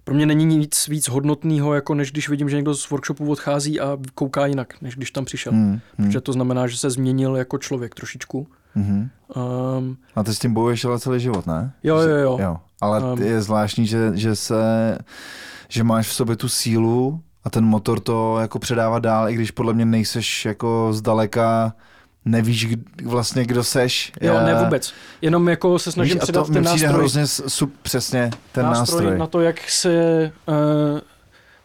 pro 0.04 0.14
mě 0.14 0.26
není 0.26 0.44
nic 0.44 0.88
víc 0.88 1.08
hodnotného, 1.08 1.74
jako 1.74 1.94
než 1.94 2.12
když 2.12 2.28
vidím, 2.28 2.48
že 2.48 2.56
někdo 2.56 2.74
z 2.74 2.90
workshopu 2.90 3.30
odchází 3.30 3.80
a 3.80 3.98
kouká 4.14 4.46
jinak, 4.46 4.82
než 4.82 4.96
když 4.96 5.10
tam 5.10 5.24
přišel. 5.24 5.52
Hmm, 5.52 5.80
hmm. 5.98 6.08
Protože 6.08 6.20
to 6.20 6.32
znamená, 6.32 6.66
že 6.66 6.78
se 6.78 6.90
změnil 6.90 7.36
jako 7.36 7.58
člověk 7.58 7.94
trošičku. 7.94 8.46
Hmm. 8.74 9.08
Um, 9.78 9.96
a 10.14 10.22
ty 10.22 10.34
s 10.34 10.38
tím 10.38 10.54
bojuješ 10.54 10.84
ale 10.84 11.00
celý 11.00 11.20
život, 11.20 11.46
ne? 11.46 11.72
Jo, 11.82 11.96
jo, 11.96 12.16
jo. 12.16 12.38
jo. 12.40 12.56
Ale 12.80 13.12
um, 13.12 13.22
je 13.22 13.42
zvláštní, 13.42 13.86
že, 13.86 14.10
že, 14.14 14.36
se, 14.36 14.98
že 15.68 15.84
máš 15.84 16.08
v 16.08 16.14
sobě 16.14 16.36
tu 16.36 16.48
sílu 16.48 17.20
a 17.44 17.50
ten 17.50 17.64
motor 17.64 18.00
to 18.00 18.38
jako 18.40 18.58
předává 18.58 18.98
dál, 18.98 19.28
i 19.28 19.34
když 19.34 19.50
podle 19.50 19.74
mě 19.74 19.84
nejseš 19.84 20.44
jako 20.44 20.88
zdaleka 20.92 21.74
nevíš 22.24 22.68
vlastně, 23.04 23.44
kdo 23.44 23.64
seš. 23.64 24.12
Jo, 24.20 24.34
ne 24.34 24.54
vůbec. 24.54 24.92
Jenom 25.22 25.48
jako 25.48 25.78
se 25.78 25.92
snažím 25.92 26.14
Víš, 26.14 26.22
předat 26.22 26.46
to 26.46 26.52
ten 26.52 26.64
nástroj. 26.64 26.92
hrozně 26.92 27.26
sub, 27.26 27.74
přesně 27.82 28.30
ten 28.52 28.64
nástroj, 28.64 29.00
nástroj. 29.00 29.18
na 29.18 29.26
to, 29.26 29.40
jak 29.40 29.70
se 29.70 30.32
uh, 30.46 30.54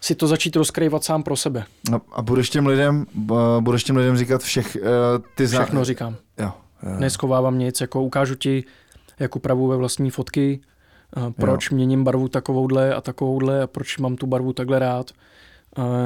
si 0.01 0.15
to 0.15 0.27
začít 0.27 0.55
rozkrývat 0.55 1.03
sám 1.03 1.23
pro 1.23 1.35
sebe. 1.35 1.63
No, 1.89 2.01
a 2.11 2.21
budeš 2.21 2.49
těm 2.49 2.67
lidem, 2.67 3.05
uh, 3.29 3.37
budeš 3.59 3.83
těm 3.83 3.97
lidem 3.97 4.17
říkat 4.17 4.41
všech, 4.41 4.77
uh, 4.81 4.87
ty 5.35 5.47
za... 5.47 5.59
Všechno 5.59 5.85
říkám. 5.85 6.15
Jo, 6.37 6.51
jo. 6.83 6.99
Neschovávám 6.99 7.59
nic, 7.59 7.81
jako 7.81 8.03
ukážu 8.03 8.35
ti, 8.35 8.63
jak 9.19 9.35
upravu 9.35 9.67
ve 9.67 9.75
vlastní 9.75 10.09
fotky, 10.09 10.59
uh, 11.17 11.31
proč 11.31 11.71
jo. 11.71 11.75
měním 11.75 12.03
barvu 12.03 12.27
takovouhle 12.27 12.93
a 12.93 13.01
takovouhle 13.01 13.63
a 13.63 13.67
proč 13.67 13.97
mám 13.97 14.15
tu 14.15 14.27
barvu 14.27 14.53
takhle 14.53 14.79
rád. 14.79 15.11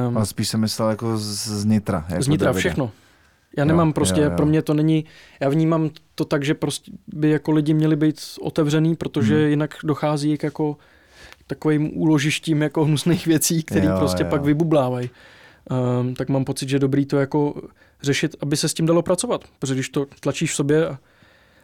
Um, 0.07 0.17
Ale 0.17 0.25
spíš 0.25 0.49
jsem 0.49 0.59
myslel 0.59 0.89
jako 0.89 1.17
z, 1.17 1.47
z 1.47 1.65
nitra. 1.65 2.05
Jako 2.09 2.23
z 2.23 2.27
nitra 2.27 2.45
Davida. 2.45 2.59
všechno. 2.59 2.91
Já 3.57 3.65
nemám 3.65 3.87
Jo, 3.87 3.93
prostě, 3.93 4.21
jo, 4.21 4.29
jo. 4.29 4.35
pro 4.35 4.45
mě 4.45 4.61
to 4.61 4.73
není, 4.73 5.05
já 5.39 5.49
vnímám 5.49 5.89
to 6.15 6.25
tak, 6.25 6.43
že 6.43 6.53
prostě 6.53 6.91
by 7.07 7.29
jako 7.29 7.51
lidi 7.51 7.73
měli 7.73 7.95
být 7.95 8.21
otevřený, 8.41 8.95
protože 8.95 9.35
Hmm. 9.35 9.47
jinak 9.49 9.75
dochází 9.83 10.37
k 10.37 10.43
jako 10.43 10.77
takovým 11.47 11.97
úložištím 11.97 12.61
jako 12.61 12.85
hnusných 12.85 13.27
věcí, 13.27 13.63
které 13.63 13.87
prostě 13.97 14.23
jo. 14.23 14.29
pak 14.29 14.43
vybublávají. 14.43 15.09
Um, 15.99 16.15
tak 16.15 16.29
mám 16.29 16.45
pocit, 16.45 16.69
že 16.69 16.75
je 16.75 16.79
dobrý 16.79 17.05
to 17.05 17.17
jako 17.17 17.53
řešit, 18.01 18.35
aby 18.41 18.57
se 18.57 18.69
s 18.69 18.73
tím 18.73 18.85
dalo 18.85 19.01
pracovat. 19.01 19.41
Protože 19.59 19.73
když 19.73 19.89
to 19.89 20.05
tlačíš 20.19 20.51
v 20.51 20.55
sobě 20.55 20.87
a 20.87 20.97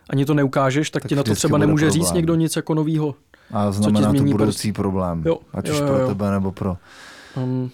ani 0.10 0.26
to 0.26 0.34
neukážeš, 0.34 0.90
tak, 0.90 1.03
Tak 1.03 1.10
ti 1.10 1.16
na 1.16 1.24
to 1.24 1.36
třeba 1.36 1.57
nemůže 1.57 1.91
říct 1.91 2.02
problém. 2.03 2.16
někdo 2.16 2.36
nic 2.36 2.56
jako 2.56 2.74
novýho. 2.74 3.16
A 3.53 3.68
ti 3.72 3.78
znamená 3.78 4.07
to 4.07 4.10
změní 4.10 4.32
budoucí 4.32 4.72
problém. 4.72 5.24
Jo, 5.26 5.38
Ať 5.53 5.68
jo, 5.68 5.74
už 5.74 5.80
jo, 5.80 5.88
pro 5.88 5.98
jo. 5.99 6.07
tebe 6.07 6.32
nebo 6.32 6.52
pro... 6.52 6.78
Um, 7.38 7.72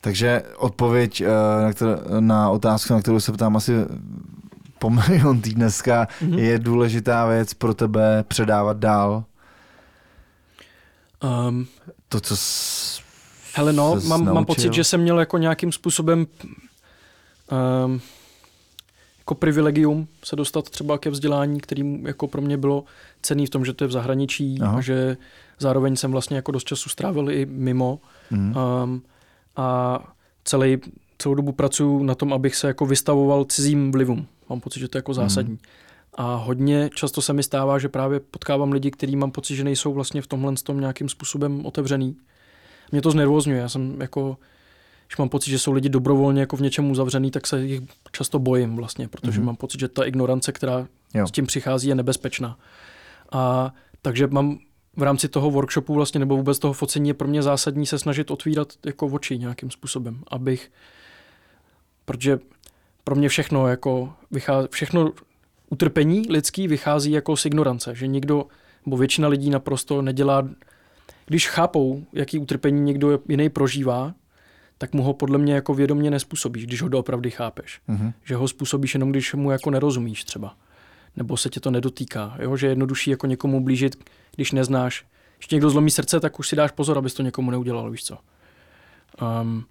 Takže 0.00 0.42
odpověď 0.56 1.20
eh, 1.20 1.26
na, 1.62 1.72
kterou, 1.72 1.96
na 2.20 2.50
otázku, 2.50 2.92
na 2.92 3.00
kterou 3.00 3.20
se 3.20 3.32
ptám 3.32 3.56
asi 3.56 3.72
po 4.78 4.90
milion 4.90 5.40
tý 5.40 5.54
dneska, 5.54 6.08
Mhm. 6.22 6.38
je 6.38 6.58
důležitá 6.58 7.26
věc 7.26 7.54
pro 7.54 7.74
tebe 7.74 8.24
předávat 8.28 8.76
dál 8.76 9.24
um, 11.48 11.66
to, 12.08 12.20
co 12.20 12.36
jsi 12.36 13.02
Hele 13.54 13.72
no, 13.72 13.96
mám, 14.08 14.24
mám 14.34 14.44
pocit, 14.44 14.72
že 14.72 14.84
jsem 14.84 15.00
měl 15.00 15.18
jako 15.20 15.38
nějakým 15.38 15.72
způsobem 15.72 16.26
um, 17.84 18.00
jako 19.18 19.34
privilegium 19.34 20.08
se 20.24 20.36
dostat 20.36 20.70
třeba 20.70 20.98
ke 20.98 21.10
vzdělání, 21.10 21.60
který 21.60 22.02
jako 22.02 22.28
pro 22.28 22.42
mě 22.42 22.56
bylo 22.56 22.84
cený 23.22 23.46
v 23.46 23.50
tom, 23.50 23.64
že 23.64 23.72
to 23.72 23.84
je 23.84 23.88
v 23.88 23.92
zahraničí 23.92 24.58
Aha. 24.62 24.78
a 24.78 24.80
že 24.80 25.16
zároveň 25.58 25.96
jsem 25.96 26.12
vlastně 26.12 26.36
jako 26.36 26.52
dost 26.52 26.64
času 26.64 26.88
strávil 26.88 27.30
i 27.30 27.46
mimo 27.46 28.00
Mhm. 28.30 28.54
um, 28.84 29.02
a 29.58 29.98
celý, 30.44 30.78
celou 31.18 31.34
dobu 31.34 31.52
pracuji 31.52 32.02
na 32.02 32.14
tom, 32.14 32.32
abych 32.32 32.56
se 32.56 32.66
jako 32.66 32.86
vystavoval 32.86 33.44
cizím 33.44 33.92
vlivům. 33.92 34.26
Mám 34.48 34.60
pocit, 34.60 34.80
že 34.80 34.88
to 34.88 34.98
je 34.98 35.00
jako 35.00 35.14
zásadní. 35.14 35.58
A 36.14 36.34
hodně 36.34 36.90
často 36.94 37.22
se 37.22 37.32
mi 37.32 37.42
stává, 37.42 37.78
že 37.78 37.88
právě 37.88 38.20
potkávám 38.20 38.72
lidi, 38.72 38.90
kteří 38.90 39.16
mám 39.16 39.30
pocit, 39.30 39.56
že 39.56 39.64
nejsou 39.64 39.92
vlastně 39.92 40.22
v 40.22 40.26
tomhle 40.26 40.52
tom 40.64 40.80
nějakým 40.80 41.08
způsobem 41.08 41.66
otevřený. 41.66 42.16
Mě 42.92 43.02
to 43.02 43.10
znervozňuje. 43.10 43.58
Já 43.60 43.68
jsem 43.68 44.00
jako, 44.00 44.36
když 45.06 45.16
mám 45.16 45.28
pocit, 45.28 45.50
že 45.50 45.58
jsou 45.58 45.72
lidi 45.72 45.88
dobrovolně 45.88 46.40
jako 46.40 46.56
v 46.56 46.60
něčem 46.60 46.90
uzavřený, 46.90 47.30
tak 47.30 47.46
se 47.46 47.64
jich 47.64 47.80
často 48.12 48.38
bojím 48.38 48.76
vlastně, 48.76 49.08
protože 49.08 49.38
Mhm. 49.38 49.46
mám 49.46 49.56
pocit, 49.56 49.80
že 49.80 49.88
ta 49.88 50.04
ignorance, 50.04 50.52
která 50.52 50.86
Jo. 51.14 51.26
s 51.26 51.30
tím 51.30 51.46
přichází, 51.46 51.88
je 51.88 51.94
nebezpečná. 51.94 52.58
A 53.32 53.72
takže 54.02 54.26
mám 54.26 54.58
v 54.96 55.02
rámci 55.02 55.28
toho 55.28 55.50
workshopu 55.50 55.94
vlastně, 55.94 56.20
nebo 56.20 56.36
vůbec 56.36 56.58
toho 56.58 56.72
focení 56.72 57.08
je 57.08 57.14
pro 57.14 57.28
mě 57.28 57.42
zásadní 57.42 57.86
se 57.86 57.98
snažit 57.98 58.30
otvírat 58.30 58.72
jako 58.86 59.06
oči 59.06 59.38
nějakým 59.38 59.70
způsobem, 59.70 60.22
abych, 60.30 60.70
protože 62.04 62.38
pro 63.04 63.14
mě 63.14 63.28
všechno 63.28 63.68
jako 63.68 64.12
vychází, 64.30 64.68
všechno 64.70 65.12
utrpení 65.70 66.22
lidský 66.30 66.68
vychází 66.68 67.10
jako 67.10 67.36
z 67.36 67.46
ignorance, 67.46 67.94
že 67.94 68.06
někdo, 68.06 68.46
nebo 68.86 68.96
většina 68.96 69.28
lidí 69.28 69.50
naprosto 69.50 70.02
nedělá, 70.02 70.48
když 71.26 71.48
chápou, 71.48 72.04
jaký 72.12 72.38
utrpení 72.38 72.80
někdo 72.80 73.20
jiný 73.28 73.48
prožívá, 73.48 74.14
tak 74.78 74.92
mu 74.92 75.02
ho 75.02 75.12
podle 75.14 75.38
mě 75.38 75.54
jako 75.54 75.74
vědomě 75.74 76.10
nespůsobíš, 76.10 76.66
když 76.66 76.82
ho 76.82 76.88
doopravdy 76.88 77.30
chápeš. 77.30 77.80
Mhm. 77.88 78.12
Že 78.24 78.36
ho 78.36 78.48
způsobíš 78.48 78.94
jenom, 78.94 79.10
když 79.10 79.34
mu 79.34 79.50
jako 79.50 79.70
nerozumíš 79.70 80.24
třeba. 80.24 80.56
Nebo 81.18 81.36
se 81.36 81.48
tě 81.48 81.60
to 81.60 81.70
nedotýká. 81.70 82.36
Jo? 82.38 82.56
Že 82.56 82.66
je 82.66 82.70
jednodušší 82.70 83.10
jako 83.10 83.26
někomu 83.26 83.64
blížit, 83.64 84.10
když 84.34 84.52
neznáš. 84.52 85.06
Když 85.38 85.48
někdo 85.48 85.70
zlomí 85.70 85.90
srdce, 85.90 86.20
tak 86.20 86.38
už 86.38 86.48
si 86.48 86.56
dáš 86.56 86.70
pozor, 86.70 86.98
abys 86.98 87.14
to 87.14 87.22
někomu 87.22 87.50
neudělal, 87.50 87.90
víš 87.90 88.04
co. 88.04 88.18
Um, 89.42 89.64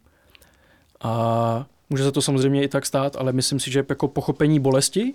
a 1.02 1.66
může 1.90 2.04
se 2.04 2.12
to 2.12 2.22
samozřejmě 2.22 2.64
i 2.64 2.68
tak 2.68 2.86
stát, 2.86 3.16
ale 3.16 3.34
myslím 3.34 3.60
si, 3.60 3.72
že 3.72 3.86
jako 3.90 4.08
pochopení 4.08 4.60
bolesti 4.60 5.14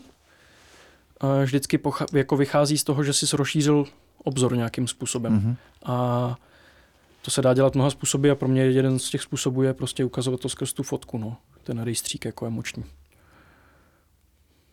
uh, 1.22 1.42
vždycky 1.42 1.78
pocha- 1.78 2.16
jako 2.16 2.36
vychází 2.36 2.78
z 2.78 2.84
toho, 2.84 3.04
že 3.04 3.12
jsi 3.12 3.36
rozšířil 3.36 3.84
obzor 4.24 4.56
nějakým 4.56 4.88
způsobem. 4.88 5.32
Mhm. 5.32 5.56
A 5.84 6.36
to 7.22 7.30
se 7.30 7.42
dá 7.42 7.54
dělat 7.54 7.74
mnoha 7.74 7.90
způsoby 7.90 8.30
a 8.30 8.34
pro 8.34 8.48
mě 8.48 8.62
jeden 8.62 8.98
z 8.98 9.10
těch 9.10 9.22
způsobů 9.22 9.62
je 9.62 9.74
prostě 9.74 10.04
ukazovat 10.04 10.40
to 10.40 10.48
skrz 10.48 10.72
tu 10.72 10.82
fotku, 10.82 11.18
no. 11.18 11.36
Ten 11.64 11.82
rejstřík 11.82 12.24
jako 12.24 12.46
emoční. 12.46 12.84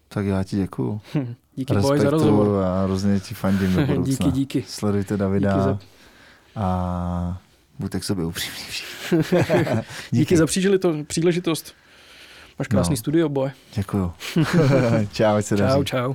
Tak 0.08 0.26
já 0.26 0.44
ti 0.44 0.56
děkuju. 0.56 1.02
Díky 1.60 1.74
boj 1.76 2.00
za 2.00 2.10
rozhovor. 2.10 2.64
A 2.66 2.84
hrozně 2.84 3.20
ti 3.20 3.34
fandím 3.36 3.74
do 3.76 3.82
budoucna. 3.86 4.12
díky, 4.26 4.32
díky. 4.32 4.64
Sledujte 4.68 5.18
Davida 5.18 5.52
Díky 5.54 5.64
za- 5.64 5.80
a 6.56 7.38
buďte 7.80 8.00
k 8.00 8.04
sobě 8.04 8.26
upřímní 8.26 8.58
všichni. 8.70 9.82
Díky 10.12 10.38
za 10.38 10.46
příležitost. 10.46 10.98
příležitost. 11.08 11.74
Máš 12.60 12.68
krásný 12.68 12.94
No. 12.94 12.98
studio, 12.98 13.30
boy. 13.30 13.52
Děkuju. 13.76 14.12
čau, 15.12 15.36
ať 15.36 15.46
se 15.46 15.56
daří. 15.56 15.74
Čau, 15.76 15.84
čau. 15.84 16.14